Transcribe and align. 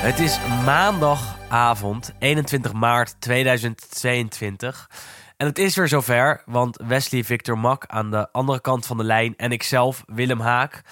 Het 0.00 0.18
is 0.18 0.38
maandagavond, 0.64 2.12
21 2.18 2.72
maart 2.72 3.14
2022. 3.18 4.90
En 5.36 5.46
het 5.46 5.58
is 5.58 5.76
weer 5.76 5.88
zover, 5.88 6.42
want 6.46 6.82
Wesley 6.86 7.24
Victor 7.24 7.58
Mak 7.58 7.84
aan 7.86 8.10
de 8.10 8.32
andere 8.32 8.60
kant 8.60 8.86
van 8.86 8.96
de 8.96 9.04
lijn 9.04 9.34
en 9.36 9.52
ikzelf, 9.52 10.02
Willem 10.06 10.40
Haak, 10.40 10.82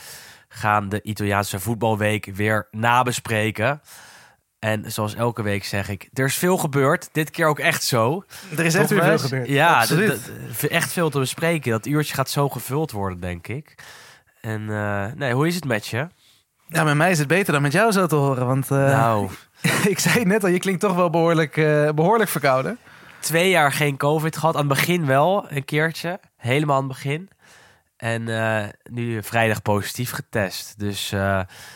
gaan 0.49 0.89
de 0.89 1.03
Italiaanse 1.03 1.61
voetbalweek 1.61 2.25
weer 2.35 2.69
nabespreken. 2.71 3.81
En 4.59 4.93
zoals 4.93 5.15
elke 5.15 5.43
week 5.43 5.65
zeg 5.65 5.89
ik, 5.89 6.09
er 6.13 6.25
is 6.25 6.37
veel 6.37 6.57
gebeurd. 6.57 7.09
Dit 7.13 7.31
keer 7.31 7.47
ook 7.47 7.59
echt 7.59 7.83
zo. 7.83 8.25
Er 8.57 8.65
is 8.65 8.75
echt 8.75 8.91
weer 8.91 9.03
veel 9.03 9.19
gebeurd. 9.19 9.49
Ja, 9.49 9.87
echt 10.69 10.93
veel 10.93 11.11
te 11.11 11.19
bespreken. 11.19 11.71
Dat 11.71 11.87
uurtje 11.87 12.15
gaat 12.15 12.31
zo 12.31 12.49
gevuld 12.49 12.91
worden, 12.91 13.21
denk 13.21 13.49
ik. 13.49 13.75
En 14.41 14.71
eh, 14.71 15.07
nee, 15.15 15.33
hoe 15.33 15.47
is 15.47 15.55
het 15.55 15.65
met 15.65 15.87
je? 15.87 16.09
Ja, 16.69 16.85
met 16.85 16.95
mij 16.95 17.11
is 17.11 17.19
het 17.19 17.29
beter 17.29 17.53
dan 17.53 17.63
met 17.63 17.73
jou 17.73 17.93
zo 17.93 18.07
te 18.07 18.15
horen. 18.15 18.47
Want 18.47 18.71
eh, 18.71 18.79
nou, 18.79 19.31
ik 19.89 19.99
zei 19.99 20.25
net 20.25 20.45
al, 20.45 20.51
je 20.51 20.59
klinkt 20.59 20.81
toch 20.81 20.95
wel 20.95 21.11
behoorlijk, 21.11 21.57
eh, 21.57 21.91
behoorlijk 21.91 22.31
verkouden. 22.31 22.79
twee 23.21 23.51
jaar 23.51 23.73
geen 23.73 23.97
COVID 23.97 24.37
gehad. 24.37 24.55
Aan 24.55 24.69
het 24.69 24.69
begin 24.79 25.07
wel, 25.07 25.47
een 25.49 25.65
keertje. 25.65 26.21
Helemaal 26.37 26.77
aan 26.77 26.83
het 26.89 26.93
begin. 26.93 27.31
En 27.97 28.29
eh, 28.29 28.69
nu 28.91 29.23
vrijdag 29.23 29.63
positief 29.63 30.11
getest. 30.11 30.79
Dus 30.79 31.09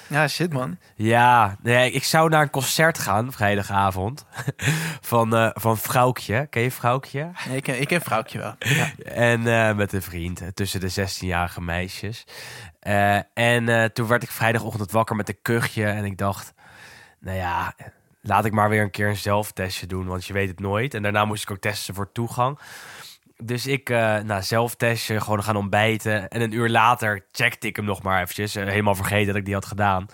Ja, 0.06 0.28
shit 0.28 0.52
man. 0.52 0.78
ja, 0.94 1.56
nee, 1.62 1.90
ik 1.90 2.04
zou 2.04 2.28
naar 2.28 2.42
een 2.42 2.50
concert 2.50 2.98
gaan 2.98 3.32
vrijdagavond. 3.32 4.26
van, 5.10 5.52
van 5.54 5.78
Vrouwtje. 5.78 6.46
Ken 6.50 6.62
je 6.62 6.70
Vrouwtje? 6.70 7.18
Ja, 7.18 7.50
ik, 7.54 7.62
ken, 7.62 7.80
ik 7.80 7.88
ken 7.88 8.00
vrouwtje 8.00 8.38
wel. 8.38 8.54
Ja. 8.76 8.90
En 9.04 9.76
met 9.76 9.92
een 9.92 10.02
vriend 10.02 10.42
tussen 10.54 10.80
de 10.80 10.90
16-jarige 10.90 11.60
meisjes. 11.60 12.24
Eh, 12.82 13.16
en 13.34 13.68
eh, 13.68 13.84
toen 13.84 14.06
werd 14.06 14.22
ik 14.22 14.30
vrijdagochtend 14.30 14.90
wakker 14.90 15.16
met 15.16 15.28
een 15.28 15.42
kuchje. 15.42 15.86
En 15.86 16.04
ik 16.04 16.18
dacht, 16.18 16.54
nou 17.18 17.36
ja, 17.36 17.74
laat 18.20 18.44
ik 18.44 18.52
maar 18.52 18.68
weer 18.68 18.82
een 18.82 18.90
keer 18.90 19.08
een 19.08 19.16
zelftestje 19.16 19.86
doen. 19.86 20.06
Want 20.06 20.24
je 20.24 20.32
weet 20.32 20.48
het 20.48 20.60
nooit. 20.60 20.94
En 20.94 21.02
daarna 21.02 21.24
moest 21.24 21.42
ik 21.42 21.50
ook 21.50 21.58
testen 21.58 21.94
voor 21.94 22.12
toegang. 22.12 22.58
Dus 23.36 23.66
ik, 23.66 23.90
eh 23.90 24.18
nou, 24.18 24.42
zelftestje, 24.42 25.20
gewoon 25.20 25.42
gaan 25.42 25.56
ontbijten. 25.56 26.28
En 26.28 26.40
een 26.40 26.52
uur 26.52 26.68
later 26.68 27.24
checkte 27.32 27.66
ik 27.66 27.76
hem 27.76 27.84
nog 27.84 28.02
maar 28.02 28.22
eventjes. 28.22 28.54
Helemaal 28.54 28.94
vergeten 28.94 29.26
dat 29.26 29.36
ik 29.36 29.44
die 29.44 29.54
had 29.54 29.66
gedaan. 29.66 30.06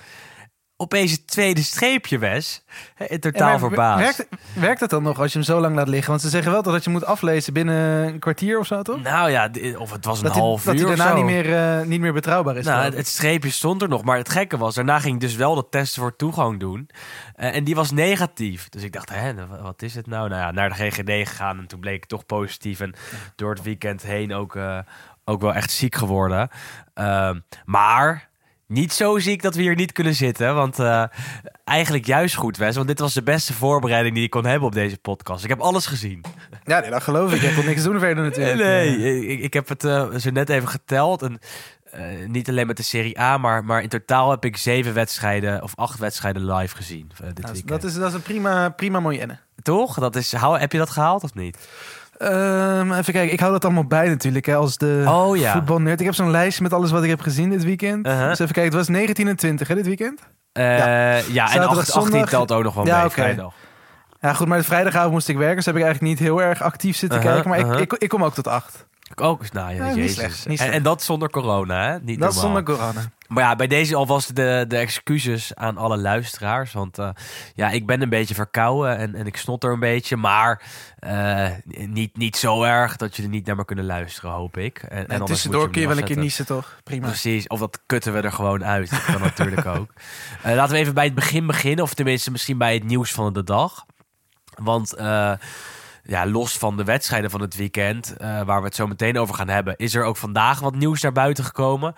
Opeens 0.80 1.10
het 1.12 1.26
tweede 1.26 1.62
streepje, 1.62 2.18
Wes. 2.18 2.62
In 3.06 3.20
totaal 3.20 3.58
verbaasd. 3.58 4.16
Werkt, 4.16 4.26
werkt 4.54 4.80
het 4.80 4.90
dan 4.90 5.02
nog 5.02 5.20
als 5.20 5.32
je 5.32 5.38
hem 5.38 5.46
zo 5.46 5.60
lang 5.60 5.74
laat 5.74 5.88
liggen? 5.88 6.08
Want 6.10 6.20
ze 6.20 6.28
zeggen 6.28 6.52
wel 6.52 6.62
dat 6.62 6.84
je 6.84 6.90
moet 6.90 7.04
aflezen 7.04 7.52
binnen 7.52 8.06
een 8.06 8.18
kwartier 8.18 8.58
of 8.58 8.66
zo, 8.66 8.82
toch? 8.82 9.02
Nou 9.02 9.30
ja, 9.30 9.50
of 9.78 9.92
het 9.92 10.04
was 10.04 10.18
een 10.18 10.24
dat 10.24 10.32
hij, 10.32 10.42
half 10.42 10.62
dat 10.62 10.74
uur 10.74 10.80
hij 10.82 10.90
of 10.90 10.96
daarna 10.96 11.14
niet 11.14 11.24
meer, 11.24 11.54
eh, 11.78 11.86
niet 11.86 12.00
meer 12.00 12.12
betrouwbaar 12.12 12.56
is. 12.56 12.64
Nou, 12.64 12.94
het, 12.94 13.06
streepje 13.06 13.50
stond 13.50 13.82
er 13.82 13.88
nog, 13.88 14.04
maar 14.04 14.16
het 14.16 14.28
gekke 14.28 14.56
was, 14.56 14.74
daarna 14.74 14.98
ging 14.98 15.14
ik 15.14 15.20
dus 15.20 15.34
wel 15.36 15.54
de 15.54 15.66
testen 15.70 16.02
voor 16.02 16.16
toegang 16.16 16.60
doen. 16.60 16.90
Eh, 17.34 17.54
en 17.54 17.64
die 17.64 17.74
was 17.74 17.90
negatief. 17.90 18.68
Dus 18.68 18.82
ik 18.82 18.92
dacht, 18.92 19.10
hè, 19.14 19.34
wa- 19.46 19.62
wat 19.62 19.82
is 19.82 19.94
het 19.94 20.06
nou? 20.06 20.28
Nou 20.28 20.40
ja, 20.40 20.50
naar 20.50 20.68
de 20.68 20.74
GGD 20.74 21.28
gegaan 21.28 21.58
en 21.58 21.66
toen 21.66 21.80
bleek 21.80 21.96
ik 21.96 22.04
toch 22.06 22.26
positief. 22.26 22.80
En 22.80 22.94
door 23.36 23.50
het 23.50 23.62
weekend 23.62 24.02
heen 24.02 24.34
ook, 24.34 24.56
eh, 24.56 24.78
ook 25.24 25.40
wel 25.40 25.54
echt 25.54 25.70
ziek 25.70 25.94
geworden. 25.94 26.48
Ehm, 26.94 27.38
maar 27.64 28.27
niet 28.68 28.92
zo 28.92 29.18
ziek 29.18 29.42
dat 29.42 29.54
we 29.54 29.62
hier 29.62 29.74
niet 29.74 29.92
kunnen 29.92 30.14
zitten. 30.14 30.54
Want 30.54 30.78
eh, 30.78 31.04
eigenlijk 31.64 32.06
juist 32.06 32.34
goed, 32.34 32.56
Wes. 32.56 32.76
Want 32.76 32.88
dit 32.88 32.98
was 32.98 33.14
de 33.14 33.22
beste 33.22 33.52
voorbereiding 33.52 34.14
die 34.14 34.24
ik 34.24 34.30
kon 34.30 34.44
hebben 34.44 34.68
op 34.68 34.74
deze 34.74 34.98
podcast. 34.98 35.44
Ik 35.44 35.50
heb 35.50 35.60
alles 35.60 35.86
gezien. 35.86 36.24
Ja, 36.64 36.80
nee, 36.80 36.90
dat 36.90 37.02
geloof 37.02 37.34
ik. 37.34 37.40
Je 37.40 37.46
hebt 37.46 37.66
niks 37.66 37.82
doen 37.82 37.98
verder 37.98 38.24
natuurlijk. 38.24 38.58
Nee, 38.68 39.26
ik, 39.26 39.40
ik 39.40 39.54
heb 39.54 39.68
het 39.68 39.84
eh, 39.84 40.14
zo 40.14 40.30
net 40.30 40.48
even 40.48 40.68
geteld. 40.68 41.22
En 41.22 41.38
eh, 41.90 42.26
niet 42.26 42.48
alleen 42.48 42.66
met 42.66 42.76
de 42.76 42.82
Serie 42.82 43.20
A, 43.20 43.38
maar, 43.38 43.64
maar 43.64 43.82
in 43.82 43.88
totaal 43.88 44.30
heb 44.30 44.44
ik 44.44 44.56
zeven 44.56 44.94
wedstrijden 44.94 45.62
of 45.62 45.76
acht 45.76 45.98
wedstrijden 45.98 46.52
live 46.52 46.76
gezien 46.76 47.10
eh, 47.12 47.26
dit 47.26 47.44
Nou, 47.44 47.62
dat, 47.64 47.84
is, 47.84 47.94
dat 47.94 48.08
is 48.08 48.14
een 48.14 48.22
prima, 48.22 48.68
prima 48.68 49.00
moyenne. 49.00 49.38
Toch? 49.62 49.98
Dat 49.98 50.16
is, 50.16 50.32
hou, 50.32 50.58
heb 50.58 50.72
je 50.72 50.78
dat 50.78 50.90
gehaald 50.90 51.22
of 51.22 51.34
niet? 51.34 51.68
Ehm, 52.18 52.92
even 52.92 53.12
kijken, 53.12 53.32
ik 53.32 53.40
hou 53.40 53.52
dat 53.52 53.64
allemaal 53.64 53.86
bij 53.86 54.08
natuurlijk, 54.08 54.46
hè, 54.46 54.54
als 54.54 54.76
de 54.76 55.04
Oh, 55.08 55.36
ja. 55.36 55.52
voetbalnerd. 55.52 56.00
Ik 56.00 56.06
heb 56.06 56.14
zo'n 56.14 56.30
lijstje 56.30 56.62
met 56.62 56.72
alles 56.72 56.90
wat 56.90 57.02
ik 57.02 57.08
heb 57.08 57.20
gezien 57.20 57.50
dit 57.50 57.64
weekend. 57.64 58.06
Uh-huh. 58.06 58.28
Dus 58.28 58.38
even 58.38 58.54
kijken, 58.54 58.62
het 58.62 58.86
was 58.86 58.88
19 58.88 59.28
en 59.28 59.36
20 59.36 59.68
hè, 59.68 59.74
dit 59.74 59.86
weekend? 59.86 60.20
Eh, 60.52 60.64
ja, 60.64 61.44
en 61.44 61.50
Zaterdag, 61.50 61.68
8, 61.78 61.78
18 61.78 62.02
zondag. 62.02 62.28
telt 62.28 62.52
ook 62.52 62.62
nog 62.62 62.74
wel 62.74 62.86
Ja, 62.86 63.00
mee, 63.00 63.10
vrijdag. 63.10 63.52
Ja 64.20 64.32
goed, 64.32 64.46
maar 64.46 64.64
vrijdagavond 64.64 65.12
moest 65.12 65.28
ik 65.28 65.36
werken, 65.36 65.56
dus 65.56 65.66
heb 65.66 65.76
ik 65.76 65.82
eigenlijk 65.82 66.12
niet 66.12 66.28
heel 66.28 66.42
erg 66.42 66.62
actief 66.62 66.96
zitten 66.96 67.18
Uh-huh, 67.18 67.32
kijken. 67.32 67.50
Maar 67.50 67.60
uh-huh. 67.60 67.80
ik, 67.80 67.92
ik, 67.92 68.02
ik 68.02 68.08
kom 68.08 68.24
ook 68.24 68.34
tot 68.34 68.46
8. 68.48 68.86
Ook. 69.14 69.52
Nou, 69.52 69.74
ja, 69.74 69.94
jezus. 69.94 70.40
slecht, 70.40 70.60
En, 70.60 70.72
en 70.72 70.82
dat 70.82 71.02
zonder 71.02 71.30
corona, 71.30 71.82
hè? 71.82 71.98
Niet 72.00 72.18
Dat 72.20 72.34
normaal. 72.34 72.42
zonder 72.42 72.62
corona. 72.62 73.10
Maar 73.28 73.44
ja, 73.44 73.56
bij 73.56 73.66
deze 73.66 73.96
alvast 73.96 74.36
de, 74.36 74.64
de 74.68 74.76
excuses 74.76 75.54
aan 75.54 75.76
alle 75.76 75.96
luisteraars. 75.96 76.72
Want 76.72 76.98
eh, 76.98 77.08
ja, 77.54 77.70
ik 77.70 77.86
ben 77.86 78.02
een 78.02 78.08
beetje 78.08 78.34
verkouden 78.34 78.96
en, 78.96 79.14
en 79.14 79.26
ik 79.26 79.36
snotter 79.36 79.72
een 79.72 79.80
beetje. 79.80 80.16
Maar 80.16 80.62
eh, 80.98 81.48
niet, 81.64 82.16
niet 82.16 82.36
zo 82.36 82.62
erg 82.62 82.96
dat 82.96 83.16
jullie 83.16 83.30
niet 83.30 83.46
naar 83.46 83.56
me 83.56 83.64
kunnen 83.64 83.84
luisteren, 83.84 84.30
hoop 84.30 84.56
ik. 84.56 84.78
En, 84.78 85.08
en 85.08 85.20
En 85.20 85.24
tussendoor 85.24 85.70
kun 85.70 85.80
je 85.80 85.88
wel 85.88 85.98
een 85.98 86.04
keer 86.04 86.18
niezen, 86.18 86.46
toch? 86.46 86.80
Prima. 86.84 87.06
Precies, 87.06 87.46
of 87.46 87.58
dat 87.58 87.80
kutten 87.86 88.12
we 88.12 88.20
er 88.20 88.32
gewoon 88.32 88.64
uit. 88.64 88.90
Dat 88.90 89.04
kan 89.04 89.20
natuurlijk 89.20 89.66
ook. 89.78 89.92
Eh, 90.42 90.54
laten 90.54 90.74
we 90.74 90.80
even 90.80 90.94
bij 90.94 91.04
het 91.04 91.14
begin 91.14 91.46
beginnen. 91.46 91.84
Of 91.84 91.94
tenminste 91.94 92.30
misschien 92.30 92.58
bij 92.58 92.74
het 92.74 92.84
nieuws 92.84 93.12
van 93.12 93.32
de 93.32 93.44
dag. 93.44 93.84
Want 94.54 94.94
eh, 94.94 95.32
ja, 96.08 96.26
los 96.26 96.58
van 96.58 96.76
de 96.76 96.84
wedstrijden 96.84 97.30
van 97.30 97.40
het 97.40 97.56
weekend, 97.56 98.16
eh, 98.16 98.42
waar 98.42 98.58
we 98.60 98.66
het 98.66 98.74
zo 98.74 98.86
meteen 98.86 99.18
over 99.18 99.34
gaan 99.34 99.48
hebben, 99.48 99.76
is 99.76 99.94
er 99.94 100.04
ook 100.04 100.16
vandaag 100.16 100.60
wat 100.60 100.74
nieuws 100.74 101.02
naar 101.02 101.12
buiten 101.12 101.44
gekomen. 101.44 101.94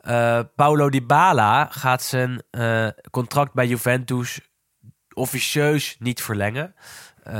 Eh, 0.00 0.40
Paulo 0.56 0.90
Dybala 0.90 1.68
gaat 1.70 2.02
zijn 2.02 2.42
eh, 2.50 2.88
contract 3.10 3.52
bij 3.52 3.66
Juventus 3.66 4.40
officieus 5.14 5.96
niet 5.98 6.22
verlengen. 6.22 6.74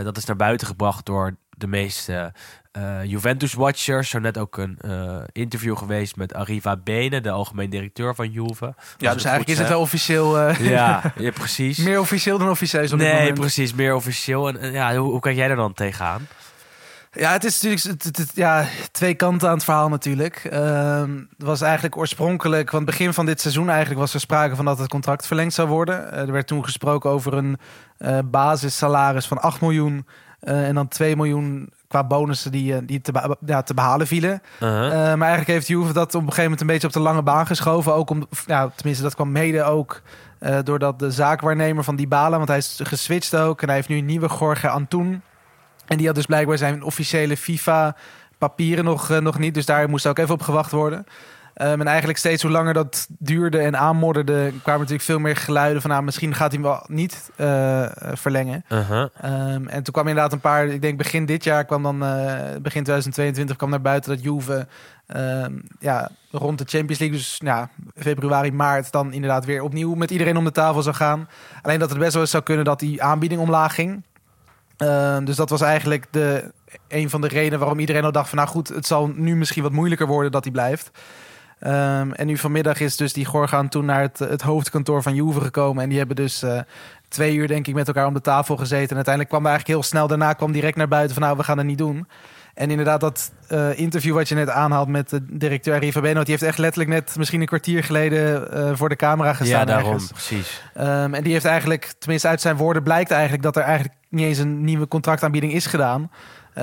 Dat 0.02 0.16
is 0.16 0.24
naar 0.24 0.36
buiten 0.36 0.66
gebracht 0.66 1.06
door 1.06 1.36
de 1.48 1.66
meeste 1.66 2.32
eh, 2.72 3.04
Juventus-watchers. 3.04 4.10
Zo 4.10 4.18
net 4.18 4.38
ook 4.38 4.56
een 4.56 4.78
eh, 4.80 5.16
interview 5.32 5.76
geweest 5.76 6.16
met 6.16 6.34
Arriva 6.34 6.76
Bene, 6.76 7.20
de 7.20 7.30
algemeen 7.30 7.70
directeur 7.70 8.14
van 8.14 8.30
Juve. 8.30 8.74
Ja, 8.98 9.12
dus 9.12 9.24
eigenlijk 9.24 9.48
is 9.48 9.58
het 9.58 9.68
wel 9.68 9.80
officieel... 9.80 10.38
eh. 10.38 10.70
Ja, 10.70 11.02
ja, 11.16 11.30
precies. 11.30 11.78
meer 11.78 12.00
officieel 12.00 12.38
dan 12.38 12.50
officieus 12.50 12.92
op 12.92 12.98
nee, 12.98 13.14
moment. 13.18 13.40
precies, 13.40 13.74
meer 13.74 13.94
officieel. 13.94 14.48
En, 14.48 14.58
en 14.60 14.72
ja, 14.72 14.96
hoe, 14.96 15.10
hoe 15.10 15.20
kijk 15.20 15.36
jij 15.36 15.48
er 15.50 15.56
dan 15.56 15.72
tegenaan? 15.72 16.26
Ja, 17.14 17.32
het 17.32 17.44
is 17.44 17.60
natuurlijk 17.62 17.82
het, 17.82 18.04
het- 18.04 18.16
het- 18.16 18.36
ja, 18.36 18.66
twee 18.90 19.14
kanten 19.14 19.48
aan 19.48 19.54
het 19.54 19.64
verhaal 19.64 19.88
natuurlijk. 19.88 20.42
Het 20.42 21.26
was 21.36 21.60
eigenlijk 21.60 21.96
oorspronkelijk, 21.96 22.70
want 22.70 22.84
begin 22.84 23.12
van 23.12 23.26
dit 23.26 23.40
seizoen 23.40 23.68
eigenlijk 23.68 24.00
was 24.00 24.14
er 24.14 24.20
sprake 24.20 24.56
van 24.56 24.64
dat 24.64 24.78
het 24.78 24.88
contract 24.88 25.26
verlengd 25.26 25.54
zou 25.54 25.68
worden. 25.68 26.12
Er 26.12 26.32
werd 26.32 26.46
toen 26.46 26.64
gesproken 26.64 27.10
over 27.10 27.32
een 27.34 27.58
eh, 27.98 28.18
basissalaris 28.24 29.26
van 29.26 29.40
8 29.42 29.60
miljoen 29.60 30.06
en 30.40 30.74
dan 30.74 30.88
2 30.88 31.16
miljoen 31.16 31.72
qua 31.92 32.04
bonussen 32.04 32.52
die, 32.52 32.74
eh, 32.74 32.80
die 32.84 33.00
te, 33.00 33.36
ja, 33.46 33.62
te 33.62 33.74
behalen 33.74 34.06
vielen. 34.06 34.42
Uh-huh. 34.60 34.86
Eh, 34.86 34.92
maar 34.92 35.28
eigenlijk 35.28 35.46
heeft 35.46 35.66
Juve 35.66 35.92
dat 35.92 36.14
op 36.14 36.14
een 36.14 36.20
gegeven 36.20 36.42
moment 36.42 36.60
een 36.60 36.66
beetje 36.66 36.86
op 36.86 36.92
de 36.92 37.00
lange 37.00 37.22
baan 37.22 37.46
geschoven. 37.46 37.94
Ook 37.94 38.10
om, 38.10 38.26
ja, 38.46 38.70
tenminste, 38.74 39.02
dat 39.02 39.14
kwam 39.14 39.32
mede 39.32 39.62
ook 39.62 40.02
eh, 40.42 40.58
doordat 40.64 40.98
de 40.98 41.10
zaakwaarnemer 41.10 41.84
van 41.84 41.96
Dybala, 41.96 42.36
want 42.36 42.48
hij 42.48 42.56
is 42.56 42.80
geswitcht 42.82 43.36
ook 43.36 43.60
en 43.60 43.66
hij 43.66 43.76
heeft 43.76 43.88
nu 43.88 43.98
een 43.98 44.04
nieuwe 44.04 44.30
Jorge 44.38 44.68
Antoen. 44.68 45.22
En 45.86 45.96
die 45.96 46.06
had 46.06 46.14
dus 46.14 46.26
blijkbaar 46.26 46.58
zijn 46.58 46.82
officiële 46.82 47.36
FIFA-papieren 47.36 48.84
nog, 48.84 49.10
eh, 49.10 49.18
nog 49.18 49.38
niet. 49.38 49.54
Dus 49.54 49.66
daar 49.66 49.88
moest 49.88 50.06
ook 50.06 50.18
even 50.18 50.34
op 50.34 50.42
gewacht 50.42 50.70
worden. 50.70 51.06
Ehm, 51.54 51.80
en 51.80 51.86
eigenlijk 51.86 52.18
steeds 52.18 52.42
hoe 52.42 52.50
langer 52.50 52.74
dat 52.74 53.06
duurde 53.18 53.58
en 53.58 53.76
aanmodderde... 53.76 54.52
kwamen 54.62 54.80
natuurlijk 54.80 55.02
veel 55.08 55.18
meer 55.18 55.36
geluiden 55.36 55.82
van... 55.82 55.90
Nou, 55.90 56.02
misschien 56.02 56.34
gaat 56.34 56.52
hij 56.52 56.60
hem 56.60 56.70
wel 56.70 56.84
niet 56.86 57.30
eh, 57.36 57.84
eh, 57.84 57.90
verlengen. 58.14 58.64
Ehm, 58.68 59.66
en 59.66 59.82
toen 59.82 59.92
kwam 59.92 60.08
inderdaad 60.08 60.32
een 60.32 60.40
paar... 60.40 60.66
Ik 60.66 60.82
denk 60.82 60.98
begin 60.98 61.26
dit 61.26 61.44
jaar 61.44 61.64
kwam 61.64 61.82
dan... 61.82 62.04
eh, 62.04 62.34
begin 62.50 62.82
2022 62.82 63.56
kwam 63.56 63.70
naar 63.70 63.80
buiten 63.80 64.10
dat 64.14 64.22
Juve... 64.22 64.66
ehm, 65.06 65.52
ja, 65.78 66.10
rond 66.30 66.58
de 66.58 66.64
Champions 66.68 66.98
League, 66.98 67.18
dus 67.18 67.40
ja, 67.44 67.68
februari, 67.96 68.52
maart... 68.52 68.92
dan 68.92 69.12
inderdaad 69.12 69.44
weer 69.44 69.62
opnieuw 69.62 69.94
met 69.94 70.10
iedereen 70.10 70.36
om 70.36 70.44
de 70.44 70.52
tafel 70.52 70.82
zou 70.82 70.96
gaan. 70.96 71.28
Alleen 71.62 71.78
dat 71.78 71.90
het 71.90 71.98
best 71.98 72.12
wel 72.12 72.22
eens 72.22 72.30
zou 72.30 72.42
kunnen 72.42 72.64
dat 72.64 72.80
die 72.80 73.02
aanbieding 73.02 73.40
omlaag 73.40 73.74
ging. 73.74 74.04
Dus 75.24 75.36
dat 75.36 75.50
was 75.50 75.60
eigenlijk 75.60 76.06
de, 76.10 76.52
een 76.88 77.10
van 77.10 77.20
de 77.20 77.28
redenen 77.28 77.58
waarom 77.58 77.78
iedereen 77.78 78.04
al 78.04 78.12
dacht 78.12 78.28
van... 78.28 78.38
nou 78.38 78.50
goed, 78.50 78.68
het 78.68 78.86
zal 78.86 79.12
nu 79.14 79.36
misschien 79.36 79.62
wat 79.62 79.72
moeilijker 79.72 80.06
worden 80.06 80.32
dat 80.32 80.44
hij 80.44 80.52
blijft. 80.52 80.90
Ehm, 81.62 82.10
en 82.10 82.26
nu 82.26 82.36
vanmiddag 82.36 82.80
is 82.80 82.96
dus 82.96 83.12
die 83.12 83.24
Gorgaan 83.24 83.68
toen 83.68 83.84
naar 83.84 84.00
het, 84.00 84.18
het 84.18 84.42
hoofdkantoor 84.42 85.02
van 85.02 85.14
Juve 85.14 85.40
gekomen. 85.40 85.82
En 85.82 85.88
die 85.88 85.98
hebben 85.98 86.16
dus 86.16 86.42
eh, 86.42 86.60
twee 87.08 87.34
uur 87.34 87.48
denk 87.48 87.66
ik 87.66 87.74
met 87.74 87.86
elkaar 87.86 88.06
om 88.06 88.14
de 88.14 88.20
tafel 88.20 88.56
gezeten. 88.56 88.88
En 88.88 88.94
uiteindelijk 88.94 89.28
kwam 89.28 89.44
er 89.44 89.50
eigenlijk 89.50 89.78
heel 89.78 89.88
snel 89.88 90.06
daarna 90.06 90.32
kwam 90.32 90.52
direct 90.52 90.76
naar 90.76 90.88
buiten 90.88 91.14
van 91.14 91.22
nou, 91.22 91.36
we 91.36 91.42
gaan 91.42 91.58
het 91.58 91.66
niet 91.66 91.78
doen. 91.78 92.06
En 92.54 92.70
inderdaad, 92.70 93.00
dat 93.00 93.32
eh, 93.48 93.78
interview 93.78 94.14
wat 94.14 94.28
je 94.28 94.34
net 94.34 94.48
aanhaalt 94.48 94.88
met 94.88 95.10
de 95.10 95.24
directeur 95.36 95.78
Riva 95.78 96.00
Beno... 96.00 96.22
die 96.22 96.30
heeft 96.30 96.42
echt 96.42 96.58
letterlijk 96.58 96.90
net 96.90 97.14
misschien 97.16 97.40
een 97.40 97.46
kwartier 97.46 97.84
geleden 97.84 98.52
eh, 98.52 98.70
voor 98.74 98.88
de 98.88 98.96
camera 98.96 99.32
gestaan. 99.32 99.58
Ja, 99.58 99.64
daarom, 99.64 99.92
ergens. 99.92 100.10
precies. 100.10 100.62
Ehm, 100.74 101.14
en 101.14 101.22
die 101.22 101.32
heeft 101.32 101.44
eigenlijk, 101.44 101.92
tenminste 101.98 102.28
uit 102.28 102.40
zijn 102.40 102.56
woorden 102.56 102.82
blijkt 102.82 103.10
eigenlijk... 103.10 103.42
dat 103.42 103.56
er 103.56 103.62
eigenlijk 103.62 103.94
niet 104.08 104.26
eens 104.26 104.38
een 104.38 104.64
nieuwe 104.64 104.88
contractaanbieding 104.88 105.52
is 105.52 105.66
gedaan. 105.66 106.10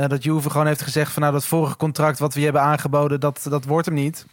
Dat 0.07 0.23
Juve 0.23 0.49
gewoon 0.49 0.67
heeft 0.67 0.81
gezegd 0.81 1.11
van 1.11 1.21
nou 1.21 1.33
dat 1.33 1.45
vorige 1.45 1.77
contract 1.77 2.19
wat 2.19 2.33
we 2.33 2.41
hebben 2.41 2.61
aangeboden, 2.61 3.19
dat, 3.19 3.45
dat 3.49 3.65
wordt 3.65 3.85
hem 3.85 3.95
niet. 3.95 4.25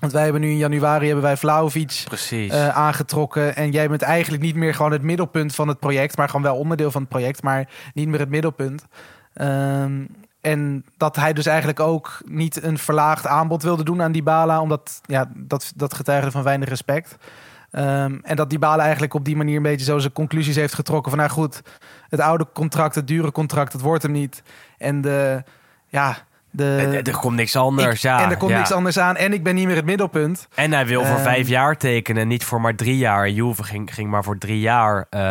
Want 0.00 0.12
wij 0.12 0.22
hebben 0.22 0.40
nu 0.40 0.48
in 0.48 0.56
januari 0.56 1.06
hebben 1.06 1.24
wij 1.24 1.36
Vlaovic 1.36 2.02
Precies. 2.04 2.52
eh, 2.52 2.68
aangetrokken. 2.68 3.56
En 3.56 3.70
jij 3.70 3.88
bent 3.88 4.02
eigenlijk 4.02 4.42
niet 4.42 4.54
meer 4.54 4.74
gewoon 4.74 4.92
het 4.92 5.02
middelpunt 5.02 5.54
van 5.54 5.68
het 5.68 5.78
project, 5.78 6.16
maar 6.16 6.26
gewoon 6.26 6.42
wel 6.42 6.56
onderdeel 6.56 6.90
van 6.90 7.00
het 7.00 7.10
project, 7.10 7.42
maar 7.42 7.68
niet 7.94 8.08
meer 8.08 8.20
het 8.20 8.28
middelpunt. 8.28 8.84
Ehm, 9.34 10.04
en 10.40 10.84
dat 10.96 11.16
hij 11.16 11.32
dus 11.32 11.46
eigenlijk 11.46 11.80
ook 11.80 12.20
niet 12.24 12.62
een 12.62 12.78
verlaagd 12.78 13.26
aanbod 13.26 13.62
wilde 13.62 13.84
doen 13.84 14.02
aan 14.02 14.12
Dybala, 14.12 14.60
omdat 14.60 15.00
ja, 15.02 15.30
dat, 15.36 15.72
dat 15.76 15.94
getuigde 15.94 16.30
van 16.30 16.42
weinig 16.42 16.68
respect. 16.68 17.16
Ehm, 17.70 18.18
en 18.22 18.36
dat 18.36 18.50
Dybala 18.50 18.82
eigenlijk 18.82 19.14
op 19.14 19.24
die 19.24 19.36
manier 19.36 19.56
een 19.56 19.62
beetje 19.62 19.84
zo 19.84 19.98
zijn 19.98 20.12
conclusies 20.12 20.56
heeft 20.56 20.74
getrokken 20.74 21.10
van 21.10 21.20
nou 21.20 21.30
goed, 21.30 21.62
het 22.08 22.20
oude 22.20 22.46
contract, 22.52 22.94
het 22.94 23.06
dure 23.06 23.32
contract, 23.32 23.72
het 23.72 23.82
wordt 23.82 24.02
hem 24.02 24.12
niet. 24.12 24.42
En 24.78 25.00
de, 25.00 25.42
ja, 25.86 26.16
de... 26.50 27.00
er, 27.04 27.16
komt 27.18 27.36
niks 27.36 27.56
anders, 27.56 27.94
ik- 27.94 28.00
ja. 28.00 28.22
en 28.22 28.30
er 28.30 28.36
komt 28.36 28.50
ja. 28.50 28.56
niks 28.58 28.72
anders 28.72 28.98
aan 28.98 29.16
en 29.16 29.32
ik 29.32 29.42
ben 29.42 29.54
niet 29.54 29.66
meer 29.66 29.76
het 29.76 29.84
middelpunt. 29.84 30.48
En 30.54 30.72
hij 30.72 30.86
wil 30.86 31.04
voor 31.04 31.14
Ehm, 31.14 31.22
vijf 31.22 31.48
jaar 31.48 31.76
tekenen, 31.76 32.28
niet 32.28 32.44
voor 32.44 32.60
maar 32.60 32.74
drie 32.74 32.96
jaar. 32.96 33.28
Juve 33.30 33.62
ging, 33.64 33.94
ging 33.94 34.10
maar 34.10 34.24
voor 34.24 34.38
drie 34.38 34.60
jaar 34.60 35.06
een 35.10 35.22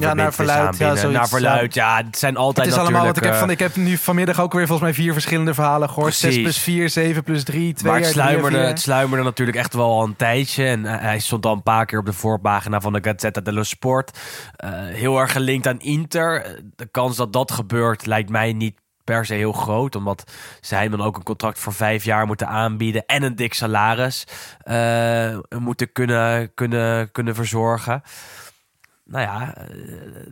naar 0.00 0.32
verbintenis 0.32 0.34
verluid, 0.34 0.76
ja, 0.78 0.96
zoiets, 0.96 1.18
naar 1.18 1.28
verluid, 1.28 1.74
ja. 1.74 1.96
Het 2.04 2.18
zijn 2.18 2.36
altijd 2.36 2.66
Het 2.66 2.74
is 2.74 2.80
allemaal 2.80 3.06
wat 3.06 3.16
ik 3.16 3.24
heb 3.24 3.34
van. 3.34 3.50
Ik 3.50 3.58
heb 3.58 3.76
nu 3.76 3.96
vanmiddag 3.96 4.40
ook 4.40 4.52
weer 4.52 4.66
volgens 4.66 4.88
mij 4.90 5.02
vier 5.04 5.12
verschillende 5.12 5.54
verhalen 5.54 5.88
gehoord. 5.88 6.14
6 6.14 6.20
Precies. 6.20 6.42
plus 6.42 6.58
4, 6.58 6.88
7 6.90 7.22
plus 7.22 7.44
3, 7.44 7.72
2 7.74 7.90
Maar 7.92 8.00
het 8.00 8.10
drie 8.10 8.22
sluimerde, 8.22 8.58
het 8.58 8.80
sluimerde 8.80 9.24
natuurlijk 9.24 9.58
echt 9.58 9.74
wel 9.74 9.90
al 9.90 10.04
een 10.04 10.16
tijdje. 10.16 10.64
En 10.66 10.86
eh, 10.86 11.00
hij 11.00 11.18
stond 11.18 11.46
al 11.46 11.52
een 11.52 11.62
paar 11.62 11.86
keer 11.86 11.98
op 11.98 12.06
de 12.06 12.12
voorpagina 12.12 12.80
van 12.80 12.92
de 12.92 12.98
Gazzetta 13.02 13.40
dello 13.40 13.62
Sport. 13.62 14.18
Eh, 14.56 14.70
heel 14.72 15.18
erg 15.18 15.32
gelinkt 15.32 15.66
aan 15.66 15.78
Inter. 15.80 16.42
Eh, 16.44 16.50
De 16.76 16.86
kans 16.90 17.16
dat 17.16 17.32
dat 17.32 17.52
gebeurt 17.52 18.06
lijkt 18.06 18.30
mij 18.30 18.52
niet 18.52 18.76
per 19.08 19.26
se 19.26 19.34
heel 19.34 19.52
groot. 19.52 19.94
Omdat 19.94 20.32
zij 20.60 20.88
dan 20.88 21.02
ook 21.02 21.16
een 21.16 21.22
contract 21.22 21.58
voor 21.58 21.72
vijf 21.72 22.04
jaar 22.04 22.26
moeten 22.26 22.48
aanbieden. 22.48 23.06
En 23.06 23.22
een 23.22 23.36
dik 23.36 23.54
salaris 23.54 24.26
eh, 24.58 25.38
moeten 25.58 25.92
kunnen, 25.92 26.54
kunnen, 26.54 27.12
kunnen 27.12 27.34
verzorgen. 27.34 28.02
Nou 29.04 29.22
ja, 29.22 29.54
eh, 29.54 29.64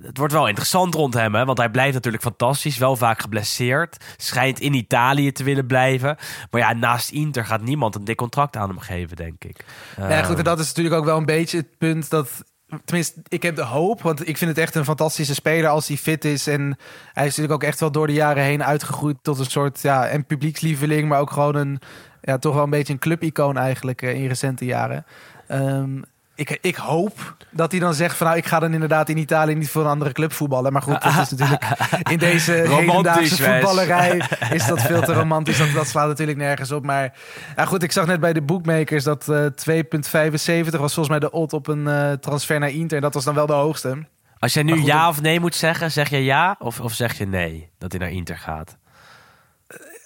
het 0.02 0.18
wordt 0.18 0.32
wel 0.32 0.48
interessant 0.48 0.94
rond 0.94 1.14
hem. 1.14 1.34
Hè? 1.34 1.44
Want 1.44 1.58
hij 1.58 1.70
blijft 1.70 1.94
natuurlijk 1.94 2.22
fantastisch. 2.22 2.78
Wel 2.78 2.96
vaak 2.96 3.20
geblesseerd. 3.20 4.04
Schijnt 4.16 4.60
in 4.60 4.74
Italië 4.74 5.32
te 5.32 5.44
willen 5.44 5.66
blijven. 5.66 6.16
Maar 6.50 6.60
ja, 6.60 6.72
naast 6.72 7.10
Inter 7.10 7.44
gaat 7.44 7.62
niemand 7.62 7.94
een 7.94 8.04
dik 8.04 8.16
contract 8.16 8.56
aan 8.56 8.68
hem 8.68 8.78
geven, 8.78 9.16
denk 9.16 9.44
ik. 9.44 9.64
Nou 9.96 10.10
ja, 10.10 10.22
goed, 10.22 10.38
en 10.38 10.44
dat 10.44 10.58
is 10.58 10.66
natuurlijk 10.66 10.94
ook 10.94 11.04
wel 11.04 11.16
een 11.16 11.24
beetje 11.24 11.56
het 11.56 11.78
punt 11.78 12.10
dat. 12.10 12.44
Tenminste, 12.84 13.20
ik 13.28 13.42
heb 13.42 13.56
de 13.56 13.62
hoop, 13.62 14.02
want 14.02 14.28
ik 14.28 14.36
vind 14.36 14.50
het 14.50 14.58
echt 14.58 14.74
een 14.74 14.84
fantastische 14.84 15.34
speler 15.34 15.70
als 15.70 15.88
hij 15.88 15.96
fit 15.96 16.24
is. 16.24 16.46
En 16.46 16.78
hij 17.12 17.26
is 17.26 17.36
natuurlijk 17.36 17.52
ook 17.52 17.68
echt 17.68 17.80
wel 17.80 17.92
door 17.92 18.06
de 18.06 18.12
jaren 18.12 18.42
heen 18.42 18.64
uitgegroeid 18.64 19.16
tot 19.22 19.38
een 19.38 19.50
soort 19.50 19.80
ja, 19.82 20.06
en 20.06 20.24
publiekslieveling, 20.24 21.08
maar 21.08 21.20
ook 21.20 21.30
gewoon 21.30 21.54
een 21.54 21.80
ja, 22.26 22.38
toch 22.38 22.54
wel 22.54 22.64
een 22.64 22.70
beetje 22.70 22.92
een 22.92 22.98
clubicoon 22.98 23.56
eigenlijk 23.56 24.02
eh, 24.02 24.14
in 24.14 24.26
recente 24.26 24.64
jaren. 24.64 25.04
Ehm, 25.46 26.02
ik, 26.36 26.58
ik 26.60 26.76
hoop 26.76 27.36
dat 27.50 27.70
hij 27.70 27.80
dan 27.80 27.94
zegt 27.94 28.16
van 28.16 28.26
nou, 28.26 28.38
ik 28.38 28.46
ga 28.46 28.58
dan 28.58 28.72
inderdaad 28.72 29.08
in 29.08 29.16
Italië 29.16 29.54
niet 29.54 29.70
voor 29.70 29.82
een 29.82 29.88
andere 29.90 30.12
club 30.12 30.32
voetballen. 30.32 30.72
Maar 30.72 30.82
goed, 30.82 31.02
dat 31.02 31.12
is 31.22 31.30
natuurlijk 31.30 31.62
in 32.12 32.18
deze 32.18 32.52
hedendaagse 32.52 33.42
voetballerij 33.60 34.22
is 34.58 34.66
dat 34.66 34.82
veel 34.82 35.02
te 35.02 35.12
romantisch. 35.12 35.58
Dat, 35.58 35.72
dat 35.72 35.86
slaat 35.86 36.06
natuurlijk 36.08 36.38
nergens 36.38 36.72
op. 36.72 36.84
Maar 36.84 37.12
ja, 37.56 37.64
goed, 37.64 37.82
ik 37.82 37.92
zag 37.92 38.06
net 38.06 38.20
bij 38.20 38.32
de 38.32 38.42
bookmakers 38.42 39.04
dat 39.04 39.28
eh 39.28 39.44
2,75 39.44 40.70
was 40.70 40.94
volgens 40.94 41.08
mij 41.08 41.18
de 41.18 41.30
odd 41.30 41.52
op 41.52 41.66
een 41.66 41.88
eh, 41.88 42.12
transfer 42.12 42.58
naar 42.60 42.70
Inter. 42.70 42.96
En 42.96 43.02
dat 43.02 43.14
was 43.14 43.24
dan 43.24 43.34
wel 43.34 43.46
de 43.46 43.52
hoogste. 43.52 44.06
Als 44.38 44.52
jij 44.52 44.62
nu 44.62 44.76
goed, 44.76 44.86
ja 44.86 45.08
of 45.08 45.20
nee 45.22 45.40
moet 45.40 45.54
zeggen, 45.54 45.92
zeg 45.92 46.08
je 46.08 46.24
ja 46.24 46.56
of, 46.58 46.80
of 46.80 46.92
zeg 46.92 47.18
je 47.18 47.26
nee 47.26 47.68
dat 47.78 47.90
hij 47.92 48.00
naar 48.00 48.10
Inter 48.10 48.38
gaat? 48.38 48.76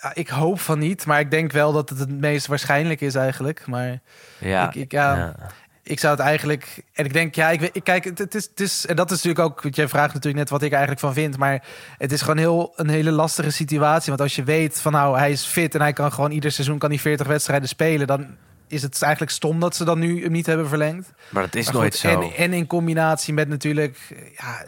Ja, 0.02 0.10
ik 0.14 0.28
hoop 0.28 0.60
van 0.60 0.78
niet, 0.78 1.06
maar 1.06 1.20
ik 1.20 1.30
denk 1.30 1.52
wel 1.52 1.72
dat 1.72 1.88
het 1.88 1.98
het 1.98 2.20
meest 2.20 2.46
waarschijnlijk 2.46 3.00
is 3.00 3.14
eigenlijk. 3.14 3.66
Maar 3.66 3.98
Ja, 4.38 4.68
Ik- 4.68 4.74
ik- 4.74 4.92
ja. 4.92 5.34
Ik 5.82 6.00
zou 6.00 6.16
het 6.16 6.22
eigenlijk. 6.24 6.84
En 6.92 7.04
ik 7.04 7.12
denk, 7.12 7.34
ja, 7.34 7.50
ik, 7.50 7.70
kijk, 7.82 8.04
het, 8.04 8.18
het, 8.18 8.34
is, 8.34 8.44
het 8.44 8.60
is. 8.60 8.86
En 8.86 8.96
dat 8.96 9.10
is 9.10 9.22
natuurlijk 9.22 9.44
ook. 9.44 9.62
Want 9.62 9.76
jij 9.76 9.88
vraagt 9.88 10.14
natuurlijk 10.14 10.42
net 10.42 10.50
wat 10.50 10.62
ik 10.62 10.70
er 10.70 10.76
eigenlijk 10.76 11.00
van 11.00 11.12
vind. 11.12 11.36
Maar 11.36 11.64
het 11.98 12.12
is 12.12 12.20
gewoon 12.20 12.36
heel, 12.36 12.72
een 12.76 12.88
hele 12.88 13.10
lastige 13.10 13.50
situatie. 13.50 14.08
Want 14.08 14.20
als 14.20 14.36
je 14.36 14.44
weet 14.44 14.80
van 14.80 14.92
nou, 14.92 15.18
hij 15.18 15.30
is 15.30 15.44
fit 15.44 15.74
en 15.74 15.80
hij 15.80 15.92
kan 15.92 16.12
gewoon 16.12 16.30
ieder 16.30 16.52
seizoen 16.52 16.78
kan 16.78 16.90
hij 16.90 16.98
40 16.98 17.26
wedstrijden 17.26 17.68
spelen. 17.68 18.06
Dan 18.06 18.26
is 18.66 18.82
het 18.82 19.02
eigenlijk 19.02 19.32
stom 19.32 19.60
dat 19.60 19.76
ze 19.76 19.84
dan 19.84 19.98
nu 19.98 20.22
hem 20.22 20.32
niet 20.32 20.46
hebben 20.46 20.68
verlengd. 20.68 21.12
Maar 21.28 21.42
dat 21.42 21.54
is 21.54 21.66
Maar 21.66 21.74
nooit 21.74 21.94
zo. 21.94 22.20
En, 22.20 22.32
en 22.36 22.52
in 22.52 22.66
combinatie 22.66 23.34
met 23.34 23.48
natuurlijk. 23.48 23.98
Ja, 24.36 24.64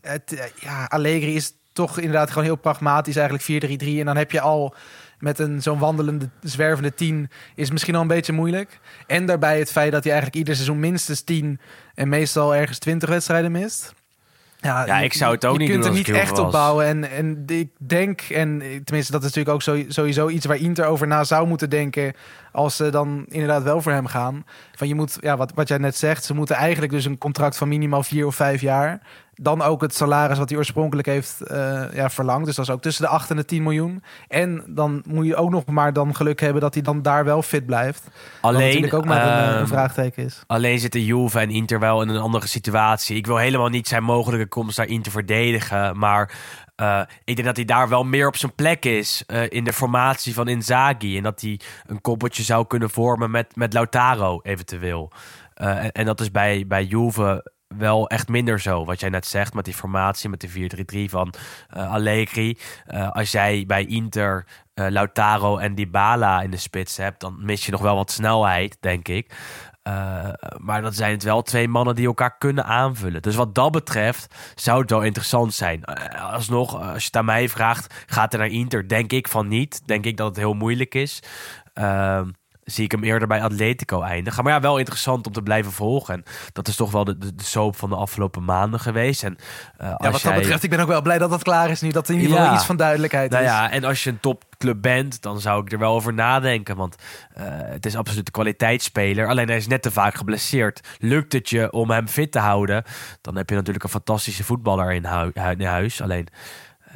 het, 0.00 0.52
ja, 0.60 0.84
Allegri 0.84 1.34
is 1.34 1.52
toch 1.72 1.98
inderdaad 1.98 2.28
gewoon 2.28 2.44
heel 2.44 2.56
pragmatisch. 2.56 3.16
Eigenlijk 3.16 3.64
4-3-3. 3.82 3.86
En 3.86 4.04
dan 4.04 4.16
heb 4.16 4.30
je 4.30 4.40
al 4.40 4.74
met 5.18 5.38
een 5.38 5.62
zo'n 5.62 5.78
wandelende, 5.78 6.28
zwervende 6.42 6.94
10 6.94 7.30
is 7.54 7.70
misschien 7.70 7.94
al 7.94 8.00
een 8.00 8.06
beetje 8.06 8.32
moeilijk. 8.32 8.78
En 9.06 9.26
daarbij 9.26 9.58
het 9.58 9.72
feit 9.72 9.92
dat 9.92 10.02
hij 10.04 10.12
eigenlijk 10.12 10.40
ieder 10.40 10.54
seizoen 10.54 10.80
minstens 10.80 11.20
10 11.22 11.60
en 11.94 12.08
meestal 12.08 12.54
ergens 12.54 12.78
20 12.78 13.08
wedstrijden 13.08 13.52
mist. 13.52 13.94
Ja, 14.60 14.98
je- 14.98 15.04
ik 15.04 15.12
zou 15.12 15.34
het 15.34 15.44
ook 15.44 15.52
je 15.52 15.58
niet 15.58 15.68
kunt 15.70 15.82
doen 15.82 15.92
er 15.92 15.98
als 15.98 16.06
niet 16.06 16.16
ik 16.16 16.22
echt 16.22 16.38
op 16.38 16.50
bouwen. 16.52 16.86
En, 16.86 17.10
en 17.10 17.42
ik 17.46 17.68
denk, 17.78 18.20
en 18.20 18.58
tenminste, 18.84 19.12
dat 19.12 19.24
is 19.24 19.34
natuurlijk 19.34 19.48
ook 19.48 19.62
zo- 19.62 19.84
sowieso 19.88 20.28
iets 20.28 20.46
waar 20.46 20.56
Inter 20.56 20.86
over 20.86 21.06
na 21.06 21.24
zou 21.24 21.46
moeten 21.46 21.70
denken. 21.70 22.12
Als 22.52 22.76
ze 22.76 22.90
dan 22.90 23.24
inderdaad 23.28 23.62
wel 23.62 23.82
voor 23.82 23.92
hem 23.92 24.06
gaan. 24.06 24.44
Van 24.74 24.88
je 24.88 24.94
moet, 24.94 25.18
ja, 25.20 25.36
wat, 25.36 25.52
wat 25.54 25.68
jij 25.68 25.78
net 25.78 25.96
zegt, 25.96 26.24
ze 26.24 26.34
moeten 26.34 26.56
eigenlijk 26.56 26.92
dus 26.92 27.04
een 27.04 27.18
contract 27.18 27.56
van 27.56 27.68
minimaal 27.68 28.02
vier 28.02 28.26
of 28.26 28.34
vijf 28.34 28.60
jaar. 28.60 29.00
Dan 29.38 29.62
ook 29.62 29.80
het 29.80 29.94
salaris 29.94 30.38
wat 30.38 30.48
hij 30.48 30.58
oorspronkelijk 30.58 31.06
heeft 31.06 31.40
eh, 31.40 31.82
ja, 31.92 32.10
verlangd. 32.10 32.46
Dus 32.46 32.54
dat 32.56 32.64
is 32.64 32.70
ook 32.70 32.82
tussen 32.82 33.04
de 33.04 33.10
8 33.10 33.30
en 33.30 33.36
de 33.36 33.44
10 33.44 33.62
miljoen. 33.62 34.02
En 34.28 34.64
dan 34.66 35.02
moet 35.06 35.26
je 35.26 35.36
ook 35.36 35.50
nog 35.50 35.66
maar 35.66 35.92
dan 35.92 36.14
geluk 36.14 36.40
hebben 36.40 36.62
dat 36.62 36.74
hij 36.74 36.82
dan 36.82 37.02
daar 37.02 37.24
wel 37.24 37.42
fit 37.42 37.66
blijft. 37.66 38.02
Wat 38.02 38.12
Alleen, 38.40 38.66
natuurlijk 38.66 38.94
ook 38.94 39.04
maar 39.04 39.26
een, 39.26 39.48
ehm, 39.48 39.60
een 39.60 39.68
vraagteken 39.68 40.24
is. 40.24 40.42
Alleen 40.46 40.78
zitten 40.78 41.04
Juve 41.04 41.40
en 41.40 41.50
Inter 41.50 41.78
wel 41.78 42.02
in 42.02 42.08
een 42.08 42.20
andere 42.20 42.46
situatie. 42.46 43.16
Ik 43.16 43.26
wil 43.26 43.36
helemaal 43.36 43.68
niet 43.68 43.88
zijn 43.88 44.02
mogelijke 44.02 44.46
komst 44.46 44.78
naar 44.78 44.86
Inter 44.86 45.12
verdedigen. 45.12 45.98
Maar 45.98 46.32
eh, 46.76 47.00
ik 47.24 47.34
denk 47.36 47.46
dat 47.46 47.56
hij 47.56 47.64
daar 47.64 47.88
wel 47.88 48.04
meer 48.04 48.26
op 48.26 48.36
zijn 48.36 48.54
plek 48.54 48.84
is. 48.84 49.22
eh, 49.26 49.42
in 49.48 49.64
de 49.64 49.72
formatie 49.72 50.34
van 50.34 50.48
Inzaghi. 50.48 51.16
En 51.16 51.22
dat 51.22 51.40
hij 51.40 51.60
een 51.86 52.00
koppeltje 52.00 52.42
zou 52.42 52.66
kunnen 52.66 52.90
vormen 52.90 53.30
met, 53.30 53.56
met 53.56 53.72
Lautaro 53.72 54.40
eventueel. 54.42 55.12
Eh, 55.54 55.84
en, 55.84 55.92
en 55.92 56.04
dat 56.04 56.20
is 56.20 56.30
bij, 56.30 56.64
bij 56.66 56.84
Juve 56.84 57.50
wel 57.78 58.08
echt 58.08 58.28
minder 58.28 58.60
zo. 58.60 58.84
Wat 58.84 59.00
jij 59.00 59.08
net 59.08 59.26
zegt 59.26 59.54
met 59.54 59.64
die 59.64 59.74
formatie, 59.74 60.28
met 60.28 60.40
de 60.40 61.06
4-3-3 61.06 61.10
van 61.10 61.34
eh, 61.68 61.92
Allegri. 61.92 62.58
Eh, 62.86 63.10
als 63.10 63.30
jij 63.30 63.64
bij 63.66 63.84
Inter 63.84 64.46
eh, 64.74 64.86
Lautaro 64.88 65.58
en 65.58 65.74
Dybala 65.74 66.42
in 66.42 66.50
de 66.50 66.56
spits 66.56 66.96
hebt... 66.96 67.20
dan 67.20 67.36
mis 67.44 67.66
je 67.66 67.72
nog 67.72 67.80
wel 67.80 67.96
wat 67.96 68.10
snelheid, 68.10 68.76
denk 68.80 69.08
ik. 69.08 69.34
Maar 70.56 70.82
dat 70.82 70.94
zijn 70.94 71.12
het 71.12 71.22
wel 71.22 71.42
twee 71.42 71.68
mannen 71.68 71.94
die 71.94 72.06
elkaar 72.06 72.38
kunnen 72.38 72.64
aanvullen. 72.64 73.22
Dus 73.22 73.34
wat 73.34 73.54
dat 73.54 73.72
betreft 73.72 74.34
zou 74.54 74.80
het 74.80 74.90
wel 74.90 75.02
interessant 75.02 75.54
zijn. 75.54 75.84
Alsnog, 76.14 76.74
als 76.74 77.00
je 77.00 77.06
het 77.06 77.16
aan 77.16 77.24
mij 77.24 77.48
vraagt, 77.48 78.04
gaat 78.06 78.32
er 78.32 78.38
naar 78.38 78.48
Inter? 78.48 78.88
Denk 78.88 79.12
ik 79.12 79.28
van 79.28 79.48
niet. 79.48 79.86
Denk 79.86 80.04
ik 80.04 80.16
dat 80.16 80.26
het 80.26 80.36
heel 80.36 80.54
moeilijk 80.54 80.94
is. 80.94 81.22
Zie 82.66 82.84
ik 82.84 82.90
hem 82.90 83.02
eerder 83.04 83.28
bij 83.28 83.42
Atletico 83.42 84.00
eindigen. 84.02 84.44
Maar 84.44 84.52
ja, 84.52 84.60
wel 84.60 84.78
interessant 84.78 85.26
om 85.26 85.32
te 85.32 85.42
blijven 85.42 85.72
volgen. 85.72 86.14
En 86.14 86.22
dat 86.52 86.68
is 86.68 86.76
toch 86.76 86.90
wel 86.90 87.04
de, 87.04 87.18
de, 87.18 87.34
de 87.34 87.44
soap 87.44 87.76
van 87.76 87.88
de 87.88 87.96
afgelopen 87.96 88.44
maanden 88.44 88.80
geweest. 88.80 89.22
En, 89.24 89.36
eh, 89.76 89.86
Ja, 89.88 89.94
als 89.94 90.10
wat 90.10 90.20
jij... 90.20 90.32
dat 90.32 90.40
betreft, 90.40 90.62
ik 90.62 90.70
ben 90.70 90.80
ook 90.80 90.88
wel 90.88 91.02
blij 91.02 91.18
dat 91.18 91.30
dat 91.30 91.42
klaar 91.42 91.70
is 91.70 91.80
nu. 91.80 91.90
Dat 91.90 92.08
er 92.08 92.14
in 92.14 92.20
ieder 92.20 92.36
geval 92.36 92.50
Ja. 92.52 92.56
iets 92.58 92.66
van 92.66 92.76
duidelijkheid 92.76 93.30
Nou 93.30 93.42
is. 93.44 93.48
ja, 93.50 93.70
en 93.70 93.84
als 93.84 94.04
je 94.04 94.10
een 94.10 94.20
topclub 94.20 94.82
bent, 94.82 95.22
dan 95.22 95.40
zou 95.40 95.62
ik 95.62 95.72
er 95.72 95.78
wel 95.78 95.94
over 95.94 96.14
nadenken. 96.14 96.76
Want 96.76 96.96
eh, 97.34 97.44
het 97.48 97.86
is 97.86 97.96
absoluut 97.96 98.26
een 98.26 98.32
kwaliteitsspeler. 98.32 99.28
Alleen 99.28 99.46
hij 99.48 99.56
is 99.56 99.66
net 99.66 99.82
te 99.82 99.90
vaak 99.90 100.14
geblesseerd. 100.14 100.80
Lukt 100.98 101.32
het 101.32 101.48
je 101.50 101.72
om 101.72 101.90
hem 101.90 102.08
fit 102.08 102.32
te 102.32 102.38
houden, 102.38 102.84
dan 103.20 103.36
heb 103.36 103.48
je 103.48 103.54
natuurlijk 103.54 103.84
een 103.84 103.90
fantastische 103.90 104.44
voetballer 104.44 104.92
in, 104.92 105.04
hu- 105.06 105.50
in 105.58 105.62
huis. 105.66 106.02
Alleen. 106.02 106.28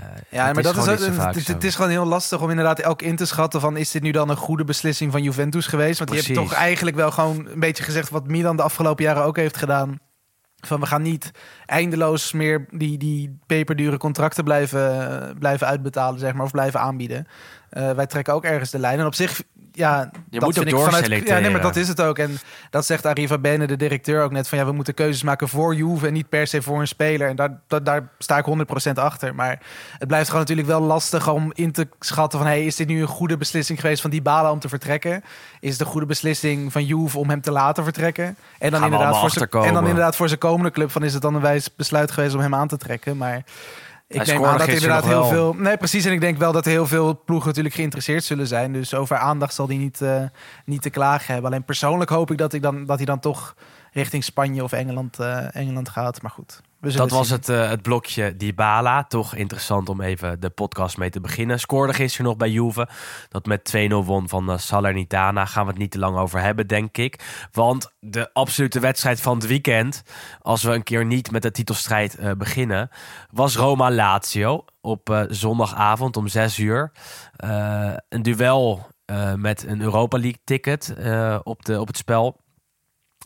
Eh, 0.00 0.22
Ja, 0.28 0.44
het 0.44 0.54
maar 0.54 0.62
dat 0.62 0.76
is, 0.76 0.88
ook, 0.88 1.34
het, 1.34 1.46
het 1.46 1.64
is 1.64 1.74
gewoon 1.74 1.90
heel 1.90 2.04
lastig 2.04 2.40
om 2.40 2.50
inderdaad 2.50 2.78
elk 2.78 3.02
in 3.02 3.16
te 3.16 3.26
schatten 3.26 3.60
van 3.60 3.76
is 3.76 3.90
dit 3.90 4.02
nu 4.02 4.10
dan 4.10 4.28
een 4.28 4.36
goede 4.36 4.64
beslissing 4.64 5.12
van 5.12 5.22
Juventus 5.22 5.66
geweest? 5.66 5.98
Want 5.98 6.10
hebben 6.10 6.26
Precies. 6.26 6.50
toch 6.50 6.58
eigenlijk 6.58 6.96
wel 6.96 7.10
gewoon 7.10 7.46
een 7.46 7.60
beetje 7.60 7.84
gezegd 7.84 8.10
wat 8.10 8.26
Milan 8.26 8.56
de 8.56 8.62
afgelopen 8.62 9.04
jaren 9.04 9.22
ook 9.22 9.36
heeft 9.36 9.56
gedaan. 9.56 9.98
Van 10.66 10.80
we 10.80 10.86
gaan 10.86 11.02
niet 11.02 11.30
eindeloos 11.70 12.32
meer 12.32 12.66
die, 12.70 12.98
die 12.98 13.38
peperdure 13.46 13.96
contracten 13.96 14.44
blijven, 14.44 15.36
blijven 15.38 15.66
uitbetalen, 15.66 16.20
zeg 16.20 16.32
maar, 16.32 16.44
of 16.44 16.50
blijven 16.50 16.80
aanbieden. 16.80 17.26
Eh, 17.70 17.90
wij 17.90 18.06
trekken 18.06 18.34
ook 18.34 18.44
ergens 18.44 18.70
de 18.70 18.78
lijn. 18.78 18.98
En 18.98 19.06
op 19.06 19.14
zich, 19.14 19.42
ja, 19.72 20.10
Je 20.30 20.38
dat 20.38 20.42
moet 20.42 20.54
vind 20.54 20.66
ik 20.66 20.76
vanuit. 20.76 21.26
Ja, 21.26 21.38
nee, 21.38 21.50
maar 21.50 21.60
dat 21.60 21.76
is 21.76 21.88
het 21.88 22.00
ook. 22.00 22.18
En 22.18 22.38
dat 22.70 22.86
zegt 22.86 23.06
Arriva 23.06 23.38
Bene, 23.38 23.66
de 23.66 23.76
directeur, 23.76 24.22
ook 24.22 24.30
net 24.30 24.48
van 24.48 24.58
ja, 24.58 24.64
we 24.64 24.72
moeten 24.72 24.94
keuzes 24.94 25.22
maken 25.22 25.48
voor 25.48 25.74
Juve 25.74 26.06
en 26.06 26.12
niet 26.12 26.28
per 26.28 26.46
se 26.46 26.62
voor 26.62 26.80
een 26.80 26.88
speler. 26.88 27.28
En 27.28 27.36
daar, 27.36 27.60
daar, 27.66 27.84
daar 27.84 28.08
sta 28.18 28.38
ik 28.38 28.44
100% 28.88 28.92
achter. 28.94 29.34
Maar 29.34 29.58
het 29.98 30.08
blijft 30.08 30.26
gewoon 30.26 30.40
natuurlijk 30.40 30.68
wel 30.68 30.80
lastig 30.80 31.28
om 31.28 31.52
in 31.54 31.72
te 31.72 31.88
schatten 31.98 32.38
van 32.38 32.48
hey, 32.48 32.64
is 32.64 32.76
dit 32.76 32.88
nu 32.88 33.00
een 33.00 33.06
goede 33.06 33.36
beslissing 33.36 33.80
geweest 33.80 34.00
van 34.00 34.10
die 34.10 34.22
balen 34.22 34.50
om 34.50 34.58
te 34.58 34.68
vertrekken? 34.68 35.22
Is 35.60 35.72
het 35.72 35.80
een 35.80 35.86
goede 35.86 36.06
beslissing 36.06 36.72
van 36.72 36.84
Juve 36.84 37.18
om 37.18 37.28
hem 37.28 37.40
te 37.40 37.50
laten 37.52 37.84
vertrekken? 37.84 38.36
En 38.58 38.70
dan, 38.70 38.84
inderdaad 38.84 39.18
voor, 39.18 39.30
zijn, 39.30 39.48
en 39.50 39.74
dan 39.74 39.86
inderdaad 39.86 40.16
voor 40.16 40.28
zijn 40.28 40.40
komende 40.40 40.70
club 40.70 40.90
van 40.90 41.02
is 41.02 41.12
het 41.12 41.22
dan 41.22 41.34
een 41.34 41.40
wijs 41.60 41.76
besluit 41.76 42.10
geweest 42.10 42.34
om 42.34 42.40
hem 42.40 42.54
aan 42.54 42.68
te 42.68 42.76
trekken. 42.76 43.16
Maar 43.16 43.44
ik 44.08 44.30
aan 44.30 44.58
dat 44.58 44.68
inderdaad 44.68 45.04
heel 45.04 45.24
veel. 45.24 45.54
Nee, 45.54 45.76
precies. 45.76 46.04
En 46.04 46.12
ik 46.12 46.20
denk 46.20 46.38
wel 46.38 46.52
dat 46.52 46.64
heel 46.64 46.86
veel 46.86 47.22
ploegen 47.24 47.48
natuurlijk 47.48 47.74
geïnteresseerd 47.74 48.24
zullen 48.24 48.46
zijn. 48.46 48.72
Dus 48.72 48.94
over 48.94 49.16
aandacht 49.16 49.54
zal 49.54 49.66
hij 49.66 49.76
niet, 49.76 50.00
eh, 50.00 50.22
niet 50.64 50.82
te 50.82 50.90
klagen 50.90 51.32
hebben. 51.32 51.50
Alleen 51.50 51.64
persoonlijk 51.64 52.10
hoop 52.10 52.30
ik 52.30 52.38
dat, 52.38 52.52
ik 52.52 52.62
dan, 52.62 52.86
dat 52.86 52.96
hij 52.96 53.06
dan 53.06 53.20
toch 53.20 53.54
richting 53.92 54.24
Spanje 54.24 54.62
of 54.62 54.72
Engeland, 54.72 55.18
eh, 55.18 55.54
Engeland 55.54 55.88
gaat. 55.88 56.22
Maar 56.22 56.30
goed. 56.30 56.60
Dat 56.80 57.10
was 57.10 57.28
zien. 57.28 57.36
het, 57.36 57.48
eh, 57.48 57.68
het 57.68 57.82
blokje 57.82 58.36
Dybala. 58.36 59.04
Toch 59.04 59.34
interessant 59.34 59.88
om 59.88 60.00
even 60.00 60.40
de 60.40 60.50
podcast 60.50 60.96
mee 60.96 61.10
te 61.10 61.20
beginnen. 61.20 61.60
Scoorde 61.60 61.92
gisteren 61.92 62.26
nog 62.26 62.36
bij 62.36 62.50
Juve. 62.50 62.88
Dat 63.28 63.46
met 63.46 63.64
2-0 63.64 64.04
won 64.04 64.28
van 64.28 64.50
eh, 64.50 64.58
Salernitana. 64.58 65.44
Gaan 65.44 65.64
we 65.64 65.70
het 65.70 65.78
niet 65.78 65.90
te 65.90 65.98
lang 65.98 66.16
over 66.16 66.40
hebben, 66.40 66.66
denk 66.66 66.96
ik. 66.96 67.48
Want 67.52 67.92
de 67.98 68.32
absolute 68.32 68.80
wedstrijd 68.80 69.20
van 69.20 69.34
het 69.36 69.46
weekend... 69.46 70.02
als 70.40 70.62
we 70.62 70.74
een 70.74 70.82
keer 70.82 71.04
niet 71.04 71.30
met 71.30 71.42
de 71.42 71.50
titelstrijd 71.50 72.14
eh, 72.14 72.32
beginnen... 72.32 72.90
was 73.30 73.56
Roma-Lazio 73.56 74.64
op 74.80 75.26
zondagavond 75.28 76.16
om 76.16 76.28
6 76.28 76.58
uur. 76.58 76.92
Een 78.08 78.22
duel 78.22 78.88
met 79.36 79.66
een 79.66 79.80
Europa 79.80 80.18
League 80.18 80.40
ticket 80.44 80.94
op, 81.42 81.64
de, 81.64 81.80
op 81.80 81.86
het 81.86 81.96
spel. 81.96 82.36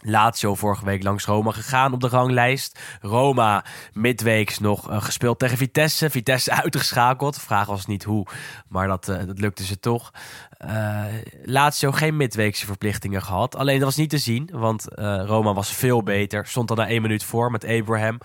Lazio 0.06 0.54
vorige 0.54 0.84
week 0.84 1.02
langs 1.02 1.24
Roma 1.24 1.50
gegaan 1.50 1.92
op 1.92 2.00
de 2.00 2.08
ranglijst. 2.08 2.78
Roma 3.00 3.64
midweeks 3.92 4.58
nog 4.58 4.90
eh, 4.90 5.02
gespeeld 5.02 5.38
tegen 5.38 5.56
Vitesse. 5.56 6.10
Vitesse 6.10 6.52
uitgeschakeld. 6.62 7.38
Vraag 7.40 7.66
was 7.66 7.86
niet 7.86 8.04
hoe, 8.04 8.26
maar 8.68 8.88
dat, 8.88 9.08
eh, 9.08 9.26
dat 9.26 9.38
lukte 9.38 9.64
ze 9.64 9.80
toch. 9.80 10.10
Eh 10.58 11.04
Lazio 11.44 11.92
geen 11.92 12.16
midweekse 12.16 12.66
verplichtingen 12.66 13.22
gehad. 13.22 13.56
Alleen 13.56 13.76
dat 13.76 13.84
was 13.84 13.96
niet 13.96 14.10
te 14.10 14.18
zien, 14.18 14.50
want 14.52 14.86
Roma 15.24 15.54
was 15.54 15.72
veel 15.72 16.02
beter. 16.02 16.46
Stond 16.46 16.70
al 16.70 16.76
na 16.76 16.88
één 16.88 17.02
minuut 17.02 17.24
voor 17.24 17.50
met 17.50 17.64
Abraham. 17.64 18.18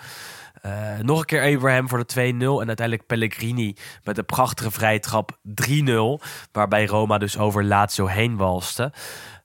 Nog 1.02 1.20
een 1.20 1.26
keer 1.26 1.56
Abraham 1.56 1.90
voor 1.90 2.06
de 2.06 2.34
2-0. 2.34 2.62
En 2.62 2.68
uiteindelijk 2.68 3.08
Pellegrini 3.08 3.76
met 4.04 4.18
een 4.18 4.26
prachtige 4.26 4.72
vrije 4.72 5.00
trap 5.00 5.38
3-0. 5.44 6.26
Waarbij 6.52 6.86
Roma 6.86 7.18
dus 7.18 7.38
over 7.38 7.64
Lazio 7.64 8.06
heen 8.06 8.38
walste. 8.38 8.92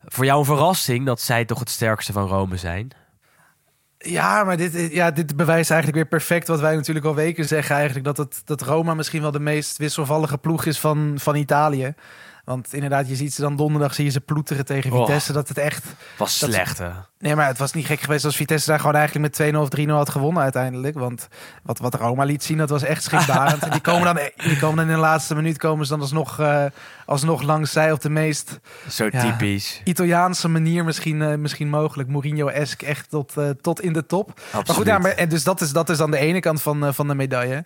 Voor 0.06 0.24
jou 0.24 0.38
een 0.38 0.44
verrassing 0.44 1.06
dat 1.06 1.20
zij 1.20 1.44
toch 1.44 1.58
het 1.58 1.70
sterkste 1.70 2.12
van 2.12 2.26
Rome 2.26 2.56
zijn? 2.56 2.90
Ja, 3.98 4.44
maar 4.44 4.56
dit, 4.56 4.92
ja, 4.92 5.10
dit 5.10 5.36
bewijst 5.36 5.70
eigenlijk 5.70 6.00
weer 6.00 6.20
perfect 6.20 6.48
wat 6.48 6.60
wij 6.60 6.74
natuurlijk 6.74 7.06
al 7.06 7.14
weken 7.14 7.44
zeggen. 7.44 7.74
Eigenlijk 7.76 8.04
dat, 8.04 8.16
het, 8.16 8.42
dat 8.44 8.62
Roma 8.62 8.94
misschien 8.94 9.22
wel 9.22 9.30
de 9.30 9.40
meest 9.40 9.76
wisselvallige 9.76 10.38
ploeg 10.38 10.64
is 10.64 10.80
van, 10.80 11.14
van 11.16 11.36
Italië. 11.36 11.94
Want 12.44 12.74
inderdaad, 12.74 13.08
je 13.08 13.16
ziet 13.16 13.34
ze 13.34 13.40
dan 13.40 13.56
donderdag, 13.56 13.94
zie 13.94 14.04
je 14.04 14.10
ze 14.10 14.20
ploeteren 14.20 14.64
tegen 14.64 14.92
Oh. 14.92 14.98
Vitesse. 15.00 15.32
Dat 15.32 15.48
het 15.48 15.58
echt... 15.58 15.84
Was 16.18 16.38
Dat- 16.38 16.50
slecht, 16.50 16.78
hè? 16.78 16.88
Nee, 17.18 17.34
maar 17.36 17.46
het 17.46 17.58
was 17.58 17.72
niet 17.72 17.86
gek 17.86 18.00
geweest 18.00 18.24
als 18.24 18.36
Vitesse 18.36 18.70
daar 18.70 18.80
gewoon 18.80 18.94
eigenlijk 18.94 19.38
met 19.38 19.52
2-0 19.54 19.56
of 19.58 19.68
3-0 19.80 19.84
had 19.86 20.08
gewonnen 20.10 20.42
uiteindelijk. 20.42 20.98
Want 20.98 21.28
wat, 21.62 21.78
wat 21.78 21.94
Roma 21.94 22.24
liet 22.24 22.42
zien, 22.44 22.56
dat 22.58 22.70
was 22.70 22.82
echt 22.82 23.02
schrikbarend. 23.02 23.62
En 23.64 23.70
die 23.70 23.80
komen 23.80 24.04
dan, 24.14 24.28
die 24.36 24.58
komen 24.58 24.76
dan 24.76 24.86
in 24.88 24.94
de 24.94 25.00
laatste 25.00 25.34
minuut 25.34 25.58
komen 25.58 25.84
ze 25.86 25.92
dan 25.92 26.00
alsnog, 26.00 26.38
eh 26.40 26.64
alsnog 27.06 27.42
langs 27.42 27.72
zij 27.72 27.92
op 27.92 28.00
de 28.00 28.10
meest 28.10 28.60
Zo 28.90 29.08
Ja. 29.10 29.20
typisch. 29.20 29.80
Italiaanse 29.84 30.48
manier 30.48 30.84
misschien, 30.84 31.22
eh, 31.22 31.34
misschien 31.36 31.68
mogelijk. 31.68 32.08
Mourinho-esk 32.08 32.82
echt 32.82 33.10
tot, 33.10 33.36
eh, 33.36 33.48
tot 33.60 33.80
in 33.80 33.92
de 33.92 34.06
top. 34.06 34.26
Maar 34.26 34.36
goed, 34.50 34.58
Absoluut. 34.68 34.86
ja, 34.86 34.98
maar, 34.98 35.12
en 35.12 35.28
dus 35.28 35.44
dat 35.44 35.60
is, 35.60 35.72
dat 35.72 35.88
is 35.88 35.96
dan 35.96 36.10
de 36.10 36.18
ene 36.18 36.40
kant 36.40 36.62
van, 36.62 36.94
van 36.94 37.08
de 37.08 37.14
medaille. 37.14 37.64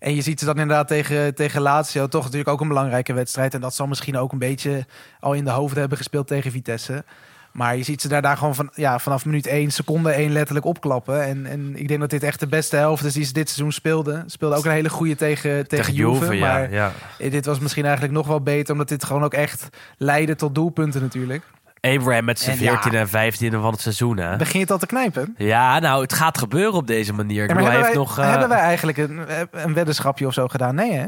En 0.00 0.14
je 0.14 0.22
ziet 0.22 0.38
ze 0.38 0.44
dan 0.44 0.58
inderdaad 0.58 0.88
tegen, 0.88 1.34
tegen 1.34 1.60
Lazio 1.60 2.06
toch 2.06 2.22
natuurlijk 2.22 2.50
ook 2.50 2.60
een 2.60 2.68
belangrijke 2.68 3.12
wedstrijd. 3.12 3.54
En 3.54 3.60
dat 3.60 3.74
zal 3.74 3.86
misschien 3.86 4.16
ook 4.16 4.32
een 4.32 4.38
beetje 4.38 4.86
al 5.20 5.32
in 5.32 5.44
de 5.44 5.50
hoofden 5.50 5.80
hebben 5.80 5.98
gespeeld 5.98 6.26
tegen 6.26 6.50
Vitesse. 6.50 7.04
Maar 7.52 7.76
je 7.76 7.82
ziet 7.82 8.00
ze 8.00 8.08
daar, 8.08 8.22
daar 8.22 8.36
gewoon 8.36 8.54
van, 8.54 8.70
ja, 8.74 8.98
vanaf 8.98 9.24
minuut 9.24 9.46
1, 9.46 9.70
seconde 9.70 10.10
1 10.10 10.32
letterlijk 10.32 10.66
opklappen. 10.66 11.24
En, 11.24 11.46
en 11.46 11.76
ik 11.76 11.88
denk 11.88 12.00
dat 12.00 12.10
dit 12.10 12.22
echt 12.22 12.40
de 12.40 12.46
beste 12.46 12.76
helft 12.76 13.04
is 13.04 13.12
die 13.12 13.24
ze 13.24 13.32
dit 13.32 13.48
seizoen 13.48 13.72
speelden. 13.72 14.24
Speelde 14.26 14.56
ook 14.56 14.64
een 14.64 14.70
hele 14.70 14.88
goede 14.88 15.16
tegen, 15.16 15.68
tegen, 15.68 15.94
Juve. 15.94 16.34
maar 16.34 16.72
ja. 16.72 16.92
dit 17.18 17.46
was 17.46 17.58
misschien 17.58 17.84
eigenlijk 17.84 18.14
nog 18.14 18.26
wel 18.26 18.40
beter. 18.40 18.72
Omdat 18.72 18.88
dit 18.88 19.04
gewoon 19.04 19.24
ook 19.24 19.34
echt 19.34 19.68
leidde 19.96 20.36
tot 20.36 20.54
doelpunten 20.54 21.00
natuurlijk. 21.00 21.42
Abraham 21.80 22.24
met 22.24 22.38
zijn 22.38 22.56
En 22.58 22.62
ja. 22.64 22.70
14 22.80 22.98
en 22.98 23.08
15 23.08 23.50
van 23.52 23.70
het 23.72 23.80
seizoen, 23.80 24.16
hè? 24.16 24.36
Begin 24.36 24.54
je 24.54 24.60
het 24.60 24.70
al 24.70 24.78
te 24.78 24.86
knijpen? 24.86 25.34
Ja, 25.36 25.78
nou, 25.78 26.02
het 26.02 26.12
gaat 26.12 26.38
gebeuren 26.38 26.74
op 26.74 26.86
deze 26.86 27.12
manier. 27.12 27.46
Ja, 27.48 27.54
maar 27.54 27.56
bedoel, 27.56 27.70
hebben, 27.70 27.88
wij, 27.88 27.94
nog... 27.96 28.18
eh, 28.18 28.30
hebben 28.30 28.48
wij 28.48 28.58
eigenlijk 28.58 28.98
een, 28.98 29.20
een 29.50 29.74
weddenschapje 29.74 30.26
of 30.26 30.32
zo 30.32 30.48
gedaan? 30.48 30.74
Nee, 30.74 30.92
hè? 30.92 31.06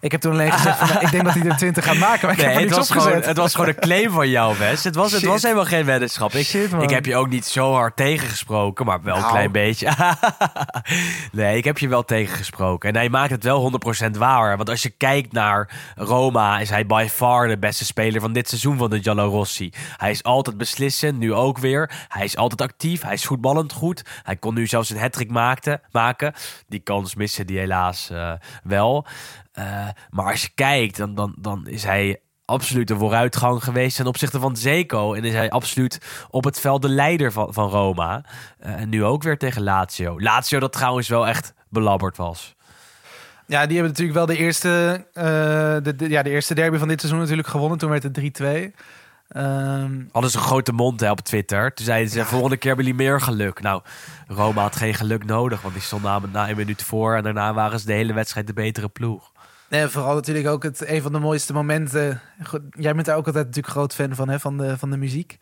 Ik 0.00 0.12
heb 0.12 0.20
toen 0.20 0.32
alleen 0.32 0.52
gezegd, 0.52 0.78
van, 0.78 0.88
nou, 0.88 1.00
ik 1.00 1.10
denk 1.10 1.24
dat 1.24 1.34
hij 1.34 1.42
er 1.44 1.56
20 1.66 1.84
gaat 1.84 1.96
maken, 1.96 2.26
maar 2.28 2.38
ik 2.38 2.44
Nee, 2.44 2.54
heb 2.54 2.62
het 2.62 2.70
was, 2.76 2.88
opgezet. 2.90 3.12
gewoon, 3.12 3.28
het 3.28 3.36
was 3.36 3.54
gewoon 3.54 3.68
een 3.68 3.80
claim 3.80 4.10
van 4.10 4.28
jou, 4.28 4.58
Wes. 4.58 4.84
Het 4.84 4.94
was, 4.94 5.12
het 5.12 5.24
was 5.24 5.42
helemaal 5.42 5.64
geen 5.64 5.84
weddenschap. 5.84 6.32
Ik, 6.32 6.46
Shit, 6.46 6.72
ik 6.72 6.90
heb 6.90 7.06
je 7.06 7.16
ook 7.16 7.28
niet 7.28 7.46
zo 7.46 7.72
hard 7.72 7.96
tegengesproken, 7.96 8.86
maar 8.86 9.02
wel 9.02 9.14
een 9.14 9.20
Nou. 9.20 9.32
klein 9.32 9.52
beetje. 9.52 9.90
nee, 11.32 11.56
ik 11.56 11.64
heb 11.64 11.78
je 11.78 11.88
wel 11.88 12.04
tegengesproken. 12.04 12.88
En 12.88 12.94
hij 12.96 13.08
maakt 13.08 13.30
het 13.30 13.44
wel 13.44 13.72
100% 14.06 14.10
waar. 14.18 14.56
Want 14.56 14.68
als 14.70 14.82
je 14.82 14.90
kijkt 14.90 15.32
naar 15.32 15.70
Roma, 15.96 16.58
is 16.58 16.70
hij 16.70 16.86
by 16.86 17.06
far 17.10 17.48
de 17.48 17.58
beste 17.58 17.84
speler 17.84 18.20
van 18.20 18.32
dit 18.32 18.48
seizoen 18.48 18.76
van 18.78 18.90
de 18.90 19.02
Giallorossi. 19.02 19.72
Hij 19.96 20.10
is 20.10 20.22
altijd 20.22 20.56
beslissend, 20.58 21.18
nu 21.18 21.34
ook 21.34 21.58
weer. 21.58 21.90
Hij 22.08 22.24
is 22.24 22.36
altijd 22.36 22.60
actief, 22.70 23.02
hij 23.02 23.12
is 23.14 23.24
voetballend 23.24 23.72
goed. 23.72 24.02
Hij 24.22 24.36
kon 24.36 24.54
nu 24.54 24.66
zelfs 24.66 24.90
een 24.90 24.98
hat-trick 24.98 25.30
maken. 25.30 26.32
Die 26.68 26.80
kans 26.80 27.14
missen 27.14 27.46
die 27.46 27.58
helaas 27.58 28.10
eh, 28.10 28.32
wel. 28.62 29.06
Eh, 29.58 29.88
maar 30.10 30.30
als 30.30 30.42
je 30.42 30.48
kijkt, 30.54 30.96
dan, 30.96 31.14
dan, 31.14 31.34
dan 31.38 31.66
is 31.66 31.84
hij 31.84 32.20
absoluut 32.44 32.90
een 32.90 32.98
vooruitgang 32.98 33.64
geweest 33.64 33.96
ten 33.96 34.06
opzichte 34.06 34.40
van 34.40 34.56
Zeko. 34.56 35.14
En 35.14 35.24
is 35.24 35.32
hij 35.32 35.50
absoluut 35.50 36.00
op 36.30 36.44
het 36.44 36.60
veld 36.60 36.82
de 36.82 36.88
leider 36.88 37.32
van, 37.32 37.52
van 37.54 37.68
Roma. 37.68 38.24
Eh, 38.58 38.72
en 38.80 38.88
nu 38.88 39.04
ook 39.04 39.22
weer 39.22 39.38
tegen 39.38 39.62
Lazio. 39.62 40.20
Lazio 40.20 40.58
dat 40.60 40.72
trouwens 40.72 41.08
wel 41.08 41.26
echt 41.26 41.54
belabberd 41.68 42.16
was. 42.16 42.56
Ja, 43.46 43.66
die 43.66 43.72
hebben 43.76 43.88
natuurlijk 43.92 44.16
wel 44.18 44.26
de 44.26 44.36
eerste, 44.36 45.04
eh, 45.12 45.24
de, 45.82 45.94
de- 45.96 46.08
ja, 46.08 46.22
de 46.22 46.30
eerste 46.30 46.54
derby 46.54 46.78
van 46.78 46.88
dit 46.88 47.00
seizoen 47.00 47.20
natuurlijk 47.20 47.48
gewonnen. 47.48 47.78
Toen 47.78 47.90
werd 47.90 48.02
het 48.02 48.14
3-2. 48.14 48.74
Ehm, 49.28 50.02
Hadden 50.12 50.30
ze 50.30 50.36
een 50.38 50.42
grote 50.44 50.72
mond 50.72 51.00
hè, 51.00 51.10
op 51.10 51.20
Twitter. 51.20 51.74
Toen 51.74 51.84
zeiden 51.86 52.10
ze, 52.10 52.24
volgende 52.24 52.56
keer 52.56 52.68
hebben 52.74 52.86
jullie 52.86 53.00
meer 53.06 53.20
geluk. 53.20 53.60
Nou, 53.60 53.82
Roma 54.28 54.62
had 54.62 54.76
geen 54.76 54.94
geluk 54.94 55.24
nodig. 55.24 55.60
Want 55.62 55.74
die 55.74 55.82
stond 55.82 56.02
na, 56.02 56.20
na 56.32 56.48
een 56.50 56.56
minuut 56.56 56.82
voor. 56.82 57.16
En 57.16 57.22
daarna 57.22 57.54
waren 57.54 57.80
ze 57.80 57.86
de 57.86 57.92
hele 57.92 58.12
wedstrijd 58.12 58.46
de 58.46 58.52
betere 58.52 58.88
ploeg. 58.88 59.32
Nee, 59.68 59.86
vooral 59.86 60.14
natuurlijk 60.14 60.48
ook 60.48 60.62
het, 60.62 60.88
een 60.88 61.02
van 61.02 61.12
de 61.12 61.18
mooiste 61.18 61.52
momenten. 61.52 62.20
Jij 62.70 62.94
bent 62.94 63.06
daar 63.06 63.16
ook 63.16 63.26
altijd 63.26 63.46
natuurlijk 63.46 63.74
groot 63.74 63.94
fan 63.94 64.14
van, 64.14 64.28
hè, 64.28 64.40
van, 64.40 64.56
de, 64.58 64.78
van 64.78 64.90
de 64.90 64.96
muziek. 64.96 65.38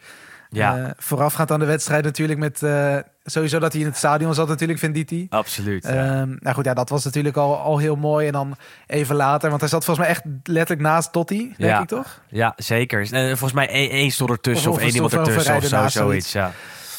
Ja, 0.48 0.76
Eh, 0.78 0.90
voorafgaand 0.96 1.50
aan 1.50 1.58
de 1.60 1.66
wedstrijd 1.66 2.04
natuurlijk 2.04 2.38
met... 2.38 2.62
eh, 2.62 2.96
sowieso 3.24 3.58
dat 3.58 3.72
hij 3.72 3.80
in 3.80 3.86
het 3.86 3.96
stadion 3.96 4.34
zat 4.34 4.48
natuurlijk, 4.48 4.78
Venditti. 4.78 5.26
absoluut. 5.30 5.84
ja. 5.84 5.90
Ehm, 5.90 6.36
nou 6.38 6.54
goed, 6.54 6.64
ja, 6.64 6.74
dat 6.74 6.88
was 6.88 7.04
natuurlijk 7.04 7.36
al, 7.36 7.56
al 7.58 7.78
heel 7.78 7.96
mooi. 7.96 8.26
En 8.26 8.32
dan 8.32 8.56
even 8.86 9.16
later, 9.16 9.48
want 9.48 9.60
hij 9.60 9.70
zat 9.70 9.84
volgens 9.84 10.06
mij 10.06 10.14
echt 10.16 10.24
letterlijk 10.42 10.88
naast 10.88 11.12
Totti, 11.12 11.38
denk 11.38 11.70
Ja. 11.70 11.80
ik 11.80 11.88
toch? 11.88 12.20
Ja, 12.28 12.52
zeker. 12.56 13.12
En 13.12 13.28
volgens 13.28 13.52
mij 13.52 13.68
één, 13.68 14.10
stond 14.10 14.30
ertussen 14.30 14.70
Of- 14.70 14.76
of, 14.76 14.82
of 14.82 14.86
één 14.86 14.94
iemand 14.94 15.12
ertussen 15.12 15.56
of 15.56 15.64
zo, 15.64 15.88
zoiets. 15.88 16.32
Ja. 16.32 16.52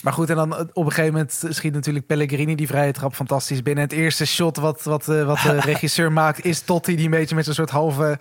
Maar 0.04 0.14
goed, 0.14 0.30
en 0.30 0.36
dan 0.36 0.56
eh, 0.56 0.60
op 0.74 0.86
een 0.86 0.92
gegeven 0.92 1.12
moment 1.12 1.44
schiet 1.50 1.74
natuurlijk 1.74 2.06
Pellegrini 2.06 2.56
die 2.56 2.68
vrije 2.68 2.92
trap 2.92 3.16
fantastisch 3.16 3.62
binnen. 3.62 3.84
Het 3.84 3.94
eerste 3.94 4.26
shot 4.26 4.58
wat, 4.58 4.84
wat, 4.84 5.10
eh, 5.10 5.26
wat 5.26 5.40
de 5.40 5.60
regisseur 5.72 6.12
maakt 6.12 6.46
is 6.46 6.62
Totti 6.62 6.96
die 6.96 7.06
een 7.06 7.12
beetje 7.12 7.36
met 7.36 7.46
zo'n 7.46 7.54
soort 7.54 7.70
halve, 7.70 8.20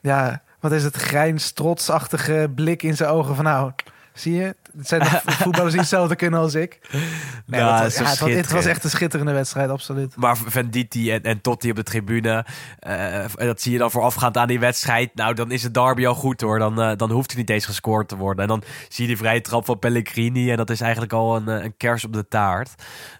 ja, 0.00 0.42
wat 0.60 0.72
is 0.72 0.84
het, 0.84 0.96
grijns, 0.96 1.50
trotsachtige 1.50 2.50
blik 2.54 2.82
in 2.82 2.96
zijn 2.96 3.10
ogen 3.10 3.34
van 3.34 3.44
nou, 3.44 3.72
zie 4.12 4.34
je, 4.34 4.56
het 4.76 4.88
zijn 4.88 5.02
voetballers 5.42 5.72
die 5.72 5.80
hetzelfde 5.80 6.16
kunnen 6.16 6.40
als 6.40 6.54
ik. 6.54 6.78
Nee, 7.46 7.60
was, 7.60 7.70
ja, 7.70 7.82
het, 7.82 7.82
was, 7.82 7.94
het 7.98 8.06
was 8.06 8.16
schitterend. 8.16 8.66
echt 8.66 8.84
een 8.84 8.90
schitterende 8.90 9.32
wedstrijd, 9.32 9.70
absoluut. 9.70 10.16
Maar 10.16 10.36
Venditti 10.36 11.10
en, 11.10 11.22
en 11.22 11.40
Totti 11.40 11.70
op 11.70 11.76
de 11.76 11.82
tribune, 11.82 12.46
eh, 12.78 13.24
dat 13.36 13.60
zie 13.60 13.72
je 13.72 13.78
dan 13.78 13.90
voorafgaand 13.90 14.36
aan 14.36 14.48
die 14.48 14.60
wedstrijd. 14.60 15.14
Nou, 15.14 15.34
dan 15.34 15.50
is 15.50 15.62
het 15.62 15.74
derby 15.74 16.06
al 16.06 16.14
goed 16.14 16.40
hoor. 16.40 16.58
Dan, 16.58 16.80
eh, 16.80 16.96
dan 16.96 17.10
hoeft 17.10 17.30
er 17.30 17.36
niet 17.36 17.50
eens 17.50 17.66
gescoord 17.66 18.08
te 18.08 18.16
worden. 18.16 18.42
En 18.42 18.48
dan 18.48 18.62
zie 18.88 19.04
je 19.04 19.10
die 19.10 19.16
vrije 19.16 19.40
trap 19.40 19.64
van 19.64 19.78
Pellegrini 19.78 20.50
en 20.50 20.56
dat 20.56 20.70
is 20.70 20.80
eigenlijk 20.80 21.12
al 21.12 21.36
een, 21.36 21.48
eh, 21.48 21.64
een 21.64 21.76
kers 21.76 22.04
op 22.04 22.12
de 22.12 22.28
taart. 22.28 22.74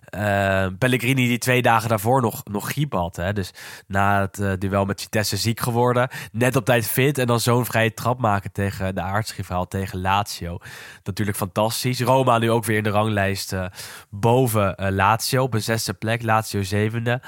Eh, 0.07 0.67
Pellegrini 0.79 1.27
die 1.27 1.39
twee 1.39 1.63
dagen 1.63 1.89
daarvoor 1.89 2.21
nog, 2.21 2.45
nog 2.45 2.69
griep 2.69 2.93
had. 2.93 3.17
Hè? 3.17 3.33
Dus 3.33 3.51
na 3.87 4.21
het 4.21 4.39
eh, 4.39 4.53
duel 4.59 4.85
met 4.85 5.01
Vitesse 5.01 5.37
ziek 5.37 5.61
geworden. 5.61 6.09
Net 6.33 6.57
op 6.57 6.65
tijd 6.65 6.87
fit 6.87 7.19
en 7.19 7.27
dan 7.27 7.41
zo'n 7.41 7.65
vrije 7.65 7.95
trap 7.95 8.19
maken 8.19 8.53
tegen 8.53 8.95
de 8.95 9.01
aardsrivaal, 9.01 9.69
tegen 9.69 10.01
Lazio. 10.01 10.59
Natuurlijk 11.03 11.37
fantastisch. 11.37 12.01
Roma 12.01 12.39
nu 12.39 12.51
ook 12.51 12.65
weer 12.65 12.77
in 12.77 12.83
de 12.83 12.91
ranglijst 12.91 13.53
eh, 13.53 13.67
boven 14.11 14.95
Lazio 14.95 15.43
op 15.43 15.55
een 15.55 15.63
zesde 15.63 15.93
plek. 15.93 16.23
Lazio 16.23 16.63
zevende. 16.63 17.21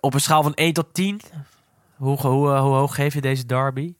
Op 0.00 0.14
een 0.14 0.20
schaal 0.20 0.42
van 0.42 0.54
1 0.54 0.72
tot 0.72 0.94
10. 0.94 1.20
Hoe, 1.96 2.16
hoe, 2.16 2.48
hoe 2.48 2.74
hoog 2.74 2.94
geef 2.94 3.14
je 3.14 3.20
deze 3.20 3.46
derby? 3.46 3.94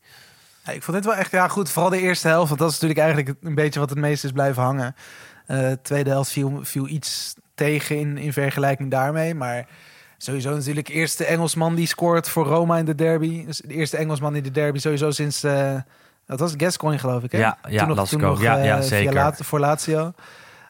Ik 0.73 0.83
vond 0.83 0.97
dit 0.97 1.07
wel 1.07 1.15
echt 1.15 1.31
ja, 1.31 1.49
goed. 1.49 1.71
Vooral 1.71 1.91
de 1.91 2.01
eerste 2.01 2.29
helft. 2.29 2.49
Want 2.49 2.61
dat 2.61 2.71
is 2.71 2.81
natuurlijk 2.81 3.01
eigenlijk 3.01 3.45
een 3.45 3.55
beetje 3.55 3.81
wat 3.81 3.91
het 3.91 3.99
meest 3.99 4.25
is 4.25 4.33
blijven 4.33 4.63
hangen. 4.63 4.95
Eh 5.49 5.71
tweede 5.83 6.11
helft 6.11 6.31
viel, 6.31 6.59
viel 6.63 6.89
iets 6.89 7.35
tegen 7.55 7.97
in, 7.99 8.19
in 8.19 8.33
vergelijking 8.33 8.91
daarmee. 8.91 9.35
Maar 9.35 9.67
sowieso 10.17 10.55
natuurlijk 10.55 10.89
eerste 10.89 11.25
Engelsman 11.25 11.75
die 11.75 11.87
scoort 11.87 12.29
voor 12.29 12.47
Roma 12.47 12.79
in 12.79 12.85
de 12.85 12.95
derby. 12.95 13.47
Dus 13.47 13.59
de 13.67 13.75
eerste 13.75 13.97
Engelsman 13.97 14.37
in 14.37 14.43
de 14.43 14.51
derby 14.51 14.79
sowieso 14.79 15.11
sinds... 15.11 15.43
eh 15.43 15.75
dat 16.27 16.41
was 16.41 16.55
Gascoigne 16.57 17.01
geloof 17.01 17.23
ik 17.23 17.33
hè? 17.33 17.39
Ja, 17.39 17.59
ja, 17.69 17.87
toen 17.87 17.97
nog, 17.97 18.09
toen 18.09 18.21
nog, 18.21 18.43
Ja, 18.43 18.59
eh, 18.59 18.65
ja, 18.65 18.77
via 18.77 18.87
zeker. 18.87 19.15
Lat- 19.15 19.41
voor 19.43 19.61
Lazio. 19.61 20.13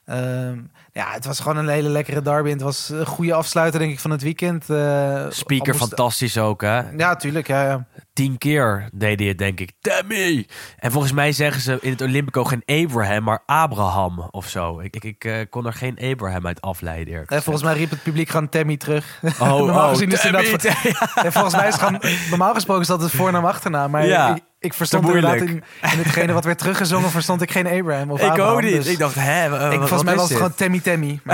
Ehm, 0.05 0.59
ja, 0.93 1.11
het 1.11 1.25
was 1.25 1.41
gewoon 1.41 1.57
een 1.57 1.69
hele 1.69 1.89
lekkere 1.89 2.23
derby. 2.23 2.47
En 2.49 2.55
het 2.55 2.63
was 2.63 2.89
een 2.89 3.07
goede 3.07 3.35
afsluiter 3.35 3.81
denk 3.81 3.93
ik 3.93 4.01
van 4.01 4.11
het 4.11 4.23
weekend. 4.23 4.71
Eh, 4.71 5.25
Speaker 5.29 5.75
fantastisch 5.75 6.39
ook, 6.39 6.61
hè? 6.61 6.81
Ja, 6.97 7.17
tuurlijk. 7.17 7.47
Ja, 7.47 7.65
ja. 7.65 7.87
Tien 8.13 8.39
keer 8.39 8.89
deed 8.93 9.19
hij 9.19 9.29
het, 9.29 9.39
denk 9.39 9.61
ik. 9.61 9.73
Tammy! 9.81 10.47
En 10.79 10.91
volgens 10.93 11.13
mij 11.13 11.33
zeggen 11.33 11.63
ze 11.63 11.79
in 11.81 11.91
het 11.91 12.01
Olympico 12.01 12.45
geen 12.45 12.63
Abraham, 12.67 13.23
maar 13.23 13.43
Abraham 13.47 14.29
of 14.31 14.49
zo. 14.49 14.81
Ik, 14.81 14.97
ik, 14.97 15.05
ik 15.05 15.25
eh, 15.25 15.35
kon 15.51 15.67
er 15.67 15.73
geen 15.73 15.99
Abraham 16.13 16.47
uit 16.47 16.61
afleiden. 16.61 17.13
eerlijk 17.13 17.31
Eh, 17.31 17.41
volgens 17.41 17.65
mij 17.65 17.75
riep 17.75 17.91
het 17.91 18.03
publiek 18.03 18.29
gewoon 18.29 18.49
Tammy 18.49 18.77
terug. 18.77 19.19
gezegd. 19.21 19.39
normaal 19.49 19.89
gezien 19.89 20.13
is 20.13 20.23
het 20.23 20.33
Tammy, 20.33 20.57
Tammy. 20.57 20.95
En 21.27 21.33
volgens 21.33 21.55
mij 21.55 21.69
is 21.69 21.75
gewoon, 21.75 22.01
normaal 22.29 22.55
gesproken 22.55 22.83
is 22.83 22.89
dat 22.89 23.03
het 23.03 23.11
voornaam 23.11 23.45
achternaam. 23.45 23.91
Maar 23.91 24.07
Ja, 24.07 24.35
ik, 24.35 24.43
ik 24.61 24.75
verstond 24.75 25.07
inderdaad 25.07 25.41
in, 25.41 25.63
hetgene 25.81 26.33
wat 26.33 26.45
werd 26.45 26.59
teruggezongen, 26.59 27.11
verstond 27.11 27.43
ik 27.43 27.51
geen 27.51 27.67
Abraham 27.67 28.11
of 28.11 28.21
Ik 28.23 28.29
Abraham, 28.29 28.55
ook 28.55 28.63
niet. 28.63 28.73
dus 28.73 28.87
Ik 28.87 28.99
dacht, 28.99 29.15
hè, 29.15 29.71
ik, 29.73 29.79
volgens 29.79 30.03
mij 30.03 30.15
was 30.15 30.29
het 30.29 30.37
gewoon 30.37 30.55
Tammy 30.55 30.78
Tammy. 30.81 31.21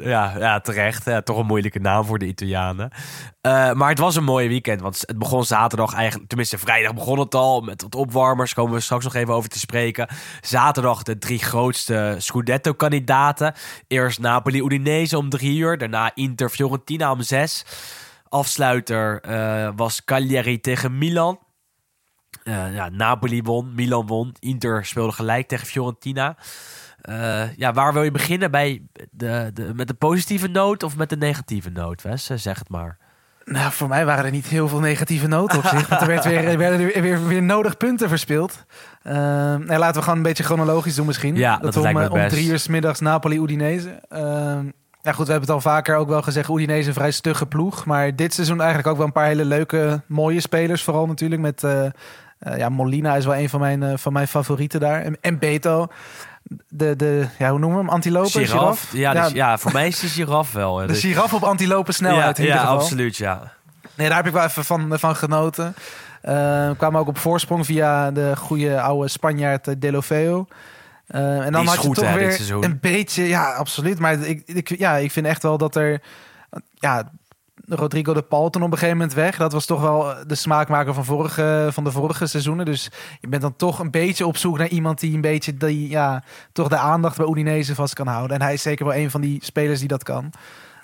Ja, 0.00 0.34
ja 0.38 0.60
terecht. 0.60 1.04
Ja, 1.04 1.22
toch 1.22 1.38
een 1.38 1.46
moeilijke 1.46 1.78
naam 1.78 2.04
voor 2.04 2.18
de 2.18 2.26
Italianen. 2.26 2.90
Eh, 3.40 3.72
maar 3.72 3.88
het 3.88 3.98
was 3.98 4.16
een 4.16 4.24
mooie 4.24 4.48
weekend. 4.48 4.80
Want 4.80 5.02
het 5.06 5.18
begon 5.18 5.44
zaterdag 5.44 5.94
eigenlijk... 5.94 6.28
Tenminste, 6.28 6.58
vrijdag 6.58 6.94
begon 6.94 7.18
het 7.18 7.34
al. 7.34 7.60
Met 7.60 7.82
wat 7.82 7.94
opwarmers. 7.94 8.54
Komen 8.54 8.74
we 8.74 8.80
straks 8.80 9.04
nog 9.04 9.14
even 9.14 9.34
over 9.34 9.50
te 9.50 9.58
spreken. 9.58 10.08
Zaterdag 10.40 11.02
de 11.02 11.18
drie 11.18 11.38
grootste 11.38 12.14
Scudetto-kandidaten. 12.18 13.54
Eerst 13.88 14.20
Napoli-Udinese 14.20 15.18
om 15.18 15.28
drie 15.28 15.58
uur. 15.58 15.78
Daarna 15.78 16.10
Inter-Fiorentina 16.14 17.12
om 17.12 17.22
zes. 17.22 17.64
Afsluiter 18.28 19.20
eh, 19.20 19.68
was 19.76 20.04
Cagliari 20.04 20.60
tegen 20.60 20.98
Milan. 20.98 21.38
Eh, 22.44 22.74
ja, 22.74 22.88
Napoli 22.88 23.42
won, 23.42 23.74
Milan 23.74 24.06
won. 24.06 24.34
Inter 24.38 24.84
speelde 24.84 25.12
gelijk 25.12 25.48
tegen 25.48 25.66
Fiorentina. 25.66 26.36
Eh, 27.04 27.56
ja, 27.56 27.72
waar 27.72 27.92
wil 27.92 28.02
je 28.02 28.10
beginnen? 28.10 28.50
Bij 28.50 28.82
de, 29.10 29.50
de, 29.54 29.70
met 29.74 29.88
de 29.88 29.94
positieve 29.94 30.46
noot 30.48 30.82
of 30.82 30.96
met 30.96 31.08
de 31.08 31.16
negatieve 31.16 31.70
noot, 31.70 32.02
Wes? 32.02 32.30
Eh, 32.30 32.36
Zeg 32.36 32.58
het 32.58 32.68
maar. 32.68 32.96
nou, 33.44 33.72
voor 33.72 33.88
mij 33.88 34.04
waren 34.06 34.24
er 34.24 34.30
niet 34.30 34.46
heel 34.46 34.68
veel 34.68 34.80
negatieve 34.80 35.26
noten 35.26 35.58
op 35.58 35.66
zich. 35.66 35.88
Want 35.88 36.00
er 36.00 36.06
werd 36.06 36.24
weer, 36.24 36.44
er 36.48 36.58
werden 36.58 36.78
weer, 36.78 37.02
weer, 37.02 37.26
weer 37.26 37.42
nodig 37.42 37.76
punten 37.76 38.08
verspeeld. 38.08 38.64
Ehm, 39.02 39.16
nou, 39.64 39.78
laten 39.78 39.94
we 39.94 40.02
gewoon 40.02 40.16
een 40.16 40.22
beetje 40.22 40.42
chronologisch 40.42 40.94
doen 40.94 41.06
misschien. 41.06 41.36
Ja, 41.36 41.58
dat 41.58 41.76
om, 41.76 41.96
het 41.96 42.10
om 42.10 42.18
best. 42.18 42.34
drie 42.34 42.48
uur 42.48 42.58
's 42.58 42.68
middags 42.68 43.00
Napoli-Udinese. 43.00 44.02
Ja 45.02 45.12
goed, 45.12 45.26
we 45.26 45.32
hebben 45.32 45.54
het 45.54 45.64
al 45.64 45.72
vaker 45.72 45.96
ook 45.96 46.08
wel 46.08 46.22
gezegd. 46.22 46.48
Udinese 46.48 46.88
een 46.88 46.94
vrij 46.94 47.10
stugge 47.10 47.46
ploeg. 47.46 47.84
Maar 47.84 48.16
dit 48.16 48.34
seizoen 48.34 48.58
eigenlijk 48.58 48.88
ook 48.88 48.96
wel 48.96 49.06
een 49.06 49.12
paar 49.12 49.26
hele 49.26 49.44
leuke, 49.44 50.02
mooie 50.06 50.40
spelers. 50.40 50.82
Vooral 50.82 51.06
natuurlijk 51.06 51.40
met... 51.40 51.64
ja, 52.56 52.68
Molina 52.68 53.16
is 53.16 53.24
wel 53.24 53.36
een 53.36 53.48
van 53.48 53.60
mijn, 53.60 53.98
van 53.98 54.12
mijn 54.12 54.28
favorieten 54.28 54.80
daar. 54.80 55.02
En, 55.02 55.16
en 55.20 55.38
Beto. 55.38 55.88
De, 56.68 56.96
de, 56.96 57.26
ja, 57.38 57.50
hoe 57.50 57.58
noemen 57.58 57.78
we 57.78 57.84
hem? 57.84 57.92
Antilope? 57.92 58.28
Giraf. 58.30 58.92
Ja, 58.92 59.12
ja, 59.12 59.22
dus, 59.22 59.32
ja, 59.32 59.58
voor 59.58 59.72
mij 59.72 59.86
is 59.86 60.00
de 60.00 60.08
giraf 60.08 60.52
wel. 60.52 60.74
de 60.76 60.86
Dus- 60.86 61.00
giraf 61.00 61.32
op 61.34 61.42
antilope 61.42 61.92
snelheid 61.92 62.36
ja, 62.36 62.42
in 62.42 62.48
ieder 62.48 62.54
ja 62.54 62.60
geval. 62.60 62.78
absoluut, 62.78 63.16
ja. 63.16 63.52
Nee, 63.94 64.08
daar 64.08 64.16
heb 64.16 64.26
ik 64.26 64.32
wel 64.32 64.44
even 64.44 64.64
van, 64.64 64.98
van 64.98 65.16
genoten. 65.16 65.74
Eh 66.20 66.70
kwamen 66.76 67.00
ook 67.00 67.08
op 67.08 67.18
voorsprong 67.18 67.66
via 67.66 68.10
de 68.10 68.36
goede 68.36 68.80
oude 68.80 69.08
Spanjaard 69.08 69.68
eh, 69.68 69.74
Delofeo. 69.78 70.46
Eh 71.06 71.44
en 71.46 71.52
dan 71.52 71.66
had 71.66 71.74
je 71.74 71.80
goed, 71.80 71.94
toch 71.94 72.06
hè, 72.08 72.14
weer 72.14 72.50
een 72.60 72.78
beetje... 72.80 73.28
Ja, 73.28 73.52
absoluut. 73.52 73.98
Maar 73.98 74.20
ik, 74.20 74.42
ik, 74.46 74.78
ja, 74.78 74.96
ik 74.96 75.10
vind 75.12 75.26
echt 75.26 75.42
wel 75.42 75.58
dat 75.58 75.76
er... 75.76 76.00
Ja, 76.74 77.10
Rodrigo 77.68 78.14
de 78.14 78.22
Paul 78.22 78.50
toen 78.50 78.62
op 78.62 78.72
een 78.72 78.78
gegeven 78.78 78.96
moment 78.96 79.16
weg. 79.16 79.36
Dat 79.36 79.52
was 79.52 79.66
toch 79.66 79.80
wel 79.80 80.14
de 80.26 80.34
smaakmaker 80.34 80.94
van, 80.94 81.04
vorige, 81.04 81.68
van 81.72 81.84
de 81.84 81.90
vorige 81.90 82.26
seizoenen. 82.26 82.64
Dus 82.64 82.90
je 83.20 83.28
bent 83.28 83.42
dan 83.42 83.56
toch 83.56 83.78
een 83.78 83.90
beetje 83.90 84.26
op 84.26 84.36
zoek 84.36 84.58
naar 84.58 84.68
iemand 84.68 85.00
die 85.00 85.14
een 85.14 85.20
beetje... 85.20 85.56
Die, 85.56 85.88
ja, 85.88 86.24
toch 86.52 86.68
de 86.68 86.76
aandacht 86.76 87.16
bij 87.16 87.26
Udinese 87.26 87.74
vast 87.74 87.94
kan 87.94 88.06
houden. 88.06 88.36
En 88.36 88.42
hij 88.42 88.52
is 88.52 88.62
zeker 88.62 88.86
wel 88.86 88.94
een 88.94 89.10
van 89.10 89.20
die 89.20 89.44
spelers 89.44 89.78
die 89.78 89.88
dat 89.88 90.02
kan. 90.02 90.32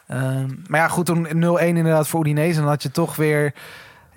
Ehm, 0.06 0.48
maar 0.66 0.80
ja, 0.80 0.88
goed, 0.88 1.06
toen 1.06 1.26
0-1 1.26 1.28
inderdaad 1.76 2.08
voor 2.08 2.20
Udinese. 2.20 2.60
Dan 2.60 2.68
had 2.68 2.82
je 2.82 2.90
toch 2.90 3.16
weer... 3.16 3.54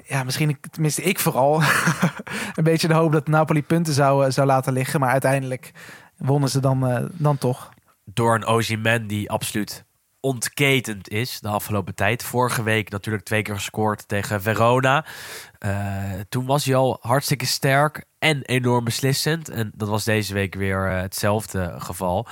Ja, 0.06 0.24
misschien, 0.24 0.58
tenminste 0.72 1.02
ik 1.02 1.20
vooral, 1.20 1.62
een 2.56 2.64
beetje 2.64 2.88
de 2.88 2.94
hoop 2.94 3.12
dat 3.12 3.28
Napoli 3.28 3.64
punten 3.64 3.94
zou, 3.94 4.26
eh, 4.26 4.32
zou 4.32 4.48
laten 4.48 4.74
liggen. 4.74 5.00
Maar 5.00 5.10
uiteindelijk 5.10 5.72
wonnen 6.18 6.50
ze 6.50 6.60
dan, 6.60 6.88
eh, 6.88 7.04
dan 7.12 7.38
toch. 7.38 7.70
Door 8.06 8.36
een 8.36 8.46
Ozyman 8.46 9.08
die 9.08 9.30
absoluut 9.30 9.84
ontketend 10.24 11.10
is 11.10 11.40
de 11.40 11.48
afgelopen 11.48 11.96
tijd. 11.96 12.24
Vorige 12.24 12.64
week 12.64 12.90
natuurlijk 12.90 13.24
twee 13.24 13.42
keer 13.42 13.56
gescoord 13.56 14.08
tegen 14.08 14.42
Verona. 14.42 15.06
Eh, 15.60 16.12
toen 16.30 16.46
was 16.46 16.66
hij 16.66 16.76
al 16.76 16.98
hartstikke 17.02 17.46
sterk 17.46 18.06
en 18.20 18.42
enorm 18.42 18.84
beslissend. 18.84 19.50
En 19.50 19.72
dat 19.76 19.88
was 19.88 20.04
deze 20.04 20.34
week 20.34 20.56
weer 20.56 20.88
eh, 20.88 21.02
hetzelfde 21.02 21.76
geval. 21.78 22.28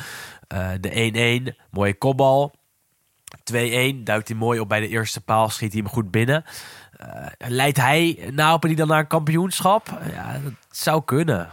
Eh, 0.47 0.69
de 0.79 1.51
1-1, 1.51 1.57
mooie 1.69 1.97
kopbal. 1.97 2.53
2-1, 3.43 4.03
duikt 4.03 4.27
hij 4.27 4.37
mooi 4.37 4.59
op 4.59 4.69
bij 4.69 4.79
de 4.79 4.87
eerste 4.87 5.21
paal, 5.21 5.49
schiet 5.49 5.73
hij 5.73 5.81
hem 5.81 5.91
goed 5.91 6.11
binnen. 6.11 6.43
Leidt 7.37 7.77
hij 7.77 8.29
Napoli 8.33 8.75
dan 8.75 8.87
naar 8.87 8.99
een 8.99 9.07
kampioenschap? 9.07 9.99
Ja, 10.13 10.39
dat 10.43 10.53
zou 10.69 11.03
kunnen. 11.05 11.49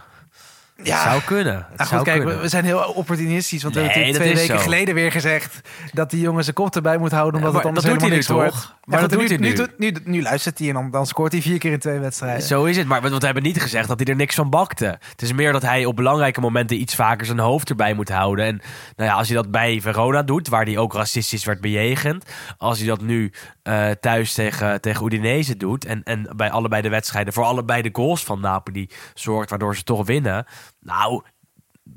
Ja. 0.83 0.93
Het 0.93 1.09
zou 1.09 1.21
kunnen. 1.21 1.55
Het 1.55 1.77
Nou 1.77 1.89
zou 1.89 1.99
goed, 1.99 2.03
kijk, 2.03 2.17
we, 2.17 2.23
kunnen. 2.23 2.41
we 2.41 2.47
zijn 2.49 2.65
heel 2.65 2.79
opportunistisch. 2.79 3.63
Want 3.63 3.75
we 3.75 3.81
hebben 3.81 4.13
twee 4.13 4.33
weken 4.33 4.57
zo. 4.57 4.63
geleden 4.63 4.95
weer 4.95 5.11
gezegd... 5.11 5.59
dat 5.91 6.09
die 6.09 6.21
jongen 6.21 6.43
zijn 6.43 6.55
kop 6.55 6.75
erbij 6.75 6.97
moet 6.97 7.11
houden... 7.11 7.39
omdat 7.39 7.51
Ja, 7.51 7.57
het 7.57 7.67
anders 7.67 7.85
dat 7.85 7.99
doet 7.99 8.09
hij 8.09 8.35
wordt. 8.35 8.51
toch? 8.51 8.77
Maar 8.83 9.01
Ja, 9.01 9.07
dat 9.07 9.19
goed, 9.19 9.29
doet 9.29 9.39
nu, 9.39 9.47
hij 9.53 9.67
nu, 9.77 9.91
nu, 9.91 9.91
nu, 10.03 10.11
nu 10.11 10.21
luistert 10.21 10.59
hij 10.59 10.67
en 10.67 10.73
dan, 10.73 10.91
dan 10.91 11.05
scoort 11.07 11.31
hij 11.31 11.41
vier 11.41 11.57
keer 11.57 11.71
in 11.71 11.79
twee 11.79 11.99
wedstrijden. 11.99 12.41
Zo 12.47 12.63
is 12.63 12.77
het, 12.77 12.87
maar 12.87 13.01
want 13.01 13.19
we 13.19 13.25
hebben 13.25 13.43
niet 13.43 13.61
gezegd 13.61 13.87
dat 13.87 13.99
hij 13.99 14.07
er 14.07 14.15
niks 14.15 14.35
van 14.35 14.49
bakte. 14.49 14.85
Het 15.11 15.21
is 15.21 15.33
meer 15.33 15.51
dat 15.51 15.61
hij 15.61 15.85
op 15.85 15.95
belangrijke 15.95 16.41
momenten 16.41 16.81
iets 16.81 16.95
vaker 16.95 17.25
zijn 17.25 17.39
hoofd 17.39 17.69
erbij 17.69 17.93
moet 17.93 18.09
houden. 18.09 18.45
En 18.45 18.61
nou 18.95 19.09
ja, 19.09 19.15
als 19.15 19.27
hij 19.27 19.35
dat 19.37 19.51
bij 19.51 19.81
Verona 19.81 20.23
doet, 20.23 20.47
waar 20.47 20.65
hij 20.65 20.77
ook 20.77 20.93
racistisch 20.93 21.45
werd 21.45 21.61
bejegend. 21.61 22.25
Als 22.57 22.77
hij 22.77 22.87
dat 22.87 23.01
nu 23.01 23.31
eh, 23.69 23.91
thuis 23.91 24.33
tegen, 24.33 24.81
tegen 24.81 25.05
Udinese 25.05 25.57
doet. 25.57 25.85
En, 25.85 26.03
en 26.03 26.29
bij 26.35 26.51
allebei 26.51 26.81
de 26.81 26.89
wedstrijden, 26.89 27.33
voor 27.33 27.43
allebei 27.43 27.81
de 27.81 27.89
goals 27.91 28.23
van 28.23 28.39
Napoli 28.39 28.89
zorgt, 29.13 29.49
waardoor 29.49 29.75
ze 29.75 29.83
toch 29.83 30.05
winnen. 30.05 30.45
Nou, 30.79 31.23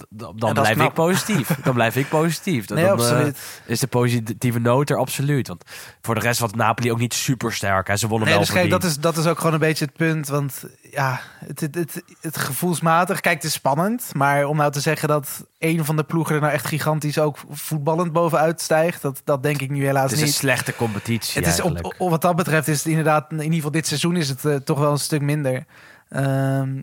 dan 0.08 0.34
is 0.36 0.52
blijf 0.52 0.74
knap. 0.74 0.88
ik 0.88 0.94
positief. 0.94 1.48
Dan 1.64 1.74
blijf 1.74 1.96
ik 1.96 2.08
positief. 2.08 2.66
Dan, 2.66 2.76
Nee, 2.76 2.86
dan, 2.86 2.98
eh, 2.98 3.04
absoluut. 3.04 3.38
is 3.66 3.80
de 3.80 3.86
positieve 3.86 4.58
noot 4.58 4.90
er 4.90 4.96
absoluut. 4.96 5.48
Want 5.48 5.64
voor 6.02 6.14
de 6.14 6.20
rest 6.20 6.40
was 6.40 6.52
Napoli 6.52 6.92
ook 6.92 6.98
niet 6.98 7.14
super 7.14 7.52
sterk. 7.52 7.88
Hè. 7.88 7.96
Ze 7.96 8.08
wonnen 8.08 8.28
Nee, 8.28 8.36
wel 8.36 8.46
dus 8.46 8.54
kijk, 8.54 8.70
dat 8.70 8.84
is, 8.84 8.96
dat 8.96 9.16
is 9.16 9.26
ook 9.26 9.38
gewoon 9.38 9.52
een 9.52 9.58
beetje 9.58 9.84
het 9.84 9.94
punt. 9.96 10.28
Want 10.28 10.64
ja, 10.90 11.20
het, 11.46 11.60
het, 11.60 11.74
het, 11.74 12.02
het 12.20 12.36
gevoelsmatig, 12.36 13.20
kijk, 13.20 13.34
het 13.34 13.44
is 13.44 13.52
spannend. 13.52 14.10
Maar 14.14 14.44
om 14.44 14.56
nou 14.56 14.72
te 14.72 14.80
zeggen 14.80 15.08
dat 15.08 15.46
een 15.58 15.84
van 15.84 15.96
de 15.96 16.04
ploegen 16.04 16.34
er 16.34 16.40
nou 16.40 16.52
echt 16.52 16.66
gigantisch 16.66 17.18
ook 17.18 17.38
voetballend 17.50 18.12
bovenuit 18.12 18.60
stijgt, 18.60 19.02
dat, 19.02 19.22
dat 19.24 19.42
denk 19.42 19.60
ik 19.60 19.70
nu 19.70 19.84
helaas 19.84 20.02
Het 20.02 20.12
is 20.12 20.18
een 20.18 20.24
niet. 20.24 20.34
slechte 20.34 20.74
competitie 20.74 21.42
Het 21.42 21.52
is 21.52 21.60
op, 21.60 21.94
wat 21.98 22.22
dat 22.22 22.36
betreft 22.36 22.68
is 22.68 22.78
het 22.78 22.86
inderdaad, 22.86 23.30
in 23.30 23.38
ieder 23.38 23.54
geval 23.54 23.70
dit 23.70 23.86
seizoen 23.86 24.16
is 24.16 24.28
het 24.28 24.44
eh, 24.44 24.54
toch 24.54 24.78
wel 24.78 24.90
een 24.92 24.98
stuk 24.98 25.20
minder. 25.20 25.64
Ehm, 26.08 26.82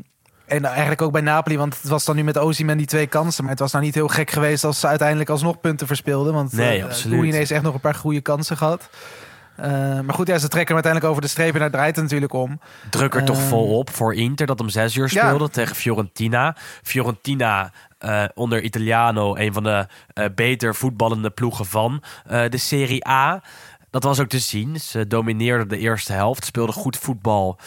en 0.50 0.66
eigenlijk 0.66 1.02
ook 1.02 1.12
bij 1.12 1.22
Napoli, 1.22 1.58
want 1.58 1.82
het 1.82 1.90
was 1.90 2.06
dan 2.06 2.16
nu 2.16 2.24
met 2.24 2.38
Osimhen 2.38 2.78
die 2.78 2.88
twee 2.88 3.08
kansen. 3.08 3.44
Maar 3.44 3.52
het 3.52 3.62
was 3.62 3.72
nou 3.72 3.84
niet 3.84 3.96
heel 3.96 4.08
gek 4.08 4.32
geweest 4.32 4.64
als 4.64 4.80
ze 4.80 4.88
uiteindelijk 4.88 5.30
alsnog 5.30 5.60
punten 5.60 5.88
verspeelden. 5.88 6.34
Want 6.34 6.54
Nee, 6.54 6.80
eh, 6.80 6.86
absoluut. 6.86 7.20
Udine 7.20 7.36
heeft 7.36 7.52
echt 7.52 7.64
nog 7.64 7.74
een 7.74 7.80
paar 7.80 7.96
goede 7.96 8.22
kansen 8.22 8.58
gehad. 8.58 8.90
Eh, 9.56 9.72
maar 10.00 10.14
goed, 10.14 10.28
ja, 10.28 10.38
ze 10.38 10.48
trekken 10.48 10.76
hem 10.76 10.84
uiteindelijk 10.84 11.12
over 11.12 11.22
de 11.22 11.28
streep 11.28 11.54
en 11.54 11.60
daar 11.60 11.72
draait 11.72 11.96
het 11.96 12.04
natuurlijk 12.04 12.34
om. 12.34 12.60
druk 12.90 13.16
er 13.16 13.26
toch 13.26 13.38
Ehm, 13.38 13.48
volop 13.48 13.90
voor 13.90 14.16
Inter 14.16 14.46
dat 14.46 14.60
om 14.60 14.70
zes 14.70 14.96
uur 14.96 15.10
ja. 15.14 15.26
speelde 15.26 15.50
tegen 15.50 15.76
Fiorentina. 15.76 16.56
Fiorentina 16.84 17.72
eh, 18.00 18.24
onder 18.34 18.62
Italiano 18.62 19.36
een 19.36 19.54
van 19.54 19.64
de 19.64 19.88
eh, 20.14 20.26
beter 20.36 20.76
voetballende 20.76 21.30
ploegen 21.30 21.66
van 21.66 22.04
eh, 22.26 22.50
de 22.50 22.58
Serie 22.58 23.08
A. 23.08 23.44
Dat 23.90 24.04
was 24.04 24.20
ook 24.20 24.28
te 24.28 24.40
zien. 24.40 24.80
Ze 24.80 25.08
domineerden 25.08 25.68
de 25.68 25.78
eerste 25.78 26.14
helft, 26.14 26.46
speelden 26.46 26.76
goed 26.76 26.98
voetbal 26.98 27.60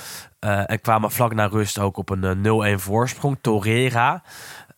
eh, 0.43 0.71
en 0.71 0.81
kwamen 0.81 1.11
vlak 1.11 1.35
na 1.35 1.47
rust 1.47 1.79
ook 1.79 1.97
op 1.97 2.11
een 2.11 2.45
eh, 2.45 2.75
0-1 2.77 2.81
voorsprong. 2.81 3.39
Torreira. 3.41 4.23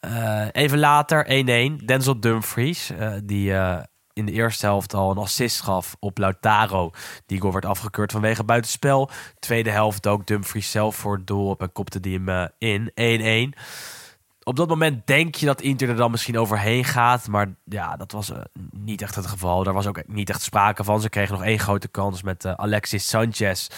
Eh, 0.00 0.46
even 0.53 0.79
later 0.79 1.27
1-1. 1.81 1.85
Denzel 1.85 2.20
Dumfries, 2.20 2.90
eh, 2.90 3.12
die 3.24 3.55
eh, 3.55 3.83
in 4.14 4.27
de 4.27 4.33
eerste 4.33 4.66
helft 4.66 4.94
al 4.94 5.11
een 5.11 5.18
assist 5.18 5.61
gaf 5.61 5.96
op 5.98 6.18
Lautaro. 6.18 6.90
Die 7.27 7.40
goal 7.40 7.53
werd 7.53 7.64
afgekeurd 7.64 8.12
vanwege 8.12 8.44
buitenspel. 8.44 9.11
Tweede 9.38 9.70
helft 9.70 10.07
ook 10.07 10.27
Dumfries 10.27 10.70
zelf 10.70 10.96
voor 10.96 11.16
het 11.16 11.27
doel 11.27 11.48
op 11.48 11.61
en 11.61 11.72
kopte 11.72 12.00
die 12.00 12.20
hem 12.22 12.29
eh, 12.59 12.90
in. 12.94 13.53
1-1. 13.55 13.59
op 14.42 14.57
dat 14.57 14.68
moment 14.68 15.07
denk 15.07 15.35
je 15.35 15.46
dat 15.46 15.61
Inter 15.61 15.88
er 15.88 15.96
dan 15.96 16.11
misschien 16.11 16.38
overheen 16.38 16.85
gaat. 16.85 17.29
Maar 17.29 17.55
ja, 17.64 17.96
dat 17.96 18.12
was 18.12 18.31
eh, 18.31 18.38
niet 18.70 19.03
echt 19.03 19.14
het 19.14 19.27
geval. 19.27 19.62
Daar 19.62 19.74
was 19.74 19.87
ook 19.87 20.03
niet 20.07 20.31
echt 20.31 20.42
sprake 20.42 20.85
van. 20.85 21.00
Ze 21.00 21.09
kregen 21.09 21.35
nog 21.35 21.44
één 21.44 21.59
grote 21.59 21.88
kans 21.88 22.22
met 22.22 22.44
eh, 22.44 22.53
Alexis 22.53 23.09
Sanchez. 23.09 23.68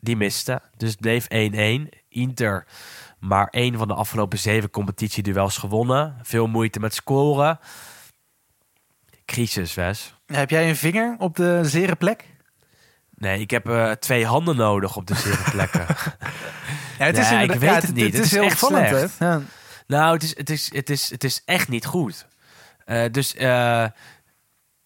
Die 0.00 0.16
miste. 0.16 0.60
Dus 0.76 0.90
het 0.90 1.00
bleef 1.00 1.24
1-1. 1.24 1.88
Inter 2.08 2.66
maar 3.18 3.46
één 3.48 3.78
van 3.78 3.88
de 3.88 3.94
afgelopen 3.94 4.38
zeven 4.38 4.70
competitieduels 4.70 5.56
gewonnen. 5.56 6.16
Veel 6.22 6.46
moeite 6.46 6.80
met 6.80 6.94
scoren. 6.94 7.58
Crisis, 9.24 9.74
Wes. 9.74 10.14
Heb 10.26 10.50
jij 10.50 10.68
een 10.68 10.76
vinger 10.76 11.16
op 11.18 11.36
de 11.36 11.60
zere 11.64 11.94
plek? 11.96 12.24
Nee, 13.14 13.40
ik 13.40 13.50
heb 13.50 13.68
eh, 13.68 13.90
twee 13.90 14.26
handen 14.26 14.56
nodig 14.56 14.96
op 14.96 15.06
de 15.06 15.14
zere 15.14 15.50
plekken. 15.50 15.86
Ja, 16.98 17.04
het 17.04 17.16
Ja, 17.16 17.40
ik 17.40 17.40
inderdaad- 17.40 17.58
weet 17.60 17.70
ja, 17.82 17.86
het 17.86 17.94
niet. 17.94 18.04
Het, 18.04 18.12
Het 18.14 18.24
is 18.24 18.32
is 18.32 18.68
heel. 18.68 19.08
Ja. 19.28 19.40
Nou, 19.86 20.12
het 20.14 20.22
is, 20.22 20.36
het 20.36 20.50
is, 20.50 20.70
het 20.74 20.90
is, 20.90 21.10
het 21.10 21.24
is 21.24 21.42
echt 21.44 21.68
niet 21.68 21.86
goed. 21.86 22.26
Eh, 22.84 23.10
dus 23.10 23.34
eh, 23.34 23.84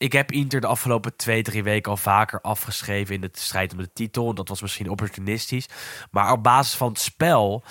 ik 0.03 0.13
heb 0.13 0.33
Inter 0.33 0.61
de 0.61 0.67
afgelopen 0.67 1.17
twee, 1.17 1.43
drie 1.43 1.63
weken 1.63 1.91
al 1.91 1.97
vaker 1.97 2.41
afgeschreven 2.41 3.15
in 3.15 3.21
de 3.21 3.29
strijd 3.33 3.73
om 3.73 3.79
de 3.79 3.93
titel. 3.93 4.35
Dat 4.35 4.49
was 4.49 4.63
misschien 4.63 4.91
opportunistisch. 4.91 5.69
Maar 6.11 6.33
op 6.33 6.43
basis 6.43 6.75
van 6.75 6.89
het 6.89 7.01
spel 7.01 7.63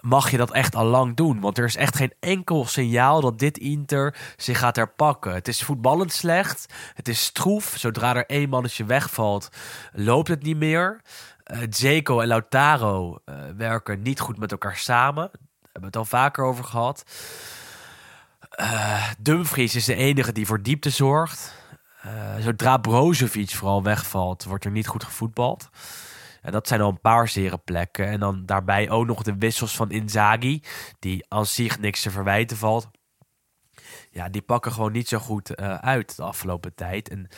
mag 0.00 0.30
je 0.30 0.36
dat 0.36 0.52
echt 0.52 0.74
al 0.74 0.84
lang 0.84 1.16
doen. 1.16 1.40
Want 1.40 1.58
er 1.58 1.64
is 1.64 1.76
echt 1.76 1.96
geen 1.96 2.12
enkel 2.20 2.64
signaal 2.66 3.20
dat 3.20 3.38
dit 3.38 3.58
Inter 3.58 4.16
zich 4.36 4.58
gaat 4.58 4.76
herpakken. 4.76 5.34
Het 5.34 5.48
is 5.48 5.62
voetballend 5.62 6.12
slecht. 6.12 6.74
Het 6.94 7.08
is 7.08 7.24
stroef. 7.24 7.74
Zodra 7.76 8.14
er 8.14 8.26
één 8.26 8.48
mannetje 8.48 8.84
wegvalt, 8.84 9.48
loopt 9.92 10.28
het 10.28 10.42
niet 10.42 10.56
meer. 10.56 11.00
Zeko 11.70 12.20
en 12.20 12.28
Lautaro 12.28 13.18
eh, 13.24 13.34
werken 13.56 14.02
niet 14.02 14.20
goed 14.20 14.38
met 14.38 14.52
elkaar 14.52 14.76
samen. 14.76 15.30
Daar 15.32 15.40
hebben 15.62 15.80
we 15.80 15.86
het 15.86 15.96
al 15.96 16.04
vaker 16.04 16.44
over 16.44 16.64
gehad. 16.64 17.04
Eh, 18.58 19.10
Dumfries 19.18 19.74
is 19.74 19.84
de 19.84 19.94
enige 19.94 20.32
die 20.32 20.46
voor 20.46 20.62
diepte 20.62 20.90
zorgt. 20.90 21.54
Eh, 22.02 22.36
zodra 22.38 22.76
Brozovic 22.76 23.50
vooral 23.50 23.82
wegvalt, 23.82 24.44
wordt 24.44 24.64
er 24.64 24.70
niet 24.70 24.86
goed 24.86 25.04
gevoetbald. 25.04 25.68
En 26.42 26.52
dat 26.52 26.68
zijn 26.68 26.80
al 26.80 26.88
een 26.88 27.00
paar 27.00 27.28
zere 27.28 27.58
plekken. 27.58 28.06
En 28.06 28.20
dan 28.20 28.46
daarbij 28.46 28.90
ook 28.90 29.06
nog 29.06 29.22
de 29.22 29.36
wissels 29.36 29.76
van 29.76 29.90
Inzaghi, 29.90 30.62
die 30.98 31.24
aan 31.28 31.46
zich 31.46 31.78
niks 31.78 32.02
te 32.02 32.10
verwijten 32.10 32.56
valt. 32.56 32.90
Ja, 34.10 34.28
die 34.28 34.42
pakken 34.42 34.72
gewoon 34.72 34.92
niet 34.92 35.08
zo 35.08 35.18
goed 35.18 35.54
eh, 35.54 35.74
uit 35.74 36.16
de 36.16 36.22
afgelopen 36.22 36.74
tijd. 36.74 37.08
En 37.08 37.28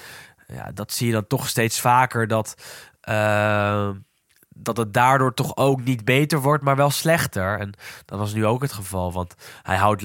ja, 0.47 0.73
dat 0.73 0.93
zie 0.93 1.07
je 1.07 1.13
dan 1.13 1.27
toch 1.27 1.49
steeds 1.49 1.81
vaker 1.81 2.27
dat, 2.27 2.55
dat 4.63 4.77
het 4.77 4.95
daardoor 4.95 5.35
toch 5.35 5.57
ook 5.57 5.85
niet 5.85 6.05
beter 6.05 6.41
wordt, 6.41 6.65
maar 6.65 6.77
wel 6.77 6.91
slechter. 6.91 7.59
En 7.59 7.73
dat 8.05 8.19
was 8.19 8.35
nu 8.35 8.47
ook 8.47 8.63
het 8.63 8.73
geval, 8.73 9.13
want 9.13 9.35
hij 9.63 9.77
houdt, 9.77 10.03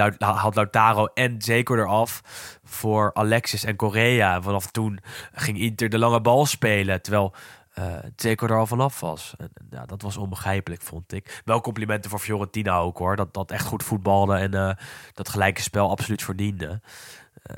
Lautaro 0.56 1.06
en 1.06 1.42
Zeko 1.42 1.76
eraf 1.76 2.22
voor 2.64 3.14
Alexis 3.14 3.64
en 3.64 3.76
Correa. 3.76 4.42
Vanaf 4.42 4.66
toen 4.72 5.00
ging 5.34 5.60
Inter 5.60 5.90
de 5.90 5.98
lange 5.98 6.22
bal 6.22 6.46
spelen, 6.46 7.02
terwijl 7.02 7.34
eh 7.74 7.96
Zeko 8.16 8.48
er 8.48 8.58
al 8.58 8.68
vanaf 8.68 9.00
was. 9.00 9.34
En, 9.38 9.50
en 9.54 9.68
ja, 9.70 9.86
dat 9.86 10.02
was 10.02 10.18
onbegrijpelijk, 10.18 10.82
vond 10.82 11.14
ik. 11.14 11.42
Wel 11.46 11.62
complimenten 11.62 12.10
voor 12.10 12.20
Fiorentina 12.20 12.78
ook, 12.78 12.98
hoor. 12.98 13.16
Dat, 13.16 13.34
dat 13.34 13.52
echt 13.52 13.66
goed 13.66 13.84
voetbalde 13.84 14.36
en 14.36 14.54
eh, 14.54 14.76
dat 15.14 15.30
gelijke 15.30 15.62
spel 15.62 15.90
absoluut 15.90 16.24
verdiende. 16.24 16.82
Eh, 17.44 17.56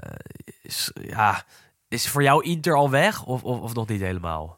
is, 0.61 0.91
ja, 0.93 1.43
is 1.87 2.09
voor 2.09 2.23
jou 2.23 2.43
Inter 2.43 2.75
al 2.75 2.89
weg 2.89 3.23
of, 3.23 3.43
of, 3.43 3.59
of 3.59 3.73
nog 3.73 3.87
niet 3.87 4.01
helemaal? 4.01 4.56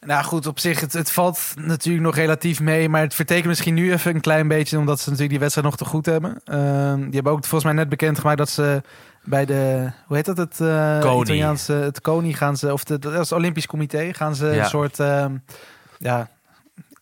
Nou 0.00 0.24
goed, 0.24 0.46
op 0.46 0.58
zich, 0.58 0.80
het, 0.80 0.92
het 0.92 1.10
valt 1.10 1.40
natuurlijk 1.56 2.04
nog 2.04 2.14
relatief 2.14 2.60
mee. 2.60 2.88
Maar 2.88 3.00
het 3.00 3.14
vertekent 3.14 3.46
misschien 3.46 3.74
nu 3.74 3.92
even 3.92 4.14
een 4.14 4.20
klein 4.20 4.48
beetje... 4.48 4.78
omdat 4.78 4.96
ze 4.98 5.04
natuurlijk 5.04 5.30
die 5.30 5.38
wedstrijd 5.38 5.66
nog 5.66 5.76
te 5.76 5.84
goed 5.84 6.06
hebben. 6.06 6.40
Ehm, 6.44 6.96
die 7.04 7.14
hebben 7.14 7.32
ook 7.32 7.38
volgens 7.40 7.64
mij 7.64 7.72
net 7.72 7.88
bekendgemaakt 7.88 8.38
dat 8.38 8.48
ze 8.50 8.82
bij 9.24 9.44
de... 9.44 9.90
Hoe 10.06 10.16
heet 10.16 10.24
dat? 10.24 10.36
Het 10.36 10.56
CONI. 11.00 11.20
Italiaanse... 11.20 11.72
Het 11.72 12.00
CONI 12.00 12.34
gaan 12.34 12.56
ze... 12.56 12.72
Of 12.72 12.84
de, 12.84 12.98
dat 12.98 13.12
is 13.12 13.18
het 13.18 13.32
Olympisch 13.32 13.66
Comité. 13.66 14.14
Gaan 14.14 14.34
ze 14.34 14.46
Ja. 14.46 14.62
een 14.62 14.68
soort... 14.68 15.00
ehm, 15.00 15.32
ja, 15.98 16.28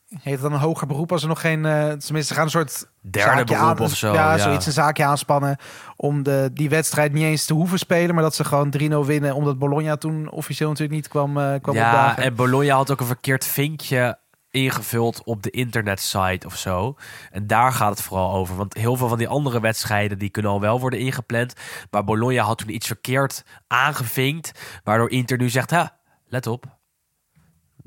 heet 0.08 0.32
het 0.32 0.42
dan 0.42 0.52
een 0.52 0.58
hoger 0.58 0.86
beroep 0.86 1.12
als 1.12 1.22
er 1.22 1.28
nog 1.28 1.40
geen... 1.40 1.64
eh, 1.64 1.72
tenminste, 1.72 2.22
ze 2.22 2.34
gaan 2.34 2.44
een 2.44 2.50
soort... 2.50 2.88
Derde 3.00 3.44
beroep 3.44 3.62
aan- 3.62 3.78
of 3.78 3.96
zo. 3.96 4.12
Ja, 4.12 4.34
ja. 4.34 4.38
zoiets, 4.42 4.66
een 4.66 4.72
zaakje 4.72 5.04
aanspannen 5.04 5.56
om 5.96 6.22
de, 6.22 6.50
die 6.52 6.68
wedstrijd 6.68 7.12
niet 7.12 7.22
eens 7.22 7.44
te 7.44 7.54
hoeven 7.54 7.78
spelen, 7.78 8.14
maar 8.14 8.24
dat 8.24 8.34
ze 8.34 8.44
gewoon 8.44 8.74
3-0 8.80 9.06
winnen, 9.06 9.34
omdat 9.34 9.58
Bologna 9.58 9.96
toen 9.96 10.30
officieel 10.30 10.68
natuurlijk 10.68 10.96
niet 10.96 11.08
kwam, 11.08 11.38
eh 11.38 11.54
kwam 11.62 11.74
ja, 11.74 11.86
opdagen. 11.90 12.22
en 12.22 12.34
Bologna 12.34 12.74
had 12.74 12.90
ook 12.90 13.00
een 13.00 13.06
verkeerd 13.06 13.46
vinkje 13.46 14.18
ingevuld 14.50 15.22
op 15.24 15.42
de 15.42 15.50
internetsite 15.50 16.46
of 16.46 16.56
zo. 16.56 16.96
En 17.30 17.46
daar 17.46 17.72
gaat 17.72 17.90
het 17.90 18.02
vooral 18.02 18.34
over. 18.34 18.56
Want 18.56 18.74
heel 18.74 18.96
veel 18.96 19.08
van 19.08 19.18
die 19.18 19.28
andere 19.28 19.60
wedstrijden 19.60 20.18
die 20.18 20.30
kunnen 20.30 20.50
al 20.50 20.60
wel 20.60 20.80
worden 20.80 20.98
ingepland. 20.98 21.52
Maar 21.90 22.04
Bologna 22.04 22.42
had 22.42 22.58
toen 22.58 22.74
iets 22.74 22.86
verkeerd 22.86 23.44
aangevinkt. 23.66 24.80
Waardoor 24.84 25.10
Inter 25.10 25.38
nu 25.38 25.48
zegt, 25.50 25.70
ha, 25.70 25.96
let 26.28 26.46
op. 26.46 26.75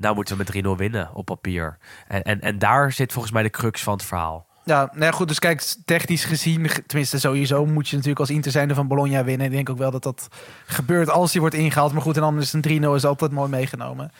Nou 0.00 0.14
moeten 0.14 0.36
we 0.36 0.44
met 0.52 0.64
3-0 0.64 0.68
winnen 0.78 1.14
op 1.14 1.24
papier. 1.24 1.78
En, 2.08 2.22
en, 2.22 2.40
en 2.40 2.58
daar 2.58 2.92
zit 2.92 3.12
volgens 3.12 3.32
mij 3.32 3.42
de 3.42 3.50
crux 3.50 3.82
van 3.82 3.92
het 3.92 4.04
verhaal. 4.04 4.46
Ja, 4.64 4.88
nou 4.92 5.04
ja, 5.04 5.10
goed. 5.10 5.28
Dus 5.28 5.38
kijk, 5.38 5.74
technisch 5.84 6.24
gezien, 6.24 6.68
ge- 6.68 6.86
tenminste 6.86 7.18
sowieso 7.20 7.66
moet 7.66 7.88
je 7.88 7.92
natuurlijk 7.94 8.20
als 8.20 8.30
Inter 8.30 8.50
zijnde 8.50 8.74
van 8.74 8.88
Bologna 8.88 9.24
winnen. 9.24 9.46
Ik 9.46 9.52
denk 9.52 9.70
ook 9.70 9.78
wel 9.78 9.90
dat 9.90 10.02
dat 10.02 10.28
gebeurt 10.66 11.10
als 11.10 11.32
die 11.32 11.40
wordt 11.40 11.56
ingehaald. 11.56 11.92
Maar 11.92 12.02
goed, 12.02 12.14
en 12.16 12.22
dan 12.22 12.38
is 12.38 12.52
een 12.52 12.82
3-0 12.82 12.94
is 12.94 13.04
altijd 13.04 13.30
mooi 13.32 13.50
meegenomen. 13.50 14.10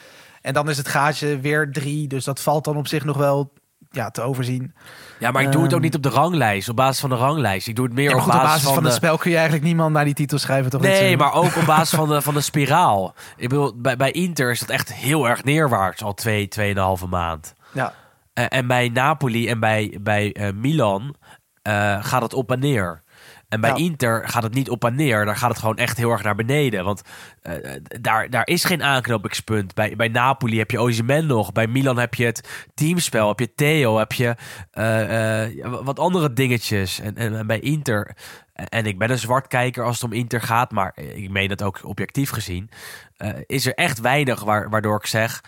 En 0.42 0.54
dan 0.54 0.68
is 0.68 0.76
het 0.76 0.88
gaatje 0.88 1.40
weer 1.40 1.72
3. 1.72 2.06
Dus 2.08 2.24
dat 2.24 2.40
valt 2.40 2.64
dan 2.64 2.76
op 2.76 2.86
zich 2.88 3.04
nog 3.04 3.16
wel 3.16 3.52
ja, 3.90 4.10
te 4.10 4.20
overzien. 4.22 4.74
Ja, 5.18 5.30
maar 5.30 5.42
ik 5.42 5.52
doe 5.52 5.62
het 5.62 5.70
ook 5.70 5.76
Ehm. 5.76 5.82
niet 5.84 5.94
op 5.94 6.02
de 6.02 6.08
ranglijst. 6.08 6.68
Op 6.68 6.76
basis 6.76 7.00
van 7.00 7.10
de 7.10 7.16
ranglijst. 7.16 7.68
Ik 7.68 7.76
doe 7.76 7.84
het 7.84 7.94
meer 7.94 8.10
Ja, 8.10 8.16
op, 8.16 8.20
goed, 8.22 8.32
op 8.32 8.38
basis 8.38 8.52
basis 8.52 8.74
van, 8.74 8.82
de... 8.82 8.88
het 8.88 8.96
spel 8.96 9.16
kun 9.18 9.30
je 9.30 9.36
eigenlijk 9.36 9.66
niemand 9.66 9.92
naar 9.92 10.04
die 10.04 10.14
titel 10.14 10.38
schrijven, 10.38 10.70
toch? 10.70 10.80
Nee, 10.80 11.16
maar 11.16 11.32
ook 11.32 11.56
op 11.56 11.66
basis 11.66 11.98
van 11.98 12.08
de, 12.08 12.22
van 12.28 12.34
de 12.34 12.40
spiraal. 12.40 13.14
Ik 13.36 13.48
bedoel, 13.48 13.72
bij, 13.76 13.96
bij 13.96 14.10
Inter 14.10 14.50
is 14.50 14.60
dat 14.60 14.68
echt 14.68 14.92
heel 14.94 15.28
erg 15.28 15.44
neerwaarts 15.44 16.02
al 16.02 16.14
twee, 16.14 16.48
tweeënhalve 16.48 17.06
maand. 17.06 17.54
Ja, 17.72 17.92
Eh, 18.32 18.44
en 18.48 18.66
bij 18.66 18.88
Napoli 18.88 19.48
en 19.48 19.60
bij, 19.60 19.98
bij 20.00 20.32
eh, 20.32 20.52
Milan 20.52 21.14
eh, 21.62 21.96
gaat 22.04 22.22
het 22.22 22.34
op 22.34 22.50
en 22.50 22.58
neer. 22.60 23.02
En 23.50 23.60
bij. 23.60 23.74
Inter 23.74 24.28
gaat 24.28 24.42
het 24.42 24.54
niet 24.54 24.70
op 24.70 24.84
en 24.84 24.94
neer. 24.94 25.24
Daar 25.24 25.36
gaat 25.36 25.50
het 25.50 25.58
gewoon 25.58 25.76
echt 25.76 25.96
heel 25.96 26.10
erg 26.10 26.22
naar 26.22 26.34
beneden. 26.34 26.84
Want 26.84 27.02
eh, 27.42 27.54
daar, 28.00 28.30
daar 28.30 28.46
is 28.46 28.64
geen 28.64 28.82
aanknopingspunt. 28.82 29.74
Bij, 29.74 29.96
bij 29.96 30.08
Napoli 30.08 30.58
heb 30.58 30.70
je 30.70 30.80
Osimhen 30.80 31.26
nog. 31.26 31.52
Bij 31.52 31.66
Milan 31.66 31.98
heb 31.98 32.14
je 32.14 32.24
het 32.24 32.68
teamspel. 32.74 33.28
Heb 33.28 33.38
je 33.38 33.54
Theo. 33.54 33.98
Heb 33.98 34.12
je 34.12 34.36
eh, 34.70 35.44
eh, 35.44 35.74
wat 35.82 35.98
andere 35.98 36.32
dingetjes. 36.32 37.00
En, 37.00 37.16
en, 37.16 37.38
en 37.38 37.46
bij 37.46 37.60
Inter... 37.60 38.16
En 38.54 38.86
ik 38.86 38.98
ben 38.98 39.10
een 39.10 39.18
zwartkijker 39.18 39.84
als 39.84 39.94
het 39.94 40.04
om 40.04 40.12
Inter 40.12 40.40
gaat. 40.40 40.70
Maar 40.70 40.96
ik 40.96 41.30
meen 41.30 41.48
dat 41.48 41.62
ook 41.62 41.80
objectief 41.84 42.30
gezien. 42.30 42.70
is 43.46 43.66
er 43.66 43.74
echt 43.74 44.00
weinig 44.00 44.44
waar, 44.44 44.70
waardoor 44.70 44.96
ik 44.96 45.06
zeg... 45.06 45.40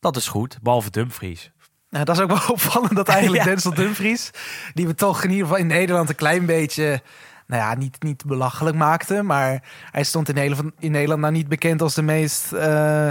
Dat 0.00 0.16
is 0.16 0.28
goed, 0.28 0.58
behalve 0.62 0.90
Dumfries. 0.90 1.52
Nou, 1.96 2.08
dat 2.08 2.16
is 2.16 2.22
ook 2.22 2.28
wel 2.28 2.54
opvallend 2.56 2.96
dat 2.96 3.08
eigenlijk 3.08 3.42
Ja. 3.44 3.50
Denzel 3.50 3.74
Dumfries, 3.74 4.30
die 4.74 4.86
we 4.86 4.94
toch 4.94 5.22
in 5.24 5.30
ieder 5.30 5.46
geval 5.46 5.60
in 5.60 5.66
Nederland 5.66 6.08
een 6.08 6.14
klein 6.14 6.46
beetje, 6.46 7.00
nou 7.46 7.62
ja, 7.62 7.74
niet, 7.74 8.02
niet 8.02 8.24
belachelijk 8.24 8.76
maakte, 8.76 9.22
maar 9.22 9.62
hij 9.90 10.04
stond 10.04 10.28
in 10.28 10.34
Nederland, 10.34 10.72
in 10.78 10.90
Nederland 10.90 11.20
nou 11.20 11.32
niet 11.32 11.48
bekend 11.48 11.82
als 11.82 11.94
de 11.94 12.02
meest, 12.02 12.52
eh, 12.52 13.08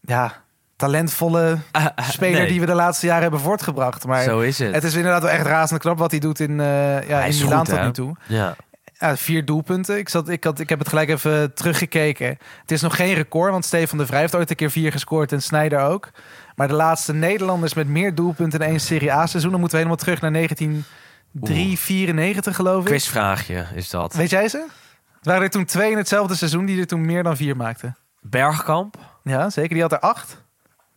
ja, 0.00 0.42
talentvolle 0.76 1.58
speler 1.96 2.40
nee. 2.40 2.48
die 2.48 2.60
we 2.60 2.66
de 2.66 2.74
laatste 2.74 3.06
jaren 3.06 3.22
hebben 3.22 3.40
voortgebracht. 3.40 4.06
Maar 4.06 4.22
Zo 4.22 4.40
is 4.40 4.58
het. 4.58 4.74
het 4.74 4.84
is 4.84 4.94
inderdaad 4.94 5.22
wel 5.22 5.30
echt 5.30 5.46
razend 5.46 5.80
knap 5.80 5.98
wat 5.98 6.10
hij 6.10 6.20
doet 6.20 6.40
in, 6.40 6.60
eh 6.60 7.08
ja, 7.08 7.24
in 7.24 7.38
Milaan 7.38 7.64
tot 7.64 7.82
nu 7.82 7.90
toe. 7.90 8.16
Ja. 8.26 8.56
Ja, 8.98 9.16
vier 9.16 9.44
doelpunten. 9.44 9.98
Ik, 9.98 10.08
zat, 10.08 10.28
ik, 10.28 10.44
had, 10.44 10.58
ik 10.58 10.68
heb 10.68 10.78
het 10.78 10.88
gelijk 10.88 11.08
even 11.08 11.54
teruggekeken. 11.54 12.38
Het 12.60 12.70
is 12.70 12.80
nog 12.80 12.96
geen 12.96 13.14
record, 13.14 13.50
want 13.50 13.64
Stefan 13.64 13.98
de 13.98 14.06
Vrij 14.06 14.20
heeft 14.20 14.34
ooit 14.34 14.50
een 14.50 14.56
keer 14.56 14.70
vier 14.70 14.92
gescoord 14.92 15.32
en 15.32 15.42
Snijder 15.42 15.80
ook. 15.80 16.10
Maar 16.60 16.68
de 16.68 16.74
laatste 16.74 17.14
Nederlanders 17.14 17.74
met 17.74 17.88
meer 17.88 18.14
doelpunten 18.14 18.60
in 18.60 18.66
één 18.66 18.80
Serie 18.80 19.12
A-seizoen... 19.12 19.50
dan 19.50 19.60
moeten 19.60 19.78
we 19.78 19.84
helemaal 19.84 20.04
terug 20.04 20.20
naar 20.20 20.32
1994, 20.32 22.56
geloof 22.56 22.80
ik. 22.80 22.84
Quizvraagje 22.84 23.66
is 23.74 23.90
dat. 23.90 24.14
Weet 24.14 24.30
jij 24.30 24.48
ze? 24.48 24.66
Het 25.16 25.26
waren 25.26 25.42
er 25.42 25.50
toen 25.50 25.64
twee 25.64 25.90
in 25.90 25.96
hetzelfde 25.96 26.34
seizoen 26.34 26.64
die 26.64 26.80
er 26.80 26.86
toen 26.86 27.04
meer 27.04 27.22
dan 27.22 27.36
vier 27.36 27.56
maakten. 27.56 27.96
Bergkamp. 28.20 28.96
Ja, 29.22 29.50
zeker. 29.50 29.72
Die 29.72 29.82
had 29.82 29.92
er 29.92 29.98
acht. 29.98 30.44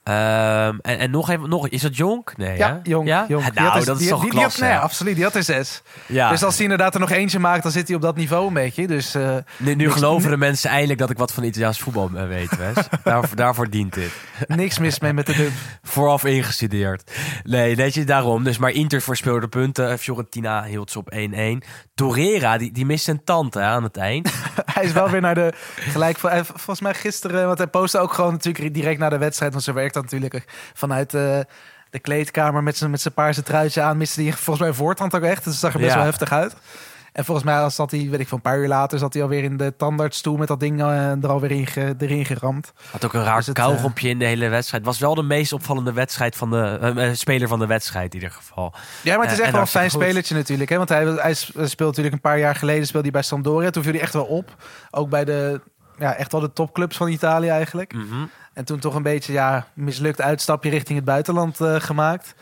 Ehm, 0.04 0.78
en, 0.82 0.98
en 1.00 1.12
nog 1.12 1.30
even, 1.30 1.50
nog, 1.50 1.68
is 1.68 1.82
dat 1.82 1.98
Jonk? 1.98 2.38
Nee, 2.38 2.58
Ja, 2.58 2.68
hè? 2.68 2.80
Jong. 2.84 3.08
Ja? 3.08 3.26
Nou, 3.28 3.44
er- 3.80 3.86
dat 3.86 3.96
is 3.96 3.98
die- 4.02 4.10
toch 4.10 4.22
die, 4.22 4.32
die 4.32 4.42
had- 4.42 4.58
nee, 4.58 4.76
absoluut. 4.78 5.16
Die 5.16 5.24
had 5.24 5.36
er 5.36 5.44
zes. 5.44 5.82
ja. 6.06 6.30
Dus 6.30 6.44
als 6.44 6.54
hij 6.54 6.64
inderdaad 6.64 6.94
er 6.94 7.00
nog 7.00 7.10
eentje 7.12 7.40
maakt, 7.40 7.64
dan 7.64 7.72
zit 7.72 7.88
hij 7.88 7.96
op 7.96 8.02
dat 8.02 8.16
niveau 8.16 8.48
een 8.48 8.54
beetje. 8.54 8.88
Dus 8.88 9.16
eh, 9.16 9.36
nu 9.58 9.76
nu 9.76 9.92
geloven 9.92 10.30
de 10.30 10.38
mensen 10.38 10.70
eindelijk 10.70 11.00
dat 11.00 11.10
ik 11.10 11.18
wat 11.18 11.32
van 11.34 11.44
Italiaans 11.44 11.80
voetbal 11.80 12.10
eh, 12.16 12.28
weet, 12.28 12.58
Wes. 12.58 12.76
daarvoor, 13.04 13.36
daarvoor 13.36 13.70
dient 13.70 13.94
dit. 13.94 14.12
niks 14.48 14.80
mis 14.80 15.00
mee 15.00 15.14
met 15.14 15.26
de 15.26 15.34
dub. 15.36 15.52
Vooraf 15.84 16.24
ingestudeerd. 16.26 17.12
Nee, 17.44 17.76
weet 17.76 17.94
je, 17.94 18.04
daarom. 18.04 18.44
Dus 18.44 18.58
maar 18.58 18.72
Inter 18.72 19.02
verspeelde 19.02 19.48
punten. 19.48 20.00
Fiorentina 20.00 20.64
hield 20.64 20.92
ze 20.92 20.98
op 21.00 21.14
1-1. 21.16 21.64
Torreira, 21.96 22.58
die, 22.58 22.72
die 22.72 22.86
mist 22.86 23.04
zijn 23.06 23.24
tand 23.24 23.54
hè, 23.54 23.62
aan 23.62 23.84
het 23.84 23.98
eind. 23.98 24.32
Hij 24.74 24.84
is 24.84 24.92
wel 24.92 25.10
weer 25.10 25.22
naar 25.22 25.36
de 25.36 25.54
gelijk. 25.80 26.22
hij- 26.22 26.44
Volgens 26.46 26.82
mij 26.82 26.94
gisteren, 26.94 27.46
want 27.46 27.58
hij 27.58 27.68
postte 27.68 28.00
ook 28.00 28.14
gewoon 28.14 28.32
natuurlijk 28.32 28.74
direct 28.74 29.00
na 29.00 29.10
de 29.10 29.18
wedstrijd. 29.18 29.52
Want 29.52 29.64
zo 29.64 29.74
werkt 29.74 29.93
dat 29.94 30.04
natuurlijk 30.04 30.46
vanuit 30.74 31.14
eh, 31.14 31.40
de 31.90 32.00
kleedkamer 32.00 32.64
met 32.64 32.78
zijn 32.78 32.92
met 32.92 33.02
zijn 33.02 33.14
paarse 33.14 33.44
truitje 33.44 33.82
aan. 33.82 33.98
Miste 33.98 34.22
hij 34.24 34.32
volgens 34.48 34.60
mij 34.66 34.74
voortand 34.76 35.16
ook 35.16 35.22
echt. 35.24 35.44
Dus 35.44 35.54
het 35.54 35.62
zag 35.62 35.74
er 35.74 35.80
best 35.80 35.92
Ja. 35.92 35.98
wel 35.98 36.06
heftig 36.06 36.32
uit. 36.32 36.56
En 37.14 37.26
volgens 37.26 37.46
mij 37.46 37.70
zat 37.70 37.92
hij, 37.92 38.08
weet 38.10 38.20
ik 38.20 38.28
veel, 38.28 38.38
een 38.38 38.44
paar 38.44 38.58
uur 38.58 38.68
later... 38.68 39.00
zat 39.00 39.14
hij 39.14 39.22
alweer 39.24 39.44
in 39.44 39.58
de 39.58 39.74
tandartsstoel 39.78 40.38
met 40.38 40.48
dat 40.48 40.60
ding 40.60 40.82
eh, 40.82 41.24
er 41.24 41.28
alweer 41.28 41.52
in, 41.52 41.68
erin 42.00 42.26
geramd. 42.26 42.74
Had 42.92 43.06
ook 43.06 43.14
een 43.14 43.24
raar 43.24 43.38
Dus 43.38 43.46
het, 43.46 43.56
kauwgompje 43.58 44.10
in 44.10 44.20
de 44.20 44.26
hele 44.26 44.48
wedstrijd. 44.48 44.86
Was 44.86 45.00
wel 45.00 45.16
de 45.16 45.24
meest 45.24 45.54
opvallende 45.54 45.94
wedstrijd 45.94 46.36
van 46.36 46.50
de 46.50 46.78
eh, 46.82 47.08
eh, 47.10 47.16
speler 47.16 47.48
van 47.48 47.60
de 47.60 47.66
wedstrijd 47.66 48.14
in 48.14 48.20
ieder 48.22 48.36
geval. 48.36 48.74
Ja, 49.02 49.16
maar 49.18 49.24
het 49.24 49.32
is 49.34 49.38
Eh, 49.40 49.44
echt 49.44 49.54
wel 49.54 49.62
een 49.62 49.68
fijn 49.68 49.90
goed. 49.92 50.02
spelertje 50.02 50.36
natuurlijk. 50.36 50.70
Hè? 50.70 50.78
Want 50.78 50.90
hij, 50.90 51.06
hij 51.06 51.34
speelt 51.34 51.78
natuurlijk 51.80 52.16
een 52.16 52.22
paar 52.22 52.40
jaar 52.40 52.56
geleden 52.56 52.88
speelde 52.88 53.08
hij 53.08 53.20
bij 53.20 53.22
Sampdoria. 53.28 53.70
Toen 53.70 53.84
viel 53.84 53.92
hij 53.92 54.02
echt 54.02 54.14
wel 54.14 54.26
op. 54.26 54.56
Ook 54.92 55.10
bij 55.10 55.26
de, 55.26 55.62
ja, 55.98 56.16
echt 56.16 56.32
wel 56.32 56.42
de 56.42 56.54
topclubs 56.54 56.98
van 56.98 57.08
Italië 57.10 57.48
eigenlijk. 57.50 57.94
Mhm. 57.94 58.26
En 58.54 58.66
toen 58.66 58.80
toch 58.80 58.96
een 58.96 59.04
beetje 59.04 59.34
ja, 59.34 59.68
mislukt 59.74 60.22
uitstapje 60.22 60.70
richting 60.70 60.98
het 60.98 61.08
buitenland 61.08 61.62
eh, 61.62 61.76
gemaakt. 61.80 62.36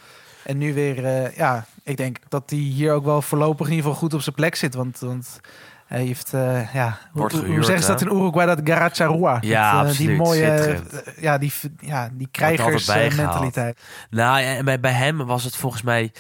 En 0.44 0.58
nu 0.58 0.74
weer, 0.74 1.06
eh, 1.06 1.36
ja, 1.38 1.66
ik 1.84 1.98
denk 1.98 2.18
dat 2.30 2.44
hij 2.50 2.60
hier 2.60 2.94
ook 2.94 3.06
wel 3.06 3.22
voorlopig 3.22 3.66
in 3.68 3.72
ieder 3.74 3.86
geval 3.86 4.00
goed 4.02 4.14
op 4.14 4.22
zijn 4.22 4.36
plek 4.36 4.56
zit. 4.56 4.74
Want, 4.74 5.00
want 5.00 5.40
hij 5.86 6.04
heeft, 6.04 6.34
eh, 6.34 6.74
ja, 6.74 6.98
hoe, 7.02 7.20
Wordt 7.20 7.34
hoe- 7.34 7.42
hoe 7.42 7.50
gehuurd, 7.50 7.66
zeggen 7.66 7.84
ze 7.86 7.92
dat 7.92 8.02
in 8.02 8.08
Uruguay? 8.18 8.46
Dat 8.46 8.60
Garacharua. 8.64 9.38
Ja, 9.42 9.72
Dat, 9.72 9.88
absoluut. 9.90 10.08
Die 10.08 10.18
mooie, 10.18 10.80
ja, 11.20 11.38
die, 11.38 11.52
ja, 11.80 12.10
die 12.14 12.28
altijd 12.32 12.32
krijgers 12.32 12.88
eh, 12.88 12.96
bijgehaald. 12.96 13.30
mentaliteit. 13.30 13.80
Nou, 14.10 14.42
en 14.42 14.66
bij, 14.66 14.80
bij 14.80 14.92
hem 14.92 15.18
was 15.26 15.44
het 15.44 15.56
volgens 15.56 15.82
mij... 15.82 16.12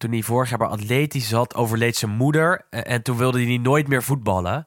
Toen 0.00 0.12
hij 0.12 0.22
vorig 0.22 0.48
jaar 0.48 0.58
bij 0.58 0.66
Atletisch 0.66 1.28
zat, 1.28 1.54
overleed 1.54 1.96
zijn 1.96 2.10
moeder. 2.10 2.64
En, 2.70 2.84
en 2.84 3.02
toen 3.02 3.16
wilde 3.16 3.44
hij 3.44 3.56
nooit 3.56 3.88
meer 3.88 4.02
voetballen. 4.02 4.66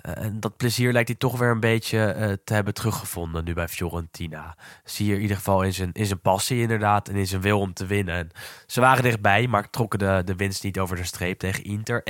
Eh, 0.00 0.24
en 0.24 0.40
dat 0.40 0.56
plezier 0.56 0.92
lijkt 0.92 1.08
hij 1.08 1.16
toch 1.16 1.38
weer 1.38 1.50
een 1.50 1.60
beetje 1.60 2.04
eh, 2.04 2.32
te 2.44 2.54
hebben 2.54 2.74
teruggevonden 2.74 3.44
nu 3.44 3.54
bij 3.54 3.68
Fiorentina. 3.68 4.56
Zie 4.84 5.06
je 5.06 5.14
in 5.14 5.20
ieder 5.20 5.36
geval 5.36 5.62
in 5.62 5.72
zijn, 5.72 5.90
in 5.92 6.06
zijn 6.06 6.20
passie 6.20 6.60
inderdaad 6.60 7.08
en 7.08 7.16
in 7.16 7.26
zijn 7.26 7.40
wil 7.40 7.58
om 7.60 7.72
te 7.72 7.86
winnen. 7.86 8.14
En 8.14 8.30
ze 8.66 8.80
waren 8.80 9.02
dichtbij, 9.02 9.46
maar 9.46 9.70
trokken 9.70 9.98
de, 9.98 10.22
de 10.24 10.36
winst 10.36 10.62
niet 10.62 10.78
over 10.78 10.96
de 10.96 11.04
streep 11.04 11.38
tegen 11.38 11.64
Inter. 11.64 12.00
1-1. 12.00 12.04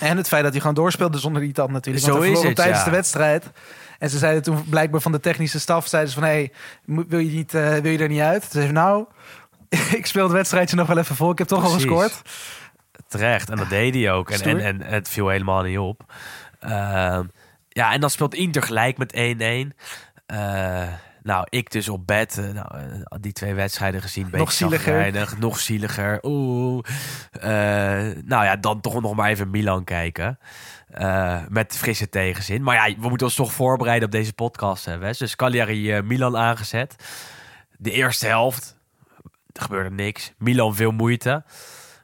En 0.00 0.16
het 0.16 0.28
feit 0.28 0.42
dat 0.42 0.52
hij 0.52 0.60
gewoon 0.60 0.74
doorspeelde 0.74 1.18
zonder 1.18 1.42
die 1.42 1.52
tand 1.52 1.70
natuurlijk. 1.70 2.04
Zo 2.04 2.20
is 2.20 2.42
het, 2.42 2.56
tijdens 2.56 2.78
ja. 2.78 2.84
de 2.84 2.90
wedstrijd. 2.90 3.50
En 3.98 4.10
ze 4.10 4.18
zeiden 4.18 4.42
toen 4.42 4.64
blijkbaar 4.68 5.00
van 5.00 5.12
de 5.12 5.20
technische 5.20 5.60
staf... 5.60 5.86
zeiden 5.86 6.12
ze 6.12 6.18
van, 6.18 6.28
hey, 6.28 6.52
mo- 6.84 7.04
wil, 7.08 7.18
je 7.18 7.30
niet, 7.30 7.54
eh, 7.54 7.76
wil 7.76 7.92
je 7.92 7.98
er 7.98 8.08
niet 8.08 8.20
uit? 8.20 8.42
Ze 8.44 8.50
zei 8.50 8.72
nou, 8.72 9.04
ik 9.98 10.06
speel 10.06 10.22
het 10.22 10.32
wedstrijdje 10.32 10.76
nog 10.76 10.86
wel 10.86 10.98
even 10.98 11.16
vol. 11.16 11.30
Ik 11.30 11.38
heb 11.38 11.46
toch 11.46 11.64
al 11.64 11.70
gescoord. 11.70 12.22
Terecht, 13.08 13.50
en 13.50 13.56
dat 13.56 13.68
deed 13.68 13.94
hij 13.94 14.12
ook. 14.12 14.30
En, 14.30 14.42
en, 14.42 14.60
en 14.60 14.82
het 14.82 15.08
viel 15.08 15.28
helemaal 15.28 15.62
niet 15.62 15.78
op. 15.78 16.12
Ehm, 16.60 17.24
ja, 17.68 17.92
en 17.92 18.00
dan 18.00 18.10
speelt 18.10 18.34
Inter 18.34 18.62
gelijk 18.62 18.98
met 18.98 19.12
1-1. 19.12 19.74
Eh, 20.26 20.88
nou, 21.26 21.46
ik 21.48 21.70
dus 21.70 21.88
op 21.88 22.06
bed. 22.06 22.38
eh, 22.38 22.44
nou, 22.44 22.66
eh, 22.72 23.18
die 23.20 23.32
twee 23.32 23.54
wedstrijden 23.54 24.02
gezien. 24.02 24.22
Nog 24.22 24.32
beetje 24.32 24.52
zieliger. 24.52 25.34
Nog 25.38 25.58
zieliger. 25.58 26.18
Oeh. 26.22 26.84
Eh, 27.32 27.50
nou 28.24 28.44
ja, 28.44 28.56
dan 28.56 28.80
toch 28.80 29.00
nog 29.00 29.14
maar 29.14 29.30
even 29.30 29.50
Milan 29.50 29.84
kijken. 29.84 30.38
Met 31.48 31.76
frisse 31.76 32.08
tegenzin. 32.08 32.62
Maar 32.62 32.88
ja, 32.88 32.94
we 32.98 33.08
moeten 33.08 33.26
ons 33.26 33.36
toch 33.36 33.52
voorbereiden 33.52 34.06
op 34.06 34.12
deze 34.12 34.32
podcast. 34.32 34.84
Hè, 34.84 34.98
Wes. 34.98 35.18
Dus 35.18 35.36
Cagliari 35.36 36.02
Milan 36.02 36.36
aangezet. 36.36 36.94
De 37.76 37.90
eerste 37.90 38.26
helft. 38.26 38.75
Er 39.56 39.62
gebeurde 39.62 39.90
niks. 39.90 40.32
Milan 40.38 40.74
veel 40.74 40.90
moeite. 40.90 41.44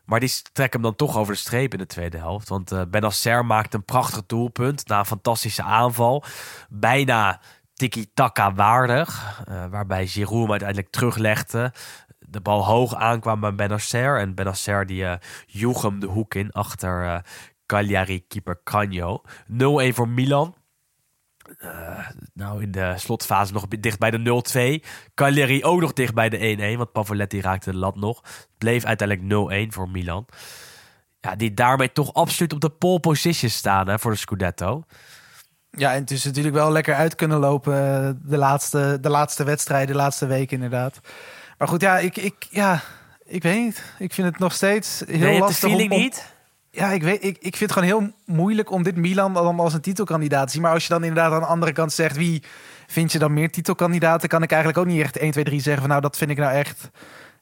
Maar 0.04 0.20
die 0.20 0.32
trekken 0.52 0.80
hem 0.80 0.88
dan 0.90 0.96
toch 1.08 1.16
over 1.16 1.32
de 1.32 1.38
streep 1.38 1.72
in 1.72 1.78
de 1.78 1.86
tweede 1.86 2.18
helft. 2.18 2.48
Want 2.48 2.72
eh 2.72 2.82
Benacer 2.90 3.46
maakt 3.46 3.74
een 3.74 3.84
prachtig 3.84 4.26
doelpunt 4.26 4.86
na 4.88 4.98
een 4.98 5.04
fantastische 5.06 5.62
aanval. 5.62 6.24
Bijna 6.68 7.40
tiki-taka 7.74 8.54
waardig. 8.54 9.40
eh, 9.48 9.66
waarbij 9.70 10.06
Giroud 10.06 10.40
hem 10.40 10.50
uiteindelijk 10.50 10.90
teruglegde. 10.90 11.72
De 12.18 12.40
bal 12.40 12.64
hoog 12.64 12.94
aankwam 12.94 13.40
bij 13.40 13.54
Benacer. 13.54 14.18
En 14.18 14.34
Benacer 14.34 14.86
die 14.86 15.04
eh 15.04 15.16
joeg 15.46 15.82
hem 15.82 16.00
de 16.00 16.06
hoek 16.06 16.34
in 16.34 16.52
achter 16.52 17.04
eh 17.04 17.18
Cagliari-keeper 17.66 18.60
Canio. 18.64 19.20
0-1 19.46 19.94
voor 19.94 20.08
Milan. 20.08 20.54
Eh, 21.58 22.08
nou, 22.34 22.62
in 22.62 22.70
de 22.70 22.94
slotfase 22.96 23.52
nog 23.52 23.68
dicht 23.68 23.98
bij 23.98 24.10
de 24.10 24.18
0-2. 24.18 24.84
Cagliari 25.14 25.64
ook 25.64 25.80
nog 25.80 25.92
dicht 25.92 26.14
bij 26.14 26.28
de 26.28 26.74
1-1. 26.74 26.76
Want 26.76 26.92
Pavoletti 26.92 27.40
raakte 27.40 27.70
de 27.70 27.76
lat 27.76 27.96
nog. 27.96 28.20
Het 28.22 28.48
bleef 28.58 28.84
uiteindelijk 28.84 29.68
0-1 29.68 29.72
voor 29.72 29.88
Milan. 29.88 30.26
Ja, 31.20 31.36
die 31.36 31.54
daarmee 31.54 31.92
toch 31.92 32.14
absoluut 32.14 32.52
op 32.52 32.60
de 32.60 32.70
pole 32.70 33.00
position 33.00 33.50
staan 33.50 33.88
hè, 33.88 33.98
voor 33.98 34.10
de 34.10 34.16
Scudetto. 34.16 34.84
Ja, 35.70 35.94
en 35.94 36.00
het 36.00 36.10
is 36.10 36.24
natuurlijk 36.24 36.54
wel 36.54 36.72
lekker 36.72 36.94
uit 36.94 37.14
kunnen 37.14 37.38
lopen 37.38 37.74
eh, 37.74 38.10
de 38.22 38.36
laatste, 38.36 38.98
de 39.00 39.10
laatste 39.10 39.44
wedstrijd, 39.44 39.88
de 39.88 39.94
laatste 39.94 40.26
week 40.26 40.50
inderdaad. 40.50 41.00
Maar 41.58 41.68
goed, 41.68 41.80
ja, 41.80 41.98
ik, 41.98 42.16
ik, 42.16 42.34
ja, 42.50 42.82
ik 43.24 43.42
weet 43.42 43.64
niet. 43.64 43.94
Ik 43.98 44.12
vind 44.12 44.26
het 44.28 44.38
nog 44.38 44.52
steeds 44.52 45.02
heel 45.06 45.18
nee, 45.18 45.38
lastig 45.38 45.72
om, 45.72 45.88
niet? 45.88 46.32
Ja, 46.74 46.90
ik, 46.90 47.02
weet, 47.02 47.24
ik, 47.24 47.36
ik 47.40 47.56
vind 47.56 47.70
het 47.70 47.72
gewoon 47.72 47.88
heel 48.00 48.12
moeilijk 48.24 48.70
om 48.70 48.82
dit 48.82 48.96
Milan 48.96 49.34
dan 49.34 49.60
als 49.60 49.74
een 49.74 49.80
titelkandidaat 49.80 50.46
te 50.46 50.52
zien. 50.52 50.62
Maar 50.62 50.72
als 50.72 50.82
je 50.82 50.88
dan 50.88 51.04
inderdaad 51.04 51.32
aan 51.32 51.40
de 51.40 51.46
andere 51.46 51.72
kant 51.72 51.92
zegt... 51.92 52.16
wie 52.16 52.42
vind 52.86 53.12
je 53.12 53.18
dan 53.18 53.32
meer 53.32 53.50
titelkandidaten... 53.50 54.28
kan 54.28 54.42
ik 54.42 54.50
eigenlijk 54.50 54.80
ook 54.80 54.92
niet 54.92 55.02
echt 55.02 55.16
1, 55.16 55.30
2, 55.30 55.44
3 55.44 55.60
zeggen 55.60 55.80
van... 55.80 55.90
nou, 55.90 56.00
dat 56.02 56.16
vind 56.16 56.30
ik 56.30 56.36
nou 56.38 56.52
echt 56.52 56.90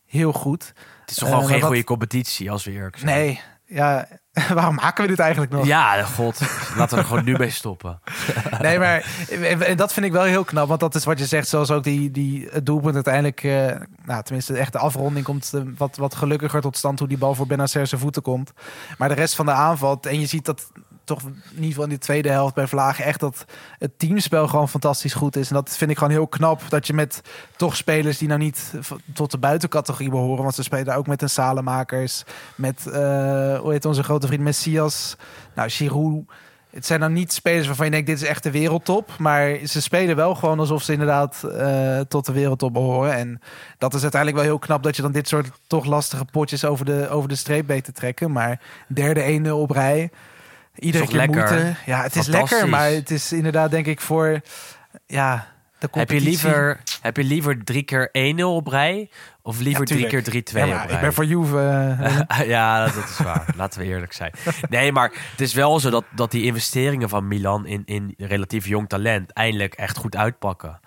heel 0.06 0.32
goed. 0.32 0.72
Het 1.00 1.10
is 1.10 1.16
toch 1.16 1.28
Eh, 1.28 1.34
gewoon 1.34 1.40
geen 1.40 1.50
maar 1.50 1.60
wat- 1.60 1.68
goede 1.68 1.84
competitie, 1.84 2.50
als 2.50 2.64
we 2.64 2.70
eerlijk 2.70 2.98
zijn. 2.98 3.16
Nee, 3.16 3.40
ja, 3.66 4.08
waarom 4.54 4.74
maken 4.74 5.02
we 5.02 5.08
dit 5.10 5.18
eigenlijk 5.18 5.52
nog? 5.52 5.66
Ja, 5.66 6.02
god. 6.02 6.40
Laten 6.76 6.96
we 6.96 7.02
er 7.02 7.08
gewoon 7.08 7.24
nu 7.24 7.36
mee 7.38 7.50
stoppen. 7.50 8.00
Nee, 8.60 8.78
maar 8.78 9.04
en 9.60 9.76
dat 9.76 9.92
vind 9.92 10.06
ik 10.06 10.12
wel 10.12 10.22
heel 10.22 10.44
knap. 10.44 10.68
Want 10.68 10.80
dat 10.80 10.94
is 10.94 11.04
wat 11.04 11.18
je 11.18 11.26
zegt, 11.26 11.48
zoals 11.48 11.70
ook 11.70 11.84
die, 11.84 12.10
die 12.10 12.48
het 12.50 12.66
doelpunt 12.66 12.94
uiteindelijk... 12.94 13.42
eh, 13.42 13.66
nou, 14.04 14.22
tenminste, 14.22 14.56
echt 14.56 14.72
de 14.72 14.78
afronding 14.78 15.24
komt 15.24 15.50
eh, 15.54 15.60
wat, 15.76 15.96
wat 15.96 16.14
gelukkiger 16.14 16.60
tot 16.60 16.76
stand... 16.76 16.98
hoe 16.98 17.08
die 17.08 17.18
bal 17.18 17.34
voor 17.34 17.46
Benacer 17.46 17.86
zijn 17.86 18.00
voeten 18.00 18.22
komt. 18.22 18.52
Maar 18.98 19.08
de 19.08 19.14
rest 19.14 19.34
van 19.34 19.46
de 19.46 19.52
aanval... 19.52 19.98
en 20.00 20.20
je 20.20 20.26
ziet 20.26 20.44
dat 20.44 20.70
toch 21.14 21.22
in 21.22 21.42
ieder 21.54 21.66
geval 21.66 21.84
in 21.84 21.90
de 21.90 21.98
tweede 21.98 22.28
helft 22.28 22.54
bij 22.54 22.66
Vlagen... 22.66 23.04
echt 23.04 23.20
dat 23.20 23.44
het 23.78 23.98
teamspel 23.98 24.48
gewoon 24.48 24.68
fantastisch 24.68 25.14
goed 25.14 25.36
is. 25.36 25.48
En 25.48 25.54
dat 25.54 25.76
vind 25.76 25.90
ik 25.90 25.98
gewoon 25.98 26.12
heel 26.12 26.26
knap. 26.26 26.62
Dat 26.68 26.86
je 26.86 26.92
met 26.92 27.20
toch 27.56 27.76
spelers 27.76 28.18
die 28.18 28.28
nou 28.28 28.40
niet 28.40 28.72
tot 29.12 29.30
de 29.30 29.38
buitencategorie 29.38 30.10
behoren... 30.10 30.42
want 30.42 30.54
ze 30.54 30.62
spelen 30.62 30.96
ook 30.96 31.06
met 31.06 31.22
een 31.22 31.30
Salemakers... 31.30 32.24
met, 32.54 32.86
eh, 32.86 33.58
hoe 33.58 33.72
heet 33.72 33.84
onze 33.84 34.02
grote 34.02 34.26
vriend 34.26 34.42
Messias... 34.42 35.16
Nou, 35.54 35.70
Giroud... 35.70 36.24
Het 36.70 36.86
zijn 36.86 37.00
dan 37.00 37.12
niet 37.12 37.32
spelers 37.32 37.66
waarvan 37.66 37.84
je 37.84 37.92
denkt, 37.92 38.06
dit 38.06 38.20
is 38.20 38.28
echt 38.28 38.42
de 38.42 38.50
wereldtop. 38.50 39.10
Maar 39.18 39.58
ze 39.66 39.82
spelen 39.82 40.16
wel 40.16 40.34
gewoon 40.34 40.58
alsof 40.58 40.82
ze 40.82 40.92
inderdaad 40.92 41.44
eh, 41.44 42.00
tot 42.00 42.26
de 42.26 42.32
wereldtop 42.32 42.72
behoren. 42.72 43.14
En 43.14 43.40
dat 43.78 43.94
is 43.94 44.02
uiteindelijk 44.02 44.42
wel 44.42 44.50
heel 44.50 44.58
knap 44.58 44.82
dat 44.82 44.96
je 44.96 45.02
dan 45.02 45.12
dit 45.12 45.28
soort 45.28 45.50
toch 45.66 45.84
lastige 45.84 46.24
potjes 46.24 46.64
over 46.64 46.84
de, 46.84 47.08
over 47.08 47.28
de 47.28 47.34
streep 47.34 47.66
weet 47.66 47.84
te 47.84 47.92
trekken. 47.92 48.32
Maar 48.32 48.60
derde 48.88 49.40
1-0 49.46 49.50
op 49.50 49.70
rij. 49.70 50.10
Iedere 50.80 51.06
keer 51.06 51.16
lekker? 51.16 51.50
moeite. 51.54 51.74
Ja, 51.86 52.02
het 52.02 52.16
is 52.16 52.26
lekker. 52.26 52.68
Maar 52.68 52.90
het 52.90 53.10
is 53.10 53.32
inderdaad 53.32 53.70
denk 53.70 53.86
ik 53.86 54.00
voor 54.00 54.40
ja, 55.06 55.34
de 55.36 55.40
Heb 55.80 55.80
je, 55.80 55.88
competitie. 55.90 56.28
liever, 56.28 56.80
heb 57.02 57.16
je 57.16 57.24
liever 57.24 57.64
drie 57.64 57.82
keer 57.82 58.10
1-0 58.38 58.42
op 58.42 58.66
rij? 58.66 59.10
Of 59.42 59.60
liever 59.60 59.88
Ja, 59.88 59.94
drie 59.94 60.06
keer 60.06 60.42
3-2 60.52 60.68
Ja, 60.68 60.82
op 60.82 60.86
rij? 60.88 60.94
ik 60.94 61.00
ben 61.00 61.12
voor 61.14 61.24
Juve. 61.24 61.58
eh, 62.28 62.46
ja, 62.56 62.84
dat 62.84 63.08
is 63.08 63.18
waar. 63.18 63.44
Laten 63.56 63.80
we 63.80 63.86
eerlijk 63.86 64.12
zijn. 64.12 64.32
Nee, 64.68 64.92
maar 64.92 65.12
het 65.30 65.40
is 65.40 65.54
wel 65.54 65.80
zo 65.80 65.90
dat, 65.90 66.04
dat 66.14 66.30
die 66.30 66.44
investeringen 66.44 67.08
van 67.08 67.28
Milan 67.28 67.66
in, 67.66 67.82
in 67.84 68.14
relatief 68.18 68.66
jong 68.66 68.88
talent 68.88 69.32
eindelijk 69.32 69.74
echt 69.74 69.96
goed 69.96 70.16
uitpakken. 70.16 70.80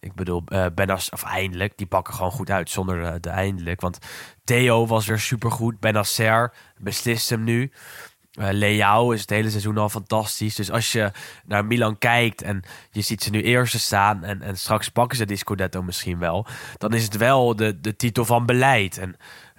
Ik 0.00 0.14
bedoel, 0.14 0.42
eh 0.46 0.66
Benas, 0.74 1.10
of 1.10 1.22
eindelijk, 1.22 1.72
die 1.76 1.86
pakken 1.86 2.14
gewoon 2.14 2.30
goed 2.32 2.50
uit 2.50 2.70
zonder 2.70 3.12
de, 3.12 3.20
de 3.20 3.30
eindelijk. 3.30 3.80
Want 3.80 3.98
Theo 4.44 4.86
was 4.86 5.06
weer 5.06 5.18
supergoed. 5.18 5.80
Benacer 5.80 6.52
beslist 6.78 7.30
hem 7.30 7.44
nu. 7.44 7.72
Eh 8.36 8.48
Leao 8.50 9.10
is 9.10 9.20
het 9.20 9.30
hele 9.30 9.50
seizoen 9.50 9.78
al 9.78 9.88
fantastisch. 9.88 10.54
Dus 10.54 10.70
als 10.70 10.92
je 10.92 11.10
naar 11.44 11.64
Milan 11.64 11.98
kijkt 11.98 12.42
en 12.42 12.62
je 12.90 13.00
ziet 13.00 13.22
ze 13.22 13.30
nu 13.30 13.42
eerste 13.42 13.78
staan... 13.78 14.24
en, 14.24 14.42
en 14.42 14.58
straks 14.58 14.88
pakken 14.88 15.18
ze 15.18 15.26
die 15.26 15.36
Scudetto 15.36 15.82
misschien 15.82 16.18
wel... 16.18 16.46
dan 16.78 16.92
is 16.94 17.04
het 17.04 17.16
wel 17.16 17.56
de, 17.56 17.80
de 17.80 17.96
titel 17.96 18.24
van 18.24 18.46
beleid. 18.46 18.98
En 18.98 19.16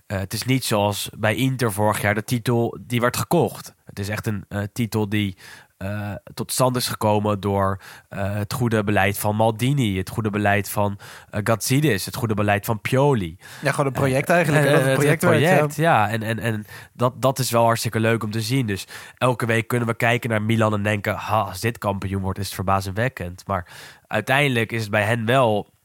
eh, 0.07 0.19
het 0.19 0.33
is 0.33 0.43
niet 0.43 0.65
zoals 0.65 1.09
bij 1.17 1.35
Inter 1.35 1.71
vorig 1.73 2.01
jaar 2.01 2.15
de 2.15 2.23
titel 2.23 2.77
die 2.81 3.01
werd 3.01 3.17
gekocht. 3.17 3.73
Het 3.85 3.99
is 3.99 4.09
echt 4.09 4.27
een 4.27 4.45
eh, 4.47 4.61
titel 4.73 5.09
die 5.09 5.37
eh, 5.77 6.11
tot 6.33 6.51
stand 6.51 6.75
is 6.75 6.87
gekomen 6.87 7.39
door 7.39 7.81
eh, 8.09 8.33
het 8.33 8.53
goede 8.53 8.83
beleid 8.83 9.19
van 9.19 9.35
Maldini, 9.35 9.97
het 9.97 10.09
goede 10.09 10.29
beleid 10.29 10.69
van 10.69 10.99
uh, 11.31 11.39
het 11.43 12.15
goede 12.15 12.33
beleid 12.33 12.65
van 12.65 12.81
Pioli. 12.81 13.37
ja, 13.61 13.71
gewoon 13.71 13.85
een 13.85 13.91
project 13.91 14.29
eigenlijk. 14.29 14.69
Het 14.69 15.03
het 15.03 15.19
project, 15.19 15.75
ja. 15.75 16.09
En, 16.09 16.23
en, 16.23 16.39
en 16.39 16.65
dat, 16.93 17.21
dat 17.21 17.39
is 17.39 17.51
wel 17.51 17.63
hartstikke 17.63 17.99
leuk 17.99 18.23
om 18.23 18.31
te 18.31 18.41
zien. 18.41 18.65
Dus 18.65 18.87
elke 19.17 19.45
week 19.45 19.67
kunnen 19.67 19.87
we 19.87 19.93
kijken 19.93 20.29
naar 20.29 20.41
Milan 20.41 20.73
en 20.73 20.83
denken... 20.83 21.15
Ha, 21.15 21.41
als 21.41 21.59
dit 21.59 21.77
kampioen 21.77 22.21
wordt, 22.21 22.39
is 22.39 22.45
het 22.45 22.55
verbazingwekkend. 22.55 23.43
Maar 23.47 23.67
uiteindelijk 24.07 24.71
is 24.71 24.81
het 24.81 24.91
bij 24.91 25.03
hen 25.03 25.25
wel 25.25 25.75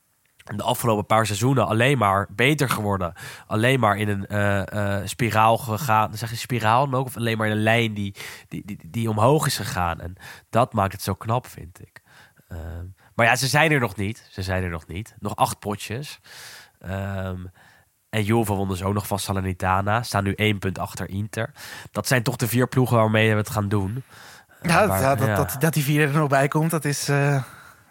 de 0.56 0.62
afgelopen 0.62 1.06
paar 1.06 1.26
seizoenen 1.26 1.66
alleen 1.66 1.98
maar 1.98 2.28
beter 2.30 2.68
geworden. 2.68 3.12
Alleen 3.46 3.80
maar 3.80 3.96
in 3.96 4.08
een 4.08 4.26
eh, 4.26 4.98
eh, 4.98 5.06
spiraal 5.06 5.58
gegaan. 5.58 6.16
Zeg 6.16 6.30
je 6.30 6.36
spiraal 6.36 6.88
dan 6.90 7.00
ook? 7.00 7.06
Of 7.06 7.16
alleen 7.16 7.36
maar 7.38 7.46
in 7.46 7.52
een 7.52 7.62
lijn 7.62 7.94
die, 7.94 8.14
die, 8.48 8.62
die, 8.64 8.78
die 8.86 9.10
omhoog 9.10 9.46
is 9.46 9.56
gegaan. 9.56 10.00
En 10.00 10.14
dat 10.50 10.72
maakt 10.72 10.92
het 10.92 11.02
zo 11.02 11.14
knap, 11.14 11.46
vind 11.46 11.80
ik. 11.80 12.02
Ehm, 12.48 12.84
maar 13.14 13.26
ja, 13.26 13.36
ze 13.36 13.46
zijn 13.46 13.72
er 13.72 13.80
nog 13.80 13.96
niet. 13.96 14.26
Ze 14.30 14.42
zijn 14.42 14.62
er 14.62 14.70
nog 14.70 14.86
niet. 14.86 15.14
Nog 15.18 15.36
acht 15.36 15.58
potjes. 15.58 16.20
Ehm, 16.80 17.38
En 18.10 18.22
Juve 18.24 18.52
won 18.52 18.68
dus 18.68 18.82
ook 18.82 18.94
nog 18.94 19.06
van 19.06 19.18
Salernitana. 19.18 20.02
Staan 20.02 20.24
nu 20.24 20.32
één 20.34 20.58
punt 20.58 20.78
achter 20.78 21.08
Inter. 21.08 21.50
Dat 21.90 22.06
zijn 22.06 22.22
toch 22.22 22.36
de 22.36 22.48
vier 22.48 22.66
ploegen 22.68 22.96
waarmee 22.96 23.30
we 23.30 23.36
het 23.36 23.50
gaan 23.50 23.68
doen. 23.68 24.02
Ja, 24.62 24.86
waar- 24.86 25.00
dat, 25.02 25.18
dat, 25.18 25.26
ja. 25.28 25.34
Dat, 25.36 25.56
dat 25.58 25.72
die 25.74 25.82
vierde 25.84 26.12
er 26.12 26.18
nog 26.18 26.28
bij 26.28 26.48
komt, 26.48 26.70
dat 26.70 26.84
is... 26.84 27.08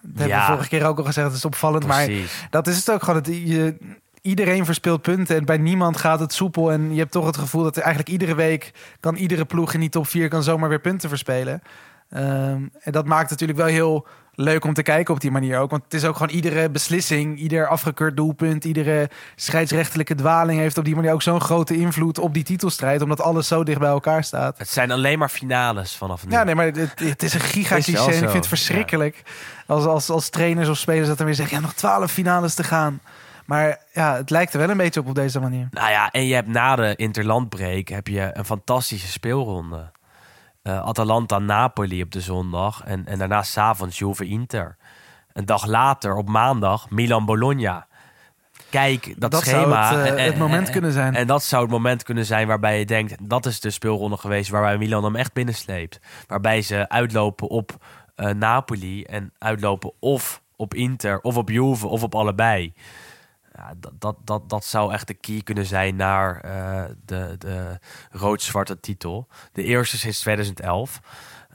dat 0.01 0.19
hebben 0.19 0.37
we 0.37 0.45
vorige 0.45 0.69
keer 0.69 0.85
ook 0.85 0.97
al 0.97 1.03
gezegd, 1.03 1.27
dat 1.27 1.37
is 1.37 1.45
opvallend. 1.45 1.87
Maar 1.87 2.09
dat 2.49 2.67
is 2.67 2.77
het 2.77 2.91
ook 2.91 3.03
gewoon. 3.03 3.15
Het, 3.15 3.27
je, 3.27 3.77
iedereen 4.21 4.65
verspeelt 4.65 5.01
punten 5.01 5.35
en 5.35 5.45
bij 5.45 5.57
niemand 5.57 5.97
gaat 5.97 6.19
het 6.19 6.33
soepel. 6.33 6.71
En 6.71 6.93
je 6.93 6.99
hebt 6.99 7.11
toch 7.11 7.25
het 7.25 7.37
gevoel 7.37 7.63
dat 7.63 7.75
er 7.75 7.81
eigenlijk 7.81 8.11
iedere 8.11 8.35
week... 8.35 8.71
kan 8.99 9.15
iedere 9.15 9.45
ploeg 9.45 9.73
in 9.73 9.79
die 9.79 9.89
top 9.89 10.07
4 10.07 10.27
kan 10.27 10.43
zomaar 10.43 10.69
weer 10.69 10.79
punten 10.79 11.09
verspelen. 11.09 11.61
Ehm, 12.09 12.67
en 12.79 12.91
dat 12.91 13.05
maakt 13.05 13.29
natuurlijk 13.29 13.59
wel 13.59 13.67
heel 13.67 14.07
leuk 14.33 14.65
om 14.65 14.73
te 14.73 14.83
kijken 14.83 15.13
op 15.13 15.19
die 15.19 15.31
manier 15.31 15.59
ook. 15.59 15.69
Want 15.69 15.83
het 15.83 15.93
is 15.93 16.05
ook 16.05 16.15
gewoon 16.17 16.35
iedere 16.35 16.69
beslissing, 16.69 17.37
ieder 17.37 17.67
afgekeurd 17.67 18.15
doelpunt... 18.17 18.65
iedere 18.65 19.09
scheidsrechtelijke 19.35 20.15
dwaling 20.15 20.59
heeft 20.59 20.77
op 20.77 20.85
die 20.85 20.95
manier 20.95 21.13
ook 21.13 21.21
zo'n 21.21 21.41
grote 21.41 21.77
invloed 21.77 22.19
op 22.19 22.33
die 22.33 22.43
titelstrijd. 22.43 23.01
Omdat 23.01 23.21
alles 23.21 23.47
zo 23.47 23.63
dicht 23.63 23.79
bij 23.79 23.89
elkaar 23.89 24.23
staat. 24.23 24.57
Het 24.57 24.69
zijn 24.69 24.91
alleen 24.91 25.19
maar 25.19 25.29
finales 25.29 25.95
vanaf 25.95 26.25
nu. 26.25 26.31
Ja, 26.31 26.43
nee, 26.43 26.55
maar 26.55 26.65
het, 26.65 26.99
het 26.99 27.23
is 27.23 27.33
een 27.33 27.65
En 27.69 27.77
ik 27.77 27.97
vind 27.97 28.33
het 28.33 28.47
verschrikkelijk 28.47 29.23
als, 29.67 29.85
als, 29.85 30.09
als 30.09 30.29
trainers 30.29 30.69
of 30.69 30.77
spelers 30.77 31.07
dat 31.07 31.17
dan 31.17 31.25
weer 31.25 31.35
zeggen... 31.35 31.55
ja, 31.55 31.61
nog 31.61 31.73
twaalf 31.73 32.11
finales 32.11 32.53
te 32.53 32.63
gaan. 32.63 32.99
Maar 33.45 33.79
ja, 33.93 34.15
het 34.15 34.29
lijkt 34.29 34.53
er 34.53 34.59
wel 34.59 34.69
een 34.69 34.77
beetje 34.77 34.99
op 34.99 35.07
op 35.07 35.15
deze 35.15 35.39
manier. 35.39 35.67
Nou 35.71 35.89
ja, 35.89 36.11
en 36.11 36.25
je 36.25 36.33
hebt 36.33 36.47
na 36.47 36.75
de 36.75 36.93
interlandbreek 36.95 37.87
heb 37.87 38.07
je 38.07 38.29
een 38.33 38.45
fantastische 38.45 39.07
speelronde. 39.07 39.91
Eh, 40.61 40.79
Atalanta-Napoli 40.79 42.01
op 42.01 42.11
de 42.11 42.21
zondag. 42.21 42.81
En, 42.85 43.05
en 43.05 43.17
daarna 43.19 43.43
s'avonds 43.43 43.99
Juve-Inter. 43.99 44.77
Een 45.33 45.45
dag 45.45 45.65
later, 45.65 46.15
op 46.15 46.29
maandag, 46.29 46.89
Milan-Bologna. 46.89 47.87
Kijk, 48.69 49.13
dat, 49.17 49.31
Dat 49.31 49.43
zou 49.43 49.59
schema. 49.61 49.89
het, 49.95 49.99
eh, 50.05 50.11
en- 50.11 50.17
en- 50.17 50.25
het 50.25 50.37
moment 50.37 50.65
en- 50.67 50.73
kunnen 50.73 50.91
zijn. 50.91 51.15
En 51.15 51.27
dat 51.27 51.43
zou 51.43 51.61
het 51.61 51.71
moment 51.71 52.03
kunnen 52.03 52.25
zijn 52.25 52.47
waarbij 52.47 52.79
je 52.79 52.85
denkt... 52.85 53.15
dat 53.29 53.45
is 53.45 53.59
de 53.59 53.69
speelronde 53.69 54.17
geweest 54.17 54.49
waarbij 54.49 54.77
Milan 54.77 55.03
hem 55.03 55.15
echt 55.15 55.33
binnensleept. 55.33 55.99
Waarbij 56.27 56.61
ze 56.61 56.89
uitlopen 56.89 57.47
op 57.49 57.71
eh, 58.15 58.29
Napoli 58.29 59.03
en 59.03 59.33
uitlopen 59.37 59.91
of 59.99 60.41
op 60.55 60.73
Inter... 60.73 61.19
of 61.21 61.37
op 61.37 61.49
Juve 61.49 61.87
of 61.87 62.03
op 62.03 62.15
allebei. 62.15 62.73
Ja, 63.61 63.73
dat, 63.79 63.91
dat, 63.99 64.15
dat, 64.25 64.49
dat 64.49 64.65
zou 64.65 64.93
echt 64.93 65.07
de 65.07 65.13
key 65.13 65.41
kunnen 65.43 65.65
zijn 65.65 65.95
naar 65.95 66.39
eh, 66.41 66.83
de, 67.05 67.35
de 67.39 67.79
rood-zwarte 68.11 68.79
titel. 68.79 69.27
De 69.53 69.63
eerste 69.63 69.97
sinds 69.97 70.19
2011. 70.19 70.99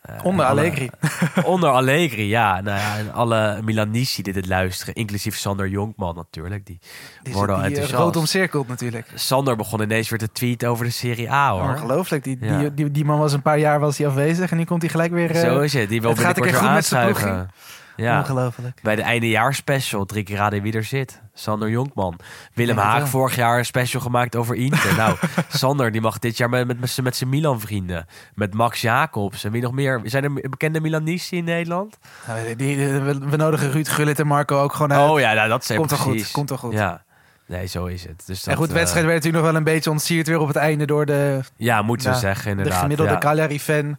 Eh, 0.03 0.15
Onder 0.23 0.47
alle- 0.47 0.61
Allegri. 0.61 0.91
onder 1.55 1.71
Allegri, 1.71 2.29
ja. 2.29 2.61
Nou 2.61 2.79
ja. 2.79 2.97
En 2.99 3.13
alle 3.13 3.61
Milanici 3.63 4.23
die 4.23 4.33
dit 4.33 4.47
luisteren, 4.47 4.95
inclusief 4.95 5.37
Sander 5.37 5.69
Jonkman 5.69 6.15
natuurlijk. 6.15 6.67
Die, 6.67 6.79
Die, 7.23 7.33
worden 7.35 7.55
al 7.55 7.61
die, 7.61 7.71
enthousiast. 7.71 8.03
rood 8.03 8.17
omcirkeld 8.17 8.69
natuurlijk. 8.69 9.07
Sander 9.15 9.57
begon 9.57 9.81
ineens 9.83 10.09
weer 10.09 10.19
te 10.19 10.33
tweeten 10.33 10.69
over 10.69 10.85
de 10.85 10.91
Serie 10.91 11.31
A, 11.33 11.51
hoor. 11.53 11.63
Ongelooflijk. 11.71 12.25
Die, 12.25 12.39
Ja. 12.41 12.59
die, 12.59 12.75
die, 12.75 12.91
die 12.91 13.05
man 13.05 13.19
was 13.19 13.33
een 13.33 13.43
paar 13.43 13.59
jaar 13.59 13.81
was 13.81 13.99
hij 13.99 14.07
afwezig 14.07 14.51
en 14.51 14.57
nu 14.57 14.65
komt 14.65 14.83
hij 14.83 14.91
gelijk 14.91 15.13
weer... 15.13 15.35
Zo 15.35 15.61
is 15.61 15.73
het. 15.73 15.89
Die 15.89 16.01
wil 16.01 16.13
binnenkort 16.15 16.51
weer 16.51 16.59
aanschuiven. 16.61 17.51
Ja. 17.97 18.19
Ongelooflijk. 18.19 18.81
Bij 18.83 18.97
de 18.97 19.03
eindejaarspecial, 19.03 20.05
drie 20.05 20.23
keer 20.23 20.37
raden 20.37 20.63
wie 20.63 20.73
er 20.73 20.85
zit. 20.85 21.21
Sander 21.35 21.71
Jonkman. 21.71 22.19
Willem 22.55 22.77
Ja, 22.77 22.83
Haag 22.83 22.99
wel. 22.99 23.07
vorig 23.07 23.37
jaar 23.37 23.59
een 23.59 23.65
special 23.65 24.03
gemaakt 24.03 24.37
over 24.37 24.55
Inter. 24.55 24.97
nou, 25.03 25.17
Sander 25.49 25.93
die 25.93 26.01
mag 26.01 26.19
dit 26.19 26.37
jaar 26.37 26.49
met, 26.49 26.67
met, 26.67 26.99
met, 27.03 27.17
zijn 27.17 27.31
Milan-vrienden. 27.31 28.07
Met 28.35 28.55
Max 28.55 28.81
Jacobs 28.81 29.45
en 29.45 29.53
wie 29.53 29.63
nog 29.63 29.73
meer. 29.73 30.01
Zijn 30.05 30.25
er 30.25 30.33
bekende 30.33 30.81
Milanici 30.81 31.37
in 31.37 31.45
Nederland? 31.45 31.99
Nou, 32.27 32.57
die, 32.57 32.77
we, 32.89 33.37
nodigen 33.37 33.71
Ruud 33.71 33.89
Gullit 33.89 34.19
en 34.19 34.27
Marco 34.27 34.61
ook 34.61 34.73
gewoon 34.73 34.93
uit. 34.93 35.11
Oh 35.11 35.21
ja, 35.21 35.33
nou, 35.33 35.49
dat 35.49 35.65
zijn 35.65 35.79
Komt 35.79 35.91
toch 35.91 36.01
goed, 36.01 36.31
komt 36.31 36.49
toch 36.49 36.61
goed. 36.61 36.73
Ja. 36.73 37.05
Nee, 37.47 37.67
zo 37.67 37.85
is 37.87 38.05
het. 38.05 38.23
Dus 38.27 38.43
dat, 38.43 38.53
en 38.53 38.59
goed, 38.59 38.69
de 38.69 38.73
eh, 38.73 38.79
wedstrijd 38.79 39.07
werd 39.07 39.17
natuurlijk 39.17 39.45
nog 39.45 39.53
wel 39.53 39.61
een 39.61 39.75
beetje 39.75 39.91
ontsierd 39.91 40.27
weer 40.27 40.39
op 40.39 40.49
het 40.49 40.57
einde 40.57 40.87
door 40.87 41.07
de, 41.07 41.41
ja, 41.57 41.83
moeten 41.83 42.11
we 42.11 42.19
zeggen 42.19 42.45
de 42.45 42.51
inderdaad. 42.51 42.81
gemiddelde 42.81 43.13
ja. 43.13 43.19
Cagliari-fan. 43.19 43.99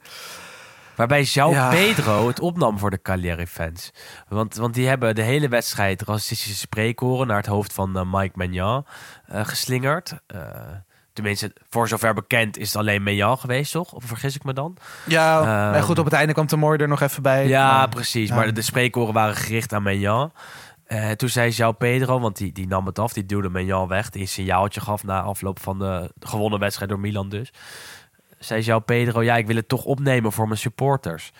Waarbij 0.97 1.23
João 1.25 1.49
Ja. 1.51 1.69
Pedro 1.69 2.27
het 2.27 2.39
opnam 2.39 2.79
voor 2.79 2.89
de 2.89 3.01
Cagliari-fans. 3.01 3.91
Want, 4.27 4.55
want 4.55 4.73
die 4.73 4.87
hebben 4.87 5.15
de 5.15 5.21
hele 5.21 5.47
wedstrijd 5.47 6.01
racistische 6.01 6.55
spreekhoren 6.55 7.27
naar 7.27 7.37
het 7.37 7.45
hoofd 7.45 7.73
van 7.73 7.97
eh, 7.97 8.03
Mike 8.11 8.33
Maignan 8.37 8.85
eh, 9.25 9.45
geslingerd. 9.45 10.13
Eh, 10.27 10.39
tenminste, 11.13 11.53
voor 11.69 11.87
zover 11.87 12.13
bekend 12.13 12.57
is 12.57 12.67
het 12.67 12.75
alleen 12.77 13.03
Maignan 13.03 13.37
geweest, 13.37 13.71
toch? 13.71 13.91
Of 13.93 14.03
vergis 14.03 14.35
ik 14.35 14.43
me 14.43 14.53
dan? 14.53 14.77
Ja, 15.05 15.37
Ehm, 15.39 15.45
maar 15.47 15.83
goed, 15.83 15.99
op 15.99 16.05
het 16.05 16.13
einde 16.13 16.33
kwam 16.33 16.47
Temor 16.47 16.77
er 16.81 16.87
nog 16.87 17.01
even 17.01 17.21
bij. 17.23 17.47
Ja, 17.47 17.71
Maar- 17.77 17.89
precies. 17.89 18.29
ja. 18.29 18.35
Maar 18.35 18.45
de, 18.45 18.51
de 18.51 18.61
spreekhoren 18.61 19.13
waren 19.13 19.35
gericht 19.35 19.73
aan 19.73 19.83
Maignan. 19.83 20.31
Toen 21.15 21.29
zei 21.29 21.51
João 21.51 21.77
Pedro, 21.77 22.19
want 22.19 22.37
die, 22.37 22.51
die 22.51 22.67
nam 22.67 22.85
het 22.85 22.99
af, 22.99 23.13
die 23.13 23.25
duwde 23.25 23.49
Maignan 23.49 23.87
weg, 23.87 24.09
die 24.09 24.21
een 24.21 24.27
signaaltje 24.27 24.81
gaf 24.81 25.03
na 25.03 25.21
afloop 25.21 25.59
van 25.59 25.79
de 25.79 26.11
gewonnen 26.19 26.59
wedstrijd 26.59 26.89
door 26.89 26.99
Milan 26.99 27.29
dus. 27.29 27.51
Zei 28.39 28.63
João 28.63 28.85
Pedro, 28.85 29.23
ja, 29.23 29.35
ik 29.37 29.47
wil 29.47 29.55
het 29.55 29.67
toch 29.67 29.83
opnemen 29.83 30.31
voor 30.31 30.47
mijn 30.47 30.59
supporters. 30.59 31.31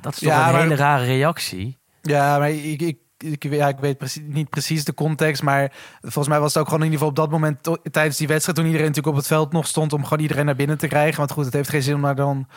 Dat 0.00 0.12
is 0.12 0.18
toch 0.18 0.28
Ja, 0.28 0.46
een 0.46 0.52
maar- 0.52 0.62
hele 0.62 0.74
rare 0.74 1.04
reactie. 1.04 1.78
Ja, 2.02 2.38
maar 2.38 2.50
ik, 2.50 2.80
ik, 2.80 2.96
ik, 3.18 3.42
ja, 3.52 3.68
ik 3.68 3.78
weet 3.78 3.98
precies, 3.98 4.22
niet 4.26 4.50
precies 4.50 4.84
de 4.84 4.94
context. 4.94 5.42
Maar 5.42 5.72
volgens 6.00 6.28
mij 6.28 6.40
was 6.40 6.54
het 6.54 6.62
ook 6.62 6.68
gewoon 6.68 6.84
in 6.84 6.92
ieder 6.92 7.06
geval 7.06 7.22
op 7.24 7.30
dat 7.30 7.40
moment 7.40 7.78
tijdens 7.92 8.16
die 8.16 8.26
wedstrijd. 8.28 8.56
toen 8.58 8.66
iedereen 8.66 8.86
natuurlijk 8.86 9.14
op 9.14 9.20
het 9.22 9.30
veld 9.30 9.52
nog 9.52 9.66
stond. 9.66 9.92
om 9.92 10.02
gewoon 10.04 10.20
iedereen 10.20 10.44
naar 10.44 10.56
binnen 10.56 10.78
te 10.78 10.86
krijgen. 10.88 11.18
Want 11.18 11.30
goed, 11.30 11.44
het 11.44 11.54
heeft 11.54 11.68
geen 11.68 11.82
zin 11.82 11.94
om 11.94 12.02
daar 12.02 12.14
dan 12.14 12.48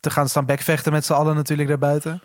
te 0.00 0.10
gaan 0.10 0.28
staan 0.28 0.46
bekvechten 0.46 0.92
met 0.92 1.04
z'n 1.04 1.12
allen 1.12 1.34
natuurlijk 1.34 1.68
daarbuiten. 1.68 2.22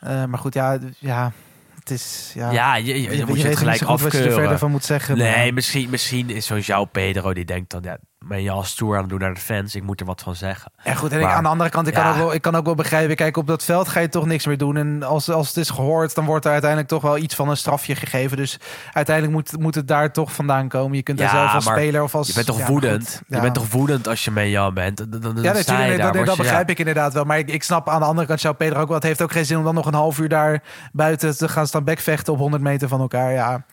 Eh, 0.00 0.24
maar 0.24 0.38
goed, 0.38 0.54
ja, 0.54 0.78
ja, 0.98 1.32
het 1.78 1.90
is. 1.90 2.32
Ja, 2.34 2.50
Ja, 2.50 2.74
je, 2.76 2.84
je, 2.86 3.00
je, 3.02 3.08
dan 3.08 3.16
je 3.16 3.24
moet 3.26 3.40
je 3.40 3.46
het 3.48 3.56
gelijk 3.58 3.80
wat 3.80 3.98
je 4.00 4.04
er 4.04 4.10
verder 4.10 4.28
afkeuren. 4.30 4.58
van 4.58 4.70
moet 4.70 4.84
zeggen. 4.84 5.16
Nee, 5.18 5.44
maar- 5.44 5.54
misschien, 5.54 5.90
misschien 5.90 6.30
is 6.30 6.46
zo'n 6.46 6.60
João 6.62 6.90
Pedro 6.92 7.32
die 7.34 7.44
denkt 7.44 7.70
dan, 7.70 7.82
ja, 7.82 7.98
ben 8.28 8.42
je 8.42 8.50
al 8.50 8.62
stoer 8.62 8.94
aan 8.94 9.00
het 9.00 9.10
doen 9.10 9.18
naar 9.18 9.34
de 9.34 9.40
fans, 9.40 9.74
ik 9.74 9.82
moet 9.82 10.00
er 10.00 10.06
wat 10.06 10.20
van 10.22 10.34
zeggen. 10.34 10.72
En 10.82 10.96
goed, 10.96 11.12
en 11.12 11.20
ik- 11.20 11.26
aan 11.26 11.42
de 11.42 11.48
andere 11.48 11.70
kant, 11.70 11.86
ik, 11.86 11.94
Ja. 11.96 12.02
kan 12.02 12.10
ook 12.10 12.16
wel, 12.16 12.34
ik 12.34 12.42
kan 12.42 12.54
ook 12.56 12.64
wel 12.64 12.74
begrijpen. 12.74 13.16
Kijk, 13.16 13.36
op 13.36 13.46
dat 13.46 13.64
veld 13.64 13.88
ga 13.88 14.00
je 14.00 14.08
toch 14.08 14.26
niks 14.26 14.46
meer 14.46 14.58
doen. 14.58 14.76
En 14.76 15.02
als, 15.02 15.30
als 15.30 15.48
het 15.48 15.56
is 15.56 15.70
gehoord, 15.70 16.14
dan 16.14 16.24
wordt 16.24 16.44
er 16.44 16.50
uiteindelijk 16.50 16.90
toch 16.90 17.02
wel 17.02 17.18
iets 17.18 17.34
van 17.34 17.48
een 17.48 17.56
strafje 17.56 17.94
gegeven. 17.94 18.36
Dus 18.36 18.58
uiteindelijk 18.92 19.34
moet, 19.36 19.60
moet 19.60 19.74
het 19.74 19.88
daar 19.88 20.12
toch 20.12 20.32
vandaan 20.32 20.68
komen. 20.68 20.96
Je 20.96 21.02
kunt 21.02 21.18
daar 21.18 21.26
Ja, 21.34 21.40
zelf 21.40 21.54
als 21.54 21.64
speler 21.64 22.02
of 22.02 22.14
als... 22.14 22.26
Je 22.26 22.34
bent 22.34 22.46
toch 22.46 22.58
ja, 22.58 22.66
woedend? 22.66 23.22
Je 23.28 23.40
bent 23.40 23.54
toch 23.54 23.70
woedend 23.70 24.08
als 24.08 24.24
je 24.24 24.30
met 24.30 24.48
jou 24.48 24.72
bent? 24.72 24.96
Dan, 24.96 25.20
dan, 25.20 25.42
Ja, 25.42 25.52
natuurlijk, 25.52 25.98
daar, 25.98 26.24
dat, 26.24 26.36
begrijp 26.36 26.70
ik 26.70 26.78
inderdaad 26.78 27.12
wel. 27.12 27.24
Maar 27.24 27.38
ik, 27.38 27.48
ik 27.50 27.62
snap 27.62 27.88
aan 27.88 28.00
de 28.00 28.06
andere 28.06 28.26
kant, 28.26 28.40
jou 28.42 28.54
Pedro 28.54 28.80
ook 28.80 28.86
wel. 28.86 28.96
Het 28.96 29.06
heeft 29.06 29.22
ook 29.22 29.32
geen 29.32 29.46
zin 29.46 29.58
om 29.58 29.64
dan 29.64 29.74
nog 29.74 29.86
een 29.86 29.94
half 29.94 30.18
uur 30.18 30.28
daar 30.28 30.62
buiten 30.92 31.36
te 31.36 31.48
gaan 31.48 31.66
staan 31.66 31.84
bekvechten 31.84 32.32
op 32.32 32.38
100 32.38 32.62
meter 32.62 32.88
van 32.88 33.00
elkaar. 33.00 33.32
Ja, 33.32 33.64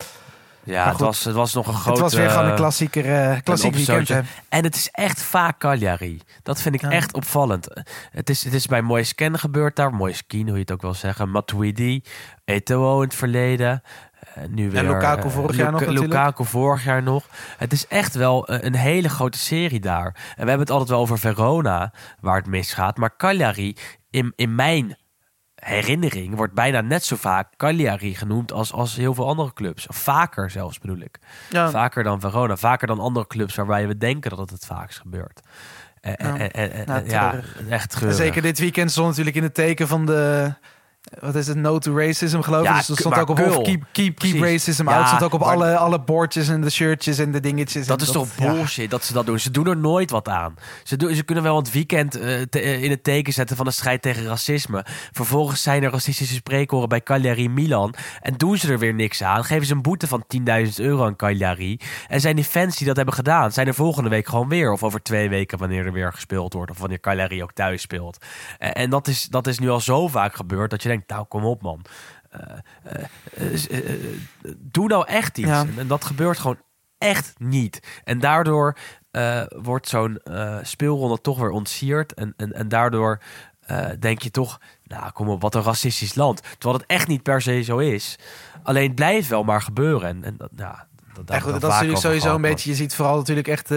Ja, 0.64 0.88
het 0.88 1.00
was, 1.00 1.24
het 1.24 1.34
was 1.34 1.54
nog 1.54 1.66
een 1.66 1.74
groot... 1.74 1.92
het 1.92 1.98
was 2.02 2.14
weer 2.14 2.30
gewoon 2.30 2.48
een 2.48 2.54
klassieker, 2.54 3.04
eh 3.32 3.40
klassiek 3.42 3.74
weekend. 3.74 4.08
hè. 4.08 4.20
En 4.48 4.64
het 4.64 4.74
is 4.74 4.88
echt 4.90 5.22
vaak 5.22 5.58
Cagliari. 5.58 6.20
Dat 6.42 6.60
vind 6.60 6.74
ik 6.74 6.80
Ja. 6.80 6.90
echt 6.90 7.12
opvallend. 7.14 7.68
Het 8.10 8.30
is, 8.30 8.44
het 8.44 8.52
is 8.54 8.66
bij 8.66 8.82
Moise 8.82 9.14
Ken 9.14 9.38
gebeurd 9.38 9.76
daar. 9.76 9.94
Moise 9.94 10.24
Kien, 10.26 10.46
hoe 10.46 10.54
je 10.54 10.60
het 10.60 10.72
ook 10.72 10.80
wil 10.82 10.94
zeggen. 10.94 11.30
Matuidi, 11.30 12.02
Eto'o 12.44 12.96
in 12.96 13.08
het 13.08 13.14
verleden. 13.14 13.82
Eh, 14.34 14.42
nu 14.48 14.70
weer, 14.70 14.82
Lukaku 14.82 15.26
eh, 15.26 15.34
vorig 15.34 15.56
jaar 15.56 15.70
nog 15.70 15.80
natuurlijk. 15.80 16.12
Lukaku 16.12 16.44
vorig 16.44 16.84
jaar 16.84 17.02
nog. 17.02 17.24
Het 17.58 17.72
is 17.72 17.86
echt 17.86 18.14
wel 18.14 18.50
een 18.50 18.74
hele 18.74 19.08
grote 19.08 19.38
serie 19.38 19.80
daar. 19.80 20.06
En 20.06 20.12
we 20.44 20.48
hebben 20.48 20.58
het 20.58 20.70
altijd 20.70 20.88
wel 20.90 20.98
over 21.00 21.18
Verona, 21.18 21.92
waar 22.20 22.36
het 22.36 22.46
misgaat. 22.46 22.96
Maar 22.96 23.16
Cagliari, 23.16 23.76
in, 24.10 24.32
in 24.36 24.54
mijn 24.54 24.96
herinnering, 25.64 26.34
wordt 26.36 26.52
bijna 26.54 26.80
net 26.80 27.04
zo 27.04 27.16
vaak 27.16 27.48
Cagliari 27.56 28.14
genoemd 28.14 28.52
als, 28.52 28.72
als 28.72 28.96
heel 28.96 29.14
veel 29.14 29.26
andere 29.26 29.52
clubs. 29.52 29.86
Vaker 29.88 30.50
zelfs 30.50 30.78
bedoel 30.78 30.98
ik. 31.00 31.18
Ja. 31.50 31.70
Vaker 31.70 32.02
dan 32.02 32.20
Verona, 32.20 32.56
vaker 32.56 32.86
dan 32.86 32.98
andere 33.00 33.26
clubs 33.26 33.54
waarbij 33.54 33.86
we 33.86 33.96
denken 33.98 34.30
dat 34.30 34.38
het 34.38 34.50
het 34.50 34.66
vaakst 34.66 35.00
gebeurt. 35.00 35.40
En, 36.00 36.16
en, 36.16 36.36
Ja. 36.38 36.48
en, 36.48 36.72
en- 36.72 36.86
Nou, 36.86 37.08
ja, 37.08 37.34
echt 37.68 37.98
zeker 38.08 38.42
dit 38.42 38.58
weekend 38.58 38.90
stond 38.90 39.08
natuurlijk 39.08 39.36
in 39.36 39.42
het 39.42 39.54
teken 39.54 39.88
van 39.88 40.06
de... 40.06 40.54
Wat 41.20 41.34
is 41.34 41.46
het? 41.46 41.56
No 41.56 41.78
to 41.78 41.96
racism, 41.98 42.40
geloof 42.40 42.60
ik. 42.62 42.66
Ja, 42.68 42.76
dus 42.76 42.86
dat 42.86 42.98
stond 42.98 43.18
ook 43.18 43.28
op 43.28 43.38
of 43.40 43.62
keep, 43.62 43.82
keep, 43.92 44.18
keep 44.18 44.40
racism 44.42 44.88
Ja, 44.88 44.96
out. 44.96 45.06
stond 45.06 45.22
ook 45.22 45.32
op 45.32 45.40
maar- 45.40 45.48
alle, 45.48 45.76
alle 45.76 46.00
bordjes 46.00 46.48
en 46.48 46.60
de 46.60 46.70
shirtjes 46.70 47.18
en 47.18 47.32
de 47.32 47.40
dingetjes. 47.40 47.86
Dat 47.86 48.00
is 48.00 48.10
toch 48.10 48.28
ja. 48.38 48.52
bullshit 48.52 48.90
dat 48.90 49.04
ze 49.04 49.12
dat 49.12 49.26
doen. 49.26 49.38
Ze 49.38 49.50
doen 49.50 49.66
er 49.66 49.76
nooit 49.76 50.10
wat 50.10 50.28
aan. 50.28 50.54
Ze, 50.82 50.96
doen, 50.96 51.14
ze 51.14 51.22
kunnen 51.22 51.44
wel 51.44 51.56
het 51.56 51.72
weekend 51.72 52.14
eh, 52.14 52.40
te- 52.42 52.60
eh, 52.60 52.82
in 52.82 52.90
het 52.90 53.04
teken 53.04 53.32
zetten 53.32 53.56
van 53.56 53.64
de 53.66 53.70
strijd 53.72 54.02
tegen 54.02 54.24
racisme. 54.24 54.84
Vervolgens 55.12 55.62
zijn 55.62 55.82
er 55.82 55.90
racistische 55.90 56.34
spreekhoren 56.34 56.88
bij 56.88 57.02
Cagliari 57.02 57.48
Milan. 57.48 57.94
En 58.20 58.34
doen 58.36 58.56
ze 58.58 58.72
er 58.72 58.78
weer 58.78 58.94
niks 58.94 59.22
aan. 59.22 59.44
Geven 59.44 59.66
ze 59.66 59.72
een 59.72 59.82
boete 59.82 60.06
van 60.06 60.24
10.000 60.64 60.74
euro 60.76 61.04
aan 61.04 61.16
Cagliari. 61.16 61.78
En 62.08 62.20
zijn 62.20 62.36
die 62.36 62.44
fans 62.44 62.76
die 62.76 62.86
dat 62.86 62.96
hebben 62.96 63.14
gedaan, 63.14 63.52
zijn 63.52 63.66
er 63.66 63.74
volgende 63.74 64.08
week 64.10 64.28
gewoon 64.28 64.48
weer. 64.48 64.72
Of 64.72 64.82
over 64.82 65.02
twee 65.02 65.28
weken 65.28 65.58
wanneer 65.58 65.86
er 65.86 65.92
weer 65.92 66.12
gespeeld 66.12 66.52
wordt. 66.52 66.70
Of 66.70 66.78
wanneer 66.78 67.00
Cagliari 67.00 67.42
ook 67.42 67.52
thuis 67.52 67.82
speelt. 67.82 68.24
En, 68.58 68.72
en 68.74 68.90
dat, 68.90 69.08
is, 69.08 69.26
dat 69.30 69.46
is 69.46 69.58
nu 69.58 69.70
al 69.70 69.80
zo 69.80 70.08
vaak 70.08 70.34
gebeurd 70.34 70.70
dat 70.70 70.82
je 70.82 70.90
denkt, 70.92 71.10
nou 71.10 71.24
kom 71.24 71.44
op 71.44 71.62
man. 71.62 71.84
Eh, 72.32 73.04
eh, 73.68 73.90
eh, 73.90 74.00
doe 74.56 74.88
nou 74.88 75.06
echt 75.06 75.38
iets. 75.38 75.48
Ja. 75.48 75.60
En, 75.60 75.74
en 75.76 75.86
dat 75.86 76.04
gebeurt 76.04 76.38
gewoon 76.38 76.60
echt 76.98 77.34
niet. 77.38 78.00
En 78.04 78.18
daardoor 78.18 78.76
wordt 79.48 79.88
zo'n 79.88 80.20
speelronde 80.62 81.20
toch 81.20 81.38
weer 81.38 81.50
ontsierd. 81.50 82.14
En, 82.14 82.34
en, 82.36 82.52
en 82.52 82.68
daardoor 82.68 83.22
denk 83.98 84.22
je 84.22 84.30
toch, 84.30 84.60
nou 84.84 85.10
kom 85.10 85.28
op, 85.28 85.42
wat 85.42 85.54
een 85.54 85.62
racistisch 85.62 86.14
land. 86.14 86.42
Terwijl 86.58 86.80
het 86.80 86.86
echt 86.86 87.08
niet 87.08 87.22
per 87.22 87.42
se 87.42 87.62
zo 87.62 87.78
is. 87.78 88.18
Alleen 88.62 88.86
het 88.86 88.94
blijft 88.94 89.28
wel 89.28 89.44
maar 89.44 89.62
gebeuren. 89.62 90.08
En, 90.08 90.24
en 90.24 90.34
dat, 90.36 90.50
ja, 90.56 90.86
Dat, 91.14 91.26
dat 91.26 91.36
is 91.40 91.60
natuurlijk 91.60 91.98
sowieso 91.98 92.34
een 92.34 92.40
beetje. 92.40 92.70
Je 92.70 92.76
ziet 92.76 92.94
vooral 92.94 93.16
natuurlijk 93.16 93.48
echt 93.48 93.70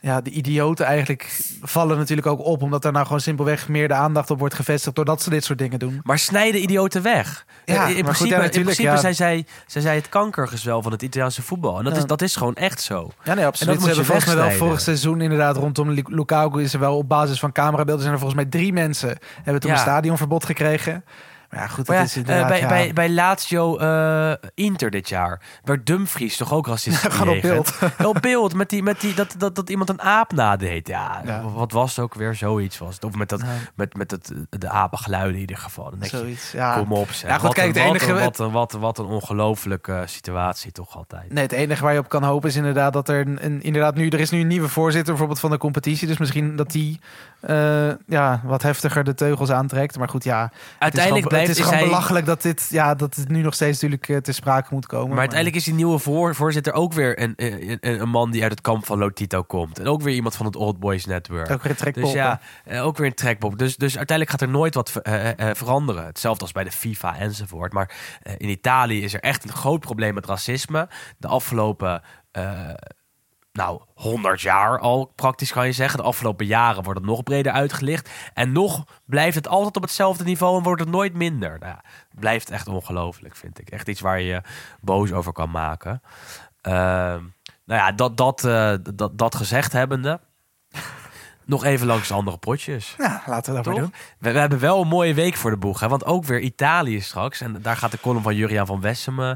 ja, 0.00 0.20
de 0.20 0.30
idioten 0.30 0.86
eigenlijk 0.86 1.38
vallen 1.62 1.96
natuurlijk 1.98 2.26
ook 2.26 2.44
op. 2.44 2.62
Omdat 2.62 2.84
er 2.84 2.92
nou 2.92 3.04
gewoon 3.04 3.20
simpelweg 3.20 3.68
meer 3.68 3.88
de 3.88 3.94
aandacht 3.94 4.30
op 4.30 4.38
wordt 4.38 4.54
gevestigd. 4.54 4.96
Doordat 4.96 5.22
ze 5.22 5.30
dit 5.30 5.44
soort 5.44 5.58
dingen 5.58 5.78
doen. 5.78 6.00
Maar 6.02 6.18
snijden 6.18 6.62
idioten 6.62 7.02
weg. 7.02 7.44
Ja, 7.64 7.74
in, 7.74 7.78
maar 7.80 7.88
in 7.88 7.94
goed, 7.94 8.04
principe, 8.04 8.34
ja, 8.34 8.42
in 8.42 8.50
principe 8.62 8.88
ja. 8.88 8.96
zijn 8.96 9.14
zij, 9.14 9.46
zij 9.66 9.82
zij 9.82 9.94
het 9.94 10.08
kankergezwel 10.08 10.82
van 10.82 10.92
het 10.92 11.02
Italiaanse 11.02 11.42
voetbal. 11.42 11.78
En 11.78 11.84
dat, 11.84 11.92
Ja. 11.92 11.98
is, 11.98 12.06
dat 12.06 12.22
is 12.22 12.36
gewoon 12.36 12.54
echt 12.54 12.80
zo. 12.82 13.10
Ja, 13.24 13.34
nee, 13.34 13.46
absoluut. 13.46 13.74
En 13.74 13.80
dat 13.80 13.88
Ze 13.94 14.00
je 14.00 14.04
hebben 14.04 14.04
volgens 14.04 14.34
mij 14.34 14.58
wel 14.58 14.66
vorig 14.66 14.80
seizoen 14.80 15.20
inderdaad 15.20 15.56
rondom 15.56 15.90
Lu- 15.90 16.02
Lukaku 16.04 16.62
is 16.62 16.72
er 16.74 16.80
wel 16.80 16.96
op 16.96 17.08
basis 17.08 17.38
van 17.38 17.52
camerabeelden 17.52 18.00
zijn 18.02 18.12
er 18.14 18.20
volgens 18.20 18.40
mij 18.42 18.50
drie 18.50 18.72
mensen 18.72 19.18
hebben 19.42 19.60
toen 19.60 19.70
een 19.70 19.78
stadionverbod 19.78 20.44
gekregen. 20.44 21.04
Maar 21.50 21.60
ja, 21.60 21.66
goed, 21.66 21.86
dat 21.86 22.04
is 22.04 22.16
inderdaad, 22.16 22.42
eh, 22.42 22.48
bij, 22.48 22.60
ja. 22.60 22.68
bij, 22.68 22.92
bij 22.92 23.10
Lazio 23.10 23.76
eh, 23.78 24.32
Inter 24.54 24.90
dit 24.90 25.08
jaar 25.08 25.40
werd 25.64 25.86
Dumfries 25.86 26.36
toch 26.36 26.52
ook 26.52 26.66
racistisch 26.66 27.12
Gewoon 27.14 27.34
op 27.36 27.42
bejegend? 27.42 27.78
op 28.06 28.18
beeld, 28.20 28.54
met 28.54 28.70
die, 28.70 28.82
met 28.82 29.00
die, 29.00 29.14
dat, 29.14 29.34
dat, 29.38 29.54
dat 29.54 29.70
iemand 29.70 29.88
een 29.88 30.00
aap 30.02 30.32
nadeed. 30.32 30.88
Ja, 30.88 31.20
Ja. 31.24 31.42
wat 31.42 31.72
was 31.72 31.96
het 31.96 32.04
ook 32.04 32.14
weer? 32.14 32.34
Zoiets 32.34 32.78
was 32.78 32.94
het. 32.94 33.04
Of 33.04 33.14
met, 33.14 33.28
dat, 33.28 33.42
met, 33.74 33.96
met 33.96 34.08
dat, 34.08 34.32
de 34.50 34.68
apengeluiden 34.68 35.34
in 35.34 35.40
ieder 35.40 35.56
geval. 35.56 35.90
Dan 35.90 35.98
denk 35.98 36.10
Zoiets. 36.12 36.54
Kom 36.74 36.92
op, 36.92 37.10
zeg. 37.10 37.30
Ja, 37.30 37.34
goed, 37.34 37.42
wat, 37.42 37.54
kijk, 37.54 37.76
een, 37.76 37.82
het 37.82 37.90
enige- 37.90 38.12
wat, 38.12 38.36
wat, 38.36 38.50
wat, 38.52 38.74
een, 38.74 38.80
wat 38.80 38.98
een 38.98 39.04
ongelofelijke 39.06 40.02
situatie 40.06 40.72
toch 40.72 40.96
altijd. 40.96 41.32
Nee, 41.32 41.42
het 41.42 41.52
enige 41.52 41.82
waar 41.82 41.92
je 41.92 41.98
op 41.98 42.08
kan 42.08 42.22
hopen 42.24 42.48
is 42.48 42.56
inderdaad 42.56 42.92
dat 42.92 43.08
er 43.08 43.26
een, 43.26 43.44
een- 43.44 43.62
inderdaad 43.62 43.94
nu 43.94 44.08
er 44.08 44.20
is 44.20 44.30
nu 44.30 44.40
een 44.40 44.46
nieuwe 44.46 44.68
voorzitter 44.68 45.06
bijvoorbeeld 45.08 45.40
van 45.40 45.50
de 45.50 45.58
competitie, 45.58 46.06
dus 46.06 46.18
misschien 46.18 46.56
dat 46.56 46.70
die 46.70 47.00
eh, 47.40 47.88
ja 48.06 48.40
wat 48.44 48.62
heftiger 48.62 49.04
de 49.04 49.14
teugels 49.14 49.50
aantrekt. 49.50 49.98
Maar 49.98 50.08
goed, 50.08 50.24
ja, 50.24 50.50
Uiteindelijk 50.78 51.26
het 51.40 51.48
is 51.48 51.56
gewoon, 51.56 51.72
is 51.72 51.78
hij, 51.78 51.88
belachelijk 51.88 52.26
dat 52.26 52.42
dit 52.42 52.66
ja 52.70 52.94
dat 52.94 53.14
het 53.14 53.28
nu 53.28 53.42
nog 53.42 53.54
steeds 53.54 53.80
natuurlijk 53.80 54.08
eh, 54.08 54.16
te 54.16 54.32
sprake 54.32 54.68
moet 54.74 54.86
komen. 54.86 55.08
Maar 55.08 55.18
uiteindelijk 55.18 55.58
is 55.58 55.64
die 55.64 55.74
nieuwe 55.74 55.98
voor, 55.98 56.34
voorzitter 56.34 56.72
ook 56.72 56.92
weer 56.92 57.22
een, 57.22 57.32
een, 57.36 57.78
een, 57.80 58.00
een 58.00 58.08
man 58.08 58.30
die 58.30 58.42
uit 58.42 58.50
het 58.50 58.60
kamp 58.60 58.86
van 58.86 58.98
Lotito 58.98 59.42
komt. 59.42 59.78
En 59.78 59.86
ook 59.86 60.02
weer 60.02 60.14
iemand 60.14 60.36
van 60.36 60.46
het 60.46 60.56
Old 60.56 60.78
Boys 60.78 61.04
Network. 61.06 61.50
ook 61.50 61.62
weer 61.62 61.70
een 61.70 61.76
trekpop. 61.76 62.02
Dus 62.02 62.12
ja, 62.12 62.40
eh, 62.64 62.84
ook 62.84 62.96
weer 62.96 63.06
een 63.06 63.14
trekpop. 63.14 63.58
Dus, 63.58 63.76
dus 63.76 63.96
uiteindelijk 63.96 64.38
gaat 64.38 64.48
er 64.48 64.54
nooit 64.54 64.74
wat 64.74 64.90
ver- 64.90 65.02
eh, 65.02 65.48
eh, 65.50 65.56
veranderen. 65.56 66.04
Hetzelfde 66.06 66.42
als 66.42 66.52
bij 66.52 66.64
de 66.64 66.72
FIFA 66.72 67.16
enzovoort. 67.18 67.72
Maar 67.72 67.90
eh, 68.22 68.32
in 68.36 68.48
Italië 68.48 69.02
is 69.02 69.14
er 69.14 69.20
echt 69.20 69.44
een 69.44 69.52
groot 69.52 69.80
probleem 69.80 70.14
met 70.14 70.26
racisme. 70.26 70.88
De 71.18 71.28
afgelopen, 71.28 72.02
eh, 72.30 72.60
nou, 73.58 73.80
100 73.94 74.40
jaar 74.40 74.78
al 74.78 75.12
praktisch 75.14 75.52
kan 75.52 75.66
je 75.66 75.72
zeggen. 75.72 75.98
De 75.98 76.04
afgelopen 76.04 76.46
jaren 76.46 76.82
wordt 76.82 76.98
het 76.98 77.08
nog 77.08 77.22
breder 77.22 77.52
uitgelicht. 77.52 78.10
En 78.34 78.52
nog 78.52 78.84
blijft 79.04 79.34
het 79.34 79.48
altijd 79.48 79.76
op 79.76 79.82
hetzelfde 79.82 80.24
niveau 80.24 80.56
en 80.56 80.62
wordt 80.62 80.80
het 80.80 80.90
nooit 80.90 81.14
minder. 81.14 81.58
Nou, 81.58 81.72
ja, 81.72 81.80
het 82.08 82.20
blijft 82.20 82.50
echt 82.50 82.68
ongelooflijk, 82.68 83.36
vind 83.36 83.60
ik. 83.60 83.70
Echt 83.70 83.88
iets 83.88 84.00
waar 84.00 84.20
je 84.20 84.42
boos 84.80 85.12
over 85.12 85.32
kan 85.32 85.50
maken. 85.50 86.02
Ehm, 86.60 87.22
nou 87.64 87.80
ja, 87.80 87.92
dat, 87.92 88.16
dat, 88.16 88.44
eh, 88.44 88.74
dat, 88.94 89.18
dat 89.18 89.34
gezegd 89.34 89.72
hebbende. 89.72 90.20
Nog 91.44 91.64
even 91.64 91.86
langs 91.86 92.08
de 92.08 92.14
andere 92.14 92.36
potjes. 92.36 92.94
Ja, 92.98 93.22
laten 93.26 93.54
we 93.54 93.62
dat 93.62 93.72
maar 93.72 93.82
doen. 93.82 93.94
We, 94.18 94.32
we 94.32 94.38
hebben 94.38 94.58
wel 94.58 94.80
een 94.80 94.88
mooie 94.88 95.14
week 95.14 95.34
voor 95.34 95.50
de 95.50 95.56
boeg. 95.56 95.80
Hè? 95.80 95.88
Want 95.88 96.04
ook 96.04 96.24
weer 96.24 96.40
Italië 96.40 97.00
straks. 97.00 97.40
En 97.40 97.62
daar 97.62 97.76
gaat 97.76 97.90
de 97.90 98.00
column 98.00 98.22
van 98.22 98.34
Juriaan 98.36 98.66
van 98.66 98.80
Wessem 98.80 99.20
eh, 99.20 99.32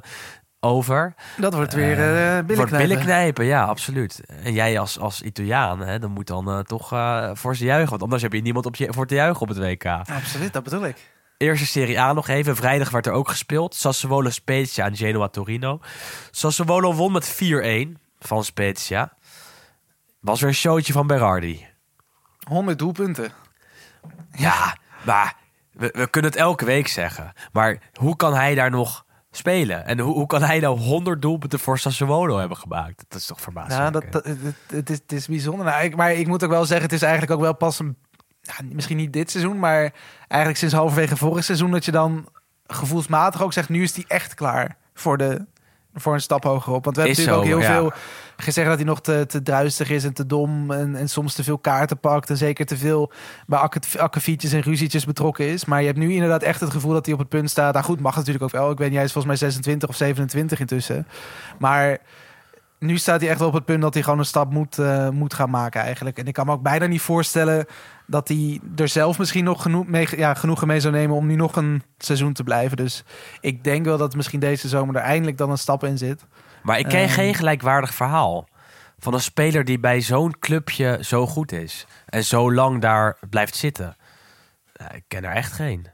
over. 0.63 1.15
Dat 1.37 1.55
wordt 1.55 1.75
weer 1.75 1.97
billen 1.97 2.47
Wordt 2.47 2.47
knijpen. 2.47 2.79
billen 2.79 2.99
knijpen, 2.99 3.45
ja, 3.45 3.65
absoluut. 3.65 4.21
En 4.27 4.53
jij 4.53 4.79
als, 4.79 4.99
als 4.99 5.23
Italiaan, 5.23 5.81
hè, 5.81 5.99
dan 5.99 6.11
moet 6.11 6.27
dan 6.27 6.51
eh, 6.51 6.59
toch 6.59 6.89
voor 7.33 7.57
ze 7.57 7.65
juichen. 7.65 7.91
Want 7.91 8.03
anders 8.03 8.23
heb 8.23 8.33
je 8.33 8.43
niemand 8.43 8.67
op 8.67 8.77
je, 8.77 8.93
voor 8.93 9.07
te 9.07 9.15
juichen 9.15 9.43
op 9.43 9.49
het 9.49 9.59
WK. 9.59 9.85
Absoluut, 9.87 10.53
dat 10.53 10.63
bedoel 10.63 10.87
ik. 10.87 10.97
Eerste 11.37 11.67
Serie 11.67 12.01
A 12.01 12.13
nog 12.13 12.29
even. 12.29 12.57
Vrijdag 12.57 12.91
werd 12.91 13.07
er 13.07 13.13
ook 13.13 13.29
gespeeld. 13.29 13.75
Sassuolo 13.75 14.31
Spezia 14.31 14.85
en 14.87 14.97
Genoa 14.97 15.29
Torino. 15.29 15.81
Sassuolo 16.31 16.95
won 16.95 17.13
met 17.13 17.37
4-1 17.97 18.01
van 18.19 18.45
Spezia. 18.45 19.13
Was 20.21 20.41
weer 20.41 20.49
een 20.49 20.55
showtje 20.55 20.93
van 20.93 21.07
Berardi. 21.07 21.67
100 22.49 22.79
doelpunten. 22.79 23.33
Ja, 24.33 24.77
maar 25.05 25.35
we, 25.73 25.91
we 25.97 26.07
kunnen 26.11 26.31
het 26.31 26.41
elke 26.41 26.65
week 26.65 26.89
zeggen. 26.89 27.33
Maar 27.53 27.79
hoe 27.95 28.17
kan 28.17 28.35
hij 28.35 28.55
daar 28.55 28.71
nog 28.71 29.05
spelen? 29.37 29.87
En 29.87 29.99
hoe, 29.99 30.15
hoe 30.15 30.27
kan 30.27 30.43
hij 30.43 30.59
nou 30.59 30.79
100 30.79 31.23
doelpunten 31.23 31.59
voor 31.59 31.79
Sassuolo 31.79 32.39
hebben 32.39 32.57
gemaakt? 32.57 33.05
Dat 33.09 33.21
is 33.21 33.27
toch 33.27 33.37
Ja, 33.37 33.43
verbazend. 33.43 33.93
dat, 33.93 34.25
het, 34.67 34.91
is, 34.91 35.01
is 35.07 35.27
bijzonder. 35.27 35.67
Nou, 35.67 35.97
maar 35.97 36.13
ik 36.13 36.27
moet 36.27 36.45
ook 36.45 36.51
wel 36.51 36.65
zeggen, 36.65 36.85
het 36.85 36.95
is 36.95 37.03
eigenlijk 37.03 37.33
ook 37.33 37.41
wel 37.41 37.55
pas 37.55 37.79
een... 37.79 37.97
Misschien 38.73 38.97
niet 38.97 39.13
dit 39.13 39.31
seizoen, 39.31 39.59
maar 39.59 39.93
eigenlijk 40.29 40.57
sinds 40.57 40.75
halverwege 40.75 41.17
vorig 41.17 41.45
seizoen... 41.45 41.71
dat 41.71 41.85
je 41.85 41.91
dan 41.91 42.29
gevoelsmatig 42.67 43.43
ook 43.43 43.53
zegt, 43.53 43.69
nu 43.69 43.83
is 43.83 43.95
hij 43.95 44.05
echt 44.09 44.35
klaar 44.35 44.77
voor, 44.95 45.19
de, 45.19 45.47
voor 45.95 46.15
een 46.15 46.21
stap 46.21 46.45
hogerop. 46.45 46.85
Want 46.85 46.97
we 46.97 47.03
hebben 47.03 47.21
Is 47.21 47.27
natuurlijk 47.27 47.51
zo, 47.51 47.57
ook 47.57 47.63
heel 47.63 47.75
ja. 47.75 47.81
veel 47.81 47.93
gezegd 48.37 48.69
dat 48.69 48.77
hij 48.77 48.87
nog 48.87 49.01
te, 49.01 49.25
te 49.27 49.43
druistig 49.43 49.91
is 49.91 50.05
en 50.05 50.13
te 50.13 50.27
dom... 50.27 50.71
En, 50.71 50.97
en 50.97 51.09
soms 51.09 51.35
te 51.35 51.45
veel 51.45 51.59
kaarten 51.59 51.99
pakt 51.99 52.31
en 52.31 52.37
zeker 52.37 52.67
te 52.67 52.77
veel 52.77 53.13
bij 53.47 53.71
akkefietjes 53.99 54.53
en 54.53 54.61
ruzietjes 54.61 55.05
betrokken 55.05 55.47
is. 55.47 55.65
Maar 55.65 55.81
je 55.81 55.87
hebt 55.87 55.99
nu 55.99 56.13
inderdaad 56.13 56.43
echt 56.43 56.61
het 56.61 56.71
gevoel 56.71 56.93
dat 56.93 57.05
hij 57.05 57.15
op 57.15 57.21
het 57.21 57.29
punt 57.29 57.51
staat. 57.51 57.73
Nou 57.73 57.85
goed, 57.85 58.01
mag 58.01 58.17
natuurlijk 58.17 58.45
ook 58.45 58.51
wel. 58.51 58.71
Ik 58.71 58.79
weet 58.79 58.89
niet, 58.89 58.97
hij 58.97 59.07
is 59.07 59.13
volgens 59.13 59.41
mij 59.41 59.49
26 59.49 59.89
of 59.89 59.97
27 59.97 60.61
intussen. 60.61 61.07
Maar 61.59 61.99
nu 62.79 62.99
staat 62.99 63.21
hij 63.21 63.31
echt 63.31 63.39
wel 63.39 63.49
op 63.49 63.55
het 63.55 63.65
punt 63.65 63.83
dat 63.83 63.95
hij 63.95 64.03
gewoon 64.03 64.19
een 64.19 64.25
stap 64.25 64.53
moet, 64.53 64.79
eh, 64.79 65.09
moet 65.09 65.35
gaan 65.35 65.51
maken 65.51 65.81
eigenlijk. 65.81 66.19
En 66.19 66.27
ik 66.27 66.35
kan 66.35 66.47
me 66.47 66.53
ook 66.53 66.63
bijna 66.63 66.87
niet 66.87 67.01
voorstellen 67.01 67.67
dat 68.13 68.29
hij 68.29 68.61
er 68.77 68.89
zelf 68.89 69.19
misschien 69.19 69.45
nog 69.45 69.63
genoeg 69.63 69.87
mee, 69.87 70.07
ja, 70.17 70.35
genoegen 70.35 70.67
mee 70.67 70.81
zou 70.81 70.95
nemen 70.95 71.17
om 71.17 71.27
nu 71.27 71.35
nog 71.35 71.57
een 71.57 71.83
seizoen 71.99 72.33
te 72.33 72.43
blijven. 72.45 72.77
Dus 72.77 73.05
ik 73.41 73.65
denk 73.65 73.85
wel 73.85 73.99
dat 73.99 74.15
misschien 74.15 74.41
deze 74.41 74.69
zomer 74.69 74.97
er 74.97 75.03
eindelijk 75.03 75.37
dan 75.39 75.51
een 75.51 75.59
stap 75.59 75.85
in 75.85 75.99
zit. 75.99 76.25
Maar 76.63 76.79
ik 76.79 76.87
ken 76.89 77.01
Ehm. 77.03 77.13
geen 77.13 77.35
gelijkwaardig 77.35 77.95
verhaal. 77.95 78.49
Van 78.99 79.15
een 79.15 79.21
speler 79.21 79.65
die 79.65 79.79
bij 79.81 80.01
zo'n 80.01 80.39
clubje 80.39 80.99
zo 81.01 81.27
goed 81.27 81.53
is. 81.53 81.87
En 82.07 82.25
zo 82.25 82.53
lang 82.53 82.81
daar 82.81 83.17
blijft 83.31 83.57
zitten. 83.57 83.97
Ik 84.95 85.05
ken 85.09 85.25
er 85.25 85.33
echt 85.35 85.53
geen. 85.53 85.87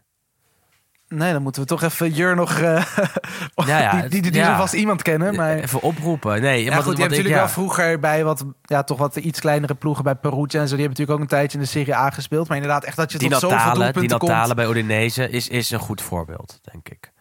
Nee, 1.09 1.33
dan 1.33 1.43
moeten 1.43 1.63
we 1.63 1.69
toch 1.69 1.83
even 1.83 2.11
Jur 2.13 2.37
nog... 2.37 2.59
eh, 2.59 2.85
Ja, 3.67 3.79
ja, 3.79 3.91
die 4.01 4.01
die, 4.01 4.23
die, 4.23 4.31
die 4.31 4.41
ja. 4.41 4.57
vast 4.57 4.75
iemand 4.75 5.03
kennen. 5.03 5.35
Maar... 5.37 5.57
Even 5.57 5.83
oproepen. 5.83 6.41
Nee, 6.41 6.65
Ja, 6.65 6.75
wat- 6.75 6.79
goed, 6.85 6.87
hebt 6.87 6.99
ik- 6.99 7.09
natuurlijk 7.09 7.35
wel 7.35 7.49
vroeger 7.49 7.99
bij 7.99 8.25
wat, 8.25 8.45
ja, 8.63 8.83
toch 8.83 8.99
wat 8.99 9.17
iets 9.17 9.41
kleinere 9.41 9.75
ploegen 9.75 10.05
bij 10.05 10.15
Perugia 10.15 10.61
en 10.61 10.69
zo. 10.69 10.77
Die 10.77 10.85
hebben 10.85 10.89
natuurlijk 10.89 11.11
ook 11.11 11.21
een 11.21 11.27
tijdje 11.27 11.59
in 11.59 11.65
de 11.65 11.71
Serie 11.71 11.95
A 11.95 12.11
gespeeld. 12.11 12.49
Maar 12.49 12.57
inderdaad, 12.57 12.85
echt 12.85 12.97
dat 12.97 13.13
je 13.13 13.19
Die 13.19 13.29
tot 13.31 13.41
zoveel 13.41 13.57
Natale, 13.57 13.75
die 13.75 13.83
doelpunten 13.93 14.19
komt. 14.19 14.33
Natale 14.33 14.55
bij 14.55 14.67
Udinese 14.69 15.31
is, 15.31 15.49
is 15.49 15.71
een 15.71 15.79
goed 15.79 16.03
voorbeeld, 16.03 16.59
denk 16.73 16.89
ik. 16.89 17.13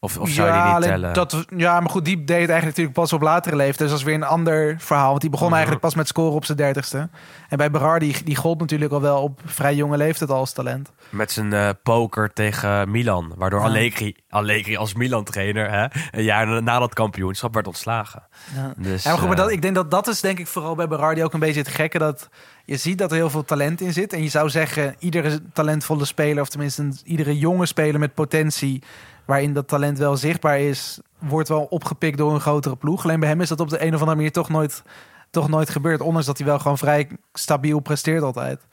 Of, 0.00 0.18
of 0.18 0.28
zou 0.28 0.48
je 0.48 0.54
ja, 0.54 0.64
die 0.64 0.74
niet 0.74 0.88
tellen? 0.88 1.14
Dat, 1.14 1.44
ja, 1.56 1.80
maar 1.80 1.90
goed, 1.90 2.04
die 2.04 2.16
deed 2.16 2.26
het 2.26 2.50
eigenlijk 2.50 2.64
natuurlijk 2.64 2.94
pas 2.94 3.12
op 3.12 3.22
latere 3.22 3.56
leeftijd. 3.56 3.78
Dus 3.78 3.88
dat 3.88 3.98
is 3.98 4.04
weer 4.04 4.14
een 4.14 4.22
ander 4.22 4.76
verhaal. 4.78 5.08
Want 5.08 5.20
die 5.20 5.30
begon 5.30 5.52
eigenlijk 5.52 5.80
pas 5.80 5.94
met 5.94 6.08
scoren 6.08 6.34
op 6.34 6.44
zijn 6.44 6.58
dertigste. 6.58 7.08
En 7.48 7.56
bij 7.56 7.70
Berardi, 7.70 8.16
die 8.24 8.36
gold 8.36 8.58
natuurlijk 8.58 8.92
al 8.92 9.00
wel 9.00 9.22
op 9.22 9.40
vrij 9.44 9.74
jonge 9.74 9.96
leeftijd 9.96 10.30
al 10.30 10.38
als 10.38 10.52
talent. 10.52 10.92
Met 11.08 11.32
zijn 11.32 11.52
eh, 11.52 11.68
poker 11.82 12.32
tegen 12.32 12.90
Milan. 12.90 13.32
Waardoor 13.36 13.60
Ja. 13.60 13.66
Allegri, 13.66 14.16
Allegri 14.28 14.76
als 14.76 14.94
Milan-trainer... 14.94 15.70
Hè, 15.70 15.86
een 16.10 16.24
jaar 16.24 16.62
na, 16.62 16.78
dat 16.78 16.94
kampioenschap 16.94 17.54
werd 17.54 17.66
ontslagen. 17.66 18.22
Ja. 18.54 18.72
Dus, 18.76 19.02
Ja, 19.02 19.10
maar 19.10 19.18
goed, 19.18 19.28
maar 19.28 19.36
eh, 19.36 19.42
dat, 19.42 19.52
ik 19.52 19.62
denk 19.62 19.74
dat 19.74 19.90
dat 19.90 20.08
is 20.08 20.20
denk 20.20 20.38
ik 20.38 20.46
vooral 20.46 20.74
bij 20.74 20.88
Berardi 20.88 21.24
ook 21.24 21.32
een 21.32 21.40
beetje 21.40 21.60
het 21.60 21.68
gekke. 21.68 21.98
Dat 21.98 22.28
je 22.64 22.76
ziet 22.76 22.98
dat 22.98 23.10
er 23.10 23.16
heel 23.16 23.30
veel 23.30 23.44
talent 23.44 23.80
in 23.80 23.92
zit. 23.92 24.12
En 24.12 24.22
je 24.22 24.28
zou 24.28 24.50
zeggen, 24.50 24.96
iedere 24.98 25.40
talentvolle 25.52 26.04
speler, 26.04 26.42
of 26.42 26.48
tenminste 26.48 26.92
iedere 27.04 27.38
jonge 27.38 27.66
speler 27.66 28.00
met 28.00 28.14
potentie, 28.14 28.82
waarin 29.26 29.52
dat 29.52 29.68
talent 29.68 29.98
wel 29.98 30.16
zichtbaar 30.16 30.60
is, 30.60 31.00
wordt 31.18 31.48
wel 31.48 31.62
opgepikt 31.64 32.18
door 32.18 32.34
een 32.34 32.40
grotere 32.40 32.76
ploeg. 32.76 33.04
Alleen 33.04 33.20
bij 33.20 33.28
hem 33.28 33.40
is 33.40 33.48
dat 33.48 33.60
op 33.60 33.68
de 33.68 33.80
een 33.82 33.94
of 33.94 33.98
andere 34.00 34.16
manier 34.16 34.32
toch 34.32 34.48
nooit, 34.48 34.82
toch 35.30 35.48
nooit 35.48 35.70
gebeurd. 35.70 36.00
Ondanks 36.00 36.26
dat 36.26 36.38
hij 36.38 36.46
wel 36.46 36.58
gewoon 36.58 36.78
vrij 36.78 37.08
stabiel 37.32 37.80
presteert 37.80 38.22
altijd. 38.22 38.66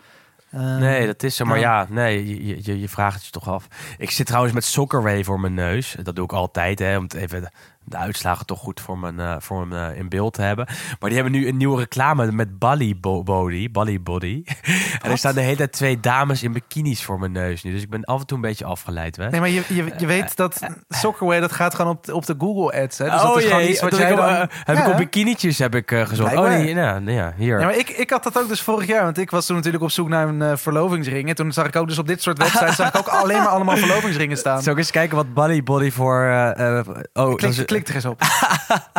Eh, 0.49 0.78
Nee, 0.78 1.06
dat 1.06 1.24
is 1.24 1.36
zo. 1.36 1.45
Maar 1.45 1.60
Ja. 1.60 1.80
ja, 1.80 1.88
nee, 1.89 2.45
je, 2.45 2.64
je, 2.64 2.80
je 2.80 2.89
vraagt 2.89 3.16
het 3.16 3.26
je 3.26 3.32
toch 3.32 3.49
af. 3.49 3.68
Ik 3.97 4.12
zit 4.12 4.26
trouwens 4.26 4.54
met 4.54 4.64
Soccerway 4.64 5.24
voor 5.24 5.39
mijn 5.39 5.54
neus. 5.54 5.95
Dat 6.04 6.16
doe 6.16 6.26
ik 6.26 6.34
altijd, 6.34 6.80
hè, 6.80 6.97
om 6.97 7.04
het 7.04 7.14
even 7.14 7.51
de, 7.86 7.97
uitslagen 7.97 8.45
toch 8.45 8.59
goed 8.59 8.79
voor 8.81 8.97
mijn, 8.97 9.19
eh, 9.19 9.36
voor 9.39 9.67
mijn 9.67 9.91
eh, 9.91 9.97
in 9.99 10.09
beeld 10.09 10.34
te 10.34 10.41
hebben. 10.41 10.65
Maar 10.99 11.09
die 11.09 11.21
hebben 11.21 11.31
nu 11.39 11.47
een 11.47 11.57
nieuwe 11.57 11.79
reclame 11.79 12.31
met 12.31 12.59
Bally 12.59 12.97
Bo- 12.99 13.23
Body. 13.23 13.71
Bally 13.71 14.01
Body. 14.01 14.43
en 15.01 15.11
er 15.11 15.17
staan 15.17 15.34
de 15.34 15.41
hele 15.41 15.55
tijd 15.55 15.71
twee 15.71 15.99
dames 15.99 16.43
in 16.43 16.51
bikinis 16.51 17.03
voor 17.03 17.19
mijn 17.19 17.31
neus 17.31 17.63
nu. 17.63 17.71
Dus 17.71 17.81
ik 17.81 17.89
ben 17.89 18.03
af 18.03 18.19
en 18.19 18.25
toe 18.25 18.38
een 18.38 18.43
beetje 18.43 18.65
afgeleid. 18.65 19.15
Hè? 19.15 19.29
Nee, 19.29 19.39
maar 19.39 19.49
je, 19.49 19.61
je, 19.67 19.93
je 19.97 20.05
weet 20.05 20.36
dat 20.36 20.59
Soccerway, 20.89 21.39
dat 21.39 21.51
gaat 21.51 21.75
gewoon 21.75 21.91
op 21.91 22.05
de, 22.05 22.15
op 22.15 22.25
de 22.25 22.36
Google 22.38 22.81
ads. 22.81 22.97
Hè? 22.97 23.05
Dus 23.09 23.13
oh 23.21 23.23
dat 23.27 23.38
is 23.38 23.43
gewoon 23.43 23.59
jee, 23.61 23.69
iets 23.69 23.81
wat 23.81 23.97
jij 23.97 24.11
ik, 24.11 24.17
op- 24.19 24.25
dan... 24.25 24.36
eh, 24.36 24.43
heb 24.63 24.77
ik 24.77 24.88
op 24.88 24.97
bikinietjes 24.97 25.57
heb 25.57 25.75
ik 25.75 25.91
eh, 25.91 26.05
gezocht. 26.07 26.36
Oh 26.36 26.47
nee, 26.47 26.73
nou, 26.73 27.11
ja, 27.11 27.34
hier. 27.38 27.59
Ja, 27.59 27.65
maar 27.65 27.77
ik, 27.77 27.89
ik 27.89 28.09
had 28.09 28.23
dat 28.23 28.38
ook 28.39 28.47
dus 28.47 28.61
vorig 28.61 28.88
jaar. 28.88 29.03
Want 29.03 29.17
ik 29.17 29.31
was 29.31 29.45
toen 29.45 29.55
natuurlijk 29.55 29.84
op 29.84 29.91
zoek 29.91 30.07
naar 30.09 30.27
een 30.27 30.41
eh, 30.41 30.51
verlovingsring. 30.55 31.29
En 31.29 31.36
toen 31.36 31.51
zag 31.51 31.65
ik 31.67 31.75
ook 31.75 31.88
dus 31.88 31.97
op 31.99 32.07
dit 32.07 32.21
soort 32.21 32.38
websites... 32.38 32.75
zag 32.75 32.88
ik 32.89 32.97
ook 32.97 33.07
alleen 33.23 33.38
maar 33.38 33.47
allemaal 33.47 33.77
verlovingsringen 33.77 34.38
staan. 34.38 34.61
Zal 34.61 34.71
ik 34.71 34.77
eens 34.77 34.91
kijken 34.91 35.15
wat 35.15 35.34
Bally 35.34 35.63
Body 35.63 35.91
voor... 35.91 36.21
eh, 36.23 36.77
eh, 36.79 36.88
oh, 37.13 37.36
Klik, 37.74 37.88
er 37.88 37.95
eens 37.95 38.05
op. 38.05 38.21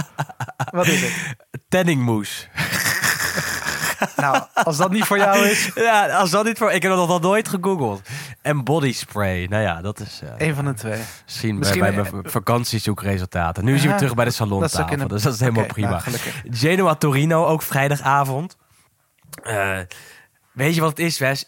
Wat 0.70 0.87
is 0.87 1.01
het? 1.03 1.35
Tanningmoes. 1.68 2.49
Nou, 4.16 4.45
als 4.55 4.77
dat 4.77 4.91
niet 4.91 5.05
voor 5.05 5.18
jou 5.18 5.47
is, 5.47 5.70
Ja, 5.75 6.07
als 6.18 6.31
dat 6.31 6.45
niet 6.45 6.59
voor... 6.59 6.72
Ik 6.72 6.83
heb 6.83 6.93
dat 6.93 7.09
nog 7.09 7.20
nooit 7.20 7.49
gegoogeld. 7.49 8.09
En 8.43 8.64
body 8.64 8.93
spray. 8.93 9.45
Nou 9.47 9.62
ja, 9.62 9.81
dat 9.81 10.01
is 10.01 10.20
een 10.39 10.55
van 10.55 10.64
de 10.64 10.75
twee. 10.75 11.01
misschien, 11.25 11.59
misschien- 11.59 11.81
bij, 11.81 11.95
bij 11.95 12.11
mijn 12.12 12.31
vakantiezoekresultaten. 12.31 13.64
Nu 13.64 13.77
Ja, 13.77 13.83
weer 13.83 13.97
terug 13.97 14.14
bij 14.14 14.25
de 14.25 14.31
salontafel. 14.31 14.85
kunnen. 14.85 15.09
Dus 15.09 15.22
dat 15.22 15.35
is 15.35 15.41
helemaal 15.41 15.62
Oké, 15.62 15.72
prima. 15.72 15.89
nou, 15.89 16.01
gelukkig. 16.03 16.43
Genoa-Torino, 16.51 17.47
ook 17.47 17.62
vrijdagavond. 17.62 18.57
Eh, 19.43 19.79
weet 20.53 20.75
je 20.75 20.81
wat 20.81 20.91
het 20.91 20.99
is, 20.99 21.18
Wes? 21.18 21.45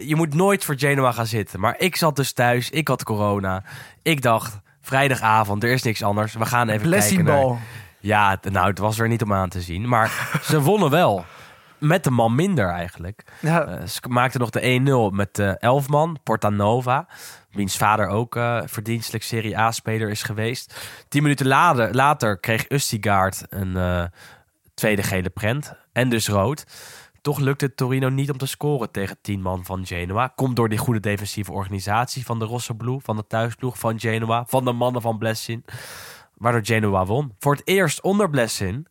Je 0.00 0.16
moet 0.16 0.34
nooit 0.34 0.64
voor 0.64 0.74
Genoa 0.78 1.12
gaan 1.12 1.26
zitten. 1.26 1.60
Maar 1.60 1.74
ik 1.78 1.96
zat 1.96 2.16
dus 2.16 2.32
thuis, 2.32 2.70
ik 2.70 2.88
had 2.88 3.02
corona. 3.04 3.62
Ik 4.02 4.22
dacht, 4.22 4.58
vrijdagavond, 4.84 5.64
er 5.64 5.70
is 5.72 5.82
niks 5.82 6.02
anders. 6.02 6.34
We 6.34 6.46
gaan 6.46 6.68
even 6.68 6.88
Blessing 6.88 7.24
kijken 7.24 7.46
naar... 7.48 7.58
Ja, 8.00 8.38
nou, 8.50 8.66
het 8.68 8.78
was 8.78 8.98
er 8.98 9.08
niet 9.08 9.22
om 9.22 9.32
aan 9.32 9.48
te 9.48 9.60
zien. 9.60 9.88
Maar 9.88 10.28
ze 10.50 10.60
wonnen 10.60 10.90
wel. 10.90 11.24
Met 11.78 12.04
de 12.04 12.10
man 12.10 12.34
minder 12.34 12.68
eigenlijk. 12.68 13.24
Ja, 13.40 13.66
Eh, 13.66 13.86
ze 13.86 14.00
maakten 14.08 14.40
nog 14.40 14.50
de 14.50 15.10
1-0 15.10 15.14
met 15.14 15.34
de 15.34 15.56
Elfman, 15.58 16.18
Portanova. 16.22 17.06
Wiens 17.50 17.76
vader 17.76 18.06
ook 18.06 18.36
eh, 18.36 18.60
verdienstelijk 18.64 19.24
Serie 19.24 19.58
A-speler 19.58 20.10
is 20.10 20.22
geweest. 20.22 20.74
Tien 21.08 21.22
minuten 21.22 21.46
later, 21.46 21.94
later 21.94 22.38
kreeg 22.38 22.68
Ustigaard 22.68 23.42
een 23.48 23.76
eh, 23.76 24.04
tweede 24.74 25.02
gele 25.02 25.30
prent. 25.30 25.72
En 25.92 26.08
dus 26.08 26.28
rood. 26.28 26.64
Toch 27.24 27.38
lukte 27.38 27.64
het 27.64 27.76
Torino 27.76 28.08
niet 28.08 28.30
om 28.30 28.38
te 28.38 28.46
scoren 28.46 28.90
tegen 28.90 29.16
10 29.20 29.40
man 29.40 29.64
van 29.64 29.86
Genoa. 29.86 30.32
Komt 30.34 30.56
door 30.56 30.68
die 30.68 30.78
goede 30.78 31.00
defensieve 31.00 31.52
organisatie 31.52 32.24
van 32.24 32.38
de 32.38 32.44
Rossoblu, 32.44 32.98
van 33.02 33.16
de 33.16 33.26
thuisploeg 33.26 33.78
van 33.78 34.00
Genoa, 34.00 34.44
van 34.48 34.64
de 34.64 34.72
mannen 34.72 35.02
van 35.02 35.18
Blessin. 35.18 35.64
Waardoor 36.34 36.64
Genoa 36.64 37.06
won. 37.06 37.34
Voor 37.38 37.52
het 37.54 37.62
eerst 37.64 38.00
onder 38.00 38.30
Blessin. 38.30 38.86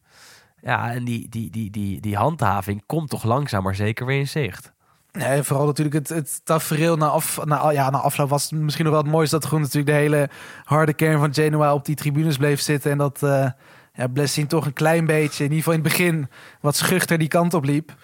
Ja, 0.61 0.91
en 0.91 1.03
die, 1.03 1.29
die, 1.29 1.49
die, 1.49 1.71
die, 1.71 2.01
die 2.01 2.15
handhaving 2.15 2.83
komt 2.85 3.09
toch 3.09 3.23
langzaam 3.23 3.63
maar 3.63 3.75
zeker 3.75 4.05
weer 4.05 4.19
in 4.19 4.27
zicht. 4.27 4.73
Nee, 5.11 5.43
vooral 5.43 5.65
natuurlijk 5.65 5.95
het, 5.95 6.09
het 6.09 6.41
tafereel 6.43 6.97
na, 6.97 7.07
af, 7.07 7.39
ja, 7.71 7.89
na 7.89 7.97
afloop 7.97 8.29
was 8.29 8.51
misschien 8.51 8.85
nog 8.85 8.93
wel 8.93 9.03
het 9.03 9.11
mooiste... 9.11 9.35
dat 9.35 9.45
gewoon 9.45 9.61
natuurlijk 9.63 9.91
de 9.91 10.01
hele 10.01 10.29
harde 10.63 10.93
kern 10.93 11.19
van 11.19 11.33
Genoa 11.33 11.73
op 11.73 11.85
die 11.85 11.95
tribunes 11.95 12.37
bleef 12.37 12.61
zitten. 12.61 12.91
En 12.91 12.97
dat 12.97 13.23
eh 13.23 13.49
ja, 13.93 14.07
Blessing 14.07 14.49
toch 14.49 14.65
een 14.65 14.73
klein 14.73 15.05
beetje, 15.05 15.43
in 15.43 15.49
ieder 15.49 15.57
geval 15.57 15.73
in 15.73 15.79
het 15.79 15.89
begin... 15.89 16.27
wat 16.61 16.75
schuchter 16.75 17.17
die 17.17 17.27
kant 17.27 17.53
op 17.53 17.63
liep. 17.63 17.95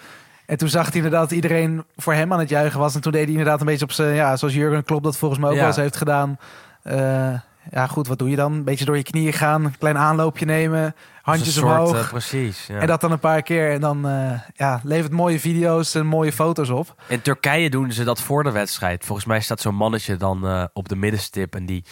En 0.49 0.57
toen 0.57 0.69
zag 0.69 0.85
hij 0.85 0.95
inderdaad 0.95 1.21
dat 1.21 1.31
iedereen 1.31 1.83
voor 1.95 2.13
hem 2.13 2.33
aan 2.33 2.39
het 2.39 2.49
juichen 2.49 2.79
was. 2.79 2.95
En 2.95 3.01
toen 3.01 3.11
deed 3.11 3.21
hij 3.21 3.31
inderdaad 3.31 3.59
een 3.59 3.65
beetje 3.65 3.85
op 3.85 3.91
zijn... 3.91 4.15
Ja, 4.15 4.37
zoals 4.37 4.53
Jurgen 4.53 4.83
Klopp 4.83 5.03
dat 5.03 5.17
volgens 5.17 5.39
mij 5.39 5.49
ook 5.49 5.55
Ja. 5.55 5.61
wel 5.61 5.69
eens 5.71 5.79
heeft 5.81 5.95
gedaan. 5.97 6.37
Eh, 6.83 7.33
ja, 7.71 7.87
goed, 7.87 8.07
wat 8.07 8.19
doe 8.19 8.29
je 8.29 8.35
dan? 8.35 8.53
Een 8.53 8.63
beetje 8.63 8.85
door 8.85 8.97
je 8.97 9.03
knieën 9.03 9.33
gaan, 9.33 9.65
een 9.65 9.77
klein 9.77 9.97
aanloopje 9.97 10.45
nemen... 10.45 10.95
handjes 11.21 11.53
soort, 11.53 11.65
omhoog. 11.65 12.01
eh, 12.01 12.09
precies. 12.09 12.67
Ja. 12.67 12.79
En 12.79 12.87
dat 12.87 13.01
dan 13.01 13.11
een 13.11 13.19
paar 13.19 13.41
keer. 13.41 13.71
En 13.71 13.81
dan 13.81 14.07
eh, 14.07 14.39
ja, 14.53 14.81
levert 14.83 15.11
mooie 15.11 15.39
video's 15.39 15.95
en 15.95 16.05
mooie 16.05 16.31
foto's 16.31 16.69
op. 16.69 17.01
In 17.07 17.21
Turkije 17.21 17.69
doen 17.69 17.91
ze 17.91 18.03
dat 18.03 18.21
voor 18.21 18.43
de 18.43 18.51
wedstrijd. 18.51 19.05
Volgens 19.05 19.27
mij 19.27 19.39
staat 19.41 19.59
zo'n 19.61 19.75
mannetje 19.75 20.17
dan 20.17 20.69
op 20.73 20.89
de 20.89 20.95
middenstip 20.95 21.55
en 21.55 21.65
die 21.65 21.85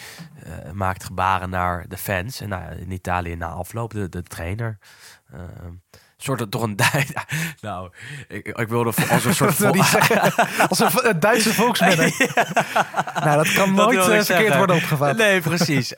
maakt 0.72 1.04
gebaren 1.04 1.50
naar 1.50 1.84
de 1.88 1.96
fans. 1.96 2.40
En 2.40 2.48
nou, 2.48 2.62
in 2.74 2.90
Italië 2.90 3.34
na 3.36 3.46
afloop 3.46 3.92
de, 3.92 4.08
de 4.08 4.22
trainer. 4.22 4.78
Soort 6.22 6.50
toch 6.50 6.62
een 6.62 6.76
Duits. 6.76 7.12
nou, 7.60 7.90
ik, 8.28 8.46
ik 8.46 8.68
wilde 8.68 8.92
als 9.10 9.24
een 9.24 9.34
soort. 9.40 9.64
Als 10.68 10.80
een, 10.80 11.20
Duitse 11.20 11.54
volksmenner. 11.54 12.14
Nou, 13.24 13.36
dat 13.36 13.52
kan 13.52 13.74
nooit 13.74 13.98
eh, 13.98 14.04
verkeerd 14.04 14.26
zeggen. 14.26 14.56
worden 14.56 14.76
opgevat. 14.76 15.16
Nee, 15.16 15.40
precies. 15.40 15.94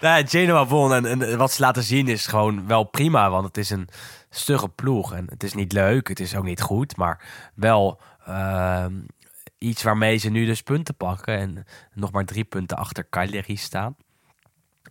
nou, 0.00 0.26
Genoa 0.26 0.66
won 0.66 0.94
en, 0.94 1.22
en 1.22 1.38
wat 1.38 1.52
ze 1.52 1.60
laten 1.60 1.82
zien 1.82 2.08
is 2.08 2.26
gewoon 2.26 2.66
wel 2.66 2.84
prima, 2.84 3.30
want 3.30 3.46
het 3.46 3.56
is 3.56 3.70
een 3.70 3.88
stugge 4.30 4.68
ploeg 4.68 5.14
en 5.14 5.26
het 5.28 5.42
is 5.42 5.54
niet 5.54 5.72
leuk, 5.72 6.08
het 6.08 6.20
is 6.20 6.34
ook 6.34 6.44
niet 6.44 6.60
goed, 6.60 6.96
maar 6.96 7.24
wel 7.54 8.00
ehm, 8.26 8.92
iets 9.58 9.82
waarmee 9.82 10.16
ze 10.16 10.30
nu 10.30 10.46
dus 10.46 10.62
punten 10.62 10.94
pakken 10.94 11.38
en 11.38 11.66
nog 11.94 12.12
maar 12.12 12.24
drie 12.24 12.44
punten 12.44 12.76
achter 12.76 13.06
Cagliari 13.10 13.56
staan. 13.56 13.96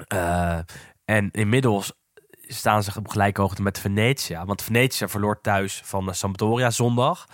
Eh, 0.07 0.60
en 1.05 1.30
inmiddels 1.32 1.93
staan 2.54 2.84
ze 2.84 2.91
op 2.97 3.08
gelijke 3.08 3.41
hoogte 3.41 3.62
met 3.62 3.80
Venetia, 3.80 4.45
want 4.45 4.62
Venetia 4.62 5.08
verloor 5.08 5.41
thuis 5.41 5.82
van 5.86 6.16
Sampdoria 6.16 6.70
zondag. 6.70 7.28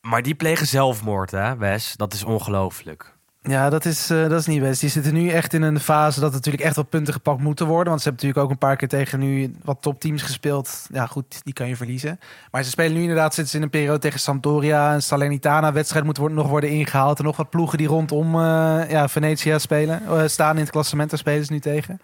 Maar 0.00 0.22
die 0.22 0.34
plegen 0.34 0.66
zelfmoord, 0.66 1.30
hè, 1.30 1.56
Wes? 1.56 1.94
Dat 1.96 2.12
is 2.12 2.24
ongelooflijk. 2.24 3.14
Ja, 3.48 3.70
dat 3.70 3.84
is, 3.84 4.10
eh, 4.10 4.28
dat 4.28 4.40
is 4.40 4.46
niet 4.46 4.60
best. 4.60 4.80
Die 4.80 4.90
zitten 4.90 5.14
nu 5.14 5.28
echt 5.28 5.52
in 5.52 5.62
een 5.62 5.80
fase 5.80 6.20
dat 6.20 6.32
natuurlijk 6.32 6.64
echt 6.64 6.76
wat 6.76 6.88
punten 6.88 7.12
gepakt 7.12 7.40
moeten 7.40 7.66
worden. 7.66 7.88
Want 7.88 8.02
ze 8.02 8.08
hebben 8.08 8.26
natuurlijk 8.26 8.52
ook 8.52 8.62
een 8.62 8.68
paar 8.68 8.76
keer 8.76 8.88
tegen 8.88 9.18
nu 9.18 9.54
wat 9.62 9.82
topteams 9.82 10.22
gespeeld. 10.22 10.86
Ja, 10.92 11.06
goed, 11.06 11.44
die 11.44 11.52
kan 11.52 11.68
je 11.68 11.76
verliezen. 11.76 12.20
Maar 12.50 12.62
ze 12.62 12.70
spelen 12.70 12.94
nu 12.94 13.00
inderdaad, 13.00 13.34
zitten 13.34 13.52
ze 13.52 13.56
in 13.56 13.62
een 13.62 13.70
periode 13.70 13.98
tegen 13.98 14.20
Sampdoria 14.20 14.92
en 14.92 15.02
Salernitana. 15.02 15.72
Wedstrijd 15.72 16.04
moet 16.04 16.16
worden, 16.16 16.36
nog 16.36 16.48
worden 16.48 16.70
ingehaald. 16.70 17.18
En 17.18 17.24
nog 17.24 17.36
wat 17.36 17.50
ploegen 17.50 17.78
die 17.78 17.86
rondom 17.86 18.34
eh 18.34 18.90
ja, 18.90 19.08
Venetia 19.08 19.58
spelen, 19.58 20.06
eh, 20.06 20.22
staan 20.26 20.54
in 20.54 20.62
het 20.62 20.70
klassement. 20.70 21.10
Daar 21.10 21.18
spelen 21.18 21.44
ze 21.44 21.52
nu 21.52 21.60
tegen. 21.60 22.00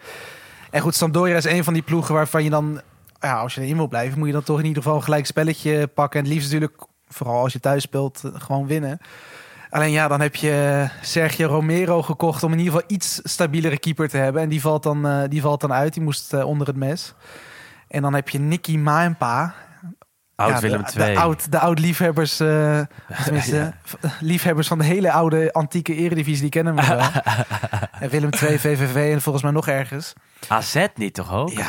En 0.70 0.80
goed, 0.80 0.94
Sampdoria 0.94 1.36
is 1.36 1.44
een 1.44 1.64
van 1.64 1.72
die 1.72 1.82
ploegen 1.82 2.14
waarvan 2.14 2.44
je 2.44 2.50
dan, 2.50 2.80
ja, 3.20 3.40
als 3.40 3.54
je 3.54 3.60
erin 3.60 3.76
wil 3.76 3.88
blijven, 3.88 4.18
moet 4.18 4.26
je 4.26 4.32
dan 4.32 4.42
toch 4.42 4.58
in 4.58 4.64
ieder 4.64 4.82
geval 4.82 4.96
een 4.96 5.04
gelijk 5.04 5.26
spelletje 5.26 5.86
pakken. 5.86 6.18
En 6.18 6.24
het 6.24 6.34
liefst 6.34 6.52
natuurlijk, 6.52 6.82
vooral 7.08 7.42
als 7.42 7.52
je 7.52 7.60
thuis 7.60 7.82
speelt, 7.82 8.24
eh, 8.24 8.30
gewoon 8.34 8.66
winnen. 8.66 9.00
Alleen 9.70 9.90
ja, 9.90 10.08
dan 10.08 10.20
heb 10.20 10.36
je 10.36 10.88
Sergio 11.02 11.46
Romero 11.46 12.02
gekocht 12.02 12.42
om 12.42 12.52
in 12.52 12.58
ieder 12.58 12.72
geval 12.72 12.88
iets 12.88 13.20
stabielere 13.22 13.78
keeper 13.78 14.08
te 14.08 14.16
hebben. 14.16 14.42
En 14.42 14.48
die 14.48 14.60
valt 14.60 14.82
dan, 14.82 15.06
eh, 15.06 15.22
die 15.28 15.40
valt 15.40 15.60
dan 15.60 15.72
uit. 15.72 15.94
Die 15.94 16.02
moest 16.02 16.32
eh, 16.32 16.46
onder 16.46 16.66
het 16.66 16.76
mes. 16.76 17.14
En 17.88 18.02
dan 18.02 18.14
heb 18.14 18.28
je 18.28 18.38
Nicky 18.38 18.76
Maempa. 18.76 19.54
Oud 20.40 20.50
Ja, 20.50 20.60
Willem 20.60 20.82
de, 20.82 21.00
II. 21.04 21.14
De 21.14 21.20
oud, 21.20 21.52
de 21.52 21.58
oud 21.58 21.78
liefhebbers, 21.78 22.40
eh, 22.40 22.80
tenminste, 23.24 23.72
liefhebbers 24.20 24.68
van 24.68 24.78
de 24.78 24.84
hele 24.84 25.12
oude 25.12 25.52
antieke 25.52 25.94
eredivisie, 25.94 26.40
die 26.40 26.50
kennen 26.50 26.78
hem 26.78 26.96
wel. 26.96 27.06
en 28.00 28.08
Willem 28.10 28.30
II, 28.42 28.58
VVV 28.58 29.12
en 29.12 29.22
volgens 29.22 29.44
mij 29.44 29.52
nog 29.52 29.68
ergens. 29.68 30.12
AZ 30.48 30.86
niet 30.94 31.14
toch 31.14 31.32
ook? 31.32 31.50
Ja, 31.50 31.66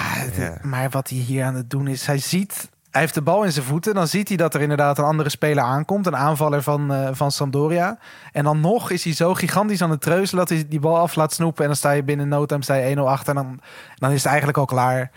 maar 0.61 0.89
wat 0.89 1.09
hij 1.09 1.17
hier 1.17 1.43
aan 1.43 1.55
het 1.55 1.69
doen 1.69 1.88
is, 1.88 2.05
hij 2.05 2.17
ziet, 2.17 2.69
hij 2.91 3.01
heeft 3.01 3.13
de 3.13 3.22
bal 3.22 3.43
in 3.43 3.51
zijn 3.51 3.65
voeten. 3.65 3.93
Dan 3.93 4.07
ziet 4.07 4.28
hij 4.28 4.38
dat 4.38 4.53
er 4.53 4.61
inderdaad 4.61 4.97
een 4.97 5.03
andere 5.03 5.30
speler 5.30 5.63
aankomt, 5.63 6.07
een 6.07 6.15
aanvaller 6.15 6.63
van, 6.63 6.93
eh, 6.93 7.09
van 7.11 7.32
Sampdoria. 7.32 7.97
En 8.32 8.43
dan 8.43 8.59
nog 8.59 8.89
is 8.89 9.03
hij 9.03 9.13
zo 9.13 9.34
gigantisch 9.34 9.82
aan 9.82 9.89
het 9.89 10.01
treuzelen 10.01 10.45
dat 10.45 10.57
hij 10.57 10.67
die 10.67 10.80
bal 10.80 10.97
af 10.97 11.15
laat 11.15 11.34
snoepen. 11.34 11.61
En 11.61 11.67
dan 11.67 11.76
sta 11.78 11.91
je 11.91 12.03
binnen 12.03 12.28
no 12.28 12.45
time 12.45 12.63
sta 12.63 12.76
je 12.76 12.95
1-0 12.95 13.09
achter 13.09 13.36
en 13.36 13.43
dan, 13.43 13.59
dan 13.95 14.11
is 14.11 14.17
het 14.17 14.26
eigenlijk 14.26 14.57
al 14.57 14.65
klaar. 14.65 15.11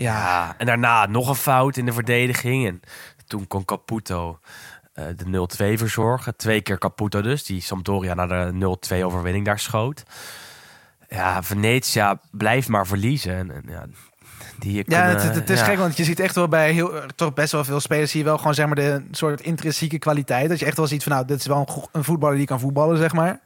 Ja, 0.00 0.54
en 0.58 0.66
daarna 0.66 1.06
nog 1.06 1.28
een 1.28 1.34
fout 1.34 1.76
in 1.76 1.84
de 1.84 1.92
verdediging. 1.92 2.66
En 2.66 2.80
toen 3.26 3.46
kon 3.46 3.64
Caputo 3.64 4.38
eh, 4.92 5.04
de 5.16 5.48
0-2 5.74 5.78
verzorgen. 5.78 6.36
Twee 6.36 6.60
keer 6.60 6.78
Caputo 6.78 7.20
dus, 7.22 7.44
die 7.44 7.60
Sampdoria 7.60 8.14
naar 8.14 8.28
de 8.28 8.76
0-2 9.00 9.04
overwinning 9.04 9.44
daar 9.44 9.58
schoot. 9.58 10.02
Ja, 11.08 11.42
Venetia 11.42 12.20
blijft 12.30 12.68
maar 12.68 12.86
verliezen. 12.86 13.34
En, 13.34 13.50
en 13.50 13.62
ja, 13.68 13.86
die 14.58 14.76
ja 14.76 14.82
kunnen- 14.82 15.08
het, 15.08 15.22
het, 15.22 15.34
het 15.34 15.50
is 15.50 15.58
ja. 15.58 15.64
gek, 15.64 15.78
want 15.78 15.96
je 15.96 16.04
ziet 16.04 16.20
echt 16.20 16.34
wel 16.34 16.48
bij 16.48 16.72
heel, 16.72 16.92
toch 17.14 17.34
best 17.34 17.52
wel 17.52 17.64
veel 17.64 17.80
spelers 17.80 18.10
zie 18.10 18.20
je 18.20 18.26
wel 18.26 18.38
gewoon 18.38 18.54
zeg 18.54 18.66
maar 18.66 18.74
de 18.74 19.04
soort 19.10 19.40
intrinsieke 19.40 19.98
kwaliteit. 19.98 20.48
Dat 20.48 20.58
je 20.58 20.66
echt 20.66 20.76
wel 20.76 20.86
ziet 20.86 21.02
van 21.02 21.12
nou, 21.12 21.26
dit 21.26 21.38
is 21.40 21.46
wel 21.46 21.58
een, 21.58 21.84
een 21.92 22.04
voetballer 22.04 22.36
die 22.36 22.46
kan 22.46 22.60
voetballen, 22.60 22.98
zeg 22.98 23.12
maar. 23.12 23.40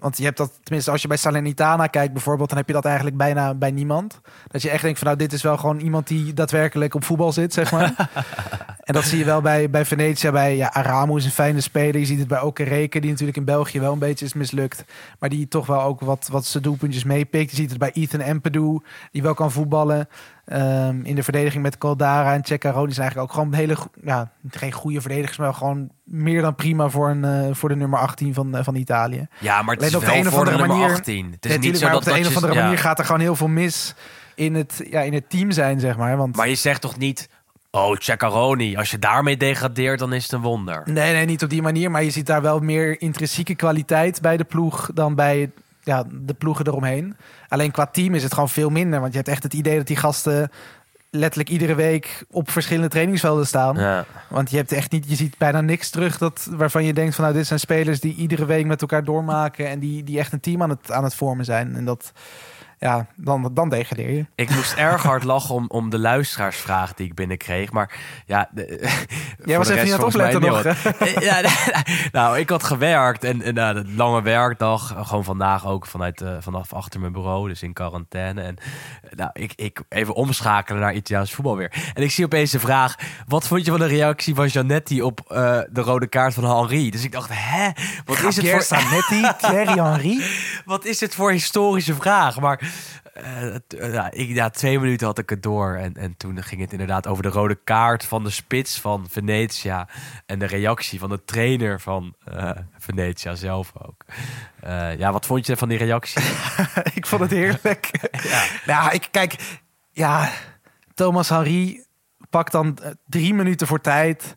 Want 0.00 0.16
je 0.16 0.24
hebt 0.24 0.36
dat, 0.36 0.58
tenminste 0.62 0.90
als 0.90 1.02
je 1.02 1.08
bij 1.08 1.16
Salernitana 1.16 1.86
kijkt 1.86 2.12
bijvoorbeeld, 2.12 2.48
dan 2.48 2.58
heb 2.58 2.66
je 2.66 2.72
dat 2.72 2.84
eigenlijk 2.84 3.16
bijna 3.16 3.54
bij 3.54 3.70
niemand. 3.70 4.20
Dat 4.48 4.62
je 4.62 4.70
echt 4.70 4.82
denkt 4.82 4.98
van 4.98 5.06
nou, 5.06 5.18
dit 5.18 5.32
is 5.32 5.42
wel 5.42 5.56
gewoon 5.56 5.78
iemand 5.78 6.06
die 6.06 6.32
daadwerkelijk 6.32 6.94
op 6.94 7.04
voetbal 7.04 7.32
zit, 7.32 7.52
zeg 7.52 7.72
maar. 7.72 7.94
en 8.88 8.94
dat 8.94 9.04
zie 9.04 9.18
je 9.18 9.24
wel 9.24 9.40
bij, 9.40 9.70
bij 9.70 9.84
Venetia, 9.84 10.32
bij 10.32 10.56
ja, 10.56 10.72
Aramo 10.72 11.16
is 11.16 11.24
een 11.24 11.30
fijne 11.30 11.60
speler. 11.60 12.00
Je 12.00 12.06
ziet 12.06 12.18
het 12.18 12.28
bij 12.28 12.40
Okereke, 12.40 13.00
die 13.00 13.10
natuurlijk 13.10 13.38
in 13.38 13.44
België 13.44 13.80
wel 13.80 13.92
een 13.92 13.98
beetje 13.98 14.24
is 14.24 14.32
mislukt. 14.32 14.84
Maar 15.18 15.28
die 15.28 15.48
toch 15.48 15.66
wel 15.66 15.82
ook 15.82 16.00
wat, 16.00 16.28
wat 16.30 16.46
zijn 16.46 16.62
doelpuntjes 16.62 17.04
meepikt. 17.04 17.50
Je 17.50 17.56
ziet 17.56 17.70
het 17.70 17.78
bij 17.78 17.92
Ethan 17.92 18.20
Empedou, 18.20 18.82
die 19.10 19.22
wel 19.22 19.34
kan 19.34 19.52
voetballen. 19.52 20.08
Ehm, 20.48 21.00
in 21.02 21.14
de 21.14 21.22
verdediging 21.22 21.62
met 21.62 21.78
Caldara 21.78 22.34
en 22.34 22.44
Ceccaroni 22.44 22.92
zijn 22.92 23.00
eigenlijk 23.00 23.30
ook 23.30 23.38
gewoon 23.38 23.54
hele, 23.54 23.76
ja, 24.04 24.30
geen 24.50 24.72
goede 24.72 25.00
verdedigers, 25.00 25.36
maar 25.38 25.54
gewoon 25.54 25.88
meer 26.04 26.42
dan 26.42 26.54
prima 26.54 26.88
voor, 26.88 27.10
een, 27.10 27.24
eh, 27.24 27.54
voor 27.54 27.68
de 27.68 27.76
nummer 27.76 27.98
18 27.98 28.34
van, 28.34 28.56
eh, 28.56 28.64
van 28.64 28.74
Italië. 28.74 29.26
Ja, 29.38 29.62
maar 29.62 29.74
het 29.74 29.84
is 29.84 29.94
op 29.94 30.00
de 30.00 30.06
wel 30.06 30.14
een 30.16 30.26
of 30.26 30.32
de 30.32 30.38
andere 30.38 30.56
nummer 30.56 30.76
manier- 30.76 30.92
18. 30.94 31.30
Het 31.32 31.44
is 31.46 31.52
Ja, 31.52 31.58
niet 31.58 31.78
zo 31.78 31.82
maar 31.84 31.90
dat 31.90 31.98
op 31.98 32.04
de 32.04 32.10
dat 32.10 32.20
een 32.20 32.26
of 32.26 32.34
andere 32.34 32.54
ja. 32.54 32.62
manier 32.62 32.78
gaat 32.78 32.98
er 32.98 33.04
gewoon 33.04 33.20
heel 33.20 33.36
veel 33.36 33.48
mis 33.48 33.94
in 34.34 34.54
het, 34.54 34.82
ja, 34.90 35.00
in 35.00 35.12
het 35.14 35.30
team 35.30 35.50
zijn, 35.50 35.80
zeg 35.80 35.96
maar. 35.96 36.16
Want 36.16 36.36
Maar 36.36 36.48
je 36.48 36.54
zegt 36.54 36.80
toch 36.80 36.98
niet... 36.98 37.28
Oh, 37.70 37.96
Ceccaroni, 37.98 38.76
als 38.76 38.90
je 38.90 38.98
daarmee 38.98 39.36
degradeert, 39.36 39.98
dan 39.98 40.12
is 40.12 40.22
het 40.22 40.32
een 40.32 40.40
wonder. 40.40 40.82
nee, 40.84 41.12
nee, 41.12 41.24
niet 41.24 41.42
op 41.42 41.50
die 41.50 41.62
manier. 41.62 41.90
Maar 41.90 42.04
je 42.04 42.10
ziet 42.10 42.26
daar 42.26 42.42
wel 42.42 42.58
meer 42.60 43.00
intrinsieke 43.00 43.54
kwaliteit 43.54 44.20
bij 44.20 44.36
de 44.36 44.44
ploeg 44.44 44.90
dan 44.94 45.14
bij 45.14 45.50
ja, 45.88 46.04
de 46.10 46.34
ploegen 46.34 46.66
eromheen. 46.66 47.16
Alleen 47.48 47.70
qua 47.70 47.86
team 47.86 48.14
is 48.14 48.22
het 48.22 48.34
gewoon 48.34 48.48
veel 48.48 48.70
minder. 48.70 49.00
Want 49.00 49.12
je 49.12 49.18
hebt 49.18 49.30
echt 49.30 49.42
het 49.42 49.54
idee 49.54 49.76
dat 49.76 49.86
die 49.86 49.96
gasten 49.96 50.50
letterlijk 51.10 51.50
iedere 51.50 51.74
week 51.74 52.24
op 52.30 52.50
verschillende 52.50 52.88
trainingsvelden 52.88 53.46
staan. 53.46 53.76
Ja. 53.76 54.04
Want 54.28 54.50
je 54.50 54.56
hebt 54.56 54.72
echt 54.72 54.92
niet, 54.92 55.08
je 55.08 55.14
ziet 55.14 55.38
bijna 55.38 55.60
niks 55.60 55.90
terug 55.90 56.18
dat, 56.18 56.48
waarvan 56.50 56.84
je 56.84 56.92
denkt 56.92 57.14
van 57.14 57.24
nou, 57.24 57.36
dit 57.36 57.46
zijn 57.46 57.60
spelers 57.60 58.00
die 58.00 58.14
iedere 58.14 58.44
week 58.44 58.66
met 58.66 58.80
elkaar 58.80 59.04
doormaken 59.04 59.68
en 59.68 59.78
die, 59.78 60.04
die 60.04 60.18
echt 60.18 60.32
een 60.32 60.40
team 60.40 60.62
aan 60.62 60.70
het, 60.70 60.92
aan 60.92 61.04
het 61.04 61.14
vormen 61.14 61.44
zijn. 61.44 61.76
En 61.76 61.84
dat, 61.84 62.12
ja, 62.78 63.06
dan, 63.16 63.50
dan 63.54 63.68
degradeer 63.68 64.10
je. 64.10 64.26
Ik 64.34 64.50
moest 64.50 64.74
erg 64.74 65.02
hard 65.02 65.24
lachen 65.24 65.54
om, 65.54 65.64
om 65.68 65.90
de 65.90 65.98
luisteraarsvraag 65.98 66.94
die 66.94 67.06
ik 67.06 67.14
binnenkreeg. 67.14 67.72
Maar 67.72 67.98
ja... 68.26 68.48
De, 68.52 68.66
Jij 69.44 69.58
was 69.58 69.68
even 69.68 69.84
niet 69.84 69.92
aan 69.92 69.98
het 69.98 70.14
opletten 70.14 70.40
nog. 70.40 70.62
ja, 71.28 71.40
nou, 72.12 72.38
ik 72.38 72.50
had 72.50 72.64
gewerkt 72.64 73.24
en, 73.24 73.42
en 73.42 73.56
uh, 73.56 73.72
de 73.72 73.94
lange 73.94 74.22
werkdag. 74.22 74.94
Gewoon 75.06 75.24
vandaag 75.24 75.66
ook 75.66 75.86
vanuit, 75.86 76.20
uh, 76.20 76.36
vanaf 76.40 76.72
achter 76.72 77.00
mijn 77.00 77.12
bureau. 77.12 77.48
Dus 77.48 77.62
in 77.62 77.72
quarantaine. 77.72 78.42
En 78.42 78.56
nou, 79.10 79.30
ik, 79.32 79.52
ik 79.56 79.82
even 79.88 80.14
omschakelen 80.14 80.80
naar 80.80 80.94
Italiaans 80.94 81.32
voetbal 81.32 81.56
weer. 81.56 81.72
En 81.94 82.02
ik 82.02 82.10
zie 82.10 82.24
opeens 82.24 82.50
de 82.50 82.58
vraag... 82.58 82.94
Wat 83.26 83.46
vond 83.46 83.64
je 83.64 83.70
van 83.70 83.80
de 83.80 83.86
reactie 83.86 84.34
van 84.34 84.46
Janetti 84.46 85.02
op 85.02 85.20
uh, 85.28 85.60
de 85.70 85.80
rode 85.80 86.06
kaart 86.06 86.34
van 86.34 86.44
Henri? 86.44 86.90
Dus 86.90 87.04
ik 87.04 87.12
dacht, 87.12 87.30
hè? 87.32 87.70
Wat 88.04 88.22
is 88.22 88.36
het 88.36 88.50
voor... 88.50 88.62
Zanetti, 88.62 89.22
Thierry 89.38 89.82
Henry? 89.82 90.22
Wat 90.64 90.84
is 90.84 91.00
het 91.00 91.14
voor 91.14 91.30
historische 91.30 91.94
vraag? 91.94 92.40
Maar 92.40 92.67
uh, 93.24 93.92
ja, 93.92 94.10
ik, 94.10 94.28
ja, 94.28 94.50
twee 94.50 94.80
minuten 94.80 95.06
had 95.06 95.18
ik 95.18 95.30
het 95.30 95.42
door. 95.42 95.74
En, 95.74 95.94
en 95.94 96.16
toen 96.16 96.42
ging 96.42 96.60
het 96.60 96.72
inderdaad 96.72 97.06
over 97.06 97.22
de 97.22 97.28
rode 97.28 97.58
kaart 97.64 98.04
van 98.04 98.24
de 98.24 98.30
spits 98.30 98.80
van 98.80 99.06
Venetia. 99.10 99.88
En 100.26 100.38
de 100.38 100.46
reactie 100.46 100.98
van 100.98 101.08
de 101.08 101.24
trainer 101.24 101.80
van 101.80 102.14
uh, 102.34 102.50
Venetia 102.78 103.34
zelf 103.34 103.72
ook. 103.78 104.04
Uh, 104.64 104.98
ja, 104.98 105.12
wat 105.12 105.26
vond 105.26 105.46
je 105.46 105.56
van 105.56 105.68
die 105.68 105.78
reactie? 105.78 106.22
ik 106.94 107.06
vond 107.06 107.20
het 107.20 107.30
heerlijk. 107.30 107.90
ja. 108.30 108.44
Nou, 108.72 108.92
ik 108.92 109.08
kijk, 109.10 109.58
ja, 109.90 110.30
Thomas 110.94 111.28
Henry 111.28 111.86
pakt 112.30 112.52
dan 112.52 112.78
drie 113.06 113.34
minuten 113.34 113.66
voor 113.66 113.80
tijd 113.80 114.36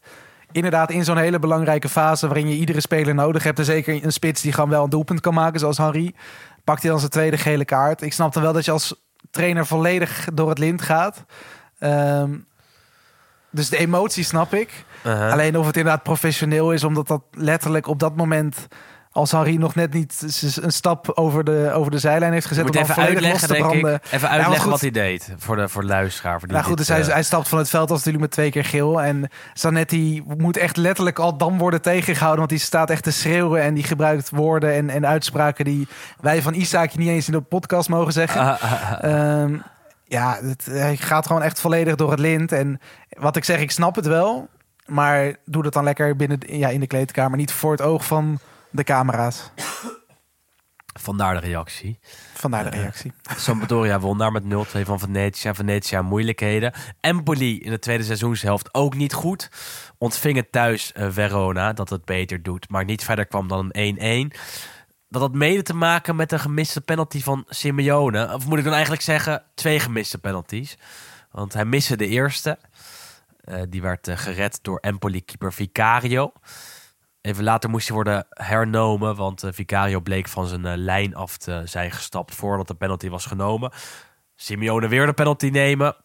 inderdaad 0.51 0.91
in 0.91 1.03
zo'n 1.03 1.17
hele 1.17 1.39
belangrijke 1.39 1.89
fase 1.89 2.27
waarin 2.27 2.47
je 2.49 2.55
iedere 2.55 2.81
speler 2.81 3.15
nodig 3.15 3.43
hebt. 3.43 3.59
En 3.59 3.65
zeker 3.65 4.03
een 4.03 4.11
spits 4.11 4.41
die 4.41 4.53
gewoon 4.53 4.69
wel 4.69 4.83
een 4.83 4.89
doelpunt 4.89 5.19
kan 5.19 5.33
maken, 5.33 5.59
zoals 5.59 5.77
Henry. 5.77 6.13
Pakt 6.63 6.81
hij 6.81 6.89
dan 6.91 6.99
zijn 6.99 7.11
tweede 7.11 7.37
gele 7.37 7.65
kaart. 7.65 8.01
Ik 8.01 8.13
snap 8.13 8.33
dan 8.33 8.43
wel 8.43 8.53
dat 8.53 8.65
je 8.65 8.71
als 8.71 8.95
trainer 9.31 9.65
volledig 9.65 10.27
door 10.33 10.49
het 10.49 10.57
lint 10.57 10.81
gaat. 10.81 11.25
Um, 11.79 12.47
dus 13.49 13.69
de 13.69 13.77
emotie 13.77 14.23
snap 14.23 14.53
ik. 14.53 14.85
Uh 15.05 15.13
-huh. 15.13 15.31
Alleen 15.31 15.57
of 15.57 15.65
het 15.65 15.77
inderdaad 15.77 16.03
professioneel 16.03 16.73
is, 16.73 16.83
omdat 16.83 17.07
dat 17.07 17.23
letterlijk 17.31 17.87
op 17.87 17.99
dat 17.99 18.15
moment 18.15 18.67
als 19.11 19.31
Harry 19.31 19.55
nog 19.55 19.75
net 19.75 19.93
niet 19.93 20.41
een 20.61 20.71
stap 20.71 21.11
over 21.11 21.43
de, 21.43 21.71
over 21.73 21.91
de 21.91 21.99
zijlijn 21.99 22.33
heeft 22.33 22.45
gezet. 22.45 22.65
Moet 22.65 22.75
om 22.75 22.81
even 22.81 22.95
uitleggen, 22.95 23.47
denk 23.47 23.71
ik. 23.71 23.99
Even 24.11 24.29
uitleggen 24.29 24.69
wat 24.69 24.81
hij 24.81 24.91
deed 24.91 25.33
voor 25.37 25.55
de, 25.55 25.69
voor 25.69 25.81
de 25.81 25.87
luisteraar. 25.87 26.39
Voor 26.39 26.47
die 26.47 26.57
nou 26.57 26.67
goed, 26.67 26.77
dit, 26.77 26.87
dus 26.87 26.95
hij, 26.95 27.05
uh... 27.05 27.13
hij 27.13 27.23
stapt 27.23 27.47
van 27.47 27.57
het 27.57 27.69
veld 27.69 27.89
als 27.89 27.97
natuurlijk 27.97 28.23
met 28.23 28.31
twee 28.31 28.51
keer 28.51 28.65
geel. 28.65 29.01
En 29.01 29.29
Zanetti 29.53 30.23
moet 30.37 30.57
echt 30.57 30.77
letterlijk 30.77 31.19
al 31.19 31.37
dan 31.37 31.57
worden 31.57 31.81
tegengehouden. 31.81 32.39
Want 32.39 32.49
die 32.49 32.59
staat 32.59 32.89
echt 32.89 33.03
te 33.03 33.11
schreeuwen 33.11 33.61
en 33.61 33.73
die 33.73 33.83
gebruikt 33.83 34.29
woorden 34.29 34.73
en, 34.73 34.89
en 34.89 35.07
uitspraken 35.07 35.65
die 35.65 35.87
wij 36.19 36.41
van 36.41 36.53
Isaac 36.53 36.95
niet 36.95 37.09
eens 37.09 37.27
in 37.27 37.33
de 37.33 37.41
podcast 37.41 37.89
mogen 37.89 38.13
zeggen. 38.13 38.57
Uh, 39.03 39.41
um, 39.41 39.63
ja, 40.03 40.37
het, 40.41 40.65
hij 40.65 40.97
gaat 40.97 41.27
gewoon 41.27 41.43
echt 41.43 41.59
volledig 41.59 41.95
door 41.95 42.11
het 42.11 42.19
lint. 42.19 42.51
En 42.51 42.79
wat 43.09 43.35
ik 43.35 43.43
zeg, 43.43 43.59
ik 43.59 43.71
snap 43.71 43.95
het 43.95 44.05
wel. 44.05 44.47
Maar 44.85 45.35
doe 45.45 45.63
dat 45.63 45.73
dan 45.73 45.83
lekker 45.83 46.15
binnen 46.15 46.39
ja, 46.45 46.69
in 46.69 46.79
de 46.79 46.87
kleedkamer. 46.87 47.37
Niet 47.37 47.51
voor 47.51 47.71
het 47.71 47.81
oog 47.81 48.05
van 48.05 48.39
de 48.71 48.83
camera's. 48.83 49.51
Vandaar 50.99 51.33
de 51.33 51.47
reactie. 51.47 51.99
Vandaar 52.33 52.63
de 52.63 52.77
reactie. 52.77 53.13
Uh, 53.31 53.37
Sampdoria 53.45 53.99
won 53.99 54.17
daar 54.17 54.31
met 54.31 54.43
0-2 54.43 54.47
van 54.81 54.99
Venetia. 54.99 55.55
Venetia 55.55 56.01
moeilijkheden. 56.01 56.73
Empoli 56.99 57.59
in 57.59 57.71
de 57.71 57.79
tweede 57.79 58.03
seizoenshelft 58.03 58.73
ook 58.73 58.95
niet 58.95 59.13
goed. 59.13 59.49
Ontvingen 59.97 60.49
thuis 60.49 60.93
uh, 60.97 61.07
Verona 61.09 61.73
dat 61.73 61.89
het 61.89 62.05
beter 62.05 62.43
doet. 62.43 62.69
Maar 62.69 62.85
niet 62.85 63.03
verder 63.03 63.25
kwam 63.25 63.47
dan 63.47 63.69
een 63.71 64.31
1-1. 64.33 64.37
Dat 65.09 65.21
had 65.21 65.33
mede 65.33 65.61
te 65.61 65.73
maken 65.73 66.15
met 66.15 66.31
een 66.31 66.39
gemiste 66.39 66.81
penalty 66.81 67.21
van 67.21 67.45
Simeone. 67.47 68.33
Of 68.33 68.47
moet 68.47 68.57
ik 68.57 68.63
dan 68.63 68.73
eigenlijk 68.73 69.03
zeggen, 69.03 69.43
twee 69.55 69.79
gemiste 69.79 70.17
penalties. 70.17 70.77
Want 71.31 71.53
hij 71.53 71.65
miste 71.65 71.97
de 71.97 72.07
eerste. 72.07 72.57
Uh, 73.45 73.61
die 73.69 73.81
werd 73.81 74.09
gered 74.13 74.59
door 74.61 74.77
Empoli-keeper 74.77 75.53
Vicario. 75.53 76.31
Even 77.21 77.43
later 77.43 77.69
moest 77.69 77.87
hij 77.87 77.95
worden 77.95 78.27
hernomen, 78.29 79.15
want 79.15 79.43
uh, 79.43 79.51
Vicario 79.53 79.99
bleek 79.99 80.27
van 80.27 80.47
zijn 80.47 80.65
uh, 80.65 80.73
lijn 80.75 81.15
af 81.15 81.37
te 81.37 81.61
zijn 81.65 81.91
gestapt 81.91 82.35
voordat 82.35 82.67
de 82.67 82.73
penalty 82.73 83.09
was 83.09 83.25
genomen. 83.25 83.71
Simeone 84.35 84.87
weer 84.87 85.05
de 85.05 85.13
penalty 85.13 85.49
nemen, 85.49 85.95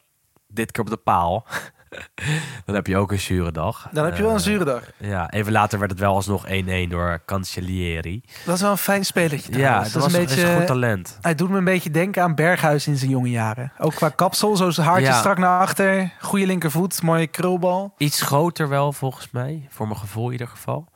dit 0.48 0.72
keer 0.72 0.84
op 0.84 0.90
de 0.90 0.96
paal. 0.96 1.46
Dan 2.66 2.74
heb 2.74 2.86
je 2.86 2.96
ook 2.96 3.12
een 3.12 3.20
zure 3.20 3.52
dag. 3.52 3.88
Dan 3.92 4.04
heb 4.04 4.16
je 4.16 4.22
wel 4.22 4.32
een 4.32 4.40
zure 4.40 4.64
dag. 4.64 4.82
Uh, 4.98 5.08
ja, 5.08 5.30
even 5.30 5.52
later 5.52 5.78
werd 5.78 5.90
het 5.90 6.00
wel 6.00 6.14
alsnog 6.14 6.46
1-1 6.48 6.50
door 6.88 7.22
Cancellieri. 7.26 8.22
Dat 8.44 8.54
is 8.54 8.60
wel 8.60 8.70
een 8.70 8.76
fijn 8.78 9.04
spelertje. 9.04 9.58
Ja, 9.58 9.82
dat, 9.82 9.92
dat 9.92 10.02
was 10.02 10.06
is 10.06 10.18
een 10.18 10.24
beetje 10.26 10.44
een 10.46 10.56
goed 10.56 10.66
talent. 10.66 11.18
Hij 11.20 11.34
doet 11.34 11.50
me 11.50 11.58
een 11.58 11.64
beetje 11.64 11.90
denken 11.90 12.22
aan 12.22 12.34
Berghuis 12.34 12.86
in 12.86 12.96
zijn 12.96 13.10
jonge 13.10 13.30
jaren. 13.30 13.72
Ook 13.78 13.94
qua 13.94 14.08
kapsel, 14.08 14.56
zo 14.56 14.70
zijn 14.70 14.86
haartje 14.86 15.06
Ja. 15.06 15.18
strak 15.18 15.38
naar 15.38 15.60
achter. 15.60 16.12
Goede 16.20 16.46
linkervoet, 16.46 17.02
mooie 17.02 17.26
krulbal. 17.26 17.94
Iets 17.96 18.22
groter 18.22 18.68
wel, 18.68 18.92
volgens 18.92 19.30
mij. 19.30 19.66
Voor 19.70 19.86
mijn 19.86 19.98
gevoel 20.00 20.26
in 20.26 20.32
ieder 20.32 20.48
geval. 20.48 20.88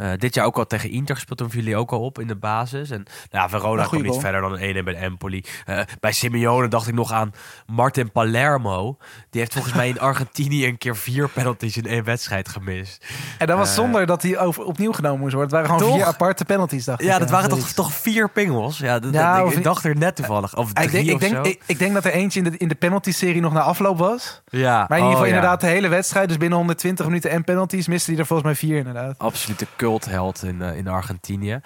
Uh, 0.00 0.10
dit 0.18 0.34
jaar 0.34 0.46
ook 0.46 0.56
al 0.56 0.66
tegen 0.66 0.90
Inter 0.90 1.14
gespeeld, 1.14 1.38
toen 1.38 1.50
viel 1.50 1.64
hij 1.64 1.76
ook 1.76 1.90
al 1.92 2.00
op 2.00 2.18
in 2.18 2.26
de 2.26 2.36
basis. 2.36 2.90
En 2.90 3.06
nou 3.30 3.42
ja, 3.42 3.48
Verona 3.48 3.82
Een 3.82 3.88
kwam 3.88 4.02
niet 4.02 4.16
verder 4.20 4.40
dan 4.40 4.52
een 4.52 4.58
1 4.74 4.84
bij 4.84 4.94
Empoli. 4.94 5.44
Uh, 5.66 5.80
bij 6.00 6.12
Simeone 6.12 6.68
dacht 6.68 6.88
ik 6.88 6.94
nog 6.94 7.12
aan 7.12 7.32
Martin 7.66 8.12
Palermo. 8.12 8.96
Die 9.30 9.40
heeft 9.40 9.52
volgens 9.52 9.74
mij 9.74 9.88
in 9.88 10.00
Argentinië 10.10 10.66
een 10.66 10.78
keer 10.78 10.96
vier 10.96 11.28
penalties 11.28 11.76
in 11.76 11.86
één 11.86 12.04
wedstrijd 12.04 12.48
gemist. 12.48 13.06
En 13.38 13.46
dat 13.46 13.56
was 13.58 13.68
Eh, 13.68 13.74
zonder 13.74 14.06
dat 14.06 14.22
hij 14.22 14.38
over, 14.38 14.64
opnieuw 14.64 14.92
genomen 14.92 15.20
moest 15.20 15.34
worden. 15.34 15.56
Het 15.56 15.60
waren 15.66 15.78
gewoon 15.78 15.92
Toch? 15.92 16.04
vier 16.06 16.14
aparte 16.14 16.44
penalties, 16.44 16.84
dacht 16.84 17.00
ik. 17.00 17.06
Ja, 17.06 17.18
dat 17.18 17.30
waren 17.30 17.48
toch, 17.48 17.68
toch 17.68 17.92
vier 17.92 18.30
pingels? 18.30 18.78
Ja, 18.78 18.98
dat, 18.98 19.12
Ja, 19.12 19.36
dat- 19.36 19.46
of- 19.46 19.56
ik 19.56 19.62
dacht 19.62 19.84
er 19.84 19.96
net 19.96 20.16
toevallig. 20.16 20.56
Of 20.56 20.68
Ik 20.68 20.74
drie 20.76 20.90
denk, 20.90 21.06
ik, 21.06 21.14
of 21.14 21.20
denk, 21.20 21.34
zo. 21.34 21.42
ik, 21.42 21.62
ik 21.66 21.78
denk 21.78 21.94
dat 21.94 22.04
er 22.04 22.12
eentje 22.12 22.40
in 22.42 22.50
de, 22.50 22.56
in 22.56 22.68
de 22.68 22.74
penalty-serie 22.74 23.40
nog 23.40 23.52
na 23.52 23.60
afloop 23.60 23.98
was. 23.98 24.42
ja. 24.50 24.84
Maar 24.88 24.98
in 24.98 25.04
ieder 25.04 25.10
geval 25.10 25.20
oh, 25.20 25.26
ja. 25.28 25.34
inderdaad 25.34 25.60
de 25.60 25.66
hele 25.66 25.88
wedstrijd. 25.88 26.28
Dus 26.28 26.36
binnen 26.38 26.58
120 26.58 27.06
minuten 27.06 27.30
en 27.30 27.44
penalties 27.44 27.86
miste 27.88 28.10
hij 28.10 28.20
er 28.20 28.26
volgens 28.26 28.48
mij 28.48 28.56
vier 28.58 28.76
inderdaad. 28.78 29.18
Absolute 29.18 29.66
cultheld 29.84 30.42
in, 30.42 30.62
eh, 30.62 30.76
in 30.76 30.88
Argentinië. 30.88 31.60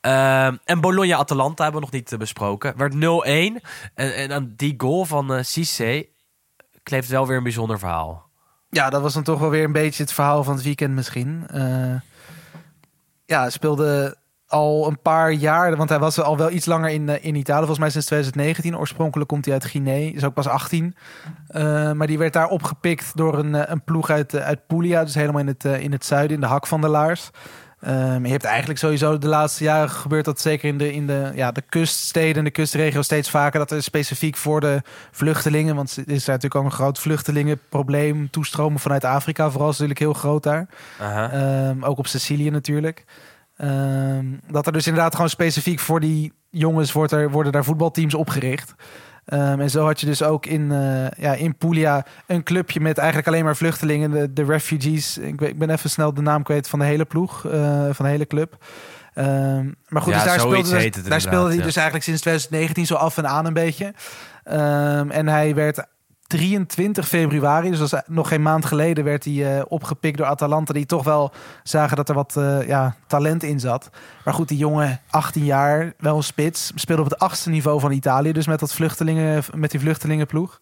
Ehm, 0.00 0.56
en 0.64 0.80
Bologna-Atalanta 0.80 1.62
hebben 1.62 1.80
we 1.80 1.86
nog 1.86 1.94
niet 1.94 2.12
eh, 2.12 2.18
besproken. 2.18 2.76
Werd 2.76 2.94
0-1. 2.94 3.60
En, 3.94 4.14
en 4.14 4.32
aan 4.32 4.52
die 4.56 4.74
goal 4.76 5.04
van 5.04 5.34
eh 5.34 5.42
Cisse 5.42 6.08
kleeft 6.82 7.08
wel 7.08 7.26
weer 7.26 7.36
een 7.36 7.42
bijzonder 7.42 7.78
verhaal. 7.78 8.30
Ja, 8.70 8.90
dat 8.90 9.02
was 9.02 9.14
dan 9.14 9.22
toch 9.22 9.38
wel 9.38 9.50
weer 9.50 9.64
een 9.64 9.72
beetje 9.72 10.02
het 10.02 10.12
verhaal 10.12 10.44
van 10.44 10.54
het 10.54 10.64
weekend 10.64 10.94
misschien. 10.94 11.46
Ja, 13.26 13.50
speelde 13.50 14.16
al 14.46 14.86
een 14.86 15.00
paar 15.02 15.32
jaar, 15.32 15.76
want 15.76 15.88
hij 15.88 15.98
was 15.98 16.20
al 16.20 16.36
wel 16.36 16.50
iets 16.50 16.66
langer 16.66 16.90
in, 16.90 17.22
in 17.22 17.34
Italië, 17.34 17.58
volgens 17.58 17.78
mij 17.78 17.90
sinds 17.90 18.06
2019. 18.06 18.78
Oorspronkelijk 18.78 19.28
komt 19.28 19.44
hij 19.44 19.54
uit 19.54 19.64
Guinea, 19.64 20.14
is 20.14 20.24
ook 20.24 20.34
pas 20.34 20.48
18. 20.48 20.96
Eh, 21.46 21.92
maar 21.92 22.06
die 22.06 22.18
werd 22.18 22.32
daar 22.32 22.48
opgepikt 22.48 23.16
door 23.16 23.38
een, 23.38 23.72
een 23.72 23.84
ploeg 23.84 24.10
uit, 24.10 24.34
uit 24.34 24.66
Puglia, 24.66 25.04
dus 25.04 25.14
helemaal 25.14 25.40
in 25.40 25.46
het, 25.46 25.64
in 25.64 25.92
het 25.92 26.04
zuiden, 26.04 26.34
in 26.34 26.40
de 26.40 26.46
hak 26.46 26.66
van 26.66 26.80
de 26.80 26.88
laars. 26.88 27.30
Ehm, 27.82 28.24
je 28.24 28.30
hebt 28.30 28.44
eigenlijk 28.44 28.78
sowieso 28.78 29.18
de 29.18 29.26
laatste 29.28 29.64
jaren 29.64 29.90
gebeurd 29.90 30.24
dat 30.24 30.40
zeker 30.40 30.68
in 30.68 30.78
de, 30.78 30.92
in 30.92 31.06
de, 31.06 31.32
ja, 31.34 31.52
de 31.52 31.62
kuststeden 31.68 32.36
en 32.36 32.44
de 32.44 32.50
kustregio 32.50 33.02
steeds 33.02 33.30
vaker 33.30 33.58
dat 33.58 33.70
er 33.70 33.82
specifiek 33.82 34.36
voor 34.36 34.60
de 34.60 34.82
vluchtelingen, 35.10 35.74
want 35.74 35.96
er 35.96 35.98
is 35.98 36.24
daar 36.24 36.34
natuurlijk 36.34 36.54
ook 36.54 36.64
een 36.64 36.76
groot 36.76 36.98
vluchtelingenprobleem, 36.98 38.30
toestromen 38.30 38.80
vanuit 38.80 39.04
Afrika, 39.04 39.50
vooral 39.50 39.70
is 39.70 39.78
natuurlijk 39.78 40.00
heel 40.00 40.12
groot 40.12 40.42
daar. 40.42 40.66
Ehm, 40.98 41.84
ook 41.84 41.98
op 41.98 42.06
Sicilië 42.06 42.50
natuurlijk. 42.50 43.04
Ehm, 43.56 44.26
dat 44.50 44.66
er 44.66 44.72
dus 44.72 44.86
inderdaad 44.86 45.14
gewoon 45.14 45.30
specifiek 45.30 45.78
voor 45.78 46.00
die 46.00 46.32
jongens 46.50 46.92
wordt 46.92 47.12
er, 47.12 47.30
worden 47.30 47.52
daar 47.52 47.64
voetbalteams 47.64 48.14
opgericht. 48.14 48.74
Ehm, 49.24 49.60
en 49.60 49.70
zo 49.70 49.84
had 49.84 50.00
je 50.00 50.06
dus 50.06 50.22
ook 50.22 50.46
in, 50.46 50.72
eh, 50.72 51.10
ja, 51.24 51.32
in 51.34 51.56
Puglia 51.56 52.04
een 52.26 52.42
clubje 52.42 52.80
met 52.80 52.98
eigenlijk 52.98 53.28
alleen 53.28 53.44
maar 53.44 53.56
vluchtelingen, 53.56 54.10
de, 54.10 54.32
de 54.32 54.44
refugees. 54.44 55.18
Ik, 55.18 55.40
weet- 55.40 55.48
ik 55.50 55.58
ben 55.58 55.70
even 55.70 55.90
snel 55.90 56.14
de 56.14 56.20
naam 56.22 56.42
kwijt 56.42 56.68
van 56.68 56.78
de 56.78 56.84
hele 56.84 57.04
ploeg, 57.04 57.46
eh, 57.46 57.86
van 57.90 58.04
de 58.04 58.10
hele 58.10 58.26
club. 58.26 58.64
Ehm, 59.14 59.64
maar 59.88 60.02
goed, 60.02 60.12
Ja, 60.12 60.18
dus 60.18 60.24
daar 60.28 60.40
speelde, 60.40 60.56
dus, 60.92 61.02
daar 61.08 61.20
speelde 61.20 61.46
hij 61.48 61.56
dus 61.64 61.76
eigenlijk 61.76 62.04
sinds 62.04 62.20
2019 62.20 62.86
zo 62.86 62.94
af 62.94 63.16
en 63.18 63.28
aan 63.28 63.46
een 63.46 63.52
beetje. 63.52 63.94
Ehm, 64.44 65.10
en 65.10 65.28
hij 65.28 65.54
werd 65.54 65.84
23 66.32 67.08
februari, 67.08 67.70
dus 67.70 67.78
dat 67.78 67.92
is 67.92 68.00
nog 68.06 68.28
geen 68.28 68.42
maand 68.42 68.64
geleden, 68.64 69.04
werd 69.04 69.24
hij 69.24 69.56
eh, 69.56 69.62
opgepikt 69.68 70.16
door 70.16 70.26
Atalanta. 70.26 70.72
Die 70.72 70.86
toch 70.86 71.04
wel 71.04 71.32
zagen 71.62 71.96
dat 71.96 72.08
er 72.08 72.14
wat 72.14 72.36
eh, 72.36 72.66
ja, 72.66 72.94
talent 73.06 73.42
in 73.42 73.60
zat. 73.60 73.90
Maar 74.24 74.34
goed, 74.34 74.48
die 74.48 74.58
jongen, 74.58 75.00
18 75.10 75.44
jaar, 75.44 75.92
wel 75.98 76.16
een 76.16 76.22
spits. 76.22 76.72
Speelde 76.74 77.02
op 77.02 77.10
het 77.10 77.18
achtste 77.18 77.50
niveau 77.50 77.80
van 77.80 77.92
Italië, 77.92 78.32
dus 78.32 78.46
met, 78.46 78.60
dat 78.60 78.72
vluchtelingen, 78.72 79.42
met 79.54 79.70
die 79.70 79.80
vluchtelingenploeg. 79.80 80.60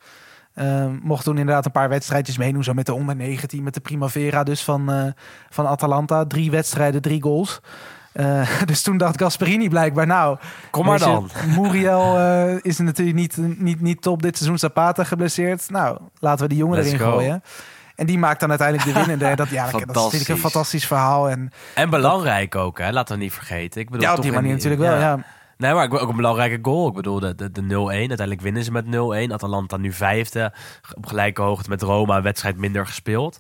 Ehm, 0.55 0.99
mocht 1.03 1.25
toen 1.25 1.39
inderdaad 1.39 1.65
een 1.65 1.73
paar 1.73 1.89
wedstrijdjes 1.89 2.39
meedoen, 2.39 2.65
zo 2.65 2.75
met 2.75 2.87
de 2.87 2.95
onder 2.95 3.17
19, 3.17 3.63
met 3.63 3.75
de 3.75 3.81
Primavera 3.81 4.43
dus 4.43 4.65
van, 4.65 4.93
eh, 4.93 5.05
van 5.51 5.67
Atalanta. 5.67 6.27
Drie 6.27 6.51
wedstrijden, 6.51 7.03
drie 7.03 7.23
goals. 7.23 7.61
Eh, 8.13 8.49
dus 8.67 8.83
toen 8.83 8.97
dacht 8.97 9.21
Gasperini 9.21 9.69
blijkbaar, 9.69 10.07
nou, 10.07 10.39
Kom 10.71 10.85
maar 10.85 10.99
je, 10.99 11.05
dan. 11.05 11.31
Muriel 11.59 12.19
eh, 12.19 12.55
is 12.63 12.79
natuurlijk 12.79 13.17
niet, 13.17 13.37
niet, 13.59 13.81
niet 13.81 14.03
top 14.03 14.23
dit 14.23 14.37
seizoen. 14.37 14.59
Zapata 14.59 15.05
geblesseerd. 15.05 15.71
Nou, 15.71 15.99
laten 16.19 16.43
we 16.43 16.49
die 16.49 16.59
jongen 16.59 16.77
Let's 16.79 16.93
erin 16.93 17.01
go. 17.07 17.11
gooien. 17.13 17.43
En 17.95 18.07
die 18.07 18.19
maakt 18.19 18.41
dan 18.41 18.49
uiteindelijk 18.49 18.89
de 18.89 18.95
winnende. 18.95 19.35
Dat, 19.37 19.49
ja, 19.49 19.65
dat 19.71 19.81
is 19.81 19.87
natuurlijk 19.87 20.29
een 20.29 20.37
Fantastisch. 20.39 20.87
verhaal. 20.87 21.29
En 21.31 21.53
En 21.75 21.91
belangrijk 21.91 22.55
ook, 22.55 22.79
hè? 22.79 22.91
laten 22.93 23.17
we 23.17 23.23
niet 23.23 23.33
vergeten. 23.33 23.81
Ik 23.81 23.87
bedoel, 23.91 24.03
ja, 24.03 24.09
op 24.11 24.15
toch 24.17 24.25
die 24.25 24.35
in- 24.35 24.41
manier 24.41 24.55
natuurlijk 24.57 24.83
wel. 24.83 24.99
Ja. 24.99 25.25
Nee, 25.57 25.75
maar 25.75 25.91
ook 25.91 26.09
een 26.09 26.17
belangrijke 26.17 26.59
goal. 26.63 26.89
Ik 26.89 26.95
bedoel, 26.95 27.21
de, 27.21 27.35
de, 27.35 27.51
de 27.51 27.63
0-1. 27.63 27.65
Uiteindelijk 27.87 28.41
winnen 28.41 28.65
ze 28.65 28.73
met 28.73 28.85
0-1. 29.29 29.33
Atalanta 29.33 29.77
nu 29.77 29.93
vijfde. 29.93 30.53
Op 30.95 31.07
gelijke 31.07 31.43
hoogte 31.43 31.69
met 31.69 31.83
Roma. 31.83 32.17
Een 32.17 32.23
wedstrijd 32.23 32.57
minder 32.57 32.87
gespeeld. 32.87 33.39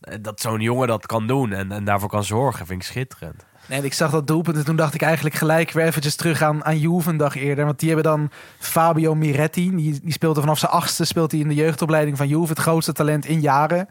Eh, 0.00 0.14
Dat 0.20 0.40
zo'n 0.40 0.60
jongen 0.60 0.88
dat 0.88 1.06
kan 1.06 1.26
doen 1.26 1.52
en, 1.52 1.72
en 1.72 1.84
daarvoor 1.84 2.08
kan 2.08 2.24
zorgen, 2.24 2.66
vind 2.66 2.80
ik 2.82 2.86
schitterend. 2.88 3.44
Nee, 3.68 3.78
en 3.78 3.84
ik 3.84 3.92
zag 3.92 4.10
dat 4.10 4.26
doelpunt 4.26 4.56
en 4.56 4.64
toen 4.64 4.76
dacht 4.76 4.94
ik 4.94 5.02
eigenlijk 5.02 5.34
gelijk 5.34 5.70
weer 5.70 5.84
eventjes 5.84 6.14
terug 6.14 6.42
aan, 6.42 6.64
aan 6.64 6.78
Juve 6.78 7.10
een 7.10 7.16
dag 7.16 7.36
eerder. 7.36 7.64
Want 7.64 7.78
die 7.78 7.88
hebben 7.88 8.12
dan 8.12 8.30
Fabio 8.58 9.14
Miretti. 9.14 9.76
Die, 9.76 10.00
die 10.02 10.12
speelde 10.12 10.40
vanaf 10.40 10.58
zijn 10.58 10.72
achtste 10.72 11.04
speelt 11.04 11.30
hij 11.30 11.40
in 11.40 11.48
de 11.48 11.54
jeugdopleiding 11.54 12.16
van 12.16 12.28
Juve. 12.28 12.48
Het 12.48 12.58
grootste 12.58 12.92
talent 12.92 13.26
in 13.26 13.40
jaren. 13.40 13.88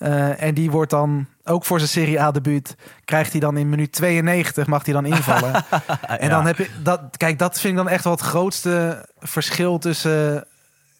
Eh, 0.00 0.42
en 0.42 0.54
die 0.54 0.70
wordt 0.70 0.90
dan, 0.90 1.26
ook 1.44 1.64
voor 1.64 1.78
zijn 1.78 1.90
Serie 1.90 2.20
A 2.20 2.30
debuut, 2.30 2.76
krijgt 3.04 3.32
hij 3.32 3.40
dan 3.40 3.56
in 3.56 3.68
minuut 3.68 3.92
92, 3.92 4.66
mag 4.66 4.84
hij 4.84 4.94
dan 4.94 5.06
invallen. 5.06 5.64
en 6.18 6.30
dan 6.30 6.46
heb 6.46 6.56
je, 6.56 6.68
dat, 6.82 7.00
kijk, 7.16 7.38
dat 7.38 7.60
vind 7.60 7.72
ik 7.72 7.84
dan 7.84 7.88
echt 7.88 8.04
wel 8.04 8.12
het 8.12 8.22
grootste 8.22 9.06
verschil 9.18 9.78
tussen, 9.78 10.44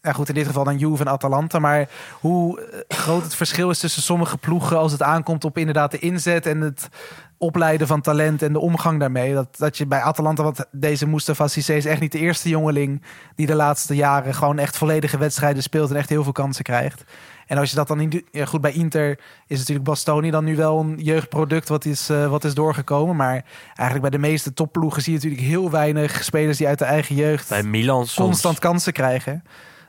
ja 0.02 0.12
goed, 0.12 0.28
in 0.28 0.34
dit 0.34 0.46
geval 0.46 0.64
dan 0.64 0.78
Juve 0.78 1.04
en 1.04 1.10
Atalanta. 1.10 1.58
Maar 1.58 1.88
hoe 2.20 2.60
eh, 2.60 2.78
groot 2.88 3.22
het 3.22 3.34
verschil 3.34 3.70
is 3.70 3.78
tussen 3.78 4.02
sommige 4.02 4.38
ploegen 4.38 4.78
als 4.78 4.92
het 4.92 5.02
aankomt 5.02 5.44
op 5.44 5.58
inderdaad 5.58 5.90
de 5.90 5.98
inzet 5.98 6.46
en 6.46 6.60
het 6.60 6.88
opleiden 7.40 7.86
van 7.86 8.00
talent 8.00 8.42
en 8.42 8.52
de 8.52 8.58
omgang 8.58 9.00
daarmee. 9.00 9.34
Dat, 9.34 9.48
dat 9.58 9.78
je 9.78 9.86
bij 9.86 10.00
Atalanta, 10.00 10.42
want 10.42 10.64
deze 10.70 11.06
Mustafa 11.06 11.48
Cissé 11.48 11.74
is 11.74 11.84
echt 11.84 12.00
niet 12.00 12.12
de 12.12 12.18
eerste 12.18 12.48
jongeling 12.48 13.02
die 13.34 13.46
de 13.46 13.54
laatste 13.54 13.94
jaren 13.94 14.34
gewoon 14.34 14.58
echt 14.58 14.76
volledige 14.76 15.18
wedstrijden 15.18 15.62
speelt 15.62 15.90
en 15.90 15.96
echt 15.96 16.08
heel 16.08 16.22
veel 16.22 16.32
kansen 16.32 16.64
krijgt. 16.64 17.04
En 17.46 17.58
als 17.58 17.70
je 17.70 17.76
dat 17.76 17.88
dan 17.88 17.98
niet... 17.98 18.22
Ja, 18.30 18.44
goed, 18.44 18.60
bij 18.60 18.72
Inter 18.72 19.18
is 19.46 19.58
natuurlijk 19.58 19.86
Bastoni 19.86 20.30
dan 20.30 20.44
nu 20.44 20.56
wel 20.56 20.80
een 20.80 20.98
jeugdproduct 20.98 21.68
wat 21.68 21.84
is, 21.84 22.08
eh, 22.08 22.30
wat 22.30 22.44
is 22.44 22.54
doorgekomen. 22.54 23.16
Maar 23.16 23.44
eigenlijk 23.66 24.00
bij 24.00 24.10
de 24.10 24.28
meeste 24.28 24.52
topploegen 24.52 25.02
zie 25.02 25.12
je 25.12 25.18
natuurlijk 25.18 25.48
heel 25.48 25.70
weinig 25.70 26.24
spelers 26.24 26.58
die 26.58 26.66
uit 26.66 26.78
de 26.78 26.84
eigen 26.84 27.14
jeugd 27.14 27.48
Bij 27.48 27.62
Milan 27.62 28.06
constant 28.14 28.58
kansen 28.58 28.92
krijgen. 28.92 29.42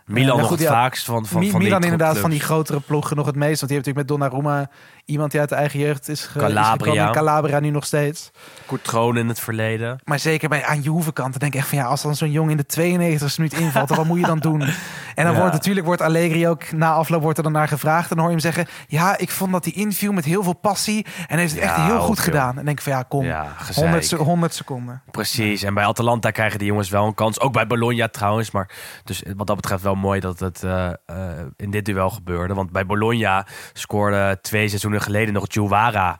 Milan 0.05 0.27
nou 0.27 0.39
nog 0.39 0.47
goed, 0.47 0.59
het 0.59 0.67
ja, 0.67 0.73
vaakst 0.73 1.05
van, 1.05 1.25
van, 1.25 1.39
Mi- 1.39 1.49
van 1.49 1.59
die 1.59 1.67
Milan 1.69 1.83
inderdaad 1.83 2.17
van 2.17 2.29
die 2.29 2.39
grotere 2.39 2.79
ploegen 2.79 3.15
nog 3.15 3.25
het 3.25 3.35
meest. 3.35 3.59
Want 3.61 3.71
die 3.71 3.81
heeft 3.81 3.85
natuurlijk 3.87 4.19
met 4.21 4.31
Donnarumma 4.31 4.69
iemand 5.05 5.31
die 5.31 5.39
uit 5.39 5.49
de 5.49 5.55
eigen 5.55 5.79
jeugd 5.79 6.07
is, 6.09 6.21
ge- 6.25 6.39
is 6.39 6.45
Calabria. 6.45 6.91
gekomen. 6.93 7.11
Calabria 7.11 7.59
nu 7.59 7.69
nog 7.69 7.85
steeds. 7.85 8.31
Courtron 8.67 9.17
in 9.17 9.27
het 9.27 9.39
verleden. 9.39 9.99
Maar 10.03 10.19
zeker 10.19 10.49
bij 10.49 10.65
aan 10.65 10.81
Juve 10.81 11.13
kant, 11.13 11.29
dan 11.31 11.39
denk 11.39 11.53
ik 11.53 11.59
echt 11.59 11.69
van 11.69 11.77
ja, 11.77 11.85
als 11.85 12.01
dan 12.01 12.15
zo'n 12.15 12.31
jong 12.31 12.51
in 12.51 12.57
de 12.57 12.65
92 12.65 13.37
minuut 13.37 13.53
invalt, 13.53 13.87
dan 13.87 13.97
wat 13.97 14.05
moet 14.05 14.19
je 14.19 14.25
dan 14.25 14.39
doen? 14.39 14.61
En 15.15 15.23
dan 15.23 15.33
Ja. 15.33 15.39
wordt 15.39 15.53
natuurlijk 15.55 15.85
wordt 15.85 16.01
Allegri 16.01 16.47
ook 16.47 16.71
na 16.71 16.93
afloop 16.93 17.21
wordt 17.21 17.37
er 17.37 17.43
dan 17.43 17.51
naar 17.51 17.67
gevraagd 17.67 18.09
en 18.09 18.15
dan 18.15 18.25
hoor 18.25 18.35
je 18.35 18.41
hem 18.41 18.53
zeggen, 18.53 18.73
ja, 18.87 19.17
ik 19.17 19.29
vond 19.29 19.51
dat 19.51 19.63
hij 19.65 19.73
inviel 19.73 20.11
met 20.11 20.25
heel 20.25 20.43
veel 20.43 20.53
passie 20.53 21.05
en 21.27 21.37
heeft 21.37 21.51
het 21.53 21.63
Ja, 21.63 21.67
echt 21.75 21.85
heel 21.85 21.99
goed 21.99 22.15
joh. 22.15 22.25
gedaan. 22.25 22.57
En 22.57 22.65
denk 22.65 22.77
ik 22.77 22.83
van 22.83 22.93
ja, 22.93 23.03
kom, 23.03 23.25
Ja, 23.25 23.53
gezeik. 23.57 23.75
100, 23.85 24.05
se- 24.05 24.15
100 24.15 24.53
seconden. 24.53 25.01
Precies. 25.11 25.63
En 25.63 25.73
bij 25.73 25.85
Atalanta 25.85 26.31
krijgen 26.31 26.59
die 26.59 26.67
jongens 26.67 26.89
wel 26.89 27.05
een 27.05 27.13
kans. 27.13 27.39
Ook 27.39 27.53
bij 27.53 27.67
Bologna 27.67 28.07
trouwens. 28.07 28.51
Maar 28.51 28.69
dus 29.03 29.23
wat 29.35 29.47
dat 29.47 29.55
betreft 29.55 29.83
wel 29.83 29.90
mooi 29.95 30.19
dat 30.19 30.39
het 30.39 30.63
eh, 30.63 30.89
eh, 31.05 31.45
in 31.55 31.71
dit 31.71 31.85
duel 31.85 32.09
gebeurde. 32.09 32.53
Want 32.53 32.71
bij 32.71 32.85
Bologna 32.85 33.45
scoorde 33.73 34.39
twee 34.41 34.67
seizoenen 34.67 35.01
geleden 35.01 35.33
nog 35.33 35.45
Giuwara 35.49 36.19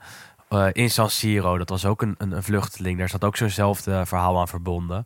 eh, 0.49 0.67
in 0.72 0.89
San 0.89 1.09
Siro. 1.09 1.57
Dat 1.57 1.69
was 1.69 1.86
ook 1.86 2.01
een, 2.01 2.15
een, 2.17 2.32
een 2.32 2.43
vluchteling. 2.43 2.97
Daar 2.97 3.09
zat 3.09 3.24
ook 3.24 3.38
zo'nzelfde 3.38 4.05
verhaal 4.05 4.39
aan 4.39 4.47
verbonden. 4.47 5.05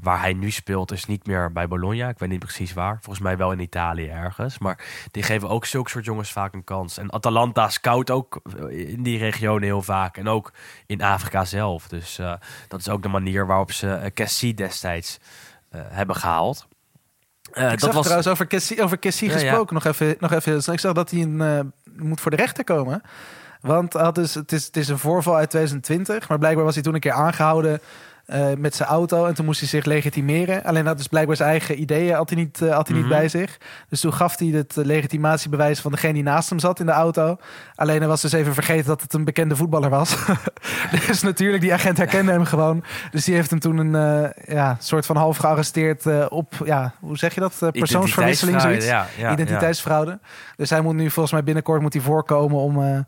Waar 0.00 0.20
hij 0.20 0.32
nu 0.32 0.50
speelt 0.50 0.92
is 0.92 1.04
niet 1.04 1.26
meer 1.26 1.52
bij 1.52 1.68
Bologna. 1.68 2.08
Ik 2.08 2.18
weet 2.18 2.28
niet 2.28 2.38
precies 2.38 2.72
waar. 2.72 2.98
Volgens 3.00 3.24
mij 3.24 3.36
wel 3.36 3.52
in 3.52 3.60
Italië 3.60 4.08
ergens. 4.08 4.58
Maar 4.58 4.84
die 5.10 5.22
geven 5.22 5.48
ook 5.48 5.66
zulke 5.66 5.90
soort 5.90 6.04
jongens 6.04 6.32
vaak 6.32 6.54
een 6.54 6.64
kans. 6.64 6.98
En 6.98 7.12
Atalanta 7.12 7.68
scout 7.68 8.10
ook 8.10 8.40
in 8.68 9.02
die 9.02 9.18
regionen 9.18 9.62
heel 9.62 9.82
vaak. 9.82 10.16
En 10.16 10.28
ook 10.28 10.52
in 10.86 11.02
Afrika 11.02 11.44
zelf. 11.44 11.88
Dus 11.88 12.20
dat 12.68 12.80
is 12.80 12.88
ook 12.88 13.02
de 13.02 13.08
manier 13.08 13.46
waarop 13.46 13.72
ze 13.72 14.10
Cassie 14.14 14.54
destijds 14.54 15.18
hebben 15.70 16.16
gehaald. 16.16 16.66
Eh, 17.54 17.64
ik 17.64 17.70
dat 17.70 17.80
zag 17.80 17.92
was 17.92 18.02
trouwens 18.02 18.28
over 18.28 18.46
Kessie, 18.46 18.82
over 18.82 18.98
Kessie 18.98 19.28
Ja, 19.28 19.34
ja. 19.34 19.40
gesproken 19.40 19.74
nog 19.74 19.84
even, 19.84 20.16
nog 20.18 20.32
even. 20.32 20.72
Ik 20.72 20.80
zag 20.80 20.92
dat 20.92 21.10
hij 21.10 21.20
een, 21.20 21.40
eh, 21.40 21.60
moet 21.96 22.20
voor 22.20 22.30
de 22.30 22.36
rechter 22.36 22.64
komen. 22.64 23.02
Want 23.60 23.92
had 23.92 24.14
dus, 24.14 24.34
het, 24.34 24.52
is, 24.52 24.66
het 24.66 24.76
is 24.76 24.88
een 24.88 24.98
voorval 24.98 25.36
uit 25.36 25.50
2020. 25.50 26.28
Maar 26.28 26.38
blijkbaar 26.38 26.64
was 26.64 26.74
hij 26.74 26.82
toen 26.82 26.94
een 26.94 27.00
keer 27.00 27.12
aangehouden 27.12 27.80
eh, 28.26 28.46
met 28.58 28.74
zijn 28.74 28.88
auto. 28.88 29.26
En 29.26 29.34
toen 29.34 29.44
moest 29.44 29.60
hij 29.60 29.68
zich 29.68 29.84
legitimeren. 29.84 30.64
Alleen 30.64 30.86
had 30.86 30.96
dus 30.96 31.06
blijkbaar 31.06 31.36
zijn 31.36 31.48
eigen 31.48 31.80
ideeën 31.80 32.14
had 32.14 32.30
hij 32.30 32.38
niet, 32.38 32.62
eh, 32.62 32.74
had 32.74 32.88
hij 32.88 32.96
Mhm. 32.96 33.06
niet 33.06 33.16
bij 33.16 33.28
zich. 33.28 33.58
Dus 33.88 34.00
toen 34.00 34.12
gaf 34.12 34.38
hij 34.38 34.48
het 34.48 34.76
legitimatiebewijs 34.76 35.80
van 35.80 35.90
degene 35.90 36.12
die 36.12 36.22
naast 36.22 36.48
hem 36.48 36.58
zat 36.58 36.80
in 36.80 36.86
de 36.86 36.92
auto. 36.92 37.36
Alleen 37.74 37.98
hij 37.98 38.08
was 38.08 38.20
dus 38.20 38.32
even 38.32 38.54
vergeten 38.54 38.86
dat 38.86 39.02
het 39.02 39.12
een 39.12 39.24
bekende 39.24 39.56
voetballer 39.56 39.90
was. 39.90 40.16
dus 41.06 41.22
natuurlijk, 41.22 41.62
die 41.62 41.72
agent 41.72 41.96
herkende 41.98 42.32
hem 42.32 42.44
gewoon. 42.44 42.84
Dus 43.10 43.24
die 43.24 43.34
heeft 43.34 43.50
hem 43.50 43.58
toen 43.58 43.76
een 43.78 43.94
eh, 44.24 44.54
ja, 44.54 44.76
soort 44.80 45.06
van 45.06 45.16
half 45.16 45.36
gearresteerd 45.36 46.28
op, 46.28 46.54
ja, 46.64 46.92
hoe 47.00 47.18
zeg 47.18 47.34
je 47.34 47.40
dat? 47.40 47.70
Persoonsverwisseling, 47.72 48.60
zoiets. 48.60 48.86
Ja, 48.86 49.06
ja, 49.18 49.32
Identiteitsfraude. 49.32 50.18
Dus 50.56 50.70
hij 50.70 50.80
moet 50.80 50.94
nu 50.94 51.10
volgens 51.10 51.32
mij 51.32 51.44
binnenkort 51.44 51.80
moet 51.80 51.92
hij 51.92 52.02
voorkomen 52.02 52.58
om 52.58 53.04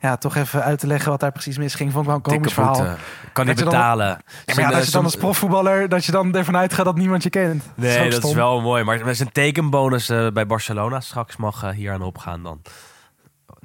ja, 0.00 0.16
toch 0.16 0.36
even 0.36 0.62
uit 0.62 0.78
te 0.78 0.86
leggen 0.86 1.10
wat 1.10 1.20
daar 1.20 1.32
precies 1.32 1.58
misging. 1.58 1.92
Vond 1.92 2.00
ik 2.04 2.06
wel 2.10 2.16
een 2.16 2.22
komisch 2.22 2.54
Dikke 2.54 2.74
verhaal. 2.74 2.96
Kan 3.32 3.46
niet 3.46 3.56
Dat 3.56 3.64
dan- 3.64 3.74
betalen. 3.74 4.06
Ja, 4.06 4.54
maar 4.54 4.64
ja, 4.64 4.70
eh, 4.70 4.76
als 4.76 4.84
je 4.86 4.92
dan 4.92 5.04
als 5.04 5.16
profvoetballer, 5.16 5.88
dat 5.88 6.04
je 6.04 6.12
dan 6.12 6.34
ervan 6.34 6.56
uitgaat 6.56 6.84
dat 6.84 6.96
niemand 6.96 7.22
je 7.22 7.30
kent. 7.30 7.64
Nee, 7.74 8.10
dat 8.10 8.24
is 8.24 8.32
wel 8.32 8.60
mooi. 8.60 8.84
Maar 8.84 9.04
met 9.04 9.16
zijn 9.16 9.32
tekenbonus 9.32 10.08
eh, 10.08 10.28
bij 10.28 10.46
Barcelona 10.46 11.00
straks 11.00 11.36
mag 11.36 11.62
eh, 11.62 11.70
hier 11.70 11.92
aan 11.92 12.02
opgaan 12.02 12.42
dan. 12.42 12.62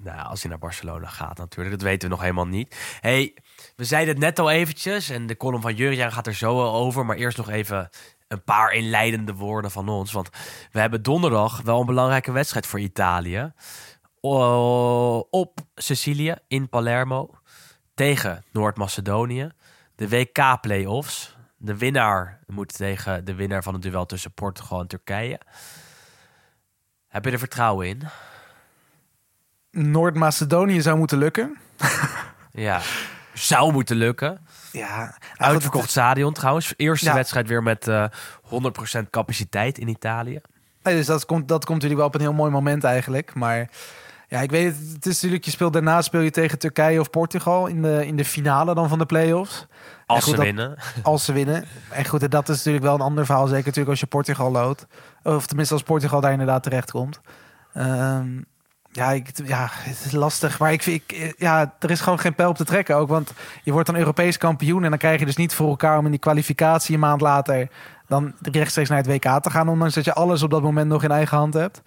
Nou, 0.04 0.28
als 0.28 0.42
hij 0.42 0.50
naar 0.50 0.60
Barcelona 0.60 1.08
gaat 1.08 1.38
natuurlijk. 1.38 1.76
Dat 1.76 1.88
weten 1.88 2.10
we 2.10 2.14
nog 2.14 2.24
helemaal 2.24 2.48
niet. 2.48 2.76
hey, 3.00 3.34
we 3.76 3.84
zeiden 3.84 4.14
het 4.14 4.24
net 4.24 4.40
al 4.40 4.52
eventjes. 4.52 5.10
En 5.10 5.28
de 5.28 5.38
column 5.38 5.62
van 5.62 5.74
Jurjen 5.76 6.12
gaat 6.12 6.28
er 6.28 6.34
zo 6.34 6.56
wel 6.56 6.74
over. 6.74 7.06
Maar 7.06 7.16
eerst 7.16 7.38
nog 7.38 7.50
even 7.50 7.90
een 8.28 8.44
paar 8.44 8.72
inleidende 8.74 9.34
woorden 9.34 9.72
van 9.72 9.90
ons. 9.90 10.12
Want 10.12 10.30
we 10.72 10.80
hebben 10.80 11.02
donderdag 11.04 11.62
wel 11.62 11.80
een 11.80 11.86
belangrijke 11.86 12.32
wedstrijd 12.32 12.68
voor 12.68 12.80
Italië. 12.80 13.52
O- 14.28 15.28
op 15.30 15.60
Sicilië 15.76 16.36
in 16.48 16.70
Palermo. 16.70 17.30
Tegen 17.94 18.44
Noord-Macedonië. 18.52 19.50
De 19.96 20.10
WK-playoffs. 20.10 21.36
De 21.58 21.78
winnaar 21.78 22.40
moet 22.48 22.74
tegen 22.78 23.26
de 23.26 23.34
winnaar 23.36 23.64
van 23.64 23.74
het 23.74 23.82
duel 23.82 24.06
tussen 24.06 24.32
Portugal 24.34 24.80
en 24.80 24.88
Turkije. 24.88 25.40
Heb 27.08 27.26
je 27.26 27.32
er 27.32 27.40
vertrouwen 27.40 27.88
in? 27.88 28.02
Noord-Macedonië 29.72 30.82
zou 30.82 30.98
moeten 30.98 31.18
lukken. 31.18 31.58
Ja. 32.52 32.82
Zou 33.34 33.72
moeten 33.72 33.96
lukken. 33.96 34.46
Ja, 34.72 35.18
Uitverkocht 35.38 35.90
stadion 35.90 36.34
trouwens. 36.34 36.74
Eerste 36.78 37.06
Ja. 37.06 37.14
wedstrijd 37.14 37.48
weer 37.48 37.64
met 37.64 37.88
eh 37.88 38.06
100% 38.42 39.10
capaciteit 39.10 39.78
in 39.78 39.88
Italië. 39.88 40.40
Nee, 40.84 40.96
dus 40.96 41.06
dat 41.06 41.26
komt, 41.26 41.48
dat 41.48 41.66
komt 41.66 41.82
natuurlijk 41.82 42.00
wel 42.00 42.08
op 42.08 42.16
een 42.16 42.22
heel 42.22 42.34
mooi 42.34 42.52
moment 42.52 42.84
eigenlijk. 42.84 43.34
Maar 43.34 43.70
ja, 44.36 44.42
ik 44.42 44.52
weet 44.52 44.66
het. 44.66 44.94
Het 44.94 45.06
is 45.06 45.14
natuurlijk, 45.14 45.46
je 45.46 45.52
speelt 45.52 45.74
daarna 45.74 46.02
speel 46.02 46.22
je 46.22 46.32
tegen 46.32 46.60
Turkije 46.60 47.00
of 47.00 47.10
Portugal 47.10 47.68
in 47.68 47.82
de, 47.82 48.06
in 48.08 48.16
de 48.16 48.26
finale 48.26 48.76
dan 48.76 48.90
van 48.90 48.98
de 49.00 49.06
play-offs. 49.06 49.66
Als 50.06 50.20
goed, 50.24 50.30
ze 50.30 50.36
dat- 50.36 50.46
winnen. 50.46 50.76
Als 51.04 51.26
ze 51.26 51.34
winnen. 51.34 51.66
En 51.90 52.06
goed, 52.06 52.24
en 52.24 52.30
dat 52.30 52.50
is 52.50 52.58
natuurlijk 52.58 52.84
wel 52.86 52.94
een 52.96 53.02
ander 53.02 53.26
verhaal. 53.26 53.44
Zeker 53.46 53.64
natuurlijk 53.64 53.90
als 53.90 54.00
je 54.00 54.06
Portugal 54.06 54.52
loodt. 54.52 54.86
Of 55.24 55.46
tenminste 55.48 55.74
als 55.74 55.84
Portugal 55.84 56.22
daar 56.22 56.32
inderdaad 56.32 56.64
terecht 56.64 56.92
komt. 56.92 57.20
Ehm, 57.74 58.28
ja, 58.92 59.12
ik, 59.12 59.30
ja, 59.46 59.68
het 59.72 60.06
is 60.06 60.12
lastig. 60.12 60.60
Maar 60.60 60.72
ik, 60.72 60.84
vind- 60.84 61.02
ik, 61.12 61.36
ja, 61.38 61.74
er 61.80 61.92
is 61.92 62.02
gewoon 62.02 62.20
geen 62.20 62.36
pijl 62.36 62.50
op 62.50 62.56
te 62.58 62.66
trekken 62.66 62.96
ook. 62.96 63.08
Want 63.08 63.34
je 63.64 63.72
wordt 63.72 63.88
dan 63.88 63.98
Europees 63.98 64.38
kampioen. 64.38 64.84
En 64.84 64.90
dan 64.90 65.00
krijg 65.00 65.20
je 65.20 65.26
dus 65.26 65.36
niet 65.36 65.54
voor 65.54 65.70
elkaar 65.70 65.98
om 65.98 66.06
in 66.06 66.12
die 66.12 66.20
kwalificatie 66.20 66.94
een 66.94 67.00
maand 67.00 67.22
later... 67.22 67.68
dan 68.08 68.34
rechtstreeks 68.42 68.90
naar 68.90 68.98
het 69.04 69.08
WK 69.08 69.44
te 69.44 69.50
gaan. 69.50 69.70
Ondanks 69.70 69.94
dat 69.94 70.06
je 70.06 70.14
alles 70.14 70.44
op 70.44 70.50
dat 70.50 70.62
moment 70.62 70.88
nog 70.90 71.04
in 71.04 71.12
eigen 71.12 71.38
hand 71.38 71.54
hebt. 71.54 71.82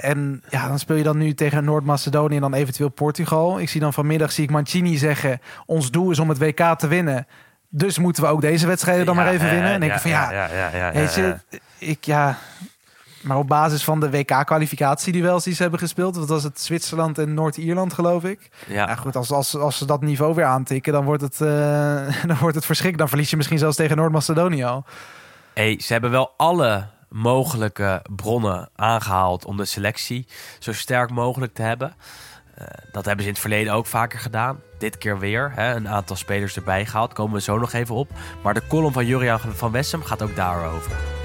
En 0.00 0.42
ja, 0.48 0.68
dan 0.68 0.78
speel 0.78 0.96
je 0.96 1.02
dan 1.02 1.18
nu 1.18 1.34
tegen 1.34 1.64
Noord-Macedonië 1.64 2.34
en 2.34 2.40
dan 2.40 2.54
eventueel 2.54 2.88
Portugal. 2.88 3.60
Ik 3.60 3.68
zie 3.68 3.80
dan 3.80 3.92
vanmiddag 3.92 4.32
zie 4.32 4.44
ik 4.44 4.50
Mancini 4.50 4.96
zeggen... 4.96 5.40
ons 5.66 5.90
doel 5.90 6.10
is 6.10 6.18
om 6.18 6.28
het 6.28 6.38
WK 6.38 6.78
te 6.78 6.88
winnen. 6.88 7.26
Dus 7.68 7.98
moeten 7.98 8.22
we 8.22 8.28
ook 8.28 8.40
deze 8.40 8.66
wedstrijden 8.66 9.06
dan 9.06 9.14
Ja, 9.16 9.22
maar 9.22 9.32
even 9.32 9.50
winnen. 9.50 9.70
En 9.70 9.80
denk 9.80 9.92
ik 9.92 9.98
van 9.98 10.10
ja, 10.10 10.32
ja, 10.32 10.48
ja, 10.52 10.76
ja, 10.76 10.92
weet 10.92 11.14
je, 11.14 11.36
ik 11.78 12.04
ja... 12.04 12.38
Maar 13.22 13.36
op 13.36 13.48
basis 13.48 13.84
van 13.84 14.00
de 14.00 14.10
WK-kwalificatie 14.10 15.12
die 15.12 15.54
ze 15.54 15.62
hebben 15.62 15.80
gespeeld... 15.80 16.14
dat 16.14 16.28
was 16.28 16.42
het 16.42 16.60
Zwitserland 16.60 17.18
en 17.18 17.34
Noord-Ierland, 17.34 17.92
geloof 17.92 18.24
ik. 18.24 18.50
Ja, 18.66 18.74
Ja. 18.74 18.94
goed, 18.94 19.16
als, 19.16 19.30
als, 19.30 19.56
als 19.56 19.78
ze 19.78 19.86
dat 19.86 20.00
niveau 20.02 20.34
weer 20.34 20.44
aantikken... 20.44 20.92
dan 20.92 21.04
wordt 21.04 21.22
het, 21.22 21.40
eh 21.40 22.24
dan 22.30 22.36
wordt 22.40 22.54
het 22.54 22.64
verschrikkelijk. 22.64 22.98
Dan 22.98 23.08
verlies 23.08 23.30
je 23.30 23.36
misschien 23.36 23.58
zelfs 23.58 23.76
tegen 23.76 23.96
Noord-Macedonië 23.96 24.64
al. 24.64 24.84
Hey, 25.54 25.80
ze 25.82 25.92
hebben 25.92 26.10
wel 26.10 26.34
alle 26.36 26.86
mogelijke 27.08 28.02
bronnen 28.16 28.68
aangehaald 28.74 29.44
om 29.44 29.56
de 29.56 29.64
selectie 29.64 30.26
zo 30.58 30.72
sterk 30.72 31.10
mogelijk 31.10 31.54
te 31.54 31.62
hebben. 31.62 31.94
Eh, 32.54 32.66
dat 32.92 33.04
hebben 33.04 33.22
ze 33.22 33.28
in 33.28 33.34
het 33.34 33.42
verleden 33.42 33.72
ook 33.72 33.86
vaker 33.86 34.18
gedaan. 34.18 34.60
Dit 34.78 34.98
keer 34.98 35.18
weer. 35.18 35.52
Hè, 35.54 35.74
een 35.74 35.88
aantal 35.88 36.16
spelers 36.16 36.56
erbij 36.56 36.86
gehaald. 36.86 37.12
Komen 37.12 37.34
we 37.34 37.40
zo 37.40 37.58
nog 37.58 37.72
even 37.72 37.94
op. 37.94 38.10
Maar 38.42 38.54
de 38.54 38.66
column 38.66 38.92
van 38.92 39.06
Juriaan 39.06 39.40
van 39.40 39.72
Wessem 39.72 40.02
gaat 40.02 40.22
ook 40.22 40.36
daarover. 40.36 41.17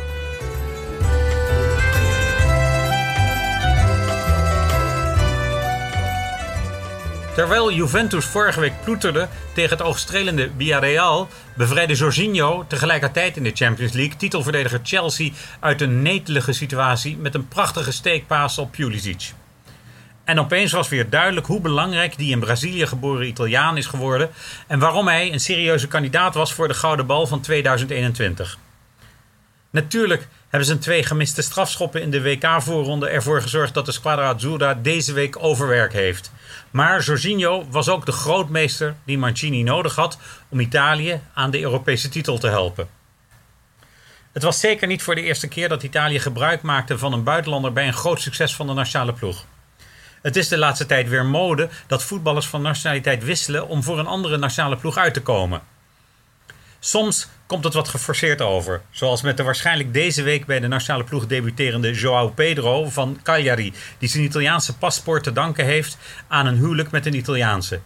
Terwijl 7.34 7.72
Juventus 7.72 8.26
vorige 8.26 8.60
week 8.60 8.74
ploeterde 8.84 9.28
tegen 9.54 9.78
het 9.78 9.86
oogstrelende 9.86 10.50
Villarreal, 10.58 11.28
bevrijdde 11.56 11.94
Jorginho 11.94 12.66
tegelijkertijd 12.68 13.38
in 13.38 13.44
de 13.44 13.52
Champions 13.54 13.94
League 13.94 14.16
titelverdediger 14.16 14.80
Chelsea 14.84 15.32
uit 15.60 15.82
een 15.82 16.02
netelige 16.02 16.54
situatie 16.54 17.18
met 17.18 17.36
een 17.36 17.48
prachtige 17.48 17.92
steekpaas 17.92 18.58
op 18.58 18.72
Pulisic. 18.72 19.32
En 20.24 20.40
opeens 20.40 20.72
was 20.72 20.90
weer 20.90 21.10
duidelijk 21.10 21.46
hoe 21.46 21.62
belangrijk 21.62 22.18
die 22.18 22.32
in 22.32 22.40
Brazilië 22.40 22.88
geboren 22.88 23.28
Italiaan 23.28 23.78
is 23.78 23.86
geworden 23.86 24.30
en 24.68 24.80
waarom 24.80 25.08
hij 25.08 25.34
een 25.34 25.40
serieuze 25.40 25.88
kandidaat 25.88 26.34
was 26.34 26.54
voor 26.54 26.68
de 26.68 26.74
Gouden 26.74 27.06
Bal 27.06 27.28
van 27.28 27.42
2021. 27.42 28.58
Natuurlijk 29.74 30.28
hebben 30.50 30.68
zijn 30.68 30.80
twee 30.80 31.04
gemiste 31.04 31.42
strafschoppen 31.42 32.02
in 32.02 32.12
de 32.12 32.22
WK-voorronde 32.22 33.08
ervoor 33.08 33.42
gezorgd 33.42 33.74
dat 33.74 33.86
de 33.86 33.92
Squadra 33.92 34.34
Azzurra 34.34 34.74
deze 34.74 35.14
week 35.14 35.44
overwerk 35.44 35.94
heeft. 35.94 36.32
Maar 36.72 37.02
Jorginho 37.02 37.66
was 37.70 37.90
ook 37.90 38.06
de 38.06 38.12
grootmeester 38.12 38.96
die 39.06 39.18
Mancini 39.18 39.64
nodig 39.64 39.96
had 39.96 40.18
om 40.50 40.60
Italië 40.60 41.22
aan 41.34 41.52
de 41.52 41.62
Europese 41.62 42.10
titel 42.10 42.38
te 42.38 42.48
helpen. 42.48 42.88
Het 44.32 44.44
was 44.44 44.60
zeker 44.60 44.88
niet 44.88 45.04
voor 45.04 45.16
de 45.16 45.22
eerste 45.22 45.48
keer 45.48 45.70
dat 45.70 45.84
Italië 45.84 46.20
gebruik 46.20 46.62
maakte 46.62 46.98
van 46.98 47.14
een 47.14 47.24
buitenlander 47.24 47.74
bij 47.74 47.88
een 47.88 47.94
groot 47.94 48.22
succes 48.22 48.56
van 48.56 48.68
de 48.68 48.74
nationale 48.74 49.14
ploeg. 49.14 49.46
Het 50.22 50.36
is 50.36 50.48
de 50.48 50.58
laatste 50.58 50.86
tijd 50.86 51.10
weer 51.10 51.26
mode 51.26 51.70
dat 51.88 52.04
voetballers 52.04 52.48
van 52.48 52.62
nationaliteit 52.62 53.24
wisselen 53.24 53.68
om 53.68 53.84
voor 53.84 54.00
een 54.00 54.08
andere 54.08 54.38
nationale 54.38 54.78
ploeg 54.78 54.98
uit 54.98 55.14
te 55.14 55.22
komen. 55.22 55.62
Soms 56.80 57.28
komt 57.54 57.66
het 57.66 57.74
wat 57.74 57.90
geforceerd 57.90 58.42
over, 58.42 58.82
zoals 58.92 59.22
met 59.22 59.38
de 59.38 59.44
waarschijnlijk 59.44 59.94
deze 59.94 60.24
week 60.24 60.46
bij 60.46 60.60
de 60.60 60.68
nationale 60.68 61.04
ploeg 61.04 61.28
debuterende 61.28 62.00
João 62.00 62.34
Pedro 62.36 62.90
van 62.90 63.20
Cagliari, 63.24 63.74
die 63.98 64.10
zijn 64.10 64.24
Italiaanse 64.24 64.78
paspoort 64.78 65.24
te 65.24 65.32
danken 65.32 65.66
heeft 65.66 65.98
aan 66.28 66.46
een 66.46 66.58
huwelijk 66.58 66.92
met 66.92 67.06
een 67.06 67.16
Italiaanse. 67.16 67.80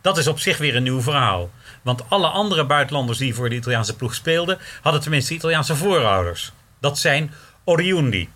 Dat 0.00 0.18
is 0.18 0.26
op 0.26 0.38
zich 0.38 0.58
weer 0.58 0.76
een 0.76 0.82
nieuw 0.82 1.00
verhaal, 1.00 1.50
want 1.82 2.10
alle 2.10 2.26
andere 2.26 2.66
buitenlanders 2.66 3.18
die 3.18 3.34
voor 3.34 3.48
de 3.48 3.54
Italiaanse 3.54 3.96
ploeg 3.96 4.14
speelden, 4.14 4.58
hadden 4.82 5.00
tenminste 5.00 5.34
Italiaanse 5.34 5.76
voorouders. 5.76 6.52
Dat 6.80 6.98
zijn 6.98 7.32
Oriundi. 7.64 8.28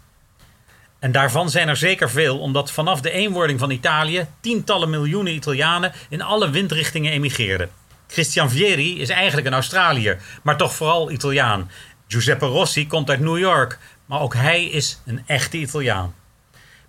En 0.99 1.13
daarvan 1.13 1.51
zijn 1.51 1.69
er 1.69 1.77
zeker 1.77 2.11
veel, 2.11 2.39
omdat 2.39 2.71
vanaf 2.71 3.01
de 3.01 3.11
eenwording 3.11 3.59
van 3.59 3.71
Italië 3.71 4.27
tientallen 4.41 4.91
miljoenen 4.91 5.35
Italianen 5.35 5.93
in 6.09 6.23
alle 6.23 6.51
windrichtingen 6.51 7.13
emigreerden. 7.13 7.71
Christian 8.09 8.51
Vieri 8.51 9.01
is 9.01 9.09
eigenlijk 9.09 9.47
een 9.47 9.53
Australiër, 9.53 10.21
maar 10.43 10.57
toch 10.57 10.75
vooral 10.75 11.11
Italiaan. 11.11 11.71
Giuseppe 12.09 12.47
Rossi 12.47 12.87
komt 12.87 13.11
uit 13.11 13.21
New 13.21 13.39
York, 13.39 13.79
maar 14.07 14.21
ook 14.21 14.35
hij 14.35 14.65
is 14.65 15.01
een 15.07 15.23
echte 15.27 15.57
Italiaan. 15.57 16.15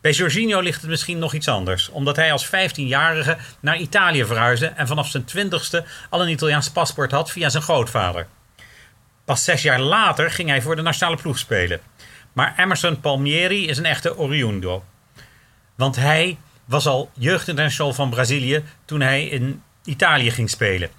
Bij 0.01 0.11
Jorginho 0.11 0.59
ligt 0.59 0.81
het 0.81 0.89
misschien 0.89 1.19
nog 1.19 1.33
iets 1.33 1.47
anders, 1.47 1.89
omdat 1.89 2.15
hij 2.15 2.31
als 2.31 2.47
15-jarige 2.47 3.37
naar 3.59 3.77
Italië 3.77 4.25
verhuisde 4.25 4.65
en 4.65 4.87
vanaf 4.87 5.07
zijn 5.09 5.25
20ste 5.37 5.87
al 6.09 6.21
een 6.21 6.29
Italiaans 6.29 6.69
paspoort 6.69 7.11
had 7.11 7.31
via 7.31 7.49
zijn 7.49 7.63
grootvader. 7.63 8.27
Pas 9.25 9.43
zes 9.43 9.61
jaar 9.61 9.79
later 9.79 10.31
ging 10.31 10.49
hij 10.49 10.61
voor 10.61 10.75
de 10.75 10.81
nationale 10.81 11.17
ploeg 11.17 11.37
spelen. 11.37 11.79
Maar 12.33 12.53
Emerson 12.57 12.99
Palmieri 12.99 13.67
is 13.67 13.77
een 13.77 13.85
echte 13.85 14.17
oriundo. 14.17 14.83
Want 15.75 15.95
hij 15.95 16.37
was 16.65 16.87
al 16.87 17.11
jeugdinternational 17.13 17.93
van 17.93 18.09
Brazilië 18.09 18.63
toen 18.85 19.01
hij 19.01 19.27
in 19.27 19.63
Italië 19.83 20.31
ging 20.31 20.49
spelen. 20.49 20.89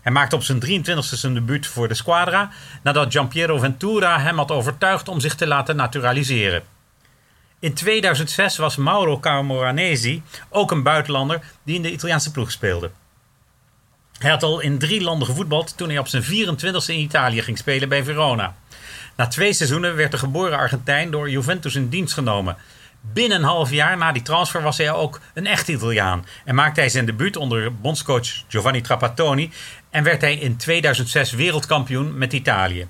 Hij 0.00 0.12
maakte 0.12 0.36
op 0.36 0.42
zijn 0.42 0.84
23e 0.84 0.98
zijn 0.98 1.34
debuut 1.34 1.66
voor 1.66 1.88
de 1.88 1.94
Squadra 1.94 2.50
nadat 2.82 3.12
Giampiero 3.12 3.58
Ventura 3.58 4.20
hem 4.20 4.36
had 4.36 4.50
overtuigd 4.50 5.08
om 5.08 5.20
zich 5.20 5.34
te 5.34 5.46
laten 5.46 5.76
naturaliseren. 5.76 6.62
In 7.58 7.74
2006 7.74 8.56
was 8.56 8.76
Mauro 8.76 9.18
Camoranesi 9.18 10.22
ook 10.48 10.70
een 10.70 10.82
buitenlander 10.82 11.40
die 11.62 11.76
in 11.76 11.82
de 11.82 11.92
Italiaanse 11.92 12.30
ploeg 12.30 12.50
speelde. 12.50 12.90
Hij 14.18 14.30
had 14.30 14.42
al 14.42 14.60
in 14.60 14.78
drie 14.78 15.02
landen 15.02 15.26
gevoetbald 15.26 15.76
toen 15.76 15.88
hij 15.88 15.98
op 15.98 16.08
zijn 16.08 16.22
24e 16.22 16.86
in 16.86 16.98
Italië 16.98 17.42
ging 17.42 17.58
spelen 17.58 17.88
bij 17.88 18.04
Verona. 18.04 18.54
Na 19.16 19.26
twee 19.26 19.52
seizoenen 19.52 19.96
werd 19.96 20.10
de 20.10 20.18
geboren 20.18 20.58
Argentijn 20.58 21.10
door 21.10 21.30
Juventus 21.30 21.74
in 21.74 21.88
dienst 21.88 22.14
genomen. 22.14 22.56
Binnen 23.00 23.38
een 23.38 23.44
half 23.44 23.70
jaar 23.70 23.96
na 23.96 24.12
die 24.12 24.22
transfer 24.22 24.62
was 24.62 24.78
hij 24.78 24.92
ook 24.92 25.20
een 25.34 25.46
echt 25.46 25.68
Italiaan 25.68 26.26
en 26.44 26.54
maakte 26.54 26.80
hij 26.80 26.88
zijn 26.88 27.06
debuut 27.06 27.36
onder 27.36 27.74
bondscoach 27.74 28.44
Giovanni 28.48 28.80
Trapattoni 28.80 29.52
en 29.90 30.04
werd 30.04 30.20
hij 30.20 30.34
in 30.34 30.56
2006 30.56 31.32
wereldkampioen 31.32 32.18
met 32.18 32.32
Italië. 32.32 32.88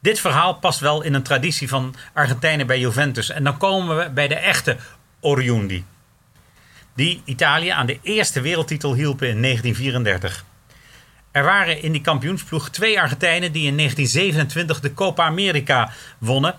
Dit 0.00 0.20
verhaal 0.20 0.54
past 0.54 0.80
wel 0.80 1.02
in 1.02 1.14
een 1.14 1.22
traditie 1.22 1.68
van 1.68 1.94
Argentijnen 2.12 2.66
bij 2.66 2.78
Juventus 2.78 3.30
en 3.30 3.44
dan 3.44 3.56
komen 3.56 3.96
we 3.96 4.10
bij 4.10 4.28
de 4.28 4.34
echte 4.34 4.76
Oriundi, 5.20 5.84
die 6.94 7.22
Italië 7.24 7.68
aan 7.68 7.86
de 7.86 7.98
eerste 8.02 8.40
wereldtitel 8.40 8.94
hielpen 8.94 9.28
in 9.28 9.42
1934. 9.42 10.44
Er 11.30 11.44
waren 11.44 11.82
in 11.82 11.92
die 11.92 12.00
kampioensploeg 12.00 12.70
twee 12.70 13.00
Argentijnen 13.00 13.52
die 13.52 13.66
in 13.66 13.76
1927 13.76 14.80
de 14.80 14.94
Copa 14.94 15.24
America 15.24 15.90
wonnen 16.18 16.54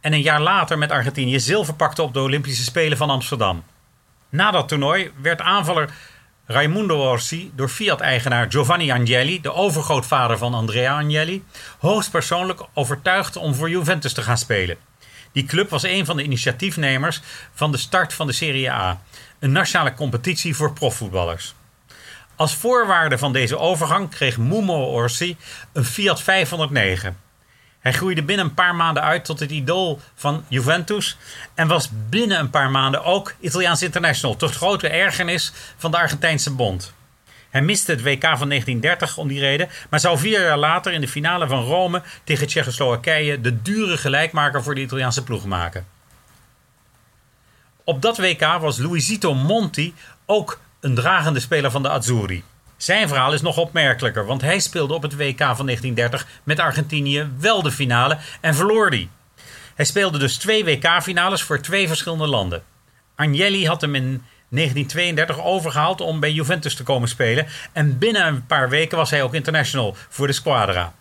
en 0.00 0.12
een 0.12 0.22
jaar 0.22 0.40
later 0.40 0.78
met 0.78 0.90
Argentinië 0.90 1.40
zilver 1.40 1.74
pakten 1.74 2.04
op 2.04 2.14
de 2.14 2.20
Olympische 2.20 2.62
Spelen 2.62 2.98
van 2.98 3.10
Amsterdam. 3.10 3.64
Na 4.28 4.50
dat 4.50 4.68
toernooi 4.68 5.10
werd 5.22 5.40
aanvaller 5.40 5.90
Raimundo 6.50 7.10
Orsi 7.10 7.52
door 7.54 7.68
Fiat-eigenaar 7.68 8.50
Giovanni 8.50 8.90
Agnelli, 8.90 9.40
de 9.40 9.52
overgrootvader 9.52 10.38
van 10.38 10.54
Andrea 10.54 10.98
Agnelli, 10.98 11.44
hoogstpersoonlijk 11.78 12.60
overtuigd 12.74 13.36
om 13.36 13.54
voor 13.54 13.70
Juventus 13.70 14.12
te 14.12 14.22
gaan 14.22 14.38
spelen. 14.38 14.76
Die 15.32 15.44
club 15.44 15.70
was 15.70 15.82
een 15.82 16.04
van 16.04 16.16
de 16.16 16.22
initiatiefnemers 16.22 17.20
van 17.54 17.72
de 17.72 17.78
start 17.78 18.12
van 18.12 18.26
de 18.26 18.32
Serie 18.32 18.70
A, 18.70 19.00
een 19.38 19.52
nationale 19.52 19.94
competitie 19.94 20.56
voor 20.56 20.72
profvoetballers. 20.72 21.54
Als 22.36 22.54
voorwaarde 22.54 23.18
van 23.18 23.32
deze 23.32 23.58
overgang 23.58 24.10
kreeg 24.10 24.38
Mumo 24.38 24.84
Orsi 24.84 25.36
een 25.72 25.84
Fiat 25.84 26.22
509. 26.22 27.16
Hij 27.80 27.92
groeide 27.92 28.22
binnen 28.22 28.46
een 28.46 28.54
paar 28.54 28.74
maanden 28.74 29.02
uit 29.02 29.24
tot 29.24 29.40
het 29.40 29.50
idool 29.50 30.00
van 30.14 30.44
Juventus 30.48 31.16
en 31.54 31.68
was 31.68 31.90
binnen 32.08 32.38
een 32.38 32.50
paar 32.50 32.70
maanden 32.70 33.04
ook 33.04 33.34
Italiaans 33.40 33.82
international, 33.82 34.36
tot 34.36 34.54
grote 34.54 34.88
ergernis 34.88 35.52
van 35.76 35.90
de 35.90 35.96
Argentijnse 35.96 36.54
bond. 36.54 36.92
Hij 37.50 37.62
miste 37.62 37.90
het 37.90 38.02
WK 38.02 38.22
van 38.22 38.48
1930 38.48 39.16
om 39.16 39.28
die 39.28 39.40
reden, 39.40 39.68
maar 39.90 40.00
zou 40.00 40.18
vier 40.18 40.40
jaar 40.40 40.58
later 40.58 40.92
in 40.92 41.00
de 41.00 41.08
finale 41.08 41.46
van 41.46 41.62
Rome 41.62 42.02
tegen 42.24 42.46
Tsjechoslowakije 42.46 43.40
de 43.40 43.62
dure 43.62 43.96
gelijkmaker 43.96 44.62
voor 44.62 44.74
de 44.74 44.80
Italiaanse 44.80 45.24
ploeg 45.24 45.44
maken. 45.44 45.86
Op 47.84 48.02
dat 48.02 48.18
WK 48.18 48.40
was 48.40 48.78
Luisito 48.78 49.34
Monti 49.34 49.94
ook 50.26 50.60
een 50.80 50.94
dragende 50.94 51.40
speler 51.40 51.70
van 51.70 51.82
de 51.82 51.88
Azzurri. 51.88 52.44
Zijn 52.82 53.08
verhaal 53.08 53.32
is 53.32 53.40
nog 53.40 53.56
opmerkelijker, 53.56 54.26
want 54.26 54.40
hij 54.40 54.58
speelde 54.58 54.94
op 54.94 55.02
het 55.02 55.16
WK 55.16 55.38
van 55.38 55.66
1930 55.66 56.26
met 56.42 56.58
Argentinië 56.58 57.30
wel 57.38 57.62
de 57.62 57.70
finale 57.70 58.18
en 58.40 58.54
verloor 58.54 58.90
die. 58.90 59.08
Hij 59.74 59.84
speelde 59.84 60.18
dus 60.18 60.36
twee 60.36 60.64
WK-finales 60.64 61.42
voor 61.42 61.60
twee 61.60 61.88
verschillende 61.88 62.26
landen. 62.26 62.62
Agnelli 63.14 63.66
had 63.66 63.80
hem 63.80 63.94
in 63.94 64.24
1932 64.48 65.44
overgehaald 65.44 66.00
om 66.00 66.20
bij 66.20 66.32
Juventus 66.32 66.74
te 66.74 66.82
komen 66.82 67.08
spelen 67.08 67.46
en 67.72 67.98
binnen 67.98 68.26
een 68.26 68.46
paar 68.46 68.68
weken 68.68 68.96
was 68.96 69.10
hij 69.10 69.22
ook 69.22 69.34
international 69.34 69.96
voor 70.08 70.26
de 70.26 70.32
Squadra. 70.32 70.94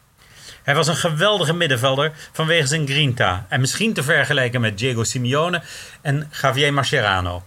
Hij 0.64 0.76
was 0.76 0.88
een 0.88 0.96
geweldige 0.96 1.54
middenvelder 1.54 2.12
vanwege 2.32 2.68
zijn 2.68 2.88
grinta 2.88 3.46
en 3.50 3.60
misschien 3.60 3.94
te 3.94 4.04
vergelijken 4.04 4.62
met 4.62 4.78
Diego 4.78 5.04
Simeone 5.04 5.62
en 6.02 6.32
Javier 6.42 6.74
Mascherano. 6.74 7.44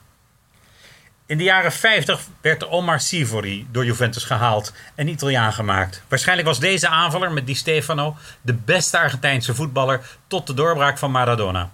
In 1.27 1.39
de 1.39 1.45
jaren 1.45 1.73
50 1.73 2.21
werd 2.41 2.69
Omar 2.69 3.01
Sivori 3.01 3.67
door 3.71 3.85
Juventus 3.85 4.25
gehaald 4.25 4.73
en 4.95 5.09
Italiaan 5.09 5.53
gemaakt. 5.53 6.03
Waarschijnlijk 6.09 6.49
was 6.49 6.61
deze 6.61 6.89
aanvaller 6.89 7.33
met 7.33 7.47
Di 7.47 7.55
Stefano 7.55 8.17
de 8.41 8.55
beste 8.55 8.99
Argentijnse 8.99 9.55
voetballer 9.55 10.01
tot 10.27 10.47
de 10.47 10.55
doorbraak 10.55 10.99
van 10.99 11.11
Maradona. 11.11 11.71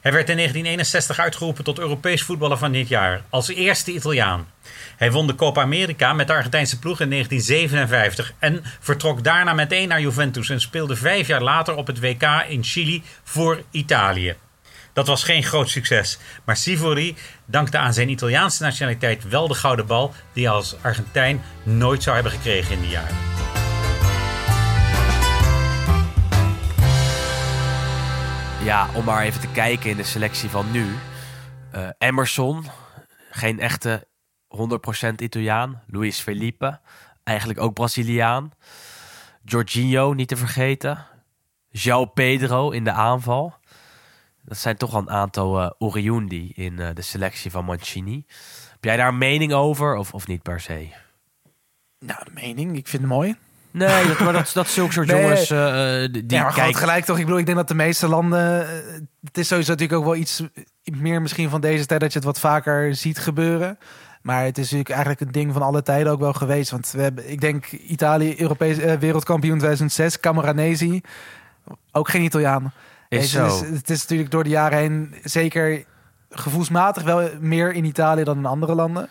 Hij 0.00 0.12
werd 0.12 0.28
in 0.28 0.36
1961 0.36 1.18
uitgeroepen 1.18 1.64
tot 1.64 1.78
Europees 1.78 2.22
voetballer 2.22 2.58
van 2.58 2.72
dit 2.72 2.88
jaar, 2.88 3.22
als 3.28 3.48
eerste 3.48 3.92
Italiaan. 3.92 4.48
Hij 4.96 5.12
won 5.12 5.26
de 5.26 5.34
Copa 5.34 5.62
America 5.62 6.12
met 6.12 6.26
de 6.26 6.32
Argentijnse 6.32 6.78
ploeg 6.78 7.00
in 7.00 7.10
1957 7.10 8.32
en 8.38 8.64
vertrok 8.80 9.24
daarna 9.24 9.52
meteen 9.52 9.88
naar 9.88 10.00
Juventus 10.00 10.50
en 10.50 10.60
speelde 10.60 10.96
vijf 10.96 11.26
jaar 11.26 11.42
later 11.42 11.74
op 11.74 11.86
het 11.86 12.00
WK 12.00 12.44
in 12.48 12.64
Chili 12.64 13.02
voor 13.22 13.62
Italië. 13.70 14.36
Dat 14.98 15.06
was 15.06 15.24
geen 15.24 15.42
groot 15.42 15.68
succes, 15.68 16.18
maar 16.44 16.56
Sivori 16.56 17.16
dankte 17.46 17.78
aan 17.78 17.92
zijn 17.92 18.08
Italiaanse 18.08 18.62
nationaliteit 18.62 19.28
wel 19.28 19.48
de 19.48 19.54
gouden 19.54 19.86
bal 19.86 20.12
die 20.32 20.44
hij 20.44 20.54
als 20.54 20.76
Argentijn 20.82 21.42
nooit 21.62 22.02
zou 22.02 22.14
hebben 22.14 22.32
gekregen 22.32 22.74
in 22.74 22.80
die 22.80 22.90
jaren. 22.90 23.16
Ja, 28.64 28.88
om 28.94 29.04
maar 29.04 29.22
even 29.22 29.40
te 29.40 29.48
kijken 29.48 29.90
in 29.90 29.96
de 29.96 30.02
selectie 30.02 30.48
van 30.48 30.70
nu. 30.70 30.86
Eh, 31.72 31.88
Emerson, 31.98 32.64
geen 33.30 33.60
echte 33.60 34.06
100% 34.48 35.22
Italiaan. 35.22 35.82
Luis 35.86 36.20
Felipe, 36.20 36.80
eigenlijk 37.24 37.60
ook 37.60 37.74
Braziliaan. 37.74 38.52
Jorginho, 39.44 40.12
niet 40.12 40.28
te 40.28 40.36
vergeten. 40.36 41.06
João 41.70 42.12
Pedro 42.14 42.70
in 42.70 42.84
de 42.84 42.92
aanval. 42.92 43.56
Dat 44.48 44.58
zijn 44.58 44.76
toch 44.76 44.94
al 44.94 45.00
een 45.00 45.10
aantal 45.10 45.60
eh 45.60 45.70
Oriundi 45.78 46.52
in 46.54 46.78
eh, 46.78 46.88
de 46.94 47.02
selectie 47.02 47.50
van 47.50 47.64
Mancini. 47.64 48.24
Heb 48.70 48.84
jij 48.84 48.96
daar 48.96 49.08
een 49.08 49.18
mening 49.18 49.52
over 49.52 49.96
of, 49.96 50.14
of 50.14 50.26
niet 50.26 50.42
per 50.42 50.60
se? 50.60 50.88
Nou, 51.98 52.20
mening. 52.34 52.76
Ik 52.76 52.88
vind 52.88 53.02
het 53.02 53.10
mooi. 53.10 53.36
Nee, 53.70 54.06
dat, 54.06 54.18
maar 54.18 54.32
dat, 54.32 54.50
dat 54.54 54.68
zulke 54.68 54.92
soort 54.92 55.06
Nee. 55.06 55.20
jongens 55.20 55.50
eh, 55.50 56.12
die 56.12 56.24
ja, 56.26 56.42
maar 56.42 56.54
kijken... 56.54 56.78
gelijk 56.78 57.04
toch. 57.04 57.18
Ik 57.18 57.24
bedoel, 57.24 57.38
ik 57.38 57.46
denk 57.46 57.58
dat 57.58 57.68
de 57.68 57.74
meeste 57.74 58.08
landen... 58.08 58.66
Het 59.24 59.38
is 59.38 59.48
sowieso 59.48 59.70
natuurlijk 59.70 59.98
ook 59.98 60.04
wel 60.04 60.16
iets 60.16 60.42
meer 60.82 61.22
misschien 61.22 61.50
van 61.50 61.60
deze 61.60 61.86
tijd... 61.86 62.00
dat 62.00 62.12
je 62.12 62.18
het 62.18 62.26
wat 62.26 62.40
vaker 62.40 62.94
ziet 62.94 63.18
gebeuren. 63.18 63.78
Maar 64.22 64.44
het 64.44 64.58
is 64.58 64.64
natuurlijk 64.64 64.90
eigenlijk 64.90 65.20
een 65.20 65.32
ding 65.32 65.52
van 65.52 65.62
alle 65.62 65.82
tijden 65.82 66.12
ook 66.12 66.20
wel 66.20 66.32
geweest. 66.32 66.70
Want 66.70 66.90
we 66.90 67.02
hebben, 67.02 67.30
ik 67.30 67.40
denk, 67.40 67.66
Italië, 67.66 68.40
Europees 68.40 68.78
eh, 68.78 68.98
wereldkampioen 68.98 69.58
2006, 69.58 70.20
Camoranesi. 70.20 71.00
Ook 71.92 72.08
geen 72.08 72.22
Italiaan. 72.22 72.72
Is 73.08 73.30
zo. 73.30 73.46
is- 73.46 73.60
het 73.60 73.90
is 73.90 74.00
natuurlijk 74.00 74.30
door 74.30 74.44
de 74.44 74.50
jaren 74.50 74.78
heen 74.78 75.14
zeker 75.22 75.84
gevoelsmatig 76.30 77.02
wel 77.02 77.28
meer 77.40 77.72
in 77.72 77.84
Italië 77.84 78.24
dan 78.24 78.38
in 78.38 78.46
andere 78.46 78.74
landen. 78.74 79.08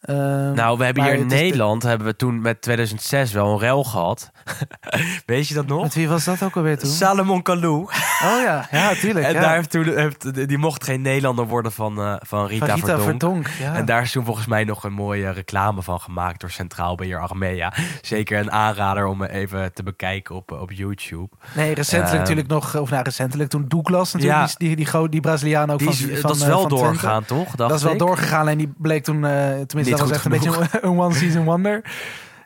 Ehm, 0.00 0.52
Nou, 0.54 0.78
we 0.78 0.84
hebben 0.84 1.02
hier 1.04 1.12
in 1.14 1.28
de- 1.28 1.34
Nederland 1.34 1.82
hebben 1.82 2.06
we 2.06 2.16
toen 2.16 2.40
met 2.40 2.60
2006 2.62 3.32
wel 3.32 3.52
een 3.52 3.58
rel 3.58 3.84
gehad. 3.84 4.30
Weet 5.26 5.48
je 5.48 5.54
dat 5.54 5.66
nog? 5.66 5.82
Met 5.82 5.94
wie 5.94 6.08
was 6.08 6.24
dat 6.24 6.42
ook 6.42 6.56
alweer 6.56 6.78
toen? 6.78 6.90
Salomon 6.90 7.42
Kalou. 7.42 7.82
Oh 8.22 8.42
ja, 8.44 8.68
ja, 8.70 8.94
tuurlijk. 8.94 9.26
En 9.26 9.32
ja. 9.32 9.40
daar 9.40 9.54
heeft 9.54 9.70
toen, 9.70 9.84
heeft, 9.96 10.48
die 10.48 10.58
mocht 10.58 10.84
geen 10.84 11.02
Nederlander 11.02 11.46
worden 11.46 11.72
van, 11.72 11.98
eh, 11.98 12.14
van 12.18 12.46
Rita, 12.46 12.66
Van 12.66 12.74
Rita 12.74 12.86
Verdonk. 12.98 13.02
Verdonk. 13.02 13.46
ja. 13.60 13.74
En 13.74 13.84
daar 13.84 14.02
is 14.02 14.12
toen 14.12 14.24
volgens 14.24 14.46
mij 14.46 14.64
nog 14.64 14.84
een 14.84 14.92
mooie 14.92 15.30
reclame 15.30 15.82
van 15.82 16.00
gemaakt 16.00 16.40
door 16.40 16.50
Centraal 16.50 16.94
Beheer 16.94 17.20
Achmea. 17.20 17.72
Zeker 18.00 18.38
een 18.38 18.52
aanrader 18.52 19.06
om 19.06 19.22
even 19.24 19.72
te 19.72 19.82
bekijken 19.82 20.34
op, 20.34 20.52
op 20.52 20.72
YouTube. 20.72 21.28
Nee, 21.54 21.74
recentelijk 21.74 22.10
Ehm, 22.10 22.18
natuurlijk 22.20 22.48
nog, 22.48 22.76
of 22.76 22.90
nou 22.90 23.02
recentelijk 23.02 23.50
toen 23.50 23.64
Douglas 23.68 24.12
natuurlijk, 24.12 24.40
Ja. 24.40 24.54
die, 24.58 24.76
die, 24.76 24.86
die, 24.92 25.08
die 25.08 25.20
Braziliaan 25.20 25.70
ook 25.70 25.82
van, 25.82 25.94
van 25.94 26.20
dat 26.20 26.36
is 26.36 26.42
eh, 26.42 26.48
wel 26.48 26.60
van 26.60 26.68
doorgegaan, 26.68 27.24
toch? 27.24 27.54
Dat 27.54 27.70
is 27.72 27.82
wel 27.82 27.96
doorgegaan 27.96 28.48
en 28.48 28.58
die 28.58 28.72
bleek 28.78 29.04
toen, 29.04 29.24
eh, 29.26 29.30
tenminste 29.66 29.89
Niet 29.90 29.98
dat 29.98 30.08
was 30.08 30.16
echt 30.16 30.24
een 30.24 30.30
beetje 30.30 30.80
een, 30.80 30.98
one 30.98 31.14
season 31.14 31.44
wonder. 31.44 31.82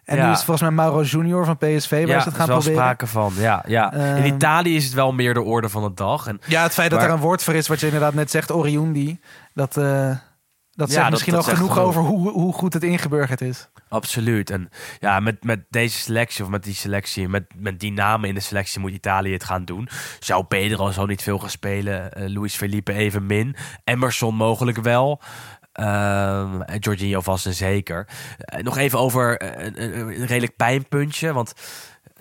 En 0.04 0.16
Ja. 0.16 0.24
nu 0.24 0.30
is 0.30 0.36
het 0.36 0.44
volgens 0.44 0.68
mij 0.68 0.76
Mauro 0.84 1.02
Junior 1.02 1.44
van 1.44 1.56
PSV 1.56 1.90
waar 1.90 2.00
Ja, 2.00 2.20
ze 2.20 2.28
het 2.28 2.36
gaan 2.36 2.46
wel 2.46 2.56
proberen. 2.58 2.82
sprake 2.82 3.06
van. 3.06 3.32
Ja, 3.36 3.64
ja. 3.66 3.92
in 3.92 4.00
Ehm, 4.00 4.34
Italië 4.34 4.76
is 4.76 4.84
het 4.84 4.94
wel 4.94 5.12
meer 5.12 5.34
de 5.34 5.42
orde 5.42 5.68
van 5.68 5.82
de 5.82 5.94
dag. 5.94 6.26
En 6.26 6.40
Ja, 6.46 6.62
het 6.62 6.72
feit 6.72 6.90
dat 6.90 7.02
er 7.02 7.10
een 7.10 7.18
woord 7.18 7.42
voor 7.42 7.54
is, 7.54 7.68
wat 7.68 7.80
je 7.80 7.86
inderdaad 7.86 8.14
net 8.14 8.30
zegt, 8.30 8.52
Oriundi, 8.52 9.20
dat, 9.54 9.76
eh, 9.76 10.10
dat 10.70 10.88
zegt 10.90 11.02
dat- 11.02 11.10
misschien 11.10 11.32
dat 11.32 11.42
al 11.42 11.48
zegt 11.48 11.58
genoeg 11.58 11.72
genoeg. 11.74 11.88
over 11.88 12.02
hoe, 12.02 12.30
hoe 12.30 12.52
goed 12.52 12.72
het 12.72 12.82
ingeburgerd 12.82 13.40
is. 13.40 13.68
Absoluut. 13.88 14.50
En 14.50 14.68
ja, 15.00 15.20
met, 15.20 15.44
met 15.44 15.64
deze 15.70 15.98
selectie, 15.98 16.44
of 16.44 16.50
met 16.50 16.62
die 16.64 16.74
selectie, 16.74 17.28
met, 17.28 17.44
met 17.56 17.80
die 17.80 17.92
namen 17.92 18.28
in 18.28 18.34
de 18.34 18.40
selectie 18.40 18.80
moet 18.80 18.90
Italië 18.92 19.32
het 19.32 19.44
gaan 19.44 19.64
doen. 19.64 19.88
Zou 20.20 20.44
Pedro 20.44 20.90
zo 20.90 21.06
niet 21.06 21.22
veel 21.22 21.38
gaan 21.38 21.50
spelen? 21.50 22.12
eh 22.12 22.28
Luis 22.34 22.54
Felipe 22.56 22.92
even 22.92 23.26
min. 23.26 23.56
Emerson 23.84 24.34
mogelijk 24.34 24.78
wel. 24.78 25.20
Ehm 25.74 26.60
en 26.60 26.78
Jorginho 26.78 27.20
vast 27.20 27.46
en 27.46 27.54
zeker. 27.54 28.08
Eh, 28.38 28.62
nog 28.62 28.76
even 28.76 28.98
over 28.98 29.38
eh, 29.38 29.64
een, 29.66 29.82
een, 29.82 30.20
een 30.20 30.26
redelijk 30.26 30.56
pijnpuntje. 30.56 31.32
Want 31.32 31.52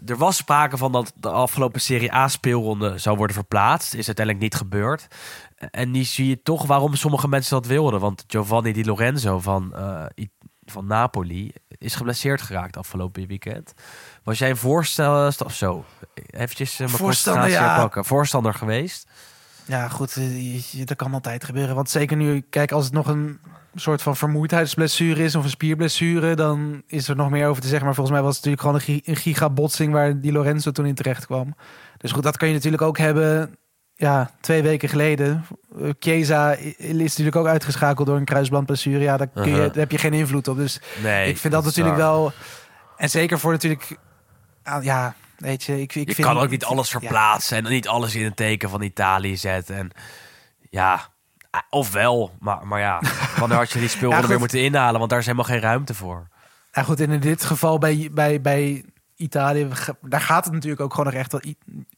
er 0.05 0.17
was 0.17 0.35
sprake 0.35 0.77
van 0.77 0.91
dat 0.91 1.13
de 1.15 1.29
afgelopen 1.29 1.81
Serie 1.81 2.13
A 2.13 2.27
speelronde 2.27 2.97
zou 2.97 3.17
worden 3.17 3.35
verplaatst. 3.35 3.93
Is 3.93 4.05
uiteindelijk 4.05 4.45
niet 4.45 4.55
gebeurd. 4.55 5.07
En 5.71 5.91
nu 5.91 6.03
zie 6.03 6.27
je 6.27 6.41
toch 6.41 6.65
waarom 6.65 6.95
sommige 6.95 7.27
mensen 7.27 7.55
dat 7.55 7.65
wilden. 7.65 7.99
Want 7.99 8.23
Giovanni 8.27 8.73
Di 8.73 8.85
Lorenzo 8.85 9.39
van, 9.39 9.75
eh, 9.75 10.25
van 10.65 10.85
Napoli 10.85 11.53
is 11.67 11.95
geblesseerd 11.95 12.41
geraakt 12.41 12.77
afgelopen 12.77 13.27
weekend. 13.27 13.73
Was 14.23 14.37
jij 14.37 14.49
een 14.49 14.57
voorstander 14.57 15.35
of 15.45 15.53
zo? 15.53 15.85
Eventjes 16.13 16.77
mijn 16.77 16.89
Voorstander, 16.89 17.49
ja. 17.49 17.89
Voorstander 17.91 18.53
geweest? 18.53 19.07
Ja, 19.65 19.87
goed, 19.87 20.15
eh, 20.15 20.85
dat 20.85 20.97
kan 20.97 21.13
altijd 21.13 21.43
gebeuren. 21.43 21.75
Want 21.75 21.89
zeker 21.89 22.17
nu, 22.17 22.41
kijk, 22.49 22.71
als 22.71 22.85
het 22.85 22.93
nog 22.93 23.07
een 23.07 23.39
soort 23.75 24.01
van 24.01 24.15
vermoeidheidsblessure 24.15 25.23
is 25.23 25.35
of 25.35 25.43
een 25.43 25.49
spierblessure, 25.49 26.35
dan 26.35 26.81
is 26.87 27.07
er 27.07 27.15
nog 27.15 27.29
meer 27.29 27.47
over 27.47 27.61
te 27.61 27.67
zeggen. 27.67 27.85
Maar 27.85 27.95
volgens 27.95 28.15
mij 28.15 28.25
was 28.25 28.35
het 28.35 28.45
natuurlijk 28.45 28.61
gewoon 28.85 28.95
een, 28.97 29.03
gi- 29.03 29.11
een 29.11 29.21
gigabotsing 29.21 29.93
waar 29.93 30.19
die 30.19 30.31
Lorenzo 30.31 30.71
toen 30.71 30.85
in 30.85 30.95
terecht 30.95 31.25
kwam. 31.25 31.55
Dus 31.97 32.11
goed, 32.11 32.23
dat 32.23 32.37
kan 32.37 32.47
je 32.47 32.53
natuurlijk 32.53 32.81
ook 32.81 32.97
hebben. 32.97 33.57
Ja, 33.95 34.31
twee 34.41 34.61
weken 34.61 34.89
geleden. 34.89 35.45
Eh, 35.81 35.89
Chiesa 35.99 36.51
is 36.77 37.09
natuurlijk 37.09 37.35
ook 37.35 37.47
uitgeschakeld 37.47 38.07
door 38.07 38.17
een 38.17 38.25
kruisbandblessure. 38.25 38.99
Ja, 38.99 39.17
daar, 39.17 39.27
kun 39.27 39.43
je, 39.43 39.49
Uh-huh. 39.49 39.65
daar 39.67 39.75
heb 39.75 39.91
je 39.91 39.97
geen 39.97 40.13
invloed 40.13 40.47
op. 40.47 40.57
Dus 40.57 40.81
Nee. 41.03 41.29
ik 41.29 41.37
vind 41.37 41.53
dat, 41.53 41.61
is 41.61 41.67
natuurlijk 41.69 41.95
wel. 41.97 42.31
En 42.97 43.09
zeker 43.09 43.39
voor 43.39 43.51
natuurlijk. 43.51 43.97
ja, 44.81 45.15
weet 45.37 45.63
je, 45.63 45.81
ik, 45.81 45.95
ik 45.95 46.07
Je 46.07 46.15
vind 46.15 46.27
kan 46.27 46.37
ook 46.37 46.49
niet 46.49 46.65
alles 46.65 46.91
ja. 46.91 46.99
verplaatsen 46.99 47.57
en 47.57 47.71
niet 47.71 47.87
alles 47.87 48.15
in 48.15 48.23
het 48.23 48.35
teken 48.35 48.69
van 48.69 48.81
Italië 48.81 49.37
zetten. 49.37 49.75
En 49.75 49.91
ja, 50.69 51.09
ah, 51.49 51.61
of 51.69 51.91
wel. 51.91 52.31
Maar, 52.39 52.67
maar 52.67 52.79
ja, 52.79 53.01
wanneer 53.39 53.57
had 53.57 53.71
je 53.71 53.79
die 53.79 53.87
speelronde 53.87 54.27
weer 54.27 54.39
moeten 54.39 54.61
inhalen? 54.61 54.97
Want 54.97 55.09
daar 55.09 55.19
is 55.19 55.25
helemaal 55.25 55.47
geen 55.47 55.59
ruimte 55.59 55.93
voor. 55.93 56.27
Nou 56.73 56.85
goed, 56.87 56.99
in 56.99 57.19
dit 57.19 57.43
geval 57.43 57.77
bij, 57.77 58.09
bij, 58.11 58.41
bij 58.41 58.85
Italië, 59.15 59.67
daar 60.01 60.21
gaat 60.21 60.45
het 60.45 60.53
natuurlijk 60.53 60.81
ook 60.81 60.93
gewoon 60.93 61.05
nog 61.13 61.21
echt 61.21 61.31
wel 61.31 61.41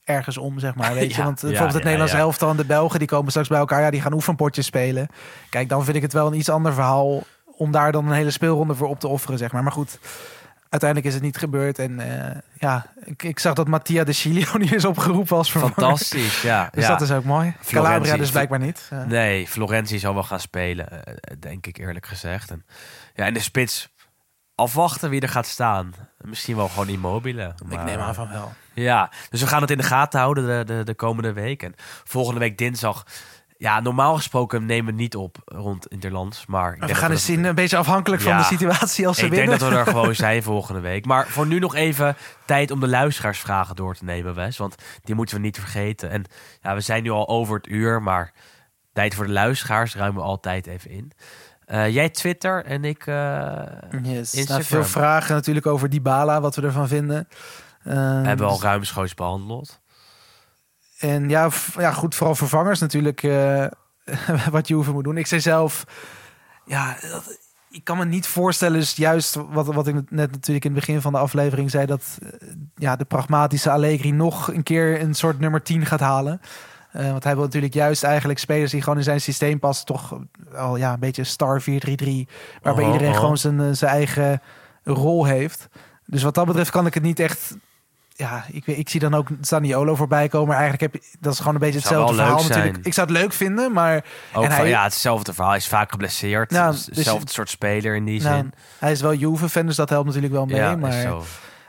ergens 0.03 0.37
om, 0.37 0.59
zeg 0.59 0.75
maar. 0.75 0.93
Weet 0.93 1.15
je? 1.15 1.17
Ja, 1.21 1.23
Want 1.23 1.41
ja, 1.41 1.47
bijvoorbeeld 1.47 1.73
het 1.73 1.83
ja, 1.83 1.89
Nederlandse 1.89 2.17
ja. 2.17 2.21
elftal 2.21 2.49
en 2.49 2.57
de 2.57 2.65
Belgen, 2.65 2.99
die 2.99 3.07
komen 3.07 3.29
straks 3.29 3.47
bij 3.47 3.59
elkaar. 3.59 3.81
Ja, 3.81 3.89
die 3.89 4.01
gaan 4.01 4.13
oefenpotjes 4.13 4.65
spelen. 4.65 5.07
Kijk, 5.49 5.69
dan 5.69 5.83
vind 5.83 5.95
ik 5.95 6.01
het 6.01 6.13
wel 6.13 6.27
een 6.27 6.37
iets 6.37 6.49
ander 6.49 6.73
verhaal 6.73 7.23
om 7.45 7.71
daar 7.71 7.91
dan 7.91 8.05
een 8.05 8.13
hele 8.13 8.31
speelronde 8.31 8.75
voor 8.75 8.87
op 8.87 8.99
te 8.99 9.07
offeren, 9.07 9.37
zeg 9.37 9.51
maar. 9.51 9.63
Maar 9.63 9.71
goed, 9.71 9.99
uiteindelijk 10.69 11.09
is 11.09 11.13
het 11.13 11.23
niet 11.23 11.37
gebeurd. 11.37 11.79
En 11.79 11.99
eh, 11.99 12.41
ja, 12.59 12.85
ik, 13.03 13.23
ik 13.23 13.39
zag 13.39 13.53
dat 13.53 13.67
Mattia 13.67 14.03
de 14.03 14.13
Chilio 14.13 14.57
die 14.57 14.75
is 14.75 14.85
opgeroepen 14.85 15.37
als 15.37 15.51
vervanger. 15.51 15.75
Fantastisch, 15.75 16.41
ja. 16.41 16.69
Dus 16.73 16.83
ja. 16.83 16.89
dat 16.89 17.01
is 17.01 17.11
ook 17.11 17.23
mooi. 17.23 17.55
Calabria 17.65 18.17
dus 18.17 18.31
blijkbaar 18.31 18.59
niet. 18.59 18.87
Eh, 18.89 19.03
Nee, 19.03 19.47
Florentie 19.47 19.99
zal 19.99 20.13
wel 20.13 20.23
gaan 20.23 20.39
spelen, 20.39 21.05
eh, 21.05 21.13
denk 21.39 21.67
ik 21.67 21.77
eerlijk 21.77 22.05
gezegd. 22.05 22.51
En, 22.51 22.65
ja, 23.13 23.25
in 23.25 23.33
de 23.33 23.39
spits 23.39 23.93
afwachten 24.55 25.09
wie 25.09 25.21
er 25.21 25.29
gaat 25.29 25.47
staan. 25.47 25.93
Misschien 26.17 26.55
wel 26.55 26.67
gewoon 26.67 26.89
Immobile. 26.89 27.55
ik 27.69 27.83
neem 27.83 27.99
aan 27.99 28.15
van 28.15 28.29
wel. 28.29 28.53
Ja, 28.73 29.11
dus 29.29 29.41
we 29.41 29.47
gaan 29.47 29.61
het 29.61 29.71
in 29.71 29.77
de 29.77 29.83
gaten 29.83 30.19
houden 30.19 30.45
de, 30.45 30.73
de, 30.73 30.83
de 30.83 30.93
komende 30.93 31.33
week. 31.33 31.63
En 31.63 31.73
volgende 32.03 32.39
week 32.39 32.57
dinsdag... 32.57 33.05
Ja, 33.65 33.79
normaal 33.79 34.15
gesproken 34.15 34.65
nemen 34.65 34.95
we 34.95 35.01
niet 35.01 35.15
op 35.15 35.37
rond 35.45 35.87
Interlands. 35.87 36.45
Maar 36.45 36.73
ik 36.73 36.79
We 36.79 36.85
denk 36.85 36.97
gaan 36.99 37.11
eens 37.11 37.25
we- 37.25 37.31
zien, 37.33 37.43
een 37.43 37.55
beetje 37.55 37.77
afhankelijk 37.77 38.21
van 38.21 38.37
de 38.37 38.43
situatie 38.43 39.07
als 39.07 39.17
ze 39.17 39.25
Ik 39.25 39.31
denk 39.31 39.41
winnen. 39.49 39.59
dat 39.59 39.69
we 39.69 39.75
er 39.77 39.85
gewoon 39.87 40.15
zijn 40.25 40.43
volgende 40.43 40.79
week. 40.81 41.05
Maar 41.05 41.27
voor 41.27 41.47
nu 41.47 41.59
nog 41.59 41.75
even 41.75 42.15
tijd 42.45 42.71
om 42.71 42.79
de 42.79 42.87
luisteraarsvragen 42.87 43.75
door 43.75 43.95
te 43.95 44.03
nemen, 44.03 44.35
Wes. 44.35 44.57
Want 44.57 44.75
die 45.03 45.15
moeten 45.15 45.35
we 45.35 45.41
niet 45.41 45.59
vergeten. 45.59 46.09
En 46.09 46.23
ja, 46.61 46.73
we 46.73 46.81
zijn 46.81 47.03
nu 47.03 47.09
al 47.09 47.27
over 47.27 47.55
het 47.55 47.67
uur, 47.67 48.01
maar 48.01 48.31
tijd 48.93 49.15
voor 49.15 49.25
de 49.25 49.31
luisteraars 49.31 49.95
ruimen 49.95 50.21
we 50.21 50.27
altijd 50.27 50.67
even 50.67 50.89
in. 50.89 51.11
Eh, 51.65 51.89
jij 51.93 52.09
Twitter 52.09 52.65
en 52.65 52.83
ik... 52.83 53.07
eh, 53.07 53.61
Yes. 54.03 54.33
Instagram. 54.33 54.63
Veel 54.65 54.83
vragen 54.85 55.35
natuurlijk 55.35 55.65
over 55.65 55.89
Dybala, 55.89 56.41
wat 56.41 56.55
we 56.55 56.61
ervan 56.61 56.87
vinden. 56.87 57.27
Hebben 57.83 58.37
we 58.37 58.43
al 58.53 58.61
ruimschoots 58.61 59.13
behandeld. 59.13 59.79
En 60.99 61.29
ja, 61.29 61.49
ja, 61.77 61.91
goed, 61.91 62.15
vooral 62.15 62.35
vervangers 62.35 62.79
natuurlijk 62.79 63.23
eh, 63.23 63.65
wat 64.51 64.67
je 64.67 64.73
hoeven 64.73 64.93
moet 64.93 65.03
doen. 65.03 65.17
Ik 65.17 65.27
zei 65.27 65.41
zelf, 65.41 65.83
ja, 66.65 66.97
dat- 67.01 67.43
ik 67.69 67.83
kan 67.83 67.97
me 67.97 68.05
niet 68.05 68.27
voorstellen, 68.27 68.79
dus 68.79 68.95
juist 68.95 69.35
wat, 69.35 69.65
wat 69.65 69.87
ik 69.87 69.93
net 69.95 70.31
natuurlijk 70.31 70.65
in 70.65 70.71
het 70.71 70.79
begin 70.85 71.01
van 71.01 71.11
de 71.13 71.17
aflevering 71.19 71.71
zei, 71.71 71.85
dat 71.85 72.17
eh, 72.21 72.47
ja, 72.75 72.95
de 72.95 73.05
pragmatische 73.05 73.71
Allegri 73.71 74.11
nog 74.11 74.53
een 74.53 74.63
keer 74.63 75.01
een 75.01 75.13
soort 75.13 75.39
nummer 75.39 75.61
10 75.63 75.85
gaat 75.85 75.99
halen. 75.99 76.41
Eh, 76.91 77.11
want 77.11 77.23
hij 77.23 77.33
wil 77.35 77.43
natuurlijk 77.43 77.73
juist 77.73 78.03
eigenlijk 78.03 78.39
spelers 78.39 78.71
die 78.71 78.81
gewoon 78.81 78.97
in 78.97 79.03
zijn 79.03 79.21
systeem 79.21 79.59
passen, 79.59 79.85
toch 79.85 80.19
al 80.55 80.75
ja, 80.77 80.93
een 80.93 80.99
beetje 80.99 81.23
star 81.23 81.61
4-3-3, 81.61 81.65
waarbij 82.61 82.83
Oh, 82.83 82.91
iedereen 82.93 83.13
oh. 83.13 83.19
gewoon 83.19 83.37
zijn, 83.37 83.75
zijn 83.75 83.91
eigen 83.91 84.41
rol 84.83 85.25
heeft. 85.25 85.67
Dus 86.05 86.23
wat 86.23 86.33
dat 86.35 86.45
betreft 86.45 86.71
kan 86.71 86.85
ik 86.85 86.93
het 86.93 87.03
niet 87.03 87.19
echt 87.19 87.55
ja, 88.17 88.45
ik, 88.51 88.67
ik 88.67 88.89
zie 88.89 88.99
dan 88.99 89.13
ook 89.13 89.27
Zaniolo 89.41 89.95
voorbij 89.95 90.27
komen. 90.27 90.47
Maar 90.47 90.57
eigenlijk 90.57 90.93
heb 90.93 91.03
je, 91.03 91.09
dat 91.19 91.33
is 91.33 91.39
gewoon 91.39 91.53
een 91.53 91.59
beetje 91.59 91.79
hetzelfde 91.79 92.15
verhaal 92.15 92.43
natuurlijk. 92.43 92.77
Ik 92.85 92.93
zou 92.93 93.07
het 93.07 93.17
leuk 93.17 93.33
vinden, 93.33 93.71
maar 93.71 93.95
Ook 94.33 94.43
En 94.43 94.49
van, 94.51 94.59
hij- 94.59 94.69
ja, 94.69 94.83
hetzelfde 94.83 95.31
verhaal. 95.33 95.51
Hij 95.51 95.59
is 95.59 95.67
vaak 95.67 95.91
geblesseerd. 95.91 96.51
Nou, 96.51 96.71
Dus 96.71 96.85
dus- 96.85 96.95
hetzelfde 96.97 97.31
soort 97.31 97.49
speler 97.49 97.95
in 97.95 98.05
die 98.05 98.21
nou, 98.21 98.35
zin. 98.35 98.53
hij 98.79 98.91
is 98.91 99.01
wel 99.01 99.13
Juve-fan, 99.13 99.65
dus 99.65 99.75
dat 99.75 99.89
helpt 99.89 100.05
natuurlijk 100.05 100.33
wel 100.33 100.45
mee. 100.45 100.55
ja, 100.55 100.75
maar 100.75 100.91
zo. 101.01 101.23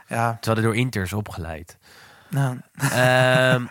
ja, 0.07 0.37
Terwijl 0.41 0.63
hij 0.63 0.71
door 0.73 0.75
Inter 0.81 1.01
is 1.03 1.13
opgeleid. 1.13 1.77
nou, 2.29 2.57
Ehm, 2.91 3.65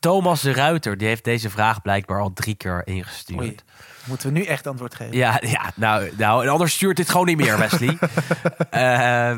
Thomas 0.00 0.40
de 0.40 0.52
Ruiter, 0.52 0.98
die 0.98 1.08
heeft 1.08 1.24
deze 1.24 1.50
vraag 1.50 1.82
blijkbaar 1.82 2.20
al 2.20 2.32
drie 2.32 2.54
keer 2.54 2.82
ingestuurd. 2.84 3.40
Oei. 3.40 3.56
moeten 4.04 4.32
we 4.32 4.38
nu 4.38 4.44
echt 4.44 4.66
antwoord 4.66 4.94
geven? 4.94 5.16
Ja, 5.16 5.38
ja 5.40 5.70
nou, 5.74 6.10
nou, 6.16 6.42
en 6.44 6.48
anders 6.48 6.72
stuurt 6.74 6.96
dit 6.96 7.08
gewoon 7.10 7.26
niet 7.26 7.36
meer, 7.36 7.58
Wesley. 7.58 7.98
Eh, 8.70 9.36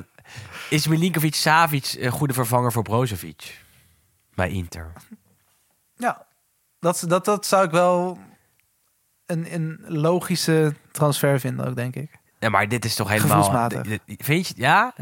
is 0.71 0.87
Milinkovic 0.87 1.35
Savic 1.35 1.95
een 1.99 2.11
goede 2.11 2.35
vervanger 2.35 2.73
voor 2.73 2.83
Brozovic? 2.83 3.61
Bij 4.35 4.51
Inter. 4.51 4.93
Ja, 5.97 6.27
dat, 6.79 7.05
dat, 7.09 7.25
dat 7.25 7.47
zou 7.47 7.65
ik 7.65 7.71
wel 7.71 8.19
een, 9.27 9.55
een 9.55 9.85
logische 9.87 10.75
transfer 10.93 11.41
vinden 11.41 11.67
ook, 11.67 11.77
denk 11.77 11.97
ik. 11.97 12.11
Ja, 12.39 12.49
maar 12.49 12.69
dit 12.69 12.85
is 12.85 12.95
toch 12.95 13.09
helemaal... 13.09 13.69
Dit- 13.69 14.01
Vind 14.07 14.47
je 14.47 14.53
het? 14.53 14.57
Ja? 14.57 14.95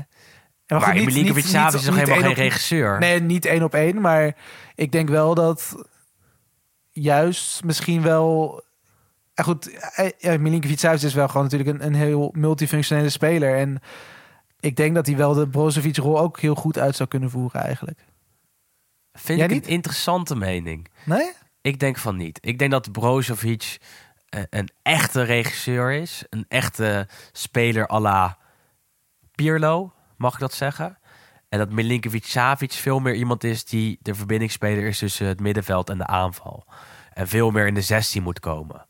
Maar, 0.67 0.81
goed, 0.81 0.95
niet- 0.95 1.05
Milinkovic 1.05 1.43
niet- 1.45 1.53
Savic 1.53 1.73
niet- 1.73 1.81
is 1.81 1.87
nog 1.87 1.97
helemaal 1.97 2.19
geen 2.21 2.31
op- 2.31 2.37
regisseur? 2.37 2.99
Nee, 2.99 3.21
niet 3.21 3.45
één 3.45 3.63
op 3.63 3.75
één, 3.75 4.01
maar 4.01 4.37
ik 4.75 4.93
denk 4.93 5.09
wel 5.09 5.35
dat... 5.35 5.75
juist 6.91 7.65
misschien 7.65 8.03
wel... 8.03 8.63
Goed, 9.35 9.71
eh, 9.95 10.11
ja, 10.19 10.39
Milinkovic-Savic 10.39 11.03
is 11.03 11.15
wel 11.15 11.29
gewoon 11.29 11.43
natuurlijk 11.43 11.71
een, 11.71 11.87
een 11.87 11.95
heel 11.95 12.31
multifunctionele 12.37 13.09
speler. 13.09 13.57
En 13.57 13.81
ik 14.65 14.77
denk 14.77 14.95
dat 14.95 15.07
hij 15.07 15.17
wel 15.17 15.35
de 15.35 15.49
Brozovic-rol 15.49 16.19
ook 16.19 16.41
heel 16.41 16.55
goed 16.55 16.79
uit 16.79 16.97
zou 16.97 17.09
kunnen 17.09 17.31
voeren 17.31 17.63
eigenlijk. 17.63 18.05
Vind 19.13 19.39
Jij 19.39 19.49
ik 19.49 19.55
niet? 19.55 19.65
een 19.65 19.71
interessante 19.71 20.37
mening. 20.37 20.89
Nee? 21.05 21.33
Ik 21.61 21.81
denk 21.81 21.99
van 21.99 22.17
niet. 22.17 22.39
Ik 22.41 22.59
denk 22.59 22.71
dat 22.71 22.93
Brozovic 22.93 23.79
eh, 24.29 24.43
een 24.51 24.69
echte 24.83 25.23
regisseur 25.23 25.93
is. 25.93 26.25
Een 26.31 26.45
echte 26.49 27.09
speler 27.33 27.91
à 27.91 28.01
la 28.01 28.39
Pirlo, 29.35 29.93
mag 30.17 30.35
ik 30.35 30.41
dat 30.41 30.55
zeggen? 30.55 30.99
En 31.49 31.59
dat 31.59 31.71
Milinkovic-Savic 31.71 32.73
veel 32.73 33.01
meer 33.01 33.15
iemand 33.15 33.45
is 33.45 33.65
die 33.65 33.99
de 34.03 34.15
verbindingsspeler 34.15 34.87
is 34.87 34.99
tussen 34.99 35.27
het 35.27 35.41
middenveld 35.41 35.91
en 35.91 35.99
de 35.99 36.07
aanval. 36.07 36.67
En 37.13 37.29
veel 37.29 37.51
meer 37.51 37.67
in 37.67 37.75
de 37.75 37.81
16 37.81 38.23
moet 38.23 38.41
komen. 38.41 38.87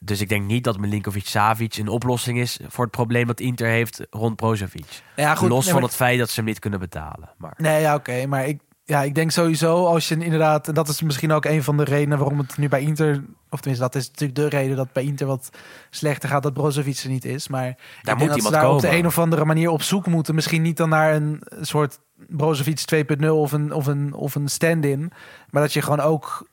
Dus 0.00 0.20
ik 0.20 0.28
denk 0.28 0.46
niet 0.46 0.64
dat 0.64 0.78
Milinkovic-Savic 0.78 1.76
een 1.76 1.88
oplossing 1.88 2.38
is 2.38 2.58
voor 2.68 2.84
het 2.84 2.92
probleem 2.92 3.26
dat 3.26 3.40
Inter 3.40 3.68
heeft 3.68 4.06
rond 4.10 4.36
Brozovic. 4.36 5.02
Ja, 5.16 5.34
goed, 5.34 5.48
Los 5.48 5.64
nee, 5.64 5.74
van 5.74 5.82
het 5.82 5.94
feit 5.94 6.18
dat 6.18 6.28
ze 6.28 6.34
hem 6.34 6.44
niet 6.44 6.58
kunnen 6.58 6.80
betalen. 6.80 7.30
Maar 7.36 7.54
Nee, 7.56 7.80
ja, 7.80 7.94
oké. 7.94 8.26
maar 8.26 8.46
ik, 8.46 8.60
ja, 8.84 9.02
ik 9.02 9.14
denk 9.14 9.30
sowieso 9.30 9.86
als 9.86 10.08
je 10.08 10.16
inderdaad... 10.16 10.68
En 10.68 10.74
dat 10.74 10.88
is 10.88 11.02
misschien 11.02 11.32
ook 11.32 11.44
een 11.44 11.62
van 11.62 11.76
de 11.76 11.84
redenen 11.84 12.18
waarom 12.18 12.38
het 12.38 12.56
nu 12.56 12.68
bij 12.68 12.80
Inter... 12.80 13.24
Of 13.50 13.60
tenminste, 13.60 13.86
dat 13.90 13.94
is 13.94 14.08
natuurlijk 14.08 14.38
de 14.38 14.48
reden 14.48 14.76
dat 14.76 14.92
bij 14.92 15.02
Inter 15.02 15.26
wat 15.26 15.50
slechter 15.90 16.28
gaat... 16.28 16.42
dat 16.42 16.52
Brozovic 16.52 16.98
er 16.98 17.08
niet 17.08 17.24
is. 17.24 17.48
Maar 17.48 17.76
denk 18.02 18.18
moet 18.18 18.28
dat 18.28 18.36
ze 18.38 18.44
iemand 18.44 18.54
daar 18.54 18.70
op 18.70 18.80
de 18.80 18.86
komen. 18.86 18.98
een 18.98 19.06
of 19.06 19.18
andere 19.18 19.44
manier 19.44 19.70
op 19.70 19.82
zoek 19.82 20.06
moeten. 20.06 20.34
Misschien 20.34 20.62
niet 20.62 20.76
dan 20.76 20.88
naar 20.88 21.14
een 21.14 21.42
soort 21.60 21.98
Brozovic 22.28 22.80
2.0 23.20 23.28
of 23.28 23.52
een, 23.52 23.72
of 23.72 23.86
een, 23.86 24.12
of 24.14 24.34
een 24.34 24.48
stand-in. 24.48 25.12
Maar 25.50 25.62
dat 25.62 25.72
je 25.72 25.82
gewoon 25.82 26.00
ook 26.00 26.48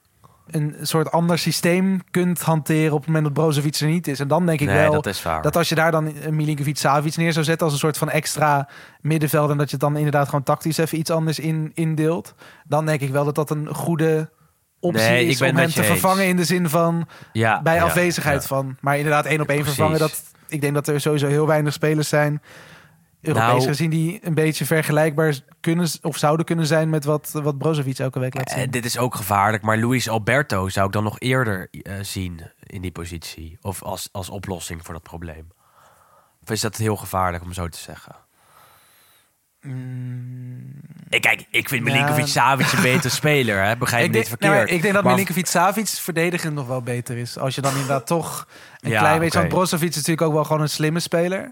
een 0.52 0.76
soort 0.82 1.12
ander 1.12 1.39
systeem 1.39 2.02
kunt 2.12 2.41
hanteren... 2.41 2.91
op 2.91 2.98
het 2.98 3.08
moment 3.08 3.26
dat 3.26 3.34
Brozovic 3.34 3.76
er 3.76 3.88
niet 3.88 4.08
is. 4.08 4.20
En 4.20 4.28
dan 4.28 4.46
denk 4.46 4.60
ik 4.60 4.68
nee, 4.68 4.78
wel... 4.78 4.91
dat 4.91 5.06
is 5.06 5.24
waar. 5.24 5.41
Dat 5.41 5.58
als 5.58 5.70
je 5.70 5.76
daar 5.76 5.91
dan 5.91 6.14
een 6.22 6.36
Milinkovic 6.36 6.78
Savic 6.78 7.18
neer 7.18 7.34
zou 7.34 7.46
zetten 7.46 7.64
als 7.64 7.74
een 7.74 7.80
soort 7.80 7.98
van 7.98 8.10
extra 8.10 8.70
middenveld 9.02 9.50
en 9.50 9.58
dat 9.58 9.66
je 9.66 9.72
het 9.72 9.86
dan 9.86 9.98
inderdaad 9.98 10.26
gewoon 10.26 10.43
tactisch 10.43 10.78
even 10.78 10.98
iets 10.98 11.10
anders 11.10 11.39
in, 11.39 11.72
indeelt, 11.74 12.34
dan 12.64 12.86
denk 12.86 13.02
ik 13.02 13.12
wel 13.12 13.26
dat 13.26 13.36
dat 13.36 13.50
een 13.50 13.68
goede 13.68 14.30
optie 14.80 15.10
Nee, 15.10 15.26
is 15.26 15.41
om 15.41 15.56
hem 15.56 15.56
te 15.56 15.62
eens. 15.62 15.88
vervangen 15.88 16.28
in 16.28 16.36
de 16.36 16.43
zin 16.43 16.70
van 16.70 17.08
ja, 17.32 17.62
bij 17.62 17.76
ja, 17.76 17.84
afwezigheid 17.84 18.41
ja. 18.41 18.48
van. 18.48 18.78
Maar 18.82 18.98
inderdaad 18.98 19.26
één 19.26 19.41
op 19.41 19.50
één 19.50 19.64
vervangen, 19.64 20.00
dat 20.00 20.24
ik 20.48 20.62
denk 20.62 20.74
dat 20.74 20.88
er 20.88 21.02
sowieso 21.02 21.28
heel 21.28 21.48
weinig 21.48 21.74
spelers 21.74 22.10
zijn. 22.10 22.41
Europees 23.28 23.47
Nou- 23.53 23.67
gezien 23.67 23.89
die 23.89 24.19
een 24.21 24.34
beetje 24.34 24.65
vergelijkbaar 24.65 25.39
kunnen 25.61 25.89
of 26.01 26.17
zouden 26.17 26.45
kunnen 26.45 26.65
zijn 26.65 26.89
met 26.89 27.03
wat, 27.03 27.30
wat 27.34 27.57
Brozovic 27.57 27.99
elke 27.99 28.19
week 28.19 28.34
laat 28.34 28.49
Eh, 28.51 28.57
zien. 28.57 28.71
dit 28.71 28.86
is 28.86 28.97
ook 28.97 29.15
gevaarlijk, 29.15 29.63
maar 29.63 29.78
Luis 29.80 30.09
Alberto 30.09 30.69
zou 30.69 30.86
ik 30.88 30.91
dan 30.93 31.03
nog 31.03 31.19
eerder 31.19 31.67
eh, 31.71 31.93
zien 32.01 32.41
in 32.63 32.82
die 32.82 32.91
positie. 32.91 33.57
Of 33.61 33.84
als, 33.84 34.09
als 34.11 34.30
oplossing 34.30 34.84
voor 34.86 34.93
dat 34.93 35.03
probleem. 35.03 35.47
Of 36.43 36.49
is 36.51 36.61
dat 36.61 36.76
heel 36.78 36.95
gevaarlijk 36.95 37.43
om 37.43 37.53
zo 37.53 37.67
te 37.67 37.78
zeggen? 37.80 38.15
Ik, 41.09 41.21
kijk, 41.21 41.45
ik 41.49 41.69
vind 41.69 41.82
Mm. 41.86 41.91
Milinkovic 41.91 42.28
Savic 42.28 42.71
een 42.71 42.82
betere 42.82 43.09
speler, 43.21 43.63
hè? 43.63 43.78
begrijp 43.78 44.01
me 44.01 44.07
niet 44.07 44.13
denk, 44.17 44.28
verkeerd. 44.28 44.53
nou, 44.53 44.65
ik 44.76 44.82
denk 44.82 44.93
dat 44.93 45.03
Maar- 45.03 45.11
Milinkovic 45.11 45.45
Savic 45.45 45.88
verdedigend 45.88 46.53
nog 46.53 46.67
wel 46.67 46.82
beter 46.82 47.17
is. 47.17 47.38
Als 47.38 47.55
je 47.55 47.61
dan 47.61 47.71
inderdaad 47.71 48.07
toch 48.07 48.47
een 48.80 48.89
Ja, 48.89 48.99
klein 48.99 49.19
beetje... 49.19 49.39
oké. 49.39 49.47
Want 49.47 49.53
Brozovic 49.59 49.89
is 49.89 49.95
natuurlijk 49.95 50.21
ook 50.28 50.34
wel 50.34 50.43
gewoon 50.43 50.61
een 50.61 50.69
slimme 50.69 50.99
speler. 50.99 51.51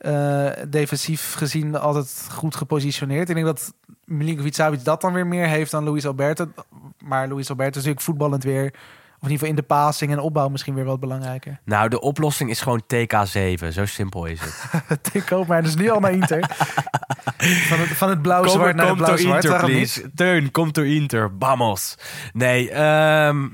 Eh, 0.00 0.50
defensief 0.68 1.34
gezien 1.34 1.76
altijd 1.76 2.28
goed 2.30 2.56
gepositioneerd. 2.56 3.28
Ik 3.28 3.34
denk 3.34 3.46
dat 3.46 3.74
Milinkovic 4.04 4.54
Savic 4.54 4.84
dat 4.84 5.00
dan 5.00 5.12
weer 5.12 5.26
meer 5.26 5.46
heeft 5.46 5.70
dan 5.70 5.84
Luis 5.84 6.06
Alberto. 6.06 6.52
Maar 6.98 7.28
Luis 7.28 7.50
Alberto 7.50 7.70
is 7.70 7.76
natuurlijk 7.76 8.04
voetballend 8.04 8.44
weer... 8.44 8.74
Of 9.22 9.26
in 9.26 9.32
ieder 9.32 9.46
geval 9.46 9.48
in 9.48 9.68
de 9.68 9.74
passing 9.74 10.12
en 10.12 10.18
opbouw 10.18 10.48
misschien 10.48 10.74
weer 10.74 10.84
wat 10.84 11.00
belangrijker. 11.00 11.60
Nou, 11.64 11.88
de 11.88 12.00
oplossing 12.00 12.50
is 12.50 12.60
gewoon 12.60 12.82
TK7. 12.82 13.68
Zo 13.68 13.86
simpel 13.86 14.26
is 14.26 14.40
het. 14.40 15.10
Ik 15.12 15.24
koop 15.26 15.46
mij 15.46 15.60
dus 15.60 15.74
nu 15.74 15.90
al 15.90 16.00
naar 16.00 16.12
Inter. 16.12 16.44
van 17.68 17.78
het, 17.78 17.88
van 17.88 18.08
het 18.08 18.22
blauw-zwart 18.22 18.76
naar 18.76 18.86
het 18.86 18.96
blauw-zwart. 18.96 20.08
Teun, 20.14 20.50
komt 20.50 20.74
door 20.74 20.86
Inter. 20.86 21.30
Vamos. 21.38 21.94
Nee, 22.32 22.70
ehm, 22.70 23.48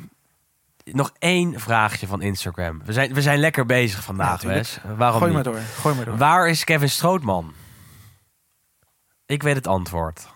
nog 0.93 1.13
één 1.19 1.61
vraagje 1.61 2.07
van 2.07 2.23
Instagram. 2.23 2.81
We 2.85 2.93
zijn, 2.93 3.15
we 3.15 3.23
zijn 3.23 3.39
lekker 3.39 3.67
bezig 3.67 4.03
vandaag. 4.05 4.43
Wes. 4.43 4.79
Waarom 4.97 5.21
Gooi 5.21 5.33
maar 5.33 5.43
door. 5.43 5.59
Gooi 5.81 5.95
maar 5.95 6.05
door. 6.05 6.17
Waar 6.17 6.49
is 6.49 6.65
Kevin 6.65 6.91
Strootman? 6.91 7.55
Ik 9.27 9.43
weet 9.43 9.55
het 9.55 9.67
antwoord. 9.67 10.29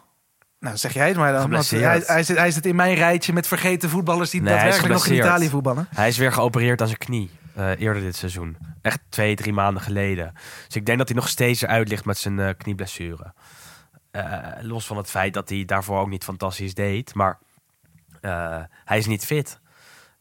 Nou, 0.59 0.77
zeg 0.77 0.93
jij 0.93 1.09
het 1.09 1.17
maar 1.17 1.33
dan. 1.33 1.51
Want 1.51 1.71
hij, 1.71 2.03
hij, 2.07 2.23
zit, 2.23 2.37
hij 2.37 2.51
zit 2.51 2.67
in 2.67 2.77
mijn 2.77 2.95
rijtje 2.95 3.33
met 3.33 3.47
vergeten 3.47 3.89
voetballers 3.91 4.31
die 4.31 4.43
Nee, 4.43 4.55
daadwerkelijk 4.55 4.93
nog 4.93 5.07
in. 5.07 5.15
Italië 5.15 5.49
voetballen. 5.49 5.87
Hij 5.91 6.09
is 6.09 6.17
weer 6.19 6.33
geopereerd 6.33 6.81
aan 6.81 6.87
zijn 6.87 6.99
knie. 6.99 7.31
eh, 7.55 7.81
eerder 7.81 8.03
dit 8.03 8.17
seizoen. 8.17 8.57
Echt 8.83 9.01
twee, 9.09 9.37
drie 9.37 9.53
maanden 9.53 9.83
geleden. 9.83 10.33
Dus 10.67 10.77
ik 10.77 10.87
denk 10.87 10.99
dat 10.99 11.09
hij 11.09 11.17
nog 11.17 11.29
steeds 11.29 11.63
eruit 11.63 11.89
ligt 11.89 12.05
met 12.05 12.19
zijn 12.19 12.39
eh, 12.41 12.49
knieblessure. 12.59 13.33
Eh, 14.11 14.37
los 14.61 14.87
van 14.87 14.97
het 14.97 15.11
feit 15.11 15.35
dat 15.35 15.49
hij 15.49 15.65
daarvoor 15.65 15.99
ook 16.01 16.09
niet 16.09 16.25
fantastisch 16.25 16.75
deed. 16.75 17.15
Maar 17.15 17.39
hij 18.85 18.99
is 18.99 19.07
niet 19.07 19.25
fit. 19.25 19.60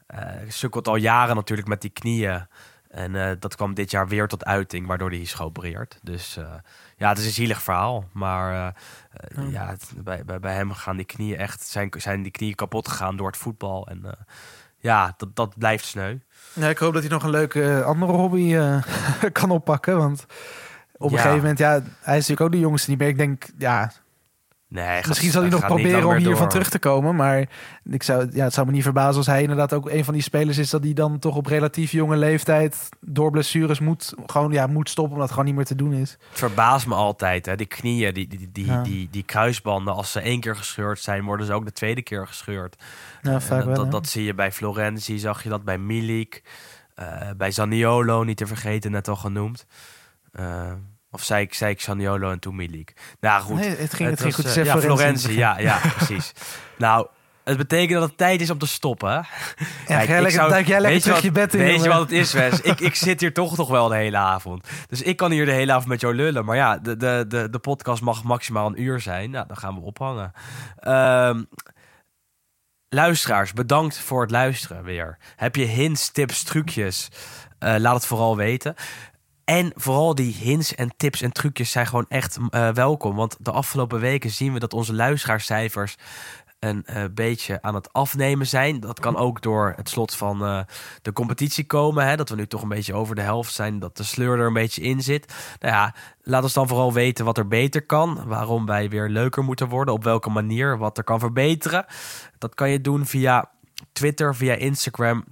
Eh, 0.09 0.25
sukkelt 0.47 0.87
al 0.87 0.95
jaren 0.95 1.35
natuurlijk 1.35 1.67
met 1.67 1.81
die 1.81 1.89
knieën. 1.89 2.47
En 2.89 3.15
eh, 3.15 3.31
dat 3.39 3.55
kwam 3.55 3.73
dit 3.73 3.91
jaar 3.91 4.07
weer 4.07 4.27
tot 4.27 4.45
uiting, 4.45 4.87
waardoor 4.87 5.09
hij 5.09 5.19
is 5.19 5.33
geopereerd. 5.33 5.99
Dus 6.03 6.37
eh, 6.37 6.53
ja, 6.97 7.09
het 7.09 7.17
is 7.17 7.25
een 7.25 7.31
zielig 7.31 7.61
verhaal. 7.61 8.05
Maar 8.11 8.73
eh, 9.33 9.51
ja, 9.51 9.67
het- 9.67 9.91
bij, 10.03 10.25
bij, 10.25 10.39
bij 10.39 10.53
hem 10.53 10.71
gaan 10.73 10.95
die 10.95 11.05
knieën 11.05 11.37
echt, 11.37 11.61
zijn, 11.61 11.89
zijn 11.97 12.21
die 12.23 12.31
knieën 12.31 12.55
kapot 12.55 12.87
gegaan 12.87 13.15
door 13.17 13.27
het 13.27 13.37
voetbal. 13.37 13.87
En 13.87 14.03
ja, 14.77 15.13
dat, 15.17 15.35
dat 15.35 15.57
blijft 15.57 15.85
sneu. 15.85 16.17
Ja, 16.53 16.69
ik 16.69 16.77
hoop 16.77 16.93
dat 16.93 17.01
hij 17.01 17.11
nog 17.11 17.23
een 17.23 17.29
leuke 17.29 17.83
andere 17.83 18.11
hobby 18.11 18.57
kan 19.31 19.51
oppakken. 19.51 19.97
Want 19.97 20.25
op 20.97 21.09
een 21.11 21.15
Ja. 21.15 21.21
gegeven 21.21 21.37
moment, 21.41 21.57
ja, 21.59 21.71
hij 21.71 22.17
is 22.17 22.27
natuurlijk 22.27 22.41
ook 22.41 22.51
de 22.51 22.59
jongste 22.59 22.89
niet 22.89 22.99
meer. 22.99 23.07
Ik 23.07 23.17
denk, 23.17 23.45
ja, 23.57 23.91
Nee, 24.71 25.01
misschien 25.07 25.31
zal 25.31 25.41
hij 25.41 25.49
nog 25.51 25.65
proberen 25.65 26.07
om 26.07 26.15
hiervan 26.15 26.37
door. 26.39 26.47
terug 26.49 26.69
te 26.69 26.79
komen. 26.79 27.15
Maar 27.15 27.49
ik 27.83 28.03
zou, 28.03 28.29
ja, 28.31 28.43
het 28.43 28.53
zou 28.53 28.65
me 28.65 28.71
niet 28.71 28.83
verbazen 28.83 29.17
als 29.17 29.25
hij 29.25 29.41
inderdaad 29.41 29.73
ook 29.73 29.89
een 29.89 30.03
van 30.03 30.13
die 30.13 30.23
spelers 30.23 30.57
is... 30.57 30.69
dat 30.69 30.83
hij 30.83 30.93
dan 30.93 31.19
toch 31.19 31.35
op 31.35 31.45
relatief 31.45 31.91
jonge 31.91 32.17
leeftijd 32.17 32.89
door 32.99 33.31
blessures 33.31 33.79
moet, 33.79 34.13
gewoon, 34.25 34.51
ja, 34.51 34.67
moet 34.67 34.89
stoppen... 34.89 35.13
omdat 35.13 35.27
het 35.27 35.37
gewoon 35.37 35.45
niet 35.47 35.55
meer 35.57 35.65
te 35.65 35.75
doen 35.83 35.93
is. 35.93 36.11
Het 36.29 36.39
verbaast 36.39 36.87
me 36.87 36.95
altijd, 36.95 37.45
hè. 37.45 37.55
Die 37.55 37.65
knieën, 37.65 38.13
die, 38.13 38.27
die, 38.27 38.49
die, 38.51 38.65
Ja. 38.65 38.81
die, 38.83 39.07
die 39.11 39.23
kruisbanden, 39.23 39.93
als 39.93 40.11
ze 40.11 40.19
één 40.19 40.39
keer 40.39 40.55
gescheurd 40.55 40.99
zijn, 40.99 41.23
worden 41.23 41.45
ze 41.45 41.53
ook 41.53 41.65
de 41.65 41.71
tweede 41.71 42.01
keer 42.01 42.27
gescheurd. 42.27 42.75
Ja, 43.21 43.31
En 43.31 43.41
vaak 43.41 43.57
dat, 43.57 43.65
wel, 43.65 43.75
dat, 43.75 43.85
ja. 43.85 43.91
dat 43.91 44.07
zie 44.07 44.23
je 44.23 44.33
bij 44.33 44.51
Florenzi, 44.51 45.17
zag 45.17 45.43
je 45.43 45.49
dat 45.49 45.63
bij 45.63 45.77
Milik, 45.77 46.43
eh, 46.95 47.05
bij 47.37 47.51
Zaniolo, 47.51 48.23
niet 48.23 48.37
te 48.37 48.47
vergeten, 48.47 48.91
net 48.91 49.07
al 49.07 49.15
genoemd. 49.15 49.65
Eh, 50.31 50.71
of 51.11 51.23
zei 51.23 51.41
ik, 51.43 51.53
zei 51.53 51.71
ik 51.71 51.81
Zaniolo 51.81 52.31
en 52.31 52.39
toen 52.39 52.55
Milik. 52.55 52.93
Nou 53.19 53.41
goed, 53.41 53.55
Nee, 53.55 53.69
het 53.69 53.93
ging, 53.93 54.09
het 54.09 54.21
ging 54.21 54.35
was, 54.35 54.45
goed. 54.45 54.53
Zeg 54.53 54.65
ja, 54.65 54.79
Florenzi 54.79 55.37
ja, 55.37 55.57
ja, 55.59 55.79
precies. 55.95 56.31
nou, 56.77 57.07
het 57.43 57.57
betekent 57.57 57.99
dat 57.99 58.09
het 58.09 58.17
tijd 58.17 58.41
is 58.41 58.49
om 58.49 58.57
te 58.57 58.67
stoppen. 58.67 59.09
Ja, 59.09 59.25
Kijk, 59.85 59.87
jij 59.87 60.01
ik 60.01 60.09
lekker- 60.09 60.31
zou- 60.31 60.49
duik 60.49 60.67
jij 60.67 60.75
lekker 60.81 60.91
weet 60.91 61.01
terug 61.01 61.15
wat- 61.15 61.23
je 61.25 61.31
bed 61.31 61.53
in, 61.53 61.59
Weet 61.59 61.83
je 61.83 61.89
wat 61.89 61.99
het 61.99 62.11
is, 62.11 62.33
Wes? 62.33 62.61
ik, 62.61 62.79
ik 62.79 62.95
zit 62.95 63.19
hier 63.19 63.33
toch 63.33 63.57
nog 63.57 63.67
wel 63.69 63.87
de 63.87 63.95
hele 63.95 64.17
avond. 64.17 64.67
Dus 64.87 65.01
ik 65.01 65.17
kan 65.17 65.31
hier 65.31 65.45
de 65.45 65.51
hele 65.51 65.71
avond 65.71 65.87
met 65.87 66.01
jou 66.01 66.15
lullen. 66.15 66.45
Maar 66.45 66.55
ja, 66.55 66.77
de, 66.77 66.97
de, 66.97 67.25
de, 67.27 67.49
de 67.49 67.59
podcast 67.59 68.01
mag 68.01 68.23
maximaal 68.23 68.67
een 68.67 68.81
uur 68.81 68.99
zijn. 68.99 69.29
Nou, 69.31 69.47
dan 69.47 69.57
gaan 69.57 69.75
we 69.75 69.81
ophangen. 69.81 70.31
Ehm, 70.79 71.43
luisteraars, 72.89 73.53
bedankt 73.53 73.97
voor 73.99 74.21
het 74.21 74.31
luisteren 74.31 74.83
weer. 74.83 75.17
Heb 75.35 75.55
je 75.55 75.65
hints, 75.65 76.09
tips, 76.11 76.43
trucjes? 76.43 77.07
Eh, 77.59 77.75
laat 77.77 77.95
het 77.95 78.05
vooral 78.05 78.35
weten. 78.37 78.75
En 79.49 79.71
vooral 79.75 80.15
die 80.15 80.33
hints 80.33 80.75
en 80.75 80.91
tips 80.97 81.21
en 81.21 81.31
trucjes 81.31 81.71
zijn 81.71 81.87
gewoon 81.87 82.05
echt 82.09 82.37
eh, 82.49 82.69
welkom. 82.69 83.15
Want 83.15 83.37
de 83.39 83.51
afgelopen 83.51 83.99
weken 83.99 84.29
zien 84.29 84.53
we 84.53 84.59
dat 84.59 84.73
onze 84.73 84.93
luisteraarscijfers 84.93 85.95
een 86.59 86.85
eh, 86.85 87.03
beetje 87.11 87.61
aan 87.61 87.75
het 87.75 87.93
afnemen 87.93 88.47
zijn. 88.47 88.79
Dat 88.79 88.99
kan 88.99 89.15
ook 89.15 89.41
door 89.41 89.73
het 89.75 89.89
slot 89.89 90.15
van 90.15 90.43
eh, 90.45 90.59
de 91.01 91.13
competitie 91.13 91.65
komen. 91.65 92.07
Hè? 92.07 92.15
Dat 92.15 92.29
we 92.29 92.35
nu 92.35 92.47
toch 92.47 92.61
een 92.61 92.69
beetje 92.69 92.93
over 92.93 93.15
de 93.15 93.21
helft 93.21 93.53
zijn. 93.53 93.79
Dat 93.79 93.97
de 93.97 94.03
sleur 94.03 94.39
er 94.39 94.47
een 94.47 94.53
beetje 94.53 94.81
in 94.81 95.01
zit. 95.01 95.33
Nou 95.59 95.73
ja, 95.73 95.95
laat 96.21 96.43
ons 96.43 96.53
dan 96.53 96.67
vooral 96.67 96.93
weten 96.93 97.25
wat 97.25 97.37
er 97.37 97.47
beter 97.47 97.85
kan. 97.85 98.23
Waarom 98.25 98.65
wij 98.65 98.89
weer 98.89 99.09
leuker 99.09 99.43
moeten 99.43 99.69
worden. 99.69 99.93
Op 99.93 100.03
welke 100.03 100.29
manier. 100.29 100.77
Wat 100.77 100.97
er 100.97 101.03
kan 101.03 101.19
verbeteren. 101.19 101.85
Dat 102.37 102.55
kan 102.55 102.69
je 102.69 102.81
doen 102.81 103.05
via 103.05 103.51
Twitter, 103.91 104.35
via 104.35 104.53
Instagram. 104.53 105.23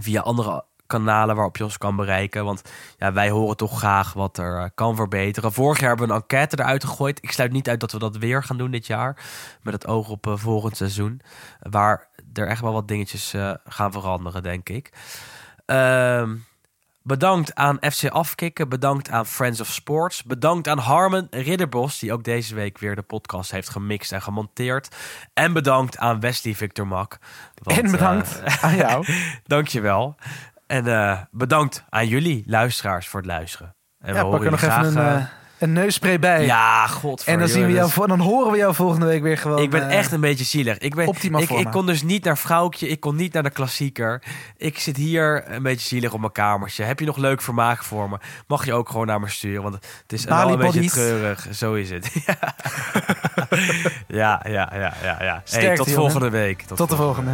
Via 0.00 0.20
andere 0.20 0.64
kanalen 0.88 1.34
waarop 1.34 1.56
je 1.56 1.64
ons 1.64 1.78
kan 1.78 1.96
bereiken. 1.96 2.44
Want 2.44 2.62
ja, 2.98 3.12
wij 3.12 3.30
horen 3.30 3.56
toch 3.56 3.78
graag 3.78 4.12
wat 4.12 4.38
er 4.38 4.58
eh, 4.58 4.68
kan 4.74 4.96
verbeteren. 4.96 5.52
Vorig 5.52 5.80
jaar 5.80 5.88
hebben 5.88 6.08
we 6.08 6.14
een 6.14 6.20
enquête 6.20 6.58
eruit 6.60 6.84
gegooid. 6.84 7.18
Ik 7.22 7.32
sluit 7.32 7.52
niet 7.52 7.68
uit 7.68 7.80
dat 7.80 7.92
we 7.92 7.98
dat 7.98 8.16
weer 8.16 8.44
gaan 8.44 8.58
doen 8.58 8.70
dit 8.70 8.86
jaar. 8.86 9.24
Met 9.62 9.74
het 9.74 9.86
oog 9.86 10.08
op 10.08 10.26
eh, 10.26 10.36
volgend 10.36 10.76
seizoen. 10.76 11.20
Waar 11.60 12.08
er 12.32 12.48
echt 12.48 12.60
wel 12.60 12.72
wat 12.72 12.88
dingetjes 12.88 13.34
eh, 13.34 13.54
gaan 13.64 13.92
veranderen, 13.92 14.42
denk 14.42 14.68
ik. 14.68 14.92
Ehm, 15.66 16.34
Bedankt 17.08 17.54
aan 17.54 17.78
FC 17.80 18.08
Afkikken. 18.08 18.68
Bedankt 18.68 19.10
aan 19.10 19.26
Friends 19.26 19.60
of 19.60 19.66
Sports. 19.66 20.22
Bedankt 20.24 20.68
aan 20.68 20.78
Harmen 20.78 21.26
Ridderbos, 21.30 21.98
die 21.98 22.12
ook 22.12 22.24
deze 22.24 22.54
week 22.54 22.78
weer 22.78 22.94
de 22.94 23.02
podcast 23.02 23.50
heeft 23.50 23.68
gemixt 23.68 24.12
en 24.12 24.22
gemonteerd. 24.22 24.96
En 25.34 25.52
bedankt 25.52 25.98
aan 25.98 26.20
Wesley 26.20 26.54
Victor 26.54 26.86
Mak. 26.86 27.18
want, 27.62 27.78
en 27.78 27.90
bedankt 27.90 28.42
aan 28.60 28.76
jou. 28.76 29.06
dankjewel. 29.46 30.16
En 30.68 30.86
eh, 30.86 31.18
bedankt 31.30 31.84
aan 31.88 32.06
jullie 32.06 32.42
luisteraars 32.46 33.08
voor 33.08 33.20
het 33.20 33.28
luisteren. 33.28 33.74
En 33.98 34.14
Ja, 34.14 34.24
we 34.24 34.30
pak 34.30 34.32
er 34.32 34.36
horen 34.36 34.50
nog 34.50 34.60
jullie 34.60 34.76
even 34.76 34.86
een, 34.86 34.92
graag, 34.92 35.20
eh, 35.20 35.26
een 35.58 35.72
neusspray 35.72 36.18
bij. 36.18 36.44
ja, 36.44 36.86
god. 36.86 37.24
en 37.24 37.38
dan, 37.38 37.48
zien 37.48 37.66
we 37.66 37.72
jou, 37.72 38.06
dan 38.06 38.20
horen 38.20 38.52
we 38.52 38.58
jou 38.58 38.74
volgende 38.74 39.06
week 39.06 39.22
weer 39.22 39.38
gewoon. 39.38 39.62
Ik 39.62 39.70
ben 39.70 39.88
echt 39.88 40.12
een 40.12 40.20
beetje 40.20 40.44
zielig. 40.44 40.78
Ik, 40.78 40.94
ben, 40.94 41.08
ik, 41.08 41.50
ik 41.50 41.70
kon 41.70 41.86
dus 41.86 42.02
niet 42.02 42.24
naar 42.24 42.38
Vrouwtje. 42.38 42.88
Ik 42.88 43.00
kon 43.00 43.16
niet 43.16 43.32
naar 43.32 43.42
de 43.42 43.50
klassieker. 43.50 44.22
Ik 44.56 44.78
zit 44.78 44.96
hier 44.96 45.50
een 45.52 45.62
beetje 45.62 45.86
zielig 45.86 46.12
op 46.12 46.20
mijn 46.20 46.32
kamertje. 46.32 46.84
Heb 46.84 47.00
je 47.00 47.06
nog 47.06 47.16
leuk 47.16 47.42
vermaak 47.42 47.82
voor 47.82 48.10
me? 48.10 48.18
Mag 48.46 48.64
je 48.64 48.72
ook 48.72 48.88
gewoon 48.88 49.06
naar 49.06 49.20
me 49.20 49.28
sturen? 49.28 49.62
Want 49.62 49.74
het 50.02 50.12
is 50.12 50.24
wel 50.24 50.52
een 50.52 50.58
beetje 50.58 50.90
treurig. 50.90 51.46
Zo 51.52 51.74
is 51.74 51.90
het. 51.90 52.12
ja, 52.24 52.36
ja, 54.08 54.42
ja, 54.48 54.70
ja. 54.72 54.94
ja, 55.02 55.16
ja. 55.20 55.42
Hey, 55.50 55.74
tot 55.76 55.86
jongen. 55.86 56.00
volgende 56.00 56.30
week. 56.30 56.62
Tot 56.62 56.90
de 56.90 56.96
volgende. 56.96 57.32